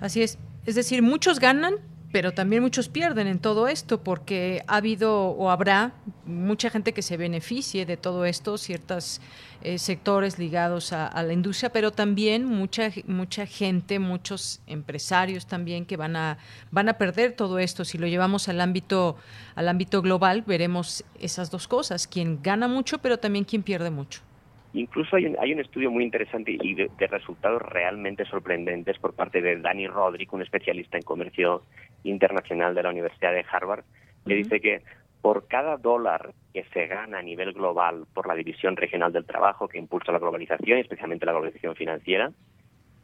Así 0.00 0.22
es. 0.22 0.38
Es 0.64 0.74
decir, 0.74 1.02
muchos 1.02 1.40
ganan, 1.40 1.74
pero 2.10 2.32
también 2.32 2.62
muchos 2.62 2.88
pierden 2.88 3.26
en 3.26 3.38
todo 3.38 3.68
esto 3.68 4.02
porque 4.02 4.62
ha 4.66 4.76
habido 4.76 5.28
o 5.30 5.50
habrá 5.50 5.92
mucha 6.24 6.70
gente 6.70 6.92
que 6.92 7.02
se 7.02 7.16
beneficie 7.16 7.84
de 7.84 7.96
todo 7.98 8.24
esto, 8.24 8.56
ciertos 8.56 9.20
eh, 9.62 9.78
sectores 9.78 10.38
ligados 10.38 10.92
a, 10.92 11.22
la 11.22 11.32
industria, 11.32 11.70
pero 11.70 11.90
también 11.90 12.44
mucha 12.46 12.90
mucha 13.06 13.44
gente, 13.44 13.98
muchos 13.98 14.60
empresarios 14.66 15.46
también 15.46 15.84
que 15.84 15.96
van 15.96 16.16
a 16.16 16.38
van 16.70 16.88
a 16.88 16.94
perder 16.94 17.32
todo 17.32 17.58
esto. 17.58 17.84
Si 17.84 17.98
lo 17.98 18.06
llevamos 18.06 18.48
al 18.48 18.60
ámbito 18.60 19.16
al 19.54 19.68
ámbito 19.68 20.00
global, 20.00 20.42
veremos 20.46 21.04
esas 21.20 21.50
dos 21.50 21.68
cosas: 21.68 22.06
quien 22.06 22.40
gana 22.42 22.68
mucho, 22.68 22.98
pero 22.98 23.18
también 23.18 23.44
quien 23.44 23.62
pierde 23.62 23.90
mucho. 23.90 24.27
Incluso 24.74 25.16
hay 25.16 25.26
un, 25.26 25.36
hay 25.40 25.52
un 25.52 25.60
estudio 25.60 25.90
muy 25.90 26.04
interesante 26.04 26.56
y 26.60 26.74
de, 26.74 26.90
resultados 27.06 27.62
realmente 27.62 28.24
sorprendentes 28.26 28.98
por 28.98 29.14
parte 29.14 29.40
de 29.40 29.60
Danny 29.60 29.86
Roderick, 29.86 30.32
un 30.32 30.42
especialista 30.42 30.98
en 30.98 31.04
comercio 31.04 31.62
internacional 32.04 32.74
de 32.74 32.82
la 32.82 32.90
Universidad 32.90 33.32
de 33.32 33.44
Harvard, 33.50 33.84
que 34.26 34.34
dice 34.34 34.60
que 34.60 34.82
por 35.22 35.48
cada 35.48 35.78
dólar 35.78 36.32
que 36.52 36.64
se 36.72 36.86
gana 36.86 37.18
a 37.18 37.22
nivel 37.22 37.52
global 37.54 38.04
por 38.12 38.28
la 38.28 38.34
división 38.34 38.76
regional 38.76 39.12
del 39.12 39.24
trabajo 39.24 39.68
que 39.68 39.78
impulsa 39.78 40.12
la 40.12 40.18
globalización, 40.18 40.78
especialmente 40.78 41.26
la 41.26 41.32
globalización 41.32 41.74
financiera, 41.74 42.30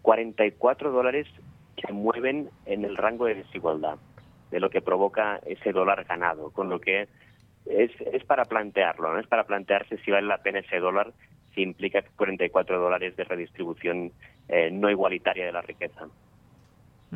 44 0.03 0.93
dólares 0.93 1.27
se 1.85 1.93
mueven 1.93 2.51
en 2.67 2.85
el 2.85 2.97
rango 2.97 3.25
de 3.25 3.37
desigualdad 3.37 3.97
de 4.51 4.61
lo 4.61 4.71
que 4.71 4.83
provoca 4.83 5.41
ese 5.47 5.73
dólar 5.73 6.05
ganado, 6.05 6.51
con 6.51 6.69
lo 6.69 6.79
que 6.79 7.09
es, 7.67 7.91
es 8.13 8.25
para 8.25 8.45
plantearlo, 8.45 9.13
¿no? 9.13 9.19
es 9.19 9.27
para 9.27 9.45
plantearse 9.45 9.97
si 9.99 10.11
vale 10.11 10.27
la 10.27 10.43
pena 10.43 10.61
ese 10.61 10.79
dólar 10.79 11.13
implica 11.63 12.03
44 12.17 12.81
dólares 12.81 13.17
de 13.17 13.25
redistribución 13.25 14.13
eh, 14.49 14.71
no 14.71 14.91
igualitaria 14.91 15.47
de 15.47 15.53
la 15.53 15.63
riqueza. 15.63 16.09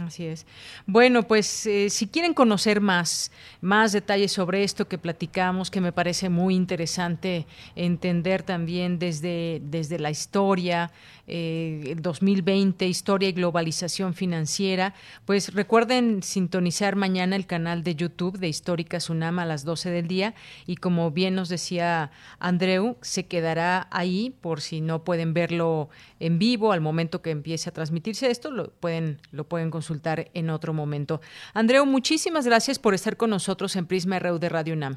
Así 0.05 0.27
es. 0.27 0.47
Bueno, 0.87 1.25
pues 1.25 1.67
eh, 1.67 1.91
si 1.91 2.07
quieren 2.07 2.33
conocer 2.33 2.81
más, 2.81 3.33
más 3.61 3.93
detalles 3.93 4.31
sobre 4.31 4.63
esto 4.63 4.87
que 4.87 4.97
platicamos, 4.97 5.71
que 5.71 5.81
me 5.81 5.93
parece 5.93 6.29
muy 6.29 6.55
interesante 6.55 7.47
entender 7.75 8.45
también 8.45 8.99
desde, 8.99 9.61
desde 9.65 9.99
la 9.99 10.11
historia, 10.11 10.93
eh, 11.27 11.97
2020, 12.01 12.87
historia 12.87 13.29
y 13.29 13.33
globalización 13.33 14.15
financiera, 14.15 14.95
pues 15.25 15.53
recuerden 15.53 16.23
sintonizar 16.23 16.95
mañana 16.95 17.35
el 17.35 17.47
canal 17.47 17.83
de 17.83 17.97
YouTube 17.97 18.39
de 18.39 18.49
Histórica 18.49 19.01
Sunama 19.01 19.43
a 19.43 19.47
las 19.47 19.65
12 19.65 19.91
del 19.91 20.07
día 20.07 20.35
y 20.67 20.77
como 20.77 21.11
bien 21.11 21.35
nos 21.35 21.49
decía 21.49 22.13
Andreu, 22.39 22.97
se 23.03 23.27
quedará 23.27 23.89
ahí 23.91 24.35
por 24.41 24.61
si 24.61 24.81
no 24.81 25.03
pueden 25.03 25.35
verlo 25.35 25.89
en 26.21 26.39
vivo 26.39 26.73
al 26.73 26.81
momento 26.81 27.21
que 27.21 27.31
empiece 27.31 27.69
a 27.69 27.73
transmitirse 27.73 28.31
esto, 28.31 28.51
lo 28.51 28.71
pueden, 28.71 29.21
lo 29.33 29.45
pueden 29.45 29.71
consultar 29.71 29.88
en 30.35 30.51
otro 30.51 30.73
momento. 30.73 31.21
Andreu, 31.55 31.87
muchísimas 31.87 32.47
gracias 32.47 32.79
por 32.79 32.95
estar 32.95 33.17
con 33.17 33.31
nosotros 33.31 33.77
en 33.77 33.87
Prisma 33.87 34.19
RU 34.19 34.39
de 34.39 34.49
Radio 34.49 34.75
UNAM. 34.75 34.97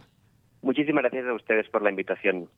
Muchísimas 0.62 1.04
gracias 1.04 1.26
a 1.28 1.34
ustedes 1.34 1.68
por 1.70 1.82
la 1.82 1.90
invitación. 1.90 2.50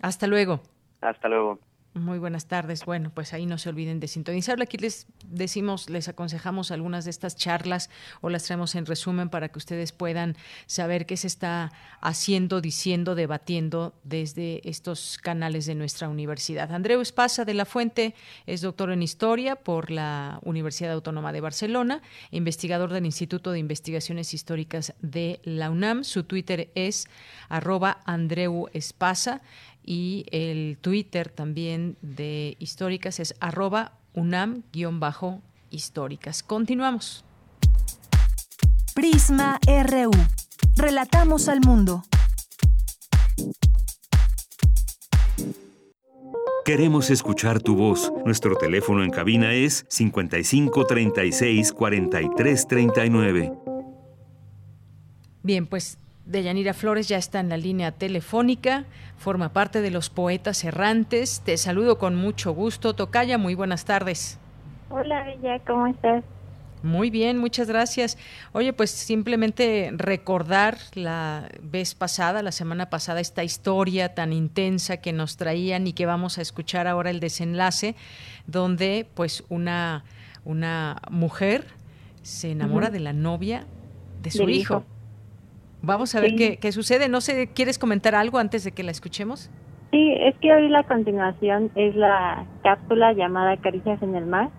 Hasta 0.00 0.26
luego. 0.26 0.60
Hasta 1.00 1.28
luego. 1.28 1.58
Muy 1.94 2.18
buenas 2.18 2.46
tardes. 2.46 2.84
Bueno, 2.84 3.12
pues 3.14 3.32
ahí 3.34 3.46
no 3.46 3.56
se 3.56 3.68
olviden 3.68 4.00
de 4.00 4.08
sintonizarla. 4.08 4.64
Aquí 4.64 4.78
les 4.78 5.06
decimos, 5.28 5.88
les 5.88 6.08
aconsejamos 6.08 6.72
algunas 6.72 7.04
de 7.04 7.12
estas 7.12 7.36
charlas 7.36 7.88
o 8.20 8.30
las 8.30 8.42
traemos 8.42 8.74
en 8.74 8.84
resumen 8.84 9.28
para 9.28 9.48
que 9.48 9.58
ustedes 9.58 9.92
puedan 9.92 10.36
saber 10.66 11.06
qué 11.06 11.16
se 11.16 11.28
está 11.28 11.70
haciendo, 12.00 12.60
diciendo, 12.60 13.14
debatiendo 13.14 13.94
desde 14.02 14.68
estos 14.68 15.18
canales 15.18 15.66
de 15.66 15.76
nuestra 15.76 16.08
universidad. 16.08 16.72
Andreu 16.72 17.00
Espasa 17.00 17.44
de 17.44 17.54
la 17.54 17.64
Fuente 17.64 18.16
es 18.46 18.60
doctor 18.60 18.90
en 18.90 19.00
Historia 19.00 19.54
por 19.54 19.92
la 19.92 20.40
Universidad 20.42 20.90
Autónoma 20.94 21.32
de 21.32 21.42
Barcelona, 21.42 22.02
investigador 22.32 22.92
del 22.92 23.06
Instituto 23.06 23.52
de 23.52 23.60
Investigaciones 23.60 24.34
Históricas 24.34 24.94
de 25.00 25.38
la 25.44 25.70
UNAM. 25.70 26.02
Su 26.02 26.24
Twitter 26.24 26.72
es 26.74 27.06
arroba 27.48 28.00
Andreu 28.04 28.68
Espasa 28.72 29.42
y 29.84 30.26
el 30.30 30.78
Twitter 30.80 31.28
también 31.28 31.96
de 32.02 32.56
Históricas 32.58 33.20
es 33.20 33.34
arroba 33.40 33.92
unam-históricas. 34.14 36.42
Continuamos. 36.42 37.24
Prisma 38.94 39.60
RU. 39.66 40.12
Relatamos 40.76 41.48
al 41.48 41.60
mundo. 41.60 42.02
Queremos 46.64 47.10
escuchar 47.10 47.60
tu 47.60 47.76
voz. 47.76 48.10
Nuestro 48.24 48.56
teléfono 48.56 49.04
en 49.04 49.10
cabina 49.10 49.52
es 49.52 49.84
55 49.90 50.86
36 50.86 51.72
43 51.72 52.66
39. 52.66 53.52
Bien, 55.42 55.66
pues 55.66 55.98
Deyanira 56.26 56.72
Flores 56.72 57.08
ya 57.08 57.18
está 57.18 57.40
en 57.40 57.50
la 57.50 57.58
línea 57.58 57.92
telefónica, 57.92 58.84
forma 59.18 59.52
parte 59.52 59.82
de 59.82 59.90
los 59.90 60.08
poetas 60.08 60.64
errantes. 60.64 61.42
Te 61.44 61.56
saludo 61.58 61.98
con 61.98 62.14
mucho 62.14 62.52
gusto. 62.52 62.94
Tocaya, 62.94 63.36
muy 63.36 63.54
buenas 63.54 63.84
tardes. 63.84 64.38
Hola, 64.88 65.24
Bella, 65.24 65.58
¿cómo 65.66 65.86
estás? 65.86 66.24
Muy 66.82 67.08
bien, 67.08 67.38
muchas 67.38 67.68
gracias. 67.68 68.18
Oye, 68.52 68.72
pues 68.74 68.90
simplemente 68.90 69.90
recordar 69.96 70.76
la 70.94 71.48
vez 71.62 71.94
pasada, 71.94 72.42
la 72.42 72.52
semana 72.52 72.90
pasada, 72.90 73.20
esta 73.20 73.42
historia 73.42 74.14
tan 74.14 74.34
intensa 74.34 74.98
que 74.98 75.12
nos 75.12 75.38
traían 75.38 75.86
y 75.86 75.94
que 75.94 76.04
vamos 76.04 76.36
a 76.36 76.42
escuchar 76.42 76.86
ahora 76.86 77.10
el 77.10 77.20
desenlace, 77.20 77.96
donde 78.46 79.06
pues 79.14 79.44
una, 79.48 80.04
una 80.44 81.00
mujer 81.10 81.66
se 82.22 82.50
enamora 82.50 82.90
de 82.90 83.00
la 83.00 83.14
novia 83.14 83.66
de 84.22 84.30
su 84.30 84.48
hijo. 84.48 84.84
Vamos 85.84 86.14
a 86.14 86.20
ver 86.20 86.34
qué, 86.36 86.56
qué, 86.56 86.72
sucede. 86.72 87.08
No 87.08 87.20
sé, 87.20 87.48
¿quieres 87.48 87.78
comentar 87.78 88.14
algo 88.14 88.38
antes 88.38 88.64
de 88.64 88.72
que 88.72 88.82
la 88.82 88.90
escuchemos? 88.90 89.50
Sí, 89.90 90.12
es 90.18 90.34
que 90.38 90.52
hoy 90.52 90.68
la 90.68 90.82
continuación 90.82 91.70
es 91.76 91.94
la 91.94 92.46
cápsula 92.62 93.12
llamada 93.12 93.56
Caricias 93.58 94.02
en 94.02 94.16
el 94.16 94.26
Mar. 94.26 94.50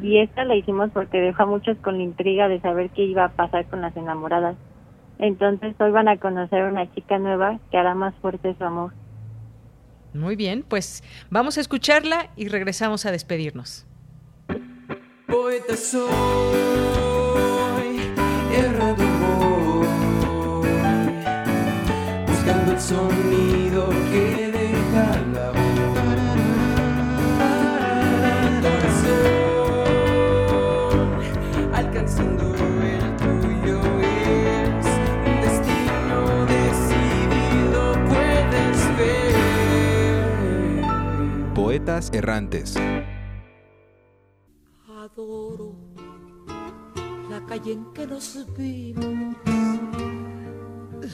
Y 0.00 0.18
esta 0.18 0.44
la 0.44 0.56
hicimos 0.56 0.90
porque 0.92 1.20
dejó 1.20 1.44
a 1.44 1.46
muchos 1.46 1.76
con 1.78 1.98
la 1.98 2.02
intriga 2.02 2.48
de 2.48 2.60
saber 2.60 2.90
qué 2.90 3.04
iba 3.04 3.24
a 3.24 3.28
pasar 3.30 3.66
con 3.66 3.80
las 3.80 3.96
enamoradas. 3.96 4.56
Entonces 5.18 5.76
hoy 5.78 5.92
van 5.92 6.08
a 6.08 6.16
conocer 6.16 6.62
a 6.62 6.68
una 6.68 6.92
chica 6.94 7.18
nueva 7.18 7.60
que 7.70 7.78
hará 7.78 7.94
más 7.94 8.14
fuerte 8.16 8.56
su 8.58 8.64
amor. 8.64 8.92
Muy 10.14 10.36
bien, 10.36 10.64
pues 10.68 11.04
vamos 11.30 11.58
a 11.58 11.60
escucharla 11.60 12.30
y 12.36 12.48
regresamos 12.48 13.06
a 13.06 13.12
despedirnos. 13.12 13.86
Poeta 15.28 15.76
soy, 15.76 16.02
errador 22.44 22.80
sonido 22.80 23.88
que 24.10 24.50
deja 24.52 25.06
la 25.32 25.50
voz. 25.50 25.60
Corazón, 30.42 31.08
alcanzando 31.72 32.44
el 32.54 33.16
tuyo 33.16 33.78
es 34.00 34.86
un 35.26 35.36
destino 35.40 36.18
decidido, 36.46 37.80
puedes 38.08 38.78
ver. 38.98 39.34
Poetas 41.54 42.04
errantes. 42.12 42.76
Adoro 44.88 45.68
la 47.28 47.40
calle 47.46 47.72
en 47.72 47.84
que 47.92 48.06
nos 48.06 48.46
vimos, 48.56 49.36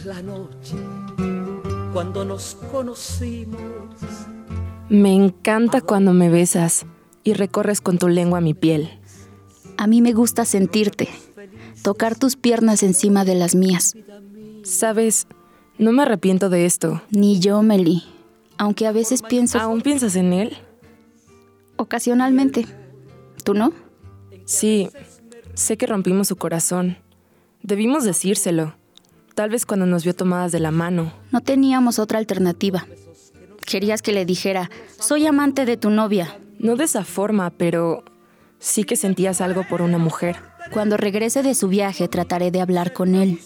la 0.05 0.23
noche 0.23 0.77
cuando 1.93 2.25
nos 2.25 2.57
conocimos. 2.71 3.59
Me 4.89 5.15
encanta 5.15 5.81
cuando 5.81 6.13
me 6.13 6.29
besas 6.29 6.87
y 7.25 7.33
recorres 7.33 7.81
con 7.81 7.99
tu 7.99 8.09
lengua 8.09 8.41
mi 8.41 8.55
piel. 8.55 8.91
A 9.77 9.87
mí 9.87 10.01
me 10.03 10.13
gusta 10.13 10.45
sentirte, 10.45 11.09
tocar 11.83 12.19
tus 12.19 12.37
piernas 12.37 12.83
encima 12.83 13.25
de 13.25 13.35
las 13.35 13.55
mías. 13.55 13.97
Sabes, 14.63 15.27
no 15.79 15.93
me 15.93 16.03
arrepiento 16.03 16.49
de 16.51 16.67
esto. 16.67 17.03
Ni 17.11 17.39
yo, 17.39 17.63
Meli. 17.63 18.03
Aunque 18.57 18.87
a 18.87 18.93
veces 18.93 19.23
pienso... 19.23 19.59
¿Aún 19.59 19.83
piensas 19.83 20.17
en 20.17 20.33
él? 20.33 20.57
Ocasionalmente. 21.77 22.67
¿Tú 23.45 23.55
no? 23.55 23.73
Sí, 24.45 24.89
sé 25.55 25.77
que 25.77 25.87
rompimos 25.87 26.29
su 26.29 26.37
corazón. 26.37 26.99
Debimos 27.63 28.05
decírselo. 28.05 28.78
Tal 29.39 29.51
vez 29.51 29.67
cuando 29.67 29.87
nos 29.87 30.03
vio 30.03 30.17
tomadas 30.17 30.51
de 30.51 30.59
la 30.59 30.73
mano. 30.73 31.13
No 31.31 31.41
teníamos 31.41 32.01
otra 32.01 32.19
alternativa. 32.19 32.89
Querías 33.65 34.03
que 34.03 34.11
le 34.11 34.25
dijera, 34.25 34.69
soy 34.99 35.29
amante 35.29 35.65
de 35.65 35.77
tu 35.77 35.91
novia. 35.91 36.37
No 36.59 36.75
de 36.75 36.83
esa 36.83 37.05
forma, 37.05 37.51
pero 37.51 38.03
sí 38.59 38.83
que 38.83 38.97
sentías 38.97 39.41
algo 39.41 39.63
por 39.63 39.81
una 39.81 39.97
mujer. 39.97 40.39
Cuando 40.73 40.97
regrese 40.97 41.45
de 41.45 41.55
su 41.55 41.69
viaje 41.69 42.09
trataré 42.09 42.51
de 42.51 42.61
hablar 42.61 42.93
con 42.93 43.15
él. 43.15 43.39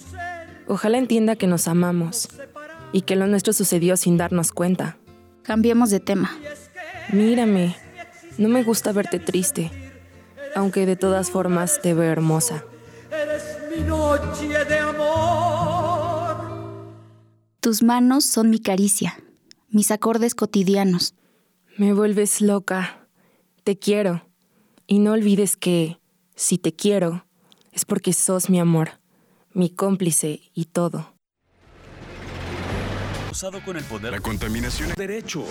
Ojalá 0.66 0.96
entienda 0.96 1.36
que 1.36 1.46
nos 1.46 1.68
amamos 1.68 2.30
y 2.94 3.02
que 3.02 3.14
lo 3.14 3.26
nuestro 3.26 3.52
sucedió 3.52 3.98
sin 3.98 4.16
darnos 4.16 4.50
cuenta. 4.50 4.96
Cambiemos 5.42 5.90
de 5.90 6.00
tema. 6.00 6.34
Mírame, 7.12 7.76
no 8.38 8.48
me 8.48 8.62
gusta 8.62 8.92
verte 8.92 9.18
triste, 9.18 9.70
aunque 10.56 10.86
de 10.86 10.96
todas 10.96 11.30
formas 11.30 11.82
te 11.82 11.92
veo 11.92 12.10
hermosa. 12.10 12.64
Eres 13.10 13.58
mi 13.70 13.84
noche 13.84 14.64
de 14.64 14.78
amor. 14.78 15.71
Tus 17.62 17.80
manos 17.84 18.24
son 18.24 18.50
mi 18.50 18.58
caricia, 18.58 19.22
mis 19.68 19.92
acordes 19.92 20.34
cotidianos. 20.34 21.14
Me 21.78 21.94
vuelves 21.94 22.40
loca. 22.40 23.06
Te 23.62 23.78
quiero. 23.78 24.28
Y 24.88 24.98
no 24.98 25.12
olvides 25.12 25.56
que, 25.56 26.00
si 26.34 26.58
te 26.58 26.74
quiero, 26.74 27.24
es 27.70 27.84
porque 27.84 28.14
sos 28.14 28.50
mi 28.50 28.58
amor, 28.58 28.98
mi 29.52 29.70
cómplice 29.70 30.40
y 30.52 30.64
todo. 30.64 31.14
con 33.64 33.76
el 33.76 33.84
poder. 33.84 34.10
La 34.10 34.18
contaminación. 34.18 34.90
Derecho. 34.96 35.44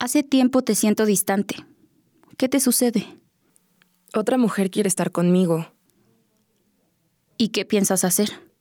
Hace 0.00 0.24
tiempo 0.24 0.62
te 0.62 0.74
siento 0.74 1.06
distante. 1.06 1.64
¿Qué 2.38 2.48
te 2.48 2.58
sucede? 2.58 3.06
Otra 4.14 4.36
mujer 4.36 4.68
quiere 4.72 4.88
estar 4.88 5.12
conmigo. 5.12 5.72
¿Y 7.38 7.50
qué 7.50 7.64
piensas 7.64 8.02
hacer? 8.02 8.52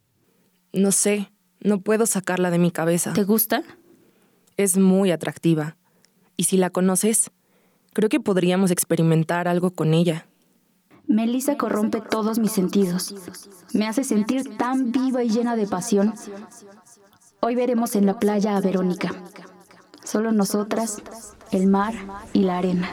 No 0.73 0.93
sé, 0.93 1.30
no 1.61 1.81
puedo 1.81 2.05
sacarla 2.05 2.51
de 2.51 2.59
mi 2.59 2.71
cabeza. 2.71 3.13
¿Te 3.13 3.23
gusta? 3.23 3.63
Es 4.57 4.77
muy 4.77 5.11
atractiva. 5.11 5.77
Y 6.37 6.45
si 6.45 6.57
la 6.57 6.69
conoces, 6.69 7.31
creo 7.93 8.09
que 8.09 8.19
podríamos 8.19 8.71
experimentar 8.71 9.47
algo 9.47 9.71
con 9.71 9.93
ella. 9.93 10.25
Melissa 11.07 11.57
corrompe 11.57 12.01
todos 12.01 12.39
mis 12.39 12.51
sentidos. 12.51 13.13
Me 13.73 13.87
hace 13.87 14.03
sentir 14.03 14.57
tan 14.57 14.91
viva 14.91 15.23
y 15.23 15.29
llena 15.29 15.55
de 15.55 15.67
pasión. 15.67 16.13
Hoy 17.41 17.55
veremos 17.55 17.95
en 17.95 18.05
la 18.05 18.19
playa 18.19 18.55
a 18.55 18.61
Verónica. 18.61 19.11
Solo 20.03 20.31
nosotras, 20.31 21.01
el 21.51 21.67
mar 21.67 21.93
y 22.33 22.41
la 22.41 22.57
arena. 22.57 22.89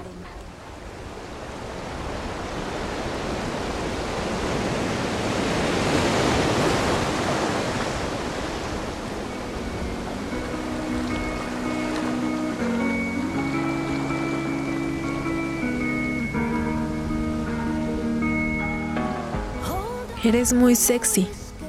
Eres 20.28 20.52
muy 20.52 20.76
sexy. 20.76 21.26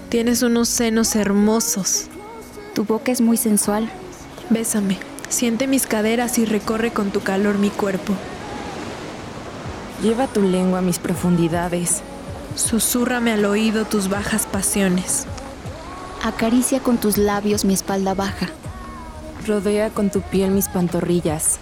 Tienes 0.10 0.42
unos 0.42 0.68
senos 0.68 1.16
hermosos. 1.16 2.08
Tu 2.76 2.84
boca 2.84 3.10
es 3.10 3.22
muy 3.22 3.38
sensual. 3.38 3.90
Bésame. 4.50 4.98
Siente 5.30 5.66
mis 5.66 5.88
caderas 5.88 6.38
y 6.38 6.44
recorre 6.44 6.92
con 6.92 7.12
tu 7.12 7.22
calor 7.22 7.58
mi 7.58 7.70
cuerpo. 7.70 8.14
Lleva 10.04 10.28
tu 10.28 10.42
lengua 10.42 10.80
a 10.80 10.82
mis 10.82 11.00
profundidades. 11.00 12.02
Susúrrame 12.56 13.32
al 13.32 13.46
oído 13.46 13.86
tus 13.86 14.10
bajas 14.10 14.46
pasiones. 14.46 15.26
Acaricia 16.22 16.82
con 16.82 16.98
tus 16.98 17.18
labios 17.18 17.64
mi 17.64 17.74
espalda 17.74 18.14
baja. 18.14 18.50
Rodea 19.48 19.90
con 19.90 20.10
tu 20.10 20.20
piel 20.20 20.52
mis 20.52 20.68
pantorrillas. 20.68 21.60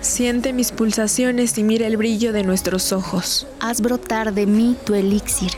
Siente 0.00 0.54
mis 0.54 0.72
pulsaciones 0.72 1.58
y 1.58 1.64
mira 1.64 1.86
el 1.86 1.98
brillo 1.98 2.32
de 2.32 2.44
nuestros 2.44 2.94
ojos. 2.94 3.46
Haz 3.60 3.82
brotar 3.82 4.32
de 4.32 4.46
mí 4.46 4.74
tu 4.86 4.94
elixir. 4.94 5.50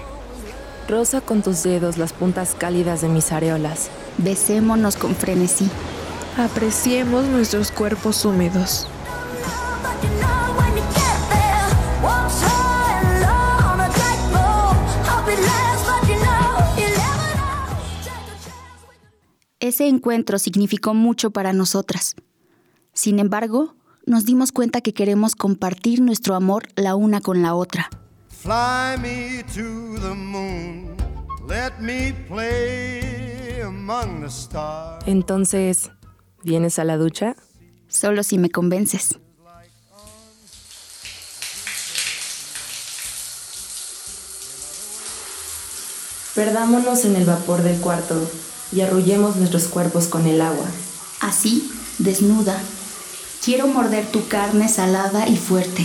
Rosa 0.88 1.20
con 1.20 1.42
tus 1.42 1.64
dedos 1.64 1.98
las 1.98 2.12
puntas 2.12 2.54
cálidas 2.54 3.00
de 3.00 3.08
mis 3.08 3.32
areolas. 3.32 3.90
Besémonos 4.18 4.96
con 4.96 5.16
frenesí. 5.16 5.68
Apreciemos 6.36 7.26
nuestros 7.26 7.72
cuerpos 7.72 8.24
húmedos. 8.24 8.86
Ese 19.58 19.88
encuentro 19.88 20.38
significó 20.38 20.94
mucho 20.94 21.32
para 21.32 21.52
nosotras. 21.52 22.14
Sin 22.92 23.18
embargo, 23.18 23.74
nos 24.06 24.24
dimos 24.24 24.52
cuenta 24.52 24.80
que 24.80 24.94
queremos 24.94 25.34
compartir 25.34 26.00
nuestro 26.00 26.36
amor 26.36 26.68
la 26.76 26.94
una 26.94 27.20
con 27.20 27.42
la 27.42 27.56
otra. 27.56 27.90
Fly 28.46 28.96
me 29.02 29.42
to 29.56 29.98
the 29.98 30.14
moon, 30.14 30.96
let 31.48 31.80
me 31.80 32.12
play 32.28 33.60
among 33.60 34.20
the 34.20 34.28
stars. 34.28 35.02
Entonces, 35.04 35.90
¿vienes 36.44 36.78
a 36.78 36.84
la 36.84 36.96
ducha? 36.96 37.34
Solo 37.88 38.22
si 38.22 38.38
me 38.38 38.48
convences. 38.48 39.18
Perdámonos 46.36 47.04
en 47.04 47.16
el 47.16 47.24
vapor 47.24 47.64
del 47.64 47.80
cuarto 47.80 48.14
y 48.70 48.82
arrullemos 48.82 49.34
nuestros 49.34 49.66
cuerpos 49.66 50.06
con 50.06 50.24
el 50.28 50.40
agua. 50.40 50.66
Así, 51.20 51.68
desnuda, 51.98 52.56
quiero 53.44 53.66
morder 53.66 54.06
tu 54.06 54.28
carne 54.28 54.68
salada 54.68 55.26
y 55.26 55.36
fuerte, 55.36 55.84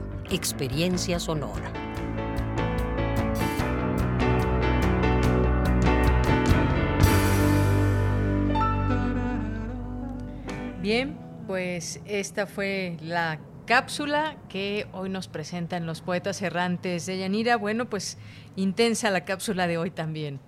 experiencia 0.31 1.19
sonora. 1.19 1.71
Bien, 10.81 11.17
pues 11.47 12.01
esta 12.07 12.47
fue 12.47 12.97
la 13.01 13.39
cápsula 13.65 14.37
que 14.49 14.87
hoy 14.93 15.09
nos 15.09 15.27
presentan 15.27 15.85
los 15.85 16.01
poetas 16.01 16.41
errantes 16.41 17.05
de 17.05 17.19
Yanira. 17.19 17.55
Bueno, 17.57 17.85
pues 17.85 18.17
intensa 18.55 19.11
la 19.11 19.25
cápsula 19.25 19.67
de 19.67 19.77
hoy 19.77 19.91
también. 19.91 20.39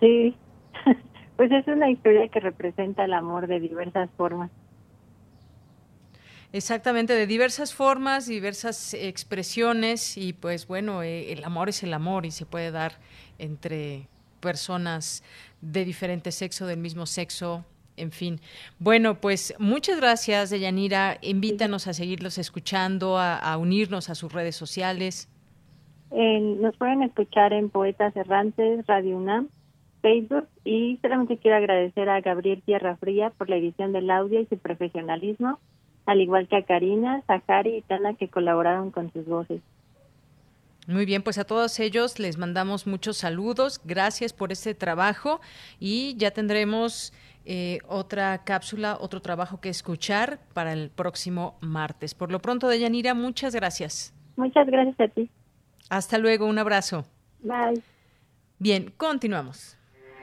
Sí, 0.00 0.36
Pues 1.36 1.50
es 1.50 1.66
una 1.66 1.90
historia 1.90 2.28
que 2.28 2.40
representa 2.40 3.04
el 3.04 3.14
amor 3.14 3.46
de 3.46 3.60
diversas 3.60 4.10
formas. 4.16 4.50
Exactamente, 6.52 7.14
de 7.14 7.26
diversas 7.26 7.74
formas, 7.74 8.26
diversas 8.26 8.92
expresiones 8.92 10.18
y 10.18 10.34
pues 10.34 10.66
bueno, 10.66 11.02
eh, 11.02 11.32
el 11.32 11.44
amor 11.44 11.70
es 11.70 11.82
el 11.82 11.94
amor 11.94 12.26
y 12.26 12.30
se 12.30 12.44
puede 12.44 12.70
dar 12.70 12.92
entre 13.38 14.06
personas 14.40 15.24
de 15.62 15.86
diferente 15.86 16.30
sexo, 16.30 16.66
del 16.66 16.78
mismo 16.78 17.06
sexo, 17.06 17.64
en 17.96 18.10
fin. 18.10 18.38
Bueno, 18.78 19.14
pues 19.14 19.54
muchas 19.58 19.98
gracias, 19.98 20.50
Deyanira. 20.50 21.16
Invítanos 21.22 21.86
a 21.86 21.94
seguirlos 21.94 22.36
escuchando, 22.36 23.16
a, 23.18 23.56
unirnos 23.56 24.10
a 24.10 24.14
sus 24.14 24.30
redes 24.30 24.54
sociales. 24.54 25.30
nos 26.10 26.76
pueden 26.76 27.02
escuchar 27.02 27.54
en 27.54 27.70
Poetas 27.70 28.14
Errantes, 28.14 28.86
Radio 28.86 29.16
UNAM, 29.16 29.48
Facebook 30.02 30.48
y 30.64 30.98
solamente 31.00 31.38
quiero 31.38 31.56
agradecer 31.56 32.10
a 32.10 32.20
Gabriel 32.20 32.60
Tierra 32.62 32.96
Fría 32.96 33.30
por 33.30 33.48
la 33.48 33.56
edición 33.56 33.92
del 33.92 34.10
audio 34.10 34.40
y 34.40 34.46
su 34.46 34.58
profesionalismo 34.58 35.58
al 36.06 36.20
igual 36.20 36.48
que 36.48 36.56
a 36.56 36.62
Karina, 36.62 37.22
Zahari 37.26 37.76
y 37.76 37.82
Tana 37.82 38.14
que 38.14 38.28
colaboraron 38.28 38.90
con 38.90 39.12
sus 39.12 39.26
voces. 39.26 39.60
Muy 40.88 41.04
bien, 41.04 41.22
pues 41.22 41.38
a 41.38 41.44
todos 41.44 41.78
ellos 41.78 42.18
les 42.18 42.38
mandamos 42.38 42.88
muchos 42.88 43.16
saludos, 43.16 43.80
gracias 43.84 44.32
por 44.32 44.50
este 44.50 44.74
trabajo 44.74 45.40
y 45.78 46.16
ya 46.16 46.32
tendremos 46.32 47.12
eh, 47.44 47.78
otra 47.86 48.42
cápsula, 48.44 48.96
otro 49.00 49.22
trabajo 49.22 49.60
que 49.60 49.68
escuchar 49.68 50.40
para 50.54 50.72
el 50.72 50.90
próximo 50.90 51.56
martes. 51.60 52.14
Por 52.14 52.32
lo 52.32 52.40
pronto, 52.40 52.68
Deyanira, 52.68 53.14
muchas 53.14 53.54
gracias. 53.54 54.12
Muchas 54.36 54.66
gracias 54.66 54.98
a 54.98 55.08
ti. 55.08 55.30
Hasta 55.88 56.18
luego, 56.18 56.46
un 56.46 56.58
abrazo. 56.58 57.04
Bye. 57.42 57.82
Bien, 58.58 58.92
continuamos. 58.96 59.76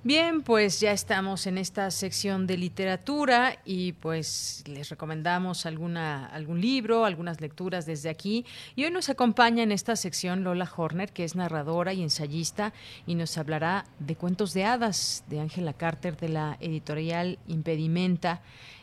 Bien, 0.07 0.43
pues 0.43 0.78
ya 0.78 0.93
estamos 0.93 1.49
en 1.49 1.59
esta 1.59 1.91
sección 1.91 2.47
de 2.47 2.57
literatura 2.57 3.55
y 3.65 3.95
pues 3.95 4.62
les 4.69 4.89
recomendamos 4.89 5.66
alguna, 5.66 6.27
algún 6.27 6.61
libro, 6.61 7.05
algunas 7.05 7.41
lecturas 7.41 7.87
desde 7.87 8.09
aquí. 8.09 8.47
Y 8.77 8.85
hoy 8.85 8.93
nos 8.93 9.09
acompaña 9.09 9.65
en 9.65 9.73
esta 9.73 9.97
sección 9.97 10.45
Lola 10.45 10.70
Horner, 10.77 11.12
que 11.12 11.24
es 11.24 11.35
narradora 11.35 11.93
y 11.93 12.05
ensayista, 12.05 12.73
y 13.05 13.16
nos 13.16 13.37
hablará 13.37 13.85
de 13.99 14.15
cuentos 14.15 14.55
de 14.55 14.65
hadas 14.65 15.24
de 15.27 15.41
Ángela 15.41 15.73
Carter 15.73 16.16
de 16.16 16.28
la 16.28 16.57
editorial 16.61 17.41
Impedimenta. 17.49 18.43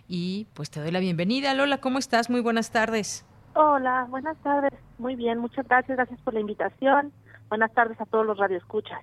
Y 0.10 0.48
pues 0.54 0.72
te 0.72 0.82
doy 0.82 0.92
la 0.92 1.00
bienvenida. 1.00 1.54
Lola, 1.54 1.78
¿cómo 1.78 2.00
estás? 2.00 2.30
Muy 2.30 2.42
buenas 2.42 2.70
tardes. 2.72 3.26
Hola, 3.56 4.08
buenas 4.10 4.36
tardes. 4.40 4.74
Muy 4.98 5.16
bien, 5.16 5.40
muchas 5.40 5.66
gracias. 5.70 5.96
Gracias 5.96 6.20
por 6.20 6.34
la 6.34 6.42
invitación. 6.42 7.14
Buenas 7.48 7.74
tardes 7.74 8.02
a 8.02 8.06
todos 8.08 8.26
los 8.26 8.38
radioescuchas. 8.38 9.00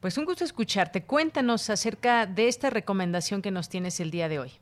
Pues 0.00 0.16
un 0.16 0.26
gusto 0.26 0.44
escucharte. 0.44 1.02
Cuéntanos 1.04 1.70
acerca 1.70 2.26
de 2.26 2.46
esta 2.46 2.70
recomendación 2.70 3.42
que 3.42 3.50
nos 3.50 3.68
tienes 3.68 3.98
el 3.98 4.12
día 4.12 4.28
de 4.28 4.38
hoy. 4.38 4.52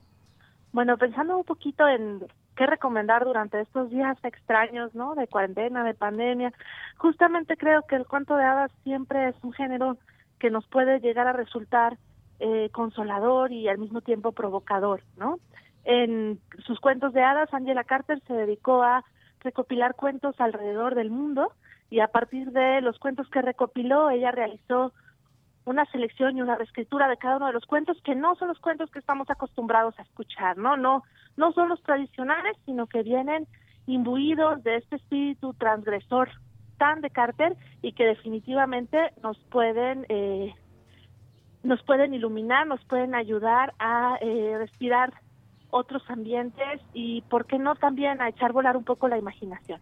Bueno, 0.73 0.97
pensando 0.97 1.37
un 1.37 1.45
poquito 1.45 1.87
en 1.87 2.27
qué 2.57 2.67
recomendar 2.67 3.25
durante 3.25 3.61
estos 3.61 3.91
días 3.91 4.17
extraños, 4.25 4.95
¿no? 4.95 5.15
De 5.15 5.27
cuarentena, 5.27 5.85
de 5.85 5.93
pandemia. 5.93 6.55
Justamente 6.97 7.59
creo 7.59 7.83
que 7.83 7.97
el 7.97 8.07
cuento 8.07 8.35
de 8.37 8.45
hadas 8.45 8.71
siempre 8.83 9.29
es 9.29 9.37
un 9.43 9.53
género 9.53 9.99
que 10.39 10.51
nos 10.51 10.67
puede 10.67 11.01
llegar 11.01 11.27
a 11.27 11.35
resultar 11.35 11.99
eh, 12.41 12.71
consolador 12.73 13.53
y 13.53 13.69
al 13.69 13.77
mismo 13.77 14.01
tiempo 14.01 14.33
provocador, 14.33 15.03
¿no? 15.19 15.39
En 15.85 16.41
sus 16.67 16.81
cuentos 16.81 17.13
de 17.13 17.23
hadas, 17.23 17.53
Angela 17.53 17.85
Carter 17.85 18.21
se 18.27 18.33
dedicó 18.33 18.83
a 18.83 19.05
recopilar 19.41 19.95
cuentos 19.95 20.35
alrededor 20.41 20.95
del 20.95 21.11
mundo 21.11 21.53
y 21.91 22.01
a 22.01 22.09
partir 22.09 22.53
de 22.53 22.81
los 22.81 22.99
cuentos 22.99 23.29
que 23.29 23.43
recopiló, 23.43 24.11
ella 24.11 24.31
realizó 24.33 24.93
una 25.67 25.85
selección 25.87 26.37
y 26.37 26.43
una 26.43 26.57
reescritura 26.57 27.09
de 27.09 27.19
cada 27.19 27.37
uno 27.37 27.49
de 27.49 27.53
los 27.53 27.67
cuentos 27.67 28.01
que 28.03 28.15
no 28.15 28.35
son 28.37 28.49
los 28.49 28.59
cuentos 28.61 28.91
que 28.91 29.01
estamos 29.01 29.29
acostumbrados 29.29 29.99
a 29.99 30.03
escuchar, 30.03 30.57
¿no? 30.57 30.77
No, 30.77 31.03
no 31.37 31.53
son 31.53 31.69
los 31.69 31.83
tradicionales, 31.83 32.57
sino 32.65 32.87
que 32.87 33.03
vienen 33.03 33.47
imbuidos 33.87 34.63
de 34.63 34.77
este 34.77 34.97
espíritu 34.97 35.53
transgresor 35.55 36.31
tan 36.79 37.01
de 37.01 37.11
Carter 37.11 37.57
y 37.83 37.93
que 37.93 38.05
definitivamente 38.05 39.13
nos 39.23 39.39
pueden 39.51 40.07
eh, 40.09 40.55
nos 41.63 41.83
pueden 41.83 42.15
iluminar, 42.15 42.67
nos 42.67 42.85
pueden 42.85 43.15
ayudar 43.15 43.75
a 43.79 44.17
eh, 44.21 44.55
respirar 44.57 45.13
otros 45.71 46.03
ambientes 46.09 46.81
y, 46.95 47.23
¿por 47.23 47.47
qué 47.47 47.59
no 47.59 47.75
también 47.75 48.21
a 48.23 48.29
echar 48.29 48.53
volar 48.53 48.77
un 48.77 48.85
poco 48.85 49.09
la 49.09 49.19
imaginación? 49.19 49.81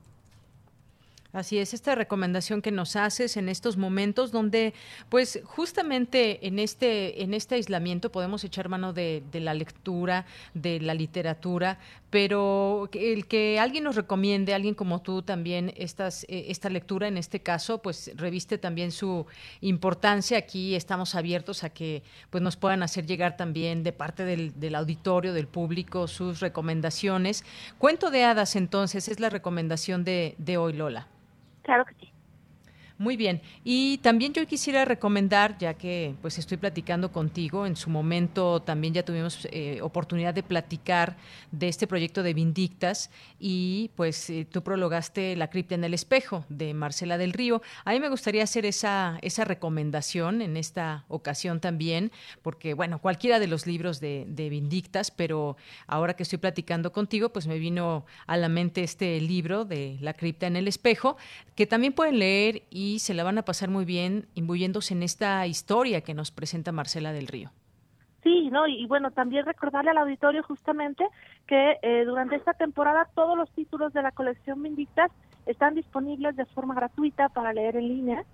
Así 1.34 1.58
es, 1.58 1.74
esta 1.74 1.96
recomendación 1.96 2.62
que 2.62 2.70
nos 2.70 2.94
haces 2.94 3.36
en 3.36 3.48
estos 3.48 3.76
momentos 3.76 4.30
donde, 4.30 4.72
pues, 5.08 5.40
justamente 5.42 6.46
en 6.46 6.60
este, 6.60 7.24
en 7.24 7.34
este 7.34 7.56
aislamiento 7.56 8.12
podemos 8.12 8.44
echar 8.44 8.68
mano 8.68 8.92
de, 8.92 9.24
la 9.32 9.52
lectura, 9.52 10.26
de 10.54 10.78
la 10.78 10.94
literatura, 10.94 11.80
pero 12.08 12.88
el 12.92 13.26
que 13.26 13.58
alguien 13.58 13.82
nos 13.82 13.96
recomiende, 13.96 14.54
alguien 14.54 14.76
como 14.76 15.02
tú 15.02 15.22
también, 15.22 15.74
estas, 15.76 16.22
eh, 16.28 16.46
esta 16.50 16.70
lectura 16.70 17.08
en 17.08 17.18
este 17.18 17.40
caso, 17.40 17.82
pues 17.82 18.12
reviste 18.14 18.56
también 18.56 18.92
su 18.92 19.26
importancia. 19.60 20.38
Aquí 20.38 20.76
estamos 20.76 21.16
abiertos 21.16 21.64
a 21.64 21.70
que 21.70 22.04
pues 22.30 22.44
nos 22.44 22.56
puedan 22.56 22.84
hacer 22.84 23.06
llegar 23.06 23.36
también 23.36 23.82
de 23.82 23.92
parte 23.92 24.24
del, 24.24 24.74
auditorio, 24.76 25.34
del 25.34 25.48
público, 25.48 26.06
sus 26.06 26.38
recomendaciones. 26.38 27.44
Cuento 27.78 28.12
de 28.12 28.22
hadas, 28.22 28.54
entonces, 28.54 29.08
es 29.08 29.18
la 29.18 29.30
recomendación 29.30 30.04
de, 30.04 30.36
de 30.38 30.58
hoy, 30.58 30.74
Lola. 30.74 31.08
Claro 31.64 31.84
que 31.86 31.94
sí. 31.96 32.13
Muy 32.96 33.16
bien. 33.16 33.42
Y 33.64 33.98
también 33.98 34.32
yo 34.32 34.46
quisiera 34.46 34.84
recomendar, 34.84 35.58
ya 35.58 35.74
que 35.74 36.14
pues 36.22 36.38
estoy 36.38 36.58
platicando 36.58 37.10
contigo, 37.10 37.66
en 37.66 37.74
su 37.74 37.90
momento 37.90 38.62
también 38.62 38.94
ya 38.94 39.04
tuvimos 39.04 39.48
eh, 39.50 39.80
oportunidad 39.82 40.32
de 40.32 40.44
platicar 40.44 41.16
de 41.50 41.66
este 41.66 41.88
proyecto 41.88 42.22
de 42.22 42.34
Vindictas 42.34 43.10
y 43.40 43.90
pues 43.96 44.30
eh, 44.30 44.46
tú 44.48 44.62
prologaste 44.62 45.34
La 45.34 45.50
cripta 45.50 45.74
en 45.74 45.82
el 45.82 45.92
espejo 45.92 46.44
de 46.48 46.72
Marcela 46.72 47.18
del 47.18 47.32
Río. 47.32 47.62
A 47.84 47.90
mí 47.90 47.98
me 47.98 48.08
gustaría 48.08 48.44
hacer 48.44 48.64
esa, 48.64 49.18
esa 49.22 49.44
recomendación 49.44 50.40
en 50.40 50.56
esta 50.56 51.04
ocasión 51.08 51.58
también, 51.58 52.12
porque 52.42 52.74
bueno, 52.74 53.00
cualquiera 53.00 53.40
de 53.40 53.48
los 53.48 53.66
libros 53.66 53.98
de, 53.98 54.24
de 54.28 54.48
Vindictas, 54.48 55.10
pero 55.10 55.56
ahora 55.88 56.14
que 56.14 56.22
estoy 56.22 56.38
platicando 56.38 56.92
contigo, 56.92 57.30
pues 57.30 57.48
me 57.48 57.58
vino 57.58 58.06
a 58.28 58.36
la 58.36 58.48
mente 58.48 58.84
este 58.84 59.20
libro 59.20 59.64
de 59.64 59.98
La 60.00 60.14
cripta 60.14 60.46
en 60.46 60.54
el 60.54 60.68
espejo, 60.68 61.16
que 61.56 61.66
también 61.66 61.92
pueden 61.92 62.20
leer 62.20 62.62
y 62.70 62.83
y 62.84 62.98
se 62.98 63.14
la 63.14 63.24
van 63.24 63.38
a 63.38 63.42
pasar 63.42 63.70
muy 63.70 63.86
bien 63.86 64.26
imbuyéndose 64.34 64.92
en 64.92 65.02
esta 65.02 65.46
historia 65.46 66.02
que 66.02 66.12
nos 66.12 66.30
presenta 66.30 66.70
Marcela 66.70 67.12
del 67.12 67.26
Río. 67.26 67.50
Sí, 68.22 68.50
no, 68.50 68.66
y, 68.66 68.86
bueno, 68.86 69.10
también 69.10 69.46
recordarle 69.46 69.90
al 69.90 69.98
auditorio 69.98 70.42
justamente 70.42 71.06
que 71.46 71.78
eh, 71.82 72.04
durante 72.04 72.36
esta 72.36 72.52
temporada 72.52 73.08
todos 73.14 73.36
los 73.36 73.50
títulos 73.52 73.92
de 73.92 74.02
la 74.02 74.12
colección 74.12 74.62
Vindictas 74.62 75.10
están 75.46 75.74
disponibles 75.74 76.36
de 76.36 76.46
forma 76.46 76.74
gratuita 76.74 77.28
para 77.30 77.52
leer 77.52 77.76
en 77.76 77.88
línea 77.88 78.24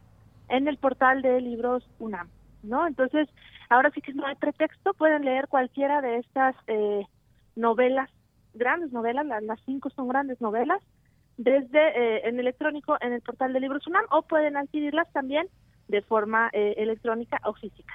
en 0.49 0.67
el 0.67 0.79
portal 0.79 1.23
de 1.23 1.41
libros 1.41 1.89
UNAM, 1.99 2.29
¿no? 2.63 2.87
Entonces, 2.87 3.29
ahora 3.69 3.91
sí 3.91 4.01
que 4.01 4.15
no 4.15 4.27
hay 4.27 4.35
pretexto, 4.35 4.95
pueden 4.95 5.25
leer 5.25 5.49
cualquiera 5.49 6.01
de 6.01 6.19
estas 6.19 6.57
eh, 6.67 7.07
novelas, 7.55 8.11
grandes 8.55 8.93
novelas, 8.93 9.27
las 9.27 9.61
cinco 9.65 9.91
son 9.91 10.09
grandes 10.09 10.41
novelas, 10.41 10.81
desde 11.41 11.89
eh, 11.89 12.29
en 12.29 12.39
electrónico 12.39 12.99
en 13.01 13.15
el 13.15 13.23
portal 13.23 13.55
de 13.55 13.61
Libros 13.61 13.87
UNAM 13.87 14.05
o 14.11 14.21
pueden 14.21 14.59
adquirirlas 14.59 15.11
también 15.11 15.49
de 15.89 16.03
forma 16.03 16.51
eh, 16.53 16.75
electrónica 16.77 17.41
o 17.45 17.55
física. 17.55 17.95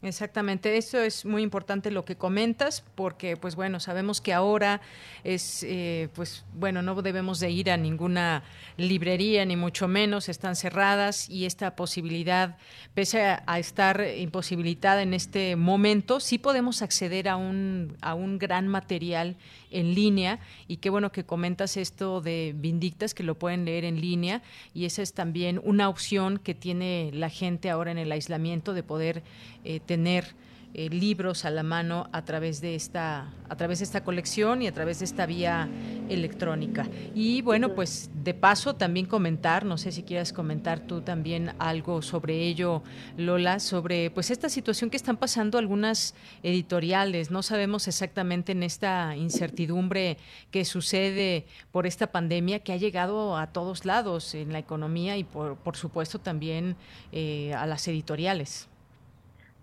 Exactamente, 0.00 0.76
eso 0.76 1.00
es 1.00 1.24
muy 1.24 1.42
importante 1.42 1.90
lo 1.90 2.04
que 2.04 2.14
comentas, 2.14 2.84
porque 2.94 3.36
pues 3.36 3.56
bueno, 3.56 3.80
sabemos 3.80 4.20
que 4.20 4.32
ahora 4.32 4.80
es, 5.24 5.64
eh, 5.64 6.08
pues 6.14 6.44
bueno, 6.54 6.82
no 6.82 7.02
debemos 7.02 7.40
de 7.40 7.50
ir 7.50 7.68
a 7.68 7.76
ninguna 7.76 8.44
librería, 8.76 9.44
ni 9.44 9.56
mucho 9.56 9.88
menos, 9.88 10.28
están 10.28 10.54
cerradas 10.54 11.28
y 11.28 11.46
esta 11.46 11.74
posibilidad, 11.74 12.58
pese 12.94 13.22
a, 13.24 13.58
estar 13.58 14.00
imposibilitada 14.16 15.02
en 15.02 15.14
este 15.14 15.56
momento, 15.56 16.20
sí 16.20 16.38
podemos 16.38 16.80
acceder 16.80 17.28
a 17.28 17.34
un, 17.34 17.96
a 18.00 18.14
un 18.14 18.38
gran 18.38 18.68
material 18.68 19.34
en 19.72 19.96
línea 19.96 20.38
y 20.68 20.76
qué 20.76 20.90
bueno 20.90 21.10
que 21.10 21.24
comentas 21.24 21.76
esto 21.76 22.20
de 22.20 22.54
Vindictas, 22.56 23.14
que 23.14 23.24
lo 23.24 23.36
pueden 23.36 23.64
leer 23.64 23.84
en 23.84 24.00
línea 24.00 24.42
y 24.74 24.84
esa 24.84 25.02
es 25.02 25.12
también 25.12 25.60
una 25.64 25.88
opción 25.88 26.38
que 26.38 26.54
tiene 26.54 27.10
la 27.12 27.30
gente 27.30 27.68
ahora 27.68 27.90
en 27.90 27.98
el 27.98 28.12
aislamiento 28.12 28.74
de 28.74 28.84
poder 28.84 29.24
eh, 29.64 29.80
tener 29.88 30.36
eh, 30.74 30.90
libros 30.90 31.46
a 31.46 31.50
la 31.50 31.62
mano 31.62 32.10
a 32.12 32.26
través 32.26 32.60
de 32.60 32.74
esta 32.74 33.32
a 33.48 33.56
través 33.56 33.78
de 33.78 33.86
esta 33.86 34.04
colección 34.04 34.60
y 34.60 34.66
a 34.66 34.72
través 34.72 34.98
de 34.98 35.06
esta 35.06 35.24
vía 35.24 35.66
electrónica. 36.10 36.86
Y 37.14 37.40
bueno 37.40 37.74
pues 37.74 38.10
de 38.22 38.34
paso 38.34 38.76
también 38.76 39.06
comentar 39.06 39.64
no 39.64 39.78
sé 39.78 39.92
si 39.92 40.02
quieras 40.02 40.34
comentar 40.34 40.80
tú 40.80 41.00
también 41.00 41.52
algo 41.58 42.02
sobre 42.02 42.42
ello 42.42 42.82
Lola 43.16 43.60
sobre 43.60 44.10
pues 44.10 44.30
esta 44.30 44.50
situación 44.50 44.90
que 44.90 44.98
están 44.98 45.16
pasando 45.16 45.56
algunas 45.56 46.14
editoriales. 46.42 47.30
No 47.30 47.42
sabemos 47.42 47.88
exactamente 47.88 48.52
en 48.52 48.62
esta 48.62 49.16
incertidumbre 49.16 50.18
que 50.50 50.66
sucede 50.66 51.46
por 51.72 51.86
esta 51.86 52.12
pandemia 52.12 52.58
que 52.58 52.74
ha 52.74 52.76
llegado 52.76 53.38
a 53.38 53.46
todos 53.46 53.86
lados 53.86 54.34
en 54.34 54.52
la 54.52 54.58
economía 54.58 55.16
y 55.16 55.24
por, 55.24 55.56
por 55.56 55.78
supuesto 55.78 56.18
también 56.18 56.76
eh, 57.10 57.54
a 57.54 57.64
las 57.66 57.88
editoriales 57.88 58.68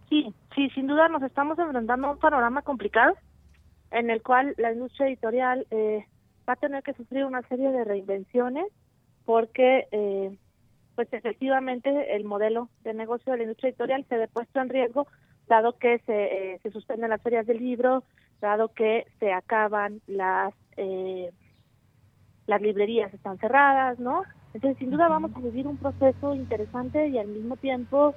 Sí, 0.10 0.34
sí, 0.53 0.69
sin 0.72 0.88
duda 0.88 1.07
nos 1.10 1.23
estamos 1.23 1.57
enfrentando 1.57 2.07
a 2.07 2.11
un 2.11 2.19
panorama 2.19 2.61
complicado 2.61 3.15
en 3.91 4.10
el 4.10 4.22
cual 4.22 4.53
la 4.57 4.72
industria 4.72 5.07
editorial 5.07 5.65
eh, 5.72 6.06
va 6.48 6.53
a 6.53 6.57
tener 6.57 6.84
que 6.84 6.94
sufrir 6.94 7.26
una 7.26 7.41
serie 7.44 7.72
de 7.72 7.84
reinvenciones 7.84 8.65
porque, 9.26 9.88
eh, 9.91 10.38
pues 10.95 11.11
efectivamente, 11.11 12.15
el 12.15 12.23
modelo 12.23 12.69
de 12.84 12.94
negocio 12.94 13.32
de 13.32 13.38
la 13.38 13.44
industria 13.44 13.69
editorial 13.69 14.06
se 14.07 14.18
ve 14.18 14.27
puesto 14.27 14.60
en 14.60 14.69
riesgo 14.69 15.07
dado 15.48 15.77
que 15.77 15.99
se, 15.99 16.53
eh, 16.53 16.60
se 16.64 16.72
suspenden 16.72 17.11
las 17.11 17.22
ferias 17.22 17.45
del 17.45 17.60
libro, 17.60 18.03
dado 18.41 18.69
que 18.69 19.06
se 19.19 19.32
acaban 19.32 20.02
las 20.07 20.53
las 22.48 22.61
librerías 22.61 23.14
están 23.14 23.38
cerradas, 23.38 23.99
¿no? 23.99 24.23
Entonces, 24.53 24.77
sin 24.77 24.91
duda 24.91 25.07
vamos 25.07 25.32
a 25.36 25.40
vivir 25.40 25.68
un 25.68 25.77
proceso 25.77 26.36
interesante 26.36 27.07
y 27.07 27.18
al 27.18 27.27
mismo 27.27 27.57
tiempo 27.57 28.14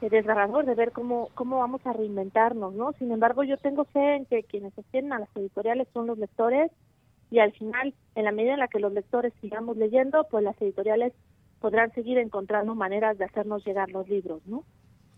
desgarrador 0.00 0.66
de 0.66 0.74
ver 0.74 0.92
cómo, 0.92 1.30
cómo 1.34 1.58
vamos 1.58 1.80
a 1.86 1.92
reinventarnos, 1.92 2.74
¿no? 2.74 2.92
Sin 2.98 3.10
embargo, 3.10 3.44
yo 3.44 3.56
tengo 3.56 3.84
fe 3.84 4.16
en 4.16 4.26
que 4.26 4.42
quienes 4.42 4.74
sostienen 4.74 5.12
a 5.12 5.20
las 5.20 5.28
editoriales 5.34 5.88
son 5.92 6.06
los 6.06 6.18
lectores 6.18 6.70
y 7.30 7.38
al 7.40 7.52
final, 7.52 7.94
en 8.14 8.24
la 8.24 8.32
medida 8.32 8.54
en 8.54 8.60
la 8.60 8.68
que 8.68 8.78
los 8.78 8.92
lectores 8.92 9.32
sigamos 9.40 9.76
leyendo, 9.76 10.26
pues 10.30 10.44
las 10.44 10.60
editoriales 10.60 11.12
podrán 11.60 11.92
seguir 11.94 12.18
encontrando 12.18 12.74
maneras 12.74 13.18
de 13.18 13.24
hacernos 13.24 13.64
llegar 13.64 13.90
los 13.90 14.08
libros, 14.08 14.40
¿no? 14.46 14.64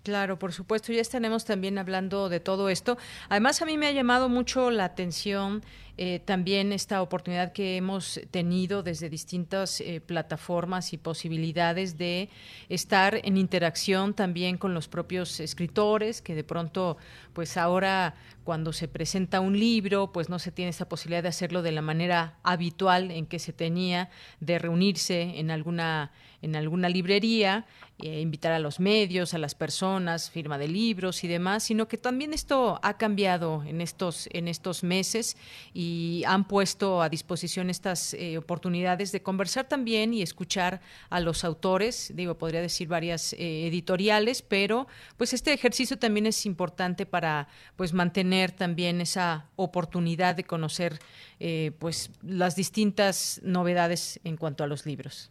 Claro, 0.04 0.38
por 0.38 0.52
supuesto, 0.52 0.92
ya 0.92 1.02
estaremos 1.02 1.44
también 1.44 1.76
hablando 1.76 2.30
de 2.30 2.40
todo 2.40 2.70
esto. 2.70 2.96
Además, 3.28 3.60
a 3.60 3.66
mí 3.66 3.76
me 3.76 3.88
ha 3.88 3.92
llamado 3.92 4.30
mucho 4.30 4.70
la 4.70 4.84
atención 4.84 5.62
eh, 6.00 6.20
también 6.20 6.72
esta 6.72 7.02
oportunidad 7.02 7.52
que 7.52 7.76
hemos 7.76 8.20
tenido 8.30 8.84
desde 8.84 9.10
distintas 9.10 9.80
eh, 9.80 10.00
plataformas 10.00 10.92
y 10.92 10.96
posibilidades 10.96 11.98
de 11.98 12.28
estar 12.68 13.20
en 13.24 13.36
interacción 13.36 14.14
también 14.14 14.58
con 14.58 14.74
los 14.74 14.86
propios 14.86 15.40
escritores, 15.40 16.22
que 16.22 16.36
de 16.36 16.44
pronto, 16.44 16.98
pues 17.32 17.56
ahora 17.56 18.14
cuando 18.44 18.72
se 18.72 18.86
presenta 18.86 19.40
un 19.40 19.58
libro, 19.58 20.12
pues 20.12 20.28
no 20.28 20.38
se 20.38 20.52
tiene 20.52 20.70
esa 20.70 20.88
posibilidad 20.88 21.22
de 21.22 21.28
hacerlo 21.28 21.62
de 21.62 21.72
la 21.72 21.82
manera 21.82 22.38
habitual 22.44 23.10
en 23.10 23.26
que 23.26 23.40
se 23.40 23.52
tenía, 23.52 24.08
de 24.40 24.58
reunirse 24.58 25.38
en 25.38 25.50
alguna, 25.50 26.12
en 26.42 26.56
alguna 26.56 26.88
librería, 26.88 27.66
eh, 27.98 28.20
invitar 28.20 28.52
a 28.52 28.60
los 28.60 28.78
medios, 28.78 29.34
a 29.34 29.38
las 29.38 29.56
personas, 29.56 30.30
firma 30.30 30.56
de 30.56 30.68
libros 30.68 31.24
y 31.24 31.28
demás, 31.28 31.64
sino 31.64 31.88
que 31.88 31.98
también 31.98 32.32
esto 32.32 32.78
ha 32.82 32.96
cambiado 32.96 33.64
en 33.64 33.80
estos, 33.80 34.28
en 34.32 34.46
estos 34.46 34.84
meses 34.84 35.36
y 35.74 35.87
han 36.26 36.44
puesto 36.44 37.02
a 37.02 37.08
disposición 37.08 37.70
estas 37.70 38.14
eh, 38.14 38.38
oportunidades 38.38 39.12
de 39.12 39.22
conversar 39.22 39.66
también 39.66 40.14
y 40.14 40.22
escuchar 40.22 40.80
a 41.10 41.20
los 41.20 41.44
autores, 41.44 42.12
digo, 42.14 42.36
podría 42.36 42.60
decir 42.60 42.88
varias 42.88 43.32
eh, 43.34 43.66
editoriales, 43.66 44.42
pero 44.42 44.86
pues 45.16 45.32
este 45.32 45.52
ejercicio 45.52 45.98
también 45.98 46.26
es 46.26 46.46
importante 46.46 47.06
para 47.06 47.48
pues 47.76 47.92
mantener 47.92 48.52
también 48.52 49.00
esa 49.00 49.46
oportunidad 49.56 50.34
de 50.34 50.44
conocer 50.44 50.98
eh, 51.40 51.72
pues 51.78 52.10
las 52.22 52.56
distintas 52.56 53.40
novedades 53.44 54.20
en 54.24 54.36
cuanto 54.36 54.64
a 54.64 54.66
los 54.66 54.86
libros. 54.86 55.30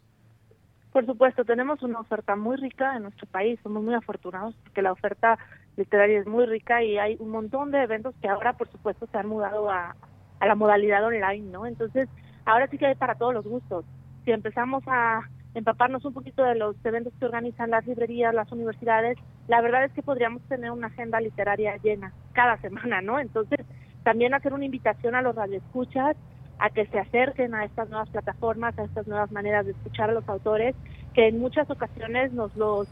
Por 0.92 1.04
supuesto, 1.04 1.44
tenemos 1.44 1.82
una 1.82 2.00
oferta 2.00 2.34
muy 2.34 2.56
rica 2.56 2.96
en 2.96 3.02
nuestro 3.04 3.26
país, 3.26 3.60
somos 3.62 3.82
muy 3.82 3.94
afortunados 3.94 4.54
porque 4.64 4.82
la 4.82 4.92
oferta 4.92 5.38
literaria 5.76 6.20
es 6.20 6.26
muy 6.26 6.46
rica 6.46 6.82
y 6.82 6.98
hay 6.98 7.16
un 7.20 7.30
montón 7.30 7.70
de 7.70 7.82
eventos 7.82 8.14
que 8.20 8.28
ahora, 8.28 8.54
por 8.54 8.70
supuesto, 8.70 9.06
se 9.06 9.18
han 9.18 9.28
mudado 9.28 9.70
a, 9.70 9.94
a 10.40 10.46
la 10.46 10.54
modalidad 10.54 11.04
online, 11.04 11.50
¿no? 11.50 11.66
Entonces, 11.66 12.08
ahora 12.44 12.66
sí 12.68 12.78
que 12.78 12.86
hay 12.86 12.94
para 12.94 13.14
todos 13.14 13.34
los 13.34 13.44
gustos. 13.44 13.84
Si 14.24 14.32
empezamos 14.32 14.82
a 14.86 15.22
empaparnos 15.54 16.04
un 16.04 16.14
poquito 16.14 16.44
de 16.44 16.54
los 16.54 16.76
eventos 16.84 17.12
que 17.18 17.24
organizan 17.24 17.70
las 17.70 17.86
librerías, 17.86 18.34
las 18.34 18.50
universidades, 18.52 19.18
la 19.48 19.60
verdad 19.60 19.84
es 19.84 19.92
que 19.92 20.02
podríamos 20.02 20.42
tener 20.42 20.70
una 20.70 20.88
agenda 20.88 21.20
literaria 21.20 21.76
llena 21.82 22.12
cada 22.32 22.56
semana, 22.58 23.00
¿no? 23.00 23.18
Entonces, 23.18 23.60
también 24.04 24.34
hacer 24.34 24.52
una 24.52 24.64
invitación 24.64 25.14
a 25.14 25.22
los 25.22 25.34
radioescuchas 25.34 26.16
a 26.58 26.70
que 26.70 26.86
se 26.86 26.98
acerquen 26.98 27.54
a 27.54 27.64
estas 27.64 27.88
nuevas 27.88 28.08
plataformas, 28.10 28.78
a 28.78 28.84
estas 28.84 29.06
nuevas 29.06 29.30
maneras 29.30 29.64
de 29.64 29.72
escuchar 29.72 30.10
a 30.10 30.12
los 30.12 30.28
autores, 30.28 30.74
que 31.14 31.28
en 31.28 31.38
muchas 31.38 31.70
ocasiones 31.70 32.32
nos 32.32 32.54
los 32.56 32.88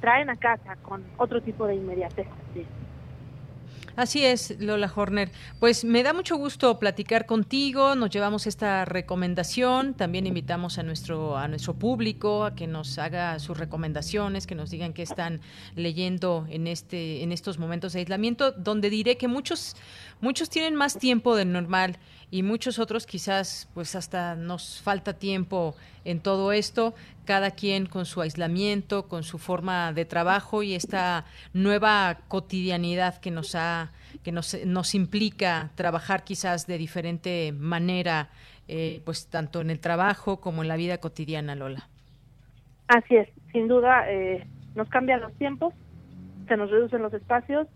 traen 0.00 0.30
a 0.30 0.36
casa 0.36 0.76
con 0.82 1.04
otro 1.18 1.40
tipo 1.42 1.66
de 1.66 1.74
inmediatez. 1.76 2.26
Así 3.96 4.24
es, 4.24 4.56
Lola 4.60 4.90
Horner. 4.94 5.30
Pues 5.58 5.84
me 5.84 6.02
da 6.02 6.12
mucho 6.12 6.36
gusto 6.36 6.78
platicar 6.78 7.26
contigo. 7.26 7.94
Nos 7.94 8.10
llevamos 8.10 8.46
esta 8.46 8.84
recomendación. 8.84 9.94
También 9.94 10.26
invitamos 10.26 10.78
a 10.78 10.82
nuestro 10.82 11.36
a 11.36 11.48
nuestro 11.48 11.74
público 11.74 12.44
a 12.44 12.54
que 12.54 12.66
nos 12.66 12.98
haga 12.98 13.38
sus 13.38 13.58
recomendaciones, 13.58 14.46
que 14.46 14.54
nos 14.54 14.70
digan 14.70 14.92
qué 14.92 15.02
están 15.02 15.40
leyendo 15.74 16.46
en 16.48 16.66
este 16.66 17.22
en 17.22 17.32
estos 17.32 17.58
momentos 17.58 17.92
de 17.92 18.00
aislamiento, 18.00 18.52
donde 18.52 18.90
diré 18.90 19.16
que 19.16 19.28
muchos 19.28 19.76
muchos 20.20 20.50
tienen 20.50 20.74
más 20.76 20.98
tiempo 20.98 21.34
del 21.34 21.52
normal 21.52 21.98
y 22.30 22.42
muchos 22.42 22.78
otros 22.78 23.06
quizás 23.06 23.68
pues 23.74 23.94
hasta 23.94 24.36
nos 24.36 24.80
falta 24.82 25.14
tiempo 25.14 25.74
en 26.04 26.20
todo 26.20 26.52
esto, 26.52 26.94
cada 27.24 27.50
quien 27.50 27.86
con 27.86 28.06
su 28.06 28.20
aislamiento, 28.20 29.08
con 29.08 29.22
su 29.22 29.38
forma 29.38 29.92
de 29.92 30.04
trabajo 30.04 30.62
y 30.62 30.74
esta 30.74 31.24
nueva 31.52 32.18
cotidianidad 32.28 33.20
que 33.20 33.30
nos 33.30 33.54
ha 33.54 33.90
que 34.22 34.32
nos, 34.32 34.56
nos 34.66 34.94
implica 34.94 35.70
trabajar 35.76 36.24
quizás 36.24 36.66
de 36.66 36.78
diferente 36.78 37.52
manera 37.56 38.28
eh, 38.68 39.00
pues 39.04 39.28
tanto 39.28 39.60
en 39.60 39.70
el 39.70 39.80
trabajo 39.80 40.40
como 40.40 40.62
en 40.62 40.68
la 40.68 40.76
vida 40.76 40.98
cotidiana, 40.98 41.54
Lola. 41.54 41.88
Así 42.88 43.16
es, 43.16 43.28
sin 43.52 43.68
duda 43.68 44.10
eh, 44.10 44.46
nos 44.74 44.88
cambian 44.88 45.20
los 45.20 45.32
tiempos, 45.34 45.74
se 46.48 46.56
nos 46.56 46.70
reducen 46.70 47.02
los 47.02 47.12
espacios 47.12 47.68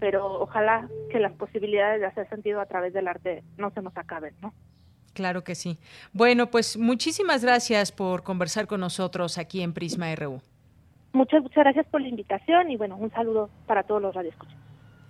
pero 0.00 0.40
ojalá 0.40 0.88
que 1.10 1.20
las 1.20 1.32
posibilidades 1.32 2.00
de 2.00 2.06
hacer 2.06 2.28
sentido 2.28 2.60
a 2.60 2.66
través 2.66 2.92
del 2.92 3.06
arte 3.06 3.44
no 3.58 3.70
se 3.70 3.82
nos 3.82 3.96
acaben, 3.96 4.34
¿no? 4.40 4.52
Claro 5.12 5.44
que 5.44 5.54
sí. 5.54 5.78
Bueno, 6.12 6.50
pues 6.50 6.76
muchísimas 6.76 7.44
gracias 7.44 7.92
por 7.92 8.22
conversar 8.22 8.66
con 8.66 8.80
nosotros 8.80 9.38
aquí 9.38 9.62
en 9.62 9.74
Prisma 9.74 10.14
RU. 10.14 10.40
Muchas, 11.12 11.42
muchas 11.42 11.64
gracias 11.64 11.86
por 11.86 12.00
la 12.00 12.08
invitación 12.08 12.70
y 12.70 12.76
bueno, 12.76 12.96
un 12.96 13.10
saludo 13.10 13.50
para 13.66 13.82
todos 13.82 14.00
los 14.00 14.14
radioescuchas. 14.14 14.56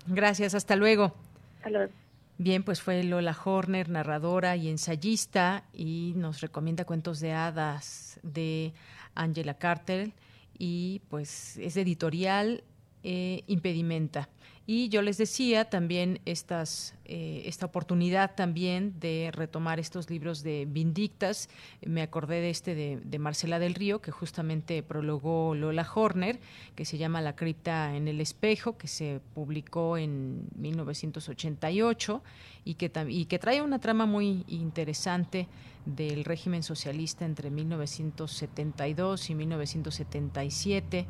Gracias, 0.06 0.54
hasta 0.54 0.74
luego. 0.76 1.12
Hasta 1.58 1.70
luego. 1.70 1.92
Bien, 2.38 2.62
pues 2.62 2.80
fue 2.80 3.04
Lola 3.04 3.36
Horner, 3.44 3.90
narradora 3.90 4.56
y 4.56 4.70
ensayista, 4.70 5.64
y 5.74 6.14
nos 6.16 6.40
recomienda 6.40 6.86
cuentos 6.86 7.20
de 7.20 7.34
hadas 7.34 8.18
de 8.22 8.72
Angela 9.14 9.54
Carter, 9.54 10.12
y 10.58 11.02
pues 11.10 11.58
es 11.58 11.76
editorial 11.76 12.64
eh, 13.02 13.44
Impedimenta. 13.46 14.30
Y 14.72 14.88
yo 14.88 15.02
les 15.02 15.18
decía 15.18 15.68
también 15.68 16.20
estas, 16.26 16.94
eh, 17.04 17.42
esta 17.46 17.66
oportunidad 17.66 18.36
también 18.36 19.00
de 19.00 19.32
retomar 19.32 19.80
estos 19.80 20.08
libros 20.08 20.44
de 20.44 20.64
Vindictas. 20.64 21.48
Me 21.84 22.02
acordé 22.02 22.40
de 22.40 22.50
este 22.50 22.76
de, 22.76 23.18
Marcela 23.18 23.58
del 23.58 23.74
Río, 23.74 24.00
que 24.00 24.12
justamente 24.12 24.84
prologó 24.84 25.56
Lola 25.56 25.84
Horner, 25.92 26.38
que 26.76 26.84
se 26.84 26.98
llama 26.98 27.20
La 27.20 27.34
cripta 27.34 27.96
en 27.96 28.06
el 28.06 28.20
espejo, 28.20 28.78
que 28.78 28.86
se 28.86 29.20
publicó 29.34 29.96
en 29.96 30.46
1988 30.54 32.22
y 32.64 32.74
que, 32.74 32.92
y 33.08 33.24
que 33.24 33.40
trae 33.40 33.62
una 33.62 33.80
trama 33.80 34.06
muy 34.06 34.44
interesante 34.46 35.48
del 35.84 36.24
régimen 36.24 36.62
socialista 36.62 37.24
entre 37.24 37.50
1972 37.50 39.30
y 39.30 39.34
1977 39.34 41.08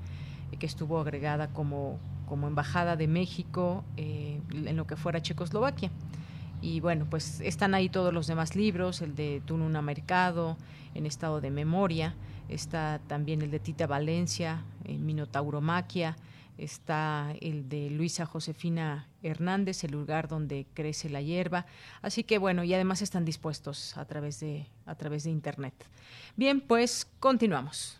que 0.59 0.67
estuvo 0.67 0.99
agregada 1.01 1.53
como 1.53 1.99
como 2.31 2.47
embajada 2.47 2.95
de 2.95 3.09
México 3.09 3.83
eh, 3.97 4.41
en 4.53 4.77
lo 4.77 4.87
que 4.87 4.95
fuera 4.95 5.21
Checoslovaquia. 5.21 5.91
Y 6.63 6.79
bueno, 6.79 7.05
pues 7.11 7.41
están 7.41 7.75
ahí 7.75 7.89
todos 7.89 8.15
los 8.15 8.29
demás 8.29 8.55
libros, 8.55 9.03
el 9.03 9.17
de 9.17 9.43
Tununa 9.45 9.83
Mercado, 9.83 10.57
en 10.95 11.07
estado 11.07 11.41
de 11.41 11.51
memoria, 11.51 12.15
está 12.49 13.01
también 13.09 13.43
el 13.43 13.51
de 13.51 13.59
Tita 13.59 13.89
Valencia, 13.89 14.63
en 14.85 15.05
Minotauromaquia, 15.05 16.17
está 16.57 17.35
el 17.41 17.69
de 17.69 17.91
Luisa 17.91 18.27
Josefina 18.27 19.09
Hernández, 19.25 19.83
el 19.83 19.91
lugar 19.91 20.29
donde 20.29 20.69
crece 20.73 21.11
la 21.11 21.23
hierba. 21.23 21.67
Así 22.01 22.23
que 22.23 22.39
bueno, 22.39 22.63
y 22.63 22.73
además 22.73 23.03
están 23.03 23.25
dispuestos 23.25 23.97
a 23.97 24.05
través 24.05 24.39
de, 24.39 24.69
a 24.87 24.95
través 24.95 25.25
de 25.25 25.31
internet. 25.31 25.75
Bien, 26.37 26.61
pues 26.61 27.09
continuamos. 27.19 28.00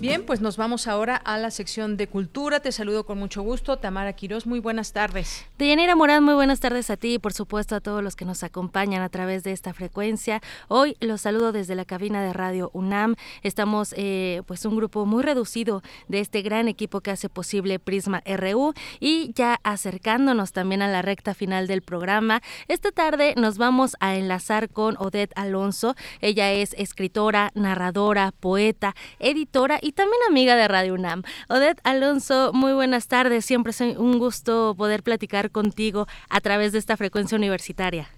Bien, 0.00 0.24
pues 0.24 0.40
nos 0.40 0.56
vamos 0.56 0.86
ahora 0.86 1.16
a 1.16 1.38
la 1.38 1.50
sección 1.50 1.96
de 1.96 2.06
cultura. 2.06 2.60
Te 2.60 2.70
saludo 2.70 3.04
con 3.04 3.18
mucho 3.18 3.42
gusto. 3.42 3.78
Tamara 3.78 4.12
Quirós, 4.12 4.46
muy 4.46 4.60
buenas 4.60 4.92
tardes. 4.92 5.44
Deyanira 5.58 5.96
Morán, 5.96 6.22
muy 6.22 6.34
buenas 6.34 6.60
tardes 6.60 6.88
a 6.90 6.96
ti 6.96 7.14
y 7.14 7.18
por 7.18 7.32
supuesto 7.32 7.74
a 7.74 7.80
todos 7.80 8.00
los 8.00 8.14
que 8.14 8.24
nos 8.24 8.44
acompañan 8.44 9.02
a 9.02 9.08
través 9.08 9.42
de 9.42 9.50
esta 9.50 9.74
frecuencia. 9.74 10.40
Hoy 10.68 10.96
los 11.00 11.22
saludo 11.22 11.50
desde 11.50 11.74
la 11.74 11.84
cabina 11.84 12.22
de 12.22 12.32
Radio 12.32 12.70
UNAM. 12.74 13.16
Estamos 13.42 13.92
eh, 13.96 14.42
pues 14.46 14.64
un 14.64 14.76
grupo 14.76 15.04
muy 15.04 15.24
reducido 15.24 15.82
de 16.06 16.20
este 16.20 16.42
gran 16.42 16.68
equipo 16.68 17.00
que 17.00 17.10
hace 17.10 17.28
posible 17.28 17.80
Prisma 17.80 18.22
RU 18.24 18.74
y 19.00 19.32
ya 19.34 19.58
acercándonos 19.64 20.52
también 20.52 20.80
a 20.80 20.86
la 20.86 21.02
recta 21.02 21.34
final 21.34 21.66
del 21.66 21.82
programa. 21.82 22.40
Esta 22.68 22.92
tarde 22.92 23.34
nos 23.36 23.58
vamos 23.58 23.96
a 23.98 24.14
enlazar 24.14 24.68
con 24.68 24.96
Odette 25.00 25.32
Alonso. 25.34 25.96
Ella 26.20 26.52
es 26.52 26.72
escritora, 26.78 27.50
narradora, 27.56 28.32
poeta, 28.38 28.94
editora 29.18 29.80
y 29.82 29.87
también 29.92 30.20
amiga 30.28 30.56
de 30.56 30.68
Radio 30.68 30.94
UNAM. 30.94 31.22
Odette 31.48 31.80
Alonso, 31.84 32.52
muy 32.52 32.72
buenas 32.72 33.08
tardes. 33.08 33.44
Siempre 33.44 33.70
es 33.70 33.80
un 33.80 34.18
gusto 34.18 34.74
poder 34.76 35.02
platicar 35.02 35.50
contigo 35.50 36.06
a 36.28 36.40
través 36.40 36.72
de 36.72 36.78
esta 36.78 36.96
frecuencia 36.96 37.36
universitaria. 37.36 38.08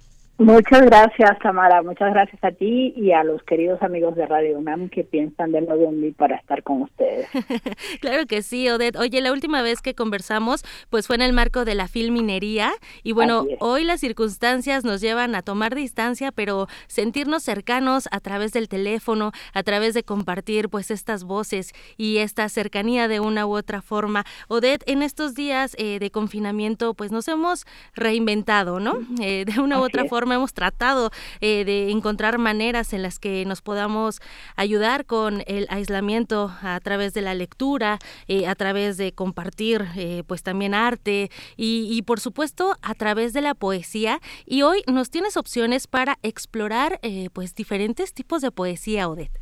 Muchas 0.41 0.81
gracias, 0.87 1.39
Tamara. 1.41 1.83
Muchas 1.83 2.15
gracias 2.15 2.43
a 2.43 2.51
ti 2.51 2.95
y 2.97 3.12
a 3.12 3.23
los 3.25 3.43
queridos 3.43 3.83
amigos 3.83 4.17
de 4.17 4.25
Radio 4.25 4.57
UNAM 4.57 4.89
que 4.89 5.05
piensan 5.05 5.53
de 5.53 5.61
nuevo 5.61 5.91
en 5.91 6.01
mí 6.01 6.12
para 6.12 6.37
estar 6.37 6.62
con 6.62 6.81
ustedes. 6.81 7.29
claro 8.01 8.25
que 8.27 8.41
sí, 8.41 8.67
Odette. 8.71 8.97
Oye, 8.97 9.21
la 9.21 9.33
última 9.33 9.61
vez 9.61 9.83
que 9.83 9.95
conversamos, 9.95 10.65
pues 10.89 11.07
fue 11.07 11.17
en 11.17 11.21
el 11.21 11.35
marco 11.35 11.67
de 11.67 11.75
la 11.75 11.89
filminería 11.89 12.71
y 13.03 13.12
bueno, 13.12 13.45
hoy 13.59 13.85
las 13.85 14.01
circunstancias 14.01 14.83
nos 14.83 15.03
llevan 15.03 15.35
a 15.35 15.43
tomar 15.43 15.75
distancia, 15.75 16.33
pero 16.33 16.69
sentirnos 16.87 17.43
cercanos 17.43 18.09
a 18.11 18.21
través 18.21 18.55
del 18.55 18.71
teléfono, 18.71 19.33
a 19.53 19.62
través 19.62 19.93
de 19.93 20.05
compartir 20.05 20.71
pues 20.71 20.91
estas 20.91 21.25
voces 21.25 21.75
y 21.99 22.17
esta 22.17 22.49
cercanía 22.49 23.09
de 23.09 23.21
una 23.21 23.45
u 23.45 23.55
otra 23.55 23.83
forma. 23.83 24.25
Odette, 24.49 24.89
en 24.89 25.03
estos 25.03 25.35
días 25.35 25.77
eh, 25.77 25.99
de 25.99 26.11
confinamiento, 26.11 26.95
pues 26.95 27.12
nos 27.12 27.29
hemos 27.29 27.67
reinventado, 27.95 28.81
¿no? 28.81 29.01
Eh, 29.21 29.45
de 29.45 29.61
una 29.61 29.79
u 29.79 29.85
otra 29.85 30.07
forma 30.07 30.30
hemos 30.35 30.55
tratado 30.55 31.11
eh, 31.40 31.65
de 31.65 31.90
encontrar 31.90 32.39
maneras 32.39 32.93
en 32.93 33.02
las 33.02 33.19
que 33.19 33.44
nos 33.44 33.62
podamos 33.62 34.20
ayudar 34.57 35.05
con 35.07 35.43
el 35.47 35.66
aislamiento 35.70 36.51
a 36.62 36.81
través 36.81 37.15
de 37.15 37.23
la 37.23 37.35
lectura, 37.35 37.98
eh, 38.28 38.47
a 38.47 38.55
través 38.55 38.97
de 38.97 39.12
compartir 39.12 39.82
eh, 39.97 40.23
pues 40.27 40.43
también 40.43 40.74
arte 40.74 41.28
y, 41.57 42.02
por 42.02 42.20
supuesto 42.20 42.74
a 42.82 42.94
través 42.94 43.32
de 43.32 43.40
la 43.40 43.55
poesía. 43.55 44.19
Y 44.47 44.62
hoy 44.62 44.82
nos 44.86 45.11
tienes 45.11 45.36
opciones 45.36 45.86
para 45.86 46.16
explorar 46.23 47.01
pues 47.32 47.55
diferentes 47.55 48.15
tipos 48.15 48.43
de 48.43 48.51
poesía, 48.51 49.09
Odette. 49.09 49.39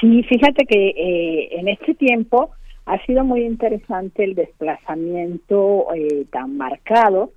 Sí, 0.00 0.22
fíjate 0.24 0.64
que 0.66 1.48
en 1.52 1.68
este 1.68 1.94
tiempo 1.94 2.50
ha 2.86 3.04
sido 3.06 3.24
muy 3.24 3.44
interesante 3.44 4.24
el 4.24 4.34
desplazamiento 4.34 5.86
tan 6.30 6.56
marcado 6.56 7.32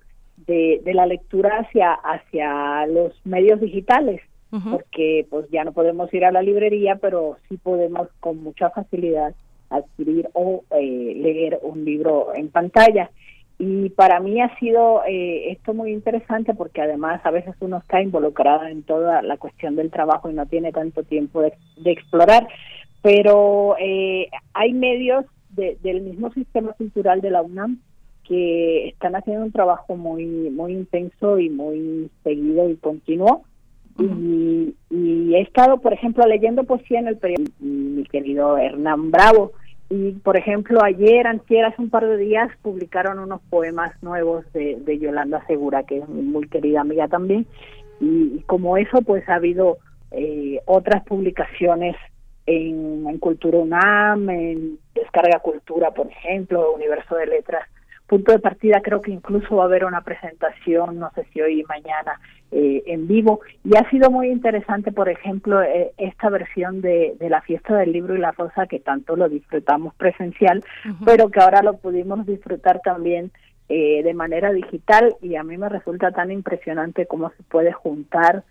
de, 0.51 0.93
la 0.93 1.05
lectura 1.05 1.59
hacia, 1.59 1.93
hacia 1.93 2.85
los 2.87 3.13
medios 3.25 3.59
digitales, 3.61 4.21
porque 4.69 5.25
pues 5.29 5.49
ya 5.49 5.63
no 5.63 5.71
podemos 5.71 6.13
ir 6.13 6.25
a 6.25 6.31
la 6.31 6.41
librería, 6.41 6.97
pero 6.97 7.37
sí 7.47 7.57
podemos 7.57 8.09
con 8.19 8.43
mucha 8.43 8.69
facilidad 8.69 9.33
adquirir 9.69 10.27
o 10.33 10.63
eh, 10.71 11.13
leer 11.15 11.59
un 11.63 11.85
libro 11.85 12.35
en 12.35 12.49
pantalla. 12.49 13.09
Y 13.57 13.89
para 13.91 14.19
mí 14.19 14.41
ha 14.41 14.53
sido 14.59 15.03
eh, 15.07 15.51
esto 15.51 15.73
muy 15.73 15.93
interesante 15.93 16.53
porque 16.53 16.81
además 16.81 17.21
a 17.23 17.31
veces 17.31 17.55
uno 17.61 17.77
está 17.77 18.01
involucrado 18.01 18.65
en 18.65 18.83
toda 18.83 19.21
la 19.21 19.37
cuestión 19.37 19.77
del 19.77 19.89
trabajo 19.89 20.29
y 20.29 20.33
no 20.33 20.45
tiene 20.47 20.73
tanto 20.73 21.03
tiempo 21.03 21.41
de, 21.41 21.53
explorar, 21.85 22.47
pero 23.01 23.75
eh, 23.79 24.29
hay 24.53 24.73
medios 24.73 25.25
del 25.49 26.01
mismo 26.01 26.31
sistema 26.33 26.73
cultural 26.73 27.21
de 27.21 27.29
la 27.29 27.41
UNAM 27.41 27.79
que 28.31 28.87
están 28.87 29.13
haciendo 29.17 29.43
un 29.43 29.51
trabajo 29.51 29.97
muy 29.97 30.25
muy 30.25 30.71
intenso 30.71 31.37
y 31.37 31.49
muy 31.49 32.09
seguido 32.23 32.69
y 32.69 32.77
continuo. 32.77 33.43
y, 33.99 34.73
he 35.35 35.41
estado, 35.41 35.79
por 35.81 35.91
ejemplo, 35.91 36.25
leyendo 36.25 36.63
poesía 36.63 36.99
en 36.99 37.07
el 37.07 37.17
periódico, 37.17 37.53
mi 37.59 38.03
querido 38.05 38.57
Hernán 38.57 39.11
Bravo. 39.11 39.51
Y, 39.89 40.13
por 40.13 40.37
ejemplo, 40.37 40.81
ayer, 40.81 41.27
antier, 41.27 41.65
hace 41.65 41.81
un 41.81 41.89
par 41.89 42.07
de 42.07 42.15
días, 42.15 42.49
publicaron 42.61 43.19
unos 43.19 43.41
poemas 43.49 43.91
nuevos 44.01 44.45
de, 44.53 44.77
de 44.79 44.97
Yolanda 44.97 45.45
Segura, 45.47 45.83
que 45.83 45.97
es 45.97 46.07
mi 46.07 46.21
muy 46.21 46.47
querida 46.47 46.81
amiga 46.81 47.09
también. 47.09 47.45
Y, 47.99 48.39
como 48.45 48.77
eso, 48.77 49.01
pues 49.01 49.27
ha 49.27 49.35
habido 49.35 49.77
eh, 50.11 50.61
otras 50.65 51.03
publicaciones 51.03 51.97
en, 52.45 53.05
en 53.09 53.17
Cultura 53.17 53.57
UNAM, 53.57 54.29
en 54.29 54.79
Descarga 54.95 55.39
Cultura, 55.39 55.91
por 55.91 56.07
ejemplo, 56.07 56.73
Universo 56.73 57.15
de 57.15 57.27
Letras, 57.27 57.67
punto 58.11 58.33
de 58.33 58.39
partida 58.39 58.81
creo 58.81 59.01
que 59.01 59.09
incluso 59.09 59.55
va 59.55 59.63
a 59.63 59.67
haber 59.67 59.85
una 59.85 60.01
presentación, 60.01 60.99
no 60.99 61.09
sé 61.15 61.25
si 61.31 61.39
hoy 61.39 61.61
y 61.61 61.63
mañana, 61.63 62.19
eh, 62.51 62.83
en 62.87 63.07
vivo. 63.07 63.39
Y 63.63 63.77
ha 63.77 63.89
sido 63.89 64.11
muy 64.11 64.27
interesante, 64.27 64.91
por 64.91 65.07
ejemplo, 65.07 65.61
eh, 65.61 65.93
esta 65.97 66.29
versión 66.29 66.81
de, 66.81 67.15
de, 67.17 67.29
la 67.29 67.41
fiesta 67.41 67.77
del 67.77 67.93
libro 67.93 68.13
y 68.13 68.19
la 68.19 68.33
rosa, 68.33 68.67
que 68.67 68.81
tanto 68.81 69.15
lo 69.15 69.29
disfrutamos 69.29 69.95
presencial, 69.95 70.61
pero 71.05 71.29
que 71.29 71.39
ahora 71.39 71.61
lo 71.61 71.77
pudimos 71.77 72.25
disfrutar 72.25 72.81
también 72.81 73.31
eh, 73.69 74.03
de 74.03 74.13
manera 74.13 74.51
digital 74.51 75.15
y 75.21 75.37
a 75.37 75.43
mí 75.43 75.57
me 75.57 75.69
resulta 75.69 76.11
tan 76.11 76.31
impresionante 76.31 77.05
cómo 77.05 77.29
se 77.37 77.43
puede 77.43 77.71
juntar 77.71 78.43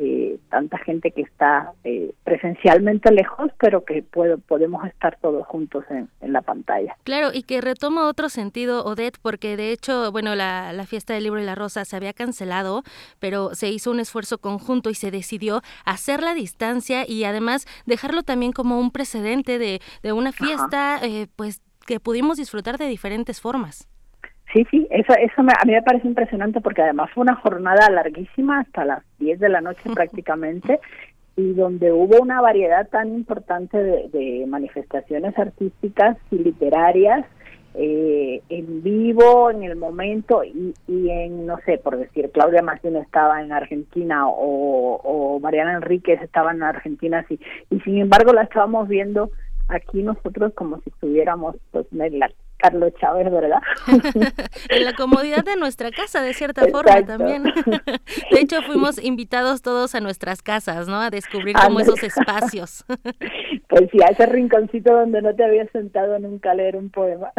eh, 0.00 0.38
tanta 0.48 0.78
gente 0.78 1.10
que 1.10 1.22
está 1.22 1.72
eh, 1.82 2.12
presencialmente 2.24 3.10
lejos, 3.10 3.50
pero 3.58 3.84
que 3.84 4.02
podemos 4.02 4.86
estar 4.86 5.18
todos 5.20 5.46
juntos 5.46 5.84
en, 5.90 6.08
la 6.20 6.42
pantalla. 6.42 6.96
Claro, 7.04 7.30
y 7.32 7.42
que 7.42 7.60
retoma 7.60 8.06
otro 8.06 8.28
sentido, 8.28 8.84
Odette, 8.84 9.18
porque 9.20 9.56
de 9.56 9.72
hecho, 9.72 10.12
bueno, 10.12 10.34
la, 10.34 10.72
fiesta 10.86 11.14
del 11.14 11.24
libro 11.24 11.40
y 11.40 11.44
la 11.44 11.54
rosa 11.54 11.84
se 11.84 11.96
había 11.96 12.12
cancelado, 12.12 12.82
pero 13.18 13.54
se 13.54 13.70
hizo 13.70 13.90
un 13.90 14.00
esfuerzo 14.00 14.38
conjunto 14.38 14.90
y 14.90 14.94
se 14.94 15.10
decidió 15.10 15.62
hacer 15.84 16.22
la 16.22 16.34
distancia 16.34 17.04
y 17.08 17.24
además 17.24 17.66
dejarlo 17.86 18.22
también 18.22 18.52
como 18.52 18.78
un 18.78 18.90
precedente 18.90 19.58
de, 19.58 19.80
de 20.02 20.12
una 20.12 20.32
fiesta, 20.32 21.00
eh, 21.02 21.26
pues 21.34 21.62
que 21.86 21.98
pudimos 21.98 22.36
disfrutar 22.36 22.78
de 22.78 22.86
diferentes 22.86 23.40
formas. 23.40 23.88
Sí, 24.52 24.66
sí, 24.70 24.86
eso, 24.90 25.12
eso 25.12 25.40
a 25.40 25.64
mí 25.66 25.72
me 25.72 25.82
parece 25.82 26.06
impresionante 26.06 26.60
porque 26.60 26.82
además 26.82 27.10
fue 27.12 27.22
una 27.22 27.34
jornada 27.36 27.90
larguísima 27.90 28.60
hasta 28.60 28.84
las 28.84 29.02
10 29.18 29.40
de 29.40 29.48
la 29.50 29.60
noche 29.60 29.90
prácticamente 29.94 30.80
y 31.36 31.52
donde 31.52 31.92
hubo 31.92 32.20
una 32.20 32.40
variedad 32.40 32.88
tan 32.88 33.14
importante 33.14 33.76
de, 33.78 34.44
manifestaciones 34.48 35.38
artísticas 35.38 36.16
y 36.30 36.38
literarias 36.38 37.26
eh, 37.74 38.42
en 38.48 38.82
vivo, 38.82 39.50
en 39.50 39.62
el 39.62 39.76
momento 39.76 40.42
y, 40.42 40.74
y, 40.88 41.10
en, 41.10 41.46
no 41.46 41.58
sé, 41.66 41.78
por 41.78 41.98
decir, 41.98 42.30
Claudia 42.32 42.62
Massino 42.62 43.00
estaba 43.00 43.42
en 43.42 43.52
Argentina 43.52 44.26
o, 44.26 44.96
o 44.96 45.38
Mariana 45.40 45.74
Enríquez 45.74 46.22
estaba 46.22 46.52
en 46.52 46.62
Argentina 46.62 47.24
y 47.28 47.80
sin 47.80 47.98
embargo 47.98 48.32
la 48.32 48.42
estábamos 48.42 48.88
viendo 48.88 49.30
aquí 49.68 50.02
nosotros 50.02 50.54
como 50.54 50.78
si 50.80 50.90
estuviéramos 50.90 51.56
pues, 51.70 51.86
Carlos 52.58 52.92
Chávez, 53.00 53.30
¿verdad? 53.30 53.60
en 54.68 54.84
la 54.84 54.92
comodidad 54.94 55.44
de 55.44 55.56
nuestra 55.56 55.90
casa, 55.90 56.20
de 56.22 56.34
cierta 56.34 56.66
forma 56.68 57.04
también. 57.04 57.44
de 58.30 58.40
hecho, 58.40 58.62
fuimos 58.62 59.02
invitados 59.02 59.62
todos 59.62 59.94
a 59.94 60.00
nuestras 60.00 60.42
casas, 60.42 60.88
¿no? 60.88 61.00
A 61.00 61.10
descubrir 61.10 61.56
como 61.56 61.80
esos 61.80 62.02
espacios. 62.02 62.84
pues 63.68 63.88
sí, 63.92 63.98
a 64.02 64.08
ese 64.08 64.26
rinconcito 64.26 64.92
donde 64.92 65.22
no 65.22 65.34
te 65.34 65.44
habías 65.44 65.70
sentado 65.70 66.18
nunca 66.18 66.50
a 66.50 66.54
leer 66.54 66.76
un 66.76 66.90
poema. 66.90 67.32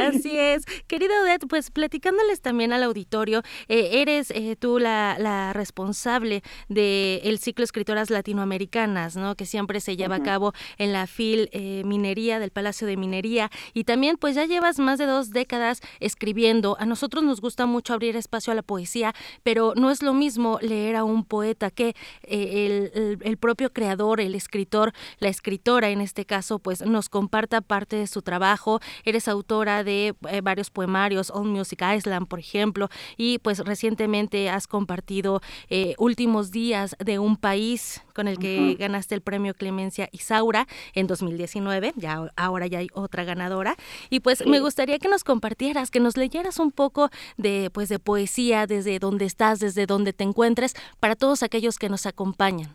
Así 0.00 0.38
es. 0.38 0.64
Querida 0.86 1.12
Odette, 1.22 1.46
pues 1.48 1.70
platicándoles 1.70 2.40
también 2.40 2.72
al 2.72 2.82
auditorio, 2.82 3.42
eh, 3.68 4.02
eres 4.02 4.30
eh, 4.32 4.56
tú 4.58 4.78
la, 4.78 5.16
la 5.18 5.52
responsable 5.52 6.42
del 6.68 7.38
ciclo 7.38 7.64
Escritoras 7.64 8.10
Latinoamericanas, 8.10 9.16
¿no? 9.16 9.36
Que 9.36 9.46
siempre 9.46 9.80
se 9.80 9.96
lleva 9.96 10.16
a 10.16 10.22
cabo 10.22 10.52
en 10.78 10.92
la 10.92 11.06
FIL 11.06 11.48
eh, 11.52 11.82
Minería 11.84 12.38
del 12.38 12.50
Palacio 12.50 12.86
de 12.86 12.96
Minería 12.96 13.50
y 13.72 13.83
también 13.84 14.16
pues 14.16 14.34
ya 14.34 14.44
llevas 14.46 14.78
más 14.78 14.98
de 14.98 15.06
dos 15.06 15.30
décadas 15.30 15.80
escribiendo. 16.00 16.76
A 16.80 16.86
nosotros 16.86 17.22
nos 17.22 17.40
gusta 17.40 17.66
mucho 17.66 17.94
abrir 17.94 18.16
espacio 18.16 18.52
a 18.52 18.56
la 18.56 18.62
poesía, 18.62 19.14
pero 19.42 19.74
no 19.76 19.90
es 19.90 20.02
lo 20.02 20.14
mismo 20.14 20.58
leer 20.60 20.96
a 20.96 21.04
un 21.04 21.24
poeta 21.24 21.70
que 21.70 21.94
eh, 22.22 23.18
el, 23.22 23.36
propio 23.36 23.72
creador, 23.72 24.20
el 24.20 24.34
escritor, 24.34 24.92
la 25.18 25.28
escritora 25.28 25.90
en 25.90 26.00
este 26.00 26.24
caso, 26.24 26.58
pues 26.58 26.82
nos 26.82 27.08
comparta 27.08 27.60
parte 27.60 27.96
de 27.96 28.06
su 28.06 28.22
trabajo. 28.22 28.80
Eres 29.04 29.28
autora 29.28 29.84
de 29.84 30.14
eh, 30.28 30.40
varios 30.40 30.70
poemarios, 30.70 31.30
All 31.30 31.46
Music 31.46 31.82
Island, 31.82 32.26
por 32.26 32.38
ejemplo, 32.38 32.88
y 33.16 33.38
pues 33.38 33.58
recientemente 33.60 34.48
has 34.48 34.66
compartido 34.66 35.40
eh, 35.68 35.94
Últimos 35.98 36.50
días 36.50 36.96
de 36.98 37.18
un 37.18 37.36
país 37.36 38.02
con 38.14 38.28
el 38.28 38.38
que 38.38 38.76
ganaste 38.78 39.14
el 39.14 39.20
premio 39.20 39.54
Clemencia 39.54 40.08
Isaura 40.12 40.66
en 40.94 41.06
2019, 41.06 41.92
ya 41.96 42.30
ahora 42.36 42.66
ya 42.66 42.78
hay 42.78 42.88
otra 42.94 43.24
ganadora 43.24 43.73
y 44.10 44.20
pues 44.20 44.46
me 44.46 44.60
gustaría 44.60 44.98
que 44.98 45.08
nos 45.08 45.24
compartieras, 45.24 45.90
que 45.90 46.00
nos 46.00 46.16
leyeras 46.16 46.58
un 46.58 46.72
poco 46.72 47.10
de 47.36 47.70
pues 47.72 47.88
de 47.88 47.98
poesía 47.98 48.66
desde 48.66 48.98
donde 48.98 49.24
estás, 49.24 49.60
desde 49.60 49.86
donde 49.86 50.12
te 50.12 50.24
encuentres 50.24 50.74
para 51.00 51.14
todos 51.14 51.42
aquellos 51.42 51.78
que 51.78 51.88
nos 51.88 52.06
acompañan. 52.06 52.70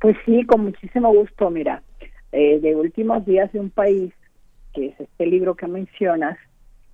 Pues 0.00 0.16
sí, 0.24 0.44
con 0.44 0.64
muchísimo 0.64 1.12
gusto, 1.12 1.50
mira, 1.50 1.82
eh, 2.32 2.60
de 2.60 2.76
últimos 2.76 3.24
días 3.26 3.52
de 3.52 3.60
un 3.60 3.70
país, 3.70 4.12
que 4.72 4.86
es 4.86 5.00
este 5.00 5.26
libro 5.26 5.56
que 5.56 5.66
mencionas, 5.66 6.38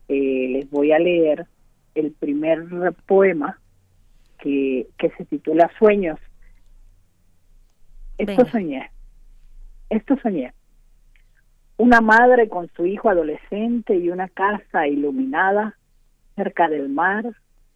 eh, 0.08 0.48
les 0.50 0.70
voy 0.70 0.92
a 0.92 0.98
leer 0.98 1.46
el 1.94 2.12
primer 2.12 2.64
poema 3.06 3.58
que, 4.38 4.88
que 4.98 5.10
se 5.10 5.24
titula 5.26 5.70
Sueños 5.78 6.18
esto 8.18 8.46
soñé. 8.46 8.90
Esto 9.90 10.16
soñé. 10.22 10.52
Una 11.76 12.00
madre 12.00 12.48
con 12.48 12.68
su 12.76 12.86
hijo 12.86 13.08
adolescente 13.08 13.96
y 13.96 14.08
una 14.08 14.28
casa 14.28 14.86
iluminada 14.86 15.76
cerca 16.36 16.68
del 16.68 16.88
mar, 16.88 17.24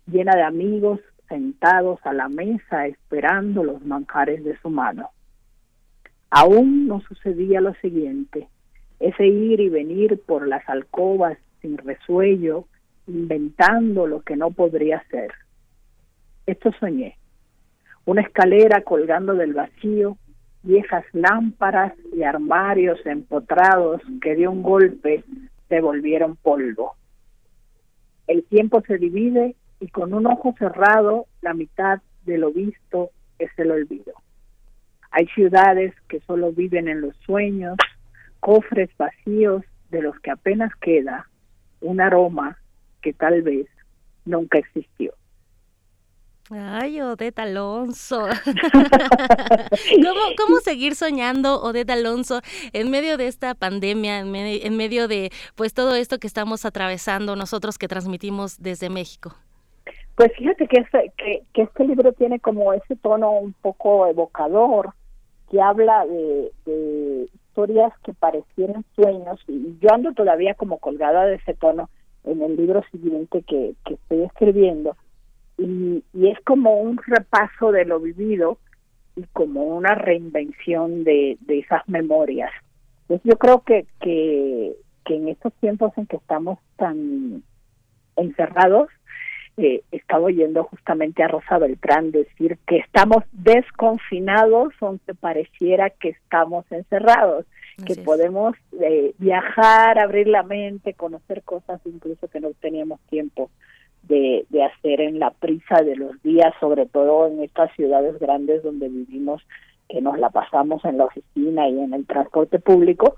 llena 0.07 0.37
de 0.37 0.43
amigos 0.43 1.01
sentados 1.29 1.99
a 2.05 2.13
la 2.13 2.29
mesa 2.29 2.87
esperando 2.87 3.65
los 3.65 3.85
manjares 3.85 4.45
de 4.45 4.57
su 4.59 4.71
mano. 4.71 5.11
Aún 6.31 6.87
no 6.87 7.01
sucedía 7.01 7.61
lo 7.61 7.75
siguiente, 7.75 8.49
ese 9.01 9.27
ir 9.27 9.61
y 9.61 9.69
venir 9.69 10.21
por 10.25 10.47
las 10.47 10.69
alcobas 10.69 11.37
sin 11.61 11.77
resuello, 11.79 12.67
inventando 13.09 14.07
lo 14.07 14.21
que 14.23 14.37
no 14.37 14.53
podría 14.53 15.03
ser. 15.11 15.33
Esto 16.47 16.71
soñé. 16.79 17.17
Una 18.05 18.23
escalera 18.23 18.83
colgando 18.83 19.35
del 19.35 19.55
vacío, 19.55 20.17
viejas 20.63 21.05
lámparas 21.13 21.93
y 22.13 22.23
armarios 22.23 22.99
empotrados 23.07 24.03
que 24.21 24.35
de 24.35 24.49
un 24.49 24.63
golpe 24.63 25.25
se 25.69 25.81
volvieron 25.81 26.37
polvo. 26.37 26.95
El 28.27 28.45
tiempo 28.45 28.83
se 28.87 28.99
divide 28.99 29.57
y 29.81 29.89
con 29.89 30.13
un 30.13 30.27
ojo 30.27 30.55
cerrado 30.59 31.27
la 31.41 31.55
mitad 31.55 32.01
de 32.25 32.39
lo 32.39 32.53
visto 32.53 33.11
es 33.39 33.51
el 33.57 33.71
olvido. 33.71 34.13
Hay 35.11 35.27
ciudades 35.29 35.95
que 36.09 36.21
solo 36.21 36.53
viven 36.53 36.89
en 36.89 37.01
los 37.01 37.17
sueños, 37.19 37.77
cofres 38.41 38.91
vacíos 38.99 39.65
de 39.91 40.03
los 40.03 40.19
que 40.21 40.31
apenas 40.31 40.75
queda 40.77 41.29
un 41.81 42.01
aroma 42.01 42.59
que 43.01 43.13
tal 43.13 43.43
vez 43.43 43.67
nunca 44.25 44.59
existió. 44.59 45.15
Ay, 46.51 47.01
Odette 47.03 47.41
Alonso. 47.41 48.27
¿Cómo, 50.39 50.57
seguir 50.61 50.95
soñando, 50.95 51.61
Odette 51.63 51.91
Alonso, 51.91 52.41
en 52.73 52.91
medio 52.91 53.17
de 53.17 53.27
esta 53.27 53.55
pandemia, 53.55 54.21
en, 54.21 54.77
medio 54.77 55.09
de 55.09 55.31
pues 55.57 55.75
todo 55.75 55.95
esto 55.95 56.19
que 56.19 56.27
estamos 56.27 56.65
atravesando 56.65 57.37
nosotros 57.37 57.77
que 57.77 57.89
transmitimos 57.89 58.63
desde 58.63 58.89
México? 58.89 59.35
Pues 60.15 60.33
fíjate 60.37 60.67
que 60.67 60.81
este, 60.81 61.13
que, 61.53 61.63
este 61.63 61.85
libro 61.85 62.13
tiene 62.13 62.41
como 62.41 62.73
ese 62.73 62.97
tono 62.97 63.33
un 63.33 63.53
poco 63.53 64.07
evocador, 64.07 64.95
que 65.51 65.61
habla 65.61 66.07
de, 66.07 67.29
historias 67.35 67.93
que 68.05 68.15
parecieran 68.15 68.85
sueños, 68.95 69.41
y 69.49 69.77
yo 69.81 69.93
ando 69.93 70.13
todavía 70.13 70.55
como 70.55 70.79
colgada 70.79 71.27
de 71.27 71.37
ese 71.37 71.55
tono 71.55 71.91
en 72.25 72.43
el 72.43 72.57
libro 72.57 72.83
siguiente 72.91 73.43
que, 73.43 73.75
que 73.85 73.95
estoy 73.95 74.23
escribiendo 74.23 74.97
y, 75.59 76.05
es 76.15 76.41
como 76.45 76.81
un 76.81 76.99
repaso 77.07 77.73
de 77.73 77.85
lo 77.85 78.01
vivido 78.01 78.59
y 79.17 79.25
como 79.33 79.65
una 79.65 79.95
reinvención 79.95 81.05
de, 81.05 81.37
de 81.41 81.59
esas 81.59 81.87
memorias. 81.89 82.53
Entonces 83.03 83.31
yo 83.31 83.39
creo 83.39 83.63
que, 83.63 83.87
que, 84.01 84.75
que 85.05 85.17
en 85.17 85.29
estos 85.29 85.53
tiempos 85.55 85.93
en 85.97 86.07
que 86.07 86.17
estamos 86.17 86.59
tan 86.77 87.43
encerrados, 88.17 88.89
eh, 89.57 89.83
estaba 89.91 90.27
oyendo 90.27 90.63
justamente 90.65 91.23
a 91.25 91.29
Rosa 91.29 91.59
Beltrán 91.59 92.13
decir 92.13 92.59
que 92.65 92.77
estamos 92.77 93.25
desconfinados 93.33 94.73
aunque 94.81 95.15
pareciera 95.15 95.91
que 95.91 96.11
estamos 96.11 96.65
encerrados, 96.71 97.45
que 97.85 97.97
podemos 97.97 98.55
eh, 98.81 99.15
viajar, 99.19 99.99
abrir 99.99 100.29
la 100.29 100.45
mente, 100.45 100.95
conocer 100.95 101.43
cosas 101.43 101.81
incluso 101.87 102.29
que 102.29 102.39
no 102.39 102.51
teníamos 102.61 103.01
tiempo 103.09 103.51
de, 104.09 104.47
hacer 104.63 105.01
en 105.01 105.19
la 105.19 105.31
prisa 105.31 105.83
de 105.83 105.97
los 105.97 106.21
días, 106.23 106.53
sobre 106.61 106.87
todo 106.87 107.27
en 107.29 107.43
estas 107.43 107.73
ciudades 107.75 108.19
grandes 108.19 108.63
donde 108.63 108.89
vivimos, 108.89 109.43
que 109.89 110.01
nos 110.01 110.19
la 110.19 110.31
pasamos 110.31 110.85
en 110.85 110.99
la 110.99 111.05
oficina 111.05 111.69
y 111.69 111.79
en 111.79 111.95
el 111.95 112.07
transporte 112.07 112.59
público. 112.59 113.17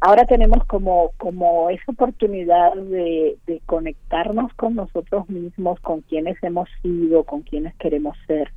Ahora 0.00 0.24
tenemos 0.24 0.64
como, 0.66 1.12
como 1.16 1.70
esa 1.70 1.92
oportunidad 1.92 2.74
de, 2.74 3.38
de 3.46 3.60
conectarnos 3.66 4.52
con 4.54 4.74
nosotros 4.74 5.28
mismos, 5.28 5.80
con 5.80 6.02
quienes 6.02 6.42
hemos 6.42 6.68
sido, 6.82 7.24
con 7.24 7.42
quienes 7.42 7.74
queremos 7.76 8.16
ser. 8.26 8.50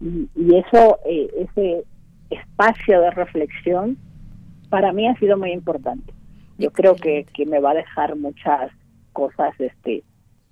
Y, 0.00 0.28
y 0.36 0.56
eso, 0.56 0.98
eh, 1.04 1.28
ese 1.48 1.84
espacio 2.30 3.00
de 3.00 3.10
reflexión, 3.10 3.98
para 4.68 4.92
mí 4.92 5.08
ha 5.08 5.16
sido 5.18 5.36
muy 5.36 5.52
importante. 5.52 6.12
Yo 6.58 6.70
creo 6.70 6.94
que, 6.94 7.26
que 7.34 7.46
me 7.46 7.60
va 7.60 7.72
a 7.72 7.74
dejar 7.74 8.16
muchas 8.16 8.70
cosas 9.12 9.54
este 9.58 10.04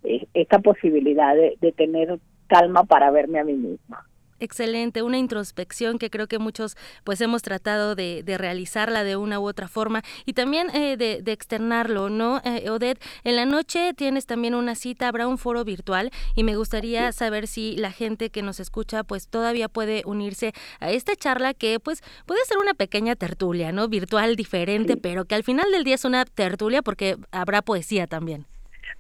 eh, 0.05 0.27
esta 0.35 0.59
posibilidad 0.59 1.35
de, 1.35 1.57
de 1.61 1.73
tener 1.73 2.19
calma 2.47 2.85
para 2.85 3.11
verme 3.11 3.41
a 3.41 3.45
mí 3.45 3.55
misma. 3.55 4.05
Excelente, 4.41 5.03
una 5.03 5.19
introspección 5.19 5.99
que 5.99 6.11
creo 6.11 6.27
que 6.27 6.39
muchos 6.39 6.77
pues 7.05 7.21
hemos 7.21 7.43
tratado 7.43 7.95
de, 7.95 8.23
realizarla 8.37 9.05
de 9.05 9.17
una 9.17 9.39
u 9.39 9.49
otra 9.49 9.69
forma 9.69 10.03
y 10.27 10.33
también 10.33 10.69
eh, 10.75 10.97
de, 10.97 11.33
externarlo, 11.33 12.11
¿no? 12.11 12.41
Eh, 12.45 12.69
Odette, 12.69 13.01
en 13.23 13.37
la 13.37 13.47
noche 13.47 13.95
tienes 13.95 14.27
también 14.27 14.55
una 14.55 14.75
cita, 14.75 15.09
habrá 15.09 15.29
un 15.29 15.39
foro 15.39 15.65
virtual 15.65 16.11
y 16.35 16.43
me 16.43 16.57
gustaría 16.57 17.11
saber 17.13 17.47
si 17.47 17.77
la 17.77 17.93
gente 17.93 18.31
que 18.31 18.43
nos 18.43 18.61
escucha 18.61 19.05
pues 19.05 19.29
todavía 19.29 19.69
puede 19.69 20.03
unirse 20.05 20.53
a 20.81 20.91
esta 20.91 21.15
charla 21.15 21.55
que 21.55 21.79
pues 21.79 22.03
puede 22.27 22.45
ser 22.45 22.59
una 22.59 22.75
pequeña 22.75 23.15
tertulia, 23.15 23.73
¿no? 23.73 23.89
Virtual 23.89 24.37
diferente, 24.37 24.97
pero 24.97 25.25
que 25.25 25.37
al 25.37 25.45
final 25.45 25.71
del 25.71 25.85
día 25.85 25.95
es 25.95 26.05
una 26.05 26.25
tertulia 26.25 26.83
porque 26.83 27.17
habrá 27.31 27.63
poesía 27.63 28.07
también. 28.07 28.47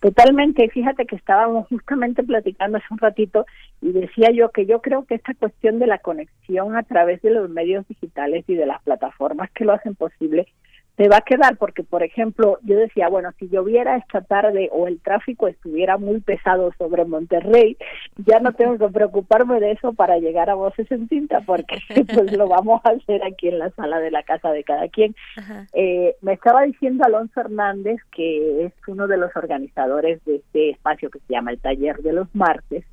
Totalmente, 0.04 0.68
fíjate 0.68 1.06
que 1.06 1.16
estábamos 1.16 1.66
justamente 1.68 2.22
platicando 2.22 2.76
hace 2.76 2.86
un 2.90 2.98
ratito 2.98 3.46
y 3.80 3.90
decía 3.90 4.30
yo 4.32 4.50
que 4.50 4.66
yo 4.66 4.82
creo 4.82 5.06
que 5.06 5.14
esta 5.14 5.32
cuestión 5.32 5.78
de 5.78 5.86
la 5.86 5.96
conexión 5.96 6.76
a 6.76 6.82
través 6.82 7.22
de 7.22 7.30
los 7.30 7.48
medios 7.48 7.88
digitales 7.88 8.44
y 8.46 8.54
de 8.54 8.66
las 8.66 8.82
plataformas 8.82 9.50
que 9.52 9.64
lo 9.64 9.72
hacen 9.72 9.94
posible 9.94 10.46
se 10.96 11.08
va 11.08 11.16
a 11.16 11.22
quedar 11.22 11.56
porque, 11.56 11.82
por 11.82 12.02
ejemplo, 12.04 12.58
yo 12.62 12.76
decía, 12.76 13.08
bueno, 13.08 13.30
si 13.38 13.48
lloviera 13.48 13.96
esta 13.96 14.20
tarde 14.20 14.68
o 14.72 14.86
el 14.86 15.00
tráfico 15.00 15.48
estuviera 15.48 15.98
muy 15.98 16.20
pesado 16.20 16.72
sobre 16.78 17.04
Monterrey, 17.04 17.76
ya 18.16 18.38
no 18.38 18.52
tengo 18.52 18.78
que 18.78 18.92
preocuparme 18.92 19.58
de 19.58 19.72
eso 19.72 19.92
para 19.92 20.18
llegar 20.18 20.50
a 20.50 20.54
Voces 20.54 20.90
en 20.92 21.08
Cinta, 21.08 21.40
porque 21.40 21.78
pues 22.14 22.32
lo 22.36 22.46
vamos 22.46 22.80
a 22.84 22.90
hacer 22.90 23.24
aquí 23.24 23.48
en 23.48 23.58
la 23.58 23.70
sala 23.70 23.98
de 23.98 24.12
la 24.12 24.22
casa 24.22 24.52
de 24.52 24.62
cada 24.62 24.88
quien. 24.88 25.16
Eh, 25.72 26.14
me 26.20 26.34
estaba 26.34 26.62
diciendo 26.62 27.04
Alonso 27.04 27.40
Hernández, 27.40 28.00
que 28.12 28.66
es 28.66 28.72
uno 28.86 29.08
de 29.08 29.16
los 29.16 29.34
organizadores 29.34 30.24
de 30.24 30.36
este 30.36 30.70
espacio 30.70 31.10
que 31.10 31.18
se 31.20 31.32
llama 31.32 31.50
el 31.50 31.58
Taller 31.58 31.96
de 32.02 32.12
los 32.12 32.32
Martes, 32.36 32.84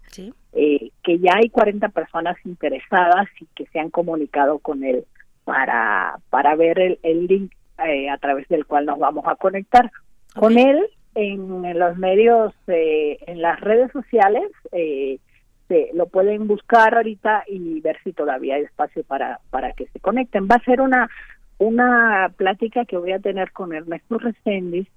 eh, 0.53 0.89
que 1.03 1.19
ya 1.19 1.35
hay 1.35 1.49
40 1.49 1.89
personas 1.89 2.35
interesadas 2.45 3.27
y 3.39 3.45
que 3.55 3.67
se 3.67 3.79
han 3.79 3.91
comunicado 3.91 4.57
con 4.57 4.83
él 4.83 5.05
para, 5.43 6.19
para 6.29 6.55
ver 6.55 6.79
el, 6.79 6.99
el 7.03 7.27
link 7.27 7.51
eh, 7.87 8.09
a 8.09 8.17
través 8.17 8.47
del 8.47 8.65
cual 8.65 8.85
nos 8.85 8.99
vamos 8.99 9.25
a 9.27 9.35
conectar. 9.35 9.91
con 10.35 10.57
él 10.57 10.87
en, 11.15 11.77
los 11.77 11.97
medios, 11.97 12.53
eh, 12.67 13.17
en 13.27 13.41
las 13.41 13.59
redes 13.59 13.91
sociales, 13.91 14.49
eh, 14.71 15.19
se, 15.67 15.89
lo 15.93 16.07
pueden 16.07 16.47
buscar 16.47 16.95
ahorita 16.95 17.43
y 17.47 17.81
ver 17.81 17.97
si 18.03 18.13
todavía 18.13 18.55
hay 18.55 18.63
espacio 18.63 19.03
para, 19.03 19.39
para 19.49 19.73
que 19.73 19.87
se 19.87 19.99
conecten. 19.99 20.47
Va 20.49 20.55
a 20.55 20.63
ser 20.63 20.81
una, 20.81 21.09
una 21.57 22.31
plática 22.37 22.85
que 22.85 22.97
voy 22.97 23.11
a 23.11 23.19
tener 23.19 23.51
con 23.51 23.73
Ernesto 23.73 24.17
Reséndiz 24.17 24.87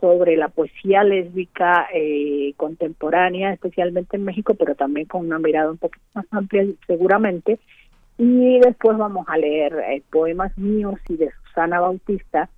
sobre 0.00 0.36
la 0.36 0.48
poesía 0.48 1.04
lésbica 1.04 1.86
eh, 1.94 2.54
contemporánea, 2.56 3.52
especialmente 3.52 4.16
en 4.16 4.24
México, 4.24 4.54
pero 4.54 4.74
también 4.74 5.06
con 5.06 5.24
una 5.24 5.38
mirada 5.38 5.70
un 5.70 5.78
poco 5.78 5.94
más 6.14 6.26
amplia 6.32 6.64
seguramente. 6.88 7.60
Y 8.18 8.58
después 8.58 8.98
vamos 8.98 9.26
a 9.28 9.38
leer 9.38 9.74
eh, 9.74 10.02
poemas 10.10 10.56
míos 10.58 10.98
y 11.08 11.16
de 11.16 11.30
Susana 11.52 11.80
Bautista, 11.80 12.48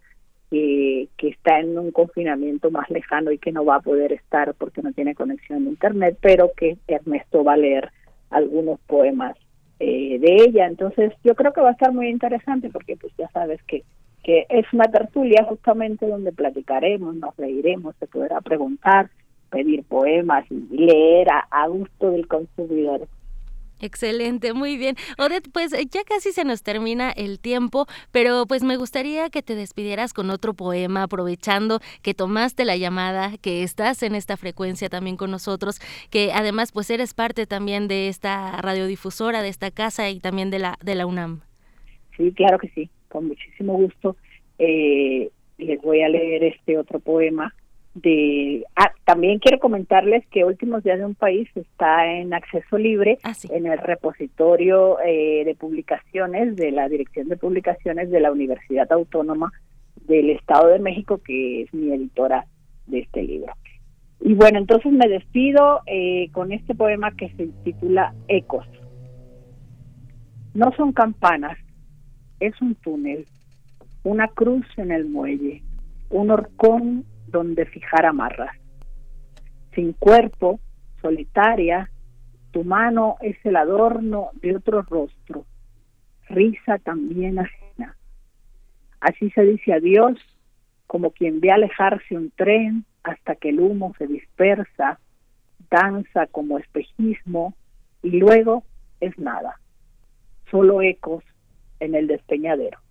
que, 0.51 1.09
está 1.19 1.59
en 1.59 1.77
un 1.77 1.91
confinamiento 1.91 2.71
más 2.71 2.89
lejano 2.89 3.33
y 3.33 3.39
que 3.39 3.51
no 3.51 3.65
va 3.65 3.77
a 3.77 3.81
poder 3.81 4.13
estar 4.13 4.55
porque 4.55 4.83
no 4.83 4.93
tiene 4.93 5.15
conexión 5.15 5.67
a 5.67 5.71
Internet, 5.71 6.19
pero 6.21 6.53
que 6.57 6.79
Ernesto 6.87 7.43
va 7.43 7.55
a 7.55 7.57
leer 7.57 7.91
algunos 8.31 8.79
poemas 8.81 9.37
eh, 9.81 10.19
de 10.21 10.45
ella. 10.45 10.67
Entonces 10.67 11.13
yo 11.25 11.35
creo 11.35 11.53
que 11.53 11.61
va 11.61 11.71
a 11.71 11.73
estar 11.73 11.93
muy 11.93 12.09
interesante 12.09 12.71
porque 12.71 12.97
pues 12.97 13.13
ya 13.19 13.29
sabes 13.31 13.63
que 13.65 13.83
es 14.25 14.73
una 14.73 14.85
tertulia 14.85 15.45
justamente 15.45 16.07
donde 16.07 16.33
platicaremos, 16.33 17.15
nos 17.17 17.37
reiremos, 17.37 17.95
se 17.97 18.07
podrá 18.07 18.41
preguntar, 18.41 19.11
pedir 19.51 19.85
poemas 19.85 20.45
y 20.51 20.77
leer 20.77 21.29
a, 21.31 21.69
gusto 21.69 22.11
del 22.11 22.27
consumidor. 22.27 23.07
Excelente, 23.81 24.55
muy 24.55 24.77
bien. 24.77 24.97
Odette, 25.19 25.51
pues 25.53 25.73
ya 25.73 26.05
casi 26.05 26.33
se 26.33 26.45
nos 26.45 26.63
termina 26.63 27.11
el 27.11 27.39
tiempo, 27.39 27.87
pero 28.13 28.47
pues 28.47 28.63
me 28.63 28.77
gustaría 28.77 29.31
que 29.31 29.43
te 29.43 29.55
despidieras 29.55 30.13
con 30.13 30.31
otro 30.31 30.55
poema, 30.55 31.03
aprovechando 31.03 31.81
que 32.03 32.15
tomaste 32.15 32.65
la 32.65 32.77
llamada, 32.77 33.33
que 33.43 33.63
estás 33.63 34.03
en 34.03 34.15
esta 34.15 34.37
frecuencia 34.37 34.89
también 34.89 35.17
con 35.17 35.31
nosotros, 35.31 35.81
que 36.11 36.33
además 36.33 36.73
pues 36.73 36.89
eres 36.91 37.15
parte 37.15 37.47
también 37.47 37.89
de 37.89 38.09
esta 38.09 38.61
radiodifusora, 38.63 39.43
de 39.43 39.49
esta 39.49 39.71
casa 39.71 40.09
y 40.09 40.21
también 40.21 40.51
de 40.51 40.61
la, 40.61 40.79
de 40.83 40.95
la 40.95 41.07
UNAM. 41.07 41.41
Sí, 42.17 42.33
claro 42.33 42.59
que 42.59 42.69
sí 42.69 42.91
con 43.15 43.29
muchísimo 43.29 43.75
gusto 43.75 44.17
eh, 44.59 45.31
les 45.57 45.81
voy 45.83 46.03
a 46.03 46.09
leer 46.09 46.43
este 46.43 46.77
otro 46.77 46.99
poema 46.99 47.55
de 47.95 48.65
ah, 48.75 48.93
también 49.05 49.39
quiero 49.39 49.61
comentarles 49.61 50.27
que 50.29 50.45
Últimos 50.45 50.83
días 50.83 50.99
de 50.99 51.07
un 51.07 51.15
país 51.15 51.49
está 51.55 52.13
en 52.13 52.35
acceso 52.35 52.77
libre 52.77 53.19
ah, 53.23 53.33
en 53.51 53.67
el 53.67 53.79
repositorio 53.79 54.99
eh, 55.01 55.45
de 55.45 55.55
publicaciones 55.55 56.57
de 56.57 56.73
la 56.73 56.89
Dirección 56.89 57.29
de 57.29 57.37
Publicaciones 57.37 58.11
de 58.11 58.21
la 58.21 58.33
Universidad 58.33 58.91
Autónoma 58.93 59.53
del 60.07 60.31
Estado 60.31 60.69
de 60.69 60.81
México 60.81 61.21
que 61.25 61.63
es 61.63 61.73
mi 61.73 61.93
editora 61.93 62.47
de 62.87 63.01
este 63.01 63.23
libro. 63.23 63.53
Y 64.21 64.35
bueno, 64.35 64.59
entonces 64.59 64.91
me 64.93 65.09
despido 65.09 65.81
eh, 65.87 66.31
con 66.33 66.51
este 66.53 66.75
poema 66.75 67.13
que 67.17 67.29
se 67.37 67.49
titula 67.63 68.15
Ecos. 68.29 68.67
No 70.55 70.73
son 70.77 70.93
campanas, 70.93 71.59
es 72.41 72.61
un 72.61 72.75
túnel, 72.77 73.27
una 74.03 74.29
cruz 74.29 74.67
en 74.77 74.93
el 74.93 75.07
muelle, 75.07 75.63
un 76.11 76.31
horcón 76.31 77.05
donde 77.35 77.67
fijar 77.67 78.07
amarras. 78.07 78.57
Sin 79.75 79.93
cuerpo, 79.93 80.61
solitaria, 81.03 81.91
tu 82.53 82.63
mano 82.63 83.17
es 83.21 83.37
el 83.45 83.57
adorno 83.57 84.31
de 84.35 84.55
otro 84.55 84.83
rostro, 84.83 85.45
risa 86.29 86.79
también 86.79 87.41
ajena. 87.41 87.97
Así 89.01 89.31
se 89.31 89.43
dice 89.43 89.73
adiós, 89.73 90.17
como 90.87 91.11
quien 91.11 91.41
ve 91.41 91.51
alejarse 91.51 92.17
un 92.17 92.31
tren 92.31 92.85
hasta 93.03 93.35
que 93.35 93.49
el 93.49 93.59
humo 93.59 93.93
se 93.99 94.07
dispersa, 94.07 95.01
danza 95.69 96.29
como 96.29 96.59
espejismo 96.59 97.55
y 98.01 98.11
luego 98.21 98.63
es 99.01 99.19
nada, 99.19 99.59
solo 100.53 100.83
ecos 100.83 101.25
en 101.81 101.97
el 101.97 102.07
despeñadero. 102.07 102.84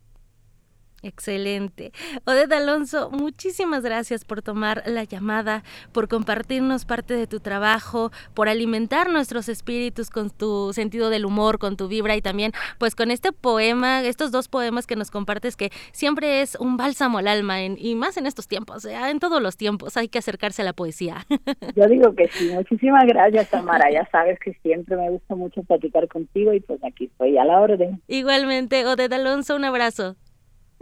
Excelente. 1.03 1.91
Odette 2.25 2.53
Alonso, 2.53 3.11
muchísimas 3.11 3.83
gracias 3.83 4.23
por 4.23 4.41
tomar 4.41 4.83
la 4.85 5.03
llamada, 5.03 5.63
por 5.91 6.07
compartirnos 6.07 6.85
parte 6.85 7.13
de 7.13 7.27
tu 7.27 7.41
trabajo, 7.41 8.11
por 8.33 8.47
alimentar 8.47 9.09
nuestros 9.09 9.49
espíritus 9.49 10.09
con 10.09 10.29
tu 10.29 10.71
sentido 10.71 11.09
del 11.09 11.25
humor, 11.25 11.59
con 11.59 11.75
tu 11.75 11.89
vibra 11.89 12.15
y 12.15 12.21
también 12.21 12.53
pues 12.77 12.95
con 12.95 13.11
este 13.11 13.33
poema, 13.33 14.01
estos 14.01 14.31
dos 14.31 14.47
poemas 14.47 14.87
que 14.87 14.95
nos 14.95 15.11
compartes 15.11 15.57
que 15.57 15.71
siempre 15.91 16.41
es 16.41 16.55
un 16.55 16.77
bálsamo 16.77 17.17
al 17.17 17.27
alma 17.27 17.61
y 17.61 17.95
más 17.95 18.15
en 18.15 18.25
estos 18.25 18.47
tiempos, 18.47 18.85
¿eh? 18.85 18.95
en 19.09 19.19
todos 19.19 19.41
los 19.41 19.57
tiempos 19.57 19.97
hay 19.97 20.07
que 20.07 20.19
acercarse 20.19 20.61
a 20.61 20.65
la 20.65 20.73
poesía. 20.73 21.25
Yo 21.75 21.85
digo 21.87 22.15
que 22.15 22.29
sí, 22.29 22.49
muchísimas 22.53 23.03
gracias 23.05 23.49
Tamara, 23.49 23.91
ya 23.91 24.07
sabes 24.09 24.39
que 24.39 24.53
siempre 24.63 24.95
me 24.95 25.09
gusta 25.09 25.35
mucho 25.35 25.63
platicar 25.63 26.07
contigo 26.07 26.53
y 26.53 26.61
pues 26.61 26.81
aquí 26.85 27.05
estoy 27.05 27.37
a 27.37 27.43
la 27.43 27.59
orden. 27.59 28.01
Igualmente, 28.07 28.85
Odette 28.85 29.11
Alonso, 29.11 29.57
un 29.57 29.65
abrazo. 29.65 30.15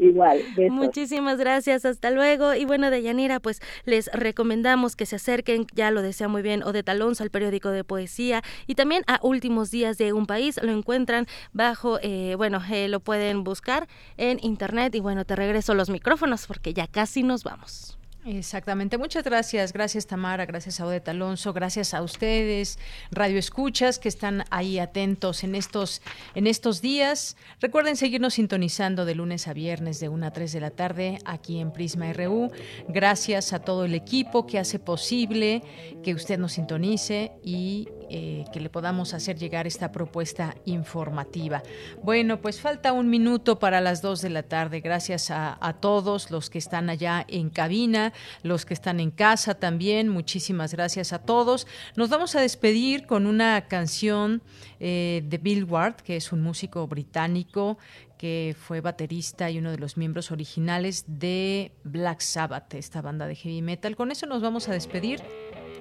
Igual. 0.01 0.41
Muchísimas 0.71 1.37
gracias, 1.37 1.85
hasta 1.85 2.09
luego. 2.09 2.55
Y 2.55 2.65
bueno, 2.65 2.89
Deyanira, 2.89 3.39
pues 3.39 3.61
les 3.85 4.09
recomendamos 4.11 4.95
que 4.95 5.05
se 5.05 5.17
acerquen, 5.17 5.67
ya 5.75 5.91
lo 5.91 6.01
desea 6.01 6.27
muy 6.27 6.41
bien, 6.41 6.63
Odette 6.63 6.89
Alonso 6.89 7.21
al 7.21 7.29
periódico 7.29 7.69
de 7.69 7.83
poesía 7.83 8.41
y 8.65 8.73
también 8.73 9.03
a 9.05 9.19
Últimos 9.21 9.69
Días 9.69 9.99
de 9.99 10.11
un 10.11 10.25
País. 10.25 10.59
Lo 10.63 10.71
encuentran 10.71 11.27
bajo, 11.53 11.99
eh, 12.01 12.33
bueno, 12.35 12.59
eh, 12.71 12.87
lo 12.87 12.99
pueden 12.99 13.43
buscar 13.43 13.87
en 14.17 14.39
internet. 14.41 14.95
Y 14.95 15.01
bueno, 15.01 15.23
te 15.23 15.35
regreso 15.35 15.75
los 15.75 15.91
micrófonos 15.91 16.47
porque 16.47 16.73
ya 16.73 16.87
casi 16.87 17.21
nos 17.21 17.43
vamos. 17.43 18.00
Exactamente. 18.23 18.99
Muchas 18.99 19.23
gracias. 19.23 19.73
Gracias 19.73 20.05
Tamara, 20.05 20.45
gracias 20.45 20.79
a 20.79 20.85
Odette 20.85 21.09
Alonso, 21.09 21.53
gracias 21.53 21.95
a 21.95 22.03
ustedes, 22.03 22.77
Radio 23.09 23.39
Escuchas, 23.39 23.97
que 23.97 24.09
están 24.09 24.43
ahí 24.51 24.77
atentos 24.77 25.43
en 25.43 25.55
estos, 25.55 26.03
en 26.35 26.45
estos 26.45 26.81
días. 26.81 27.35
Recuerden 27.59 27.95
seguirnos 27.95 28.35
sintonizando 28.35 29.05
de 29.05 29.15
lunes 29.15 29.47
a 29.47 29.53
viernes 29.53 29.99
de 29.99 30.09
1 30.09 30.27
a 30.27 30.31
3 30.31 30.51
de 30.51 30.59
la 30.59 30.69
tarde 30.69 31.17
aquí 31.25 31.59
en 31.59 31.73
Prisma 31.73 32.13
RU. 32.13 32.51
Gracias 32.87 33.53
a 33.53 33.59
todo 33.59 33.85
el 33.85 33.95
equipo 33.95 34.45
que 34.45 34.59
hace 34.59 34.77
posible 34.77 35.63
que 36.03 36.13
usted 36.13 36.37
nos 36.37 36.53
sintonice 36.53 37.31
y 37.43 37.87
eh, 38.13 38.43
que 38.51 38.59
le 38.59 38.69
podamos 38.69 39.13
hacer 39.13 39.37
llegar 39.37 39.67
esta 39.67 39.93
propuesta 39.93 40.53
informativa. 40.65 41.63
Bueno, 42.03 42.41
pues 42.41 42.59
falta 42.59 42.91
un 42.91 43.09
minuto 43.09 43.57
para 43.57 43.79
las 43.79 44.01
dos 44.01 44.21
de 44.21 44.29
la 44.29 44.43
tarde. 44.43 44.81
Gracias 44.81 45.31
a, 45.31 45.77
todos 45.79 46.29
los 46.29 46.49
que 46.49 46.57
están 46.57 46.89
allá 46.89 47.25
en 47.29 47.49
cabina, 47.49 48.11
los 48.43 48.65
que 48.65 48.73
están 48.73 48.99
en 48.99 49.11
casa 49.11 49.55
también. 49.55 50.09
Muchísimas 50.09 50.73
gracias 50.73 51.13
a 51.13 51.19
todos. 51.19 51.67
Nos 51.95 52.09
vamos 52.09 52.35
a 52.35 52.41
despedir 52.41 53.05
con 53.05 53.27
una 53.27 53.61
canción 53.69 54.41
eh, 54.81 55.23
de 55.25 55.37
Bill 55.37 55.63
Ward, 55.63 55.95
que 55.95 56.17
es 56.17 56.33
un 56.33 56.41
músico 56.41 56.85
británico 56.87 57.77
que 58.17 58.57
fue 58.59 58.81
baterista 58.81 59.49
y 59.49 59.57
uno 59.57 59.71
de 59.71 59.77
los 59.77 59.95
miembros 59.95 60.31
originales 60.31 61.05
de 61.07 61.71
Black 61.85 62.19
Sabbath, 62.19 62.73
esta 62.73 63.01
banda 63.01 63.25
de 63.25 63.35
heavy 63.35 63.61
metal. 63.61 63.95
Con 63.95 64.11
eso 64.11 64.25
nos 64.25 64.41
vamos 64.41 64.67
a 64.67 64.73
despedir. 64.73 65.21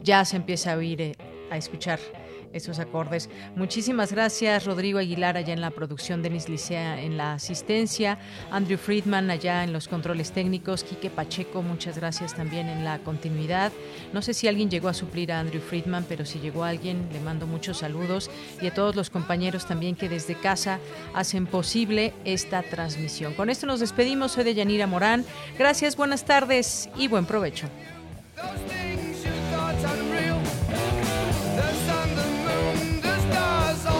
Ya 0.03 0.25
se 0.25 0.37
empieza 0.37 0.73
a 0.73 0.77
oír, 0.77 1.01
eh, 1.01 1.17
a 1.51 1.57
escuchar 1.57 1.99
esos 2.53 2.79
acordes. 2.79 3.29
Muchísimas 3.57 4.13
gracias, 4.13 4.65
Rodrigo 4.65 4.99
Aguilar, 4.99 5.37
allá 5.37 5.53
en 5.53 5.61
la 5.61 5.71
producción, 5.71 6.23
Denis 6.23 6.49
Licea 6.49 7.01
en 7.01 7.17
la 7.17 7.35
asistencia, 7.35 8.19
Andrew 8.51 8.79
Friedman 8.79 9.31
allá 9.31 9.65
en 9.65 9.73
los 9.73 9.89
controles 9.89 10.33
técnicos, 10.33 10.85
Quique 10.85 11.11
Pacheco, 11.11 11.63
muchas 11.63 11.97
gracias 11.97 12.35
también 12.35 12.69
en 12.69 12.85
la 12.85 12.99
continuidad. 13.01 13.73
No 14.13 14.23
sé 14.23 14.35
si 14.35 14.49
alguien 14.49 14.71
llegó 14.71 14.89
a 14.89 14.95
suplir 14.95 15.33
a 15.33 15.41
Andrew 15.41 15.63
Friedman, 15.63 16.05
pero 16.09 16.25
si 16.25 16.41
llegó 16.41 16.65
alguien, 16.65 17.09
le 17.13 17.21
mando 17.21 17.47
muchos 17.47 17.79
saludos 17.79 18.31
y 18.61 18.67
a 18.67 18.75
todos 18.75 18.97
los 18.97 19.11
compañeros 19.11 19.67
también 19.67 19.97
que 19.97 20.09
desde 20.09 20.35
casa 20.35 20.79
hacen 21.15 21.47
posible 21.47 22.13
esta 22.25 22.63
transmisión. 22.63 23.35
Con 23.35 23.51
esto 23.51 23.67
nos 23.67 23.81
despedimos, 23.81 24.33
soy 24.33 24.45
de 24.45 24.55
Yanira 24.55 24.87
Morán. 24.87 25.25
Gracias, 25.59 25.97
buenas 25.97 26.25
tardes 26.25 26.89
y 26.97 27.09
buen 27.09 27.27
provecho. 27.27 27.69
stars 33.41 34.00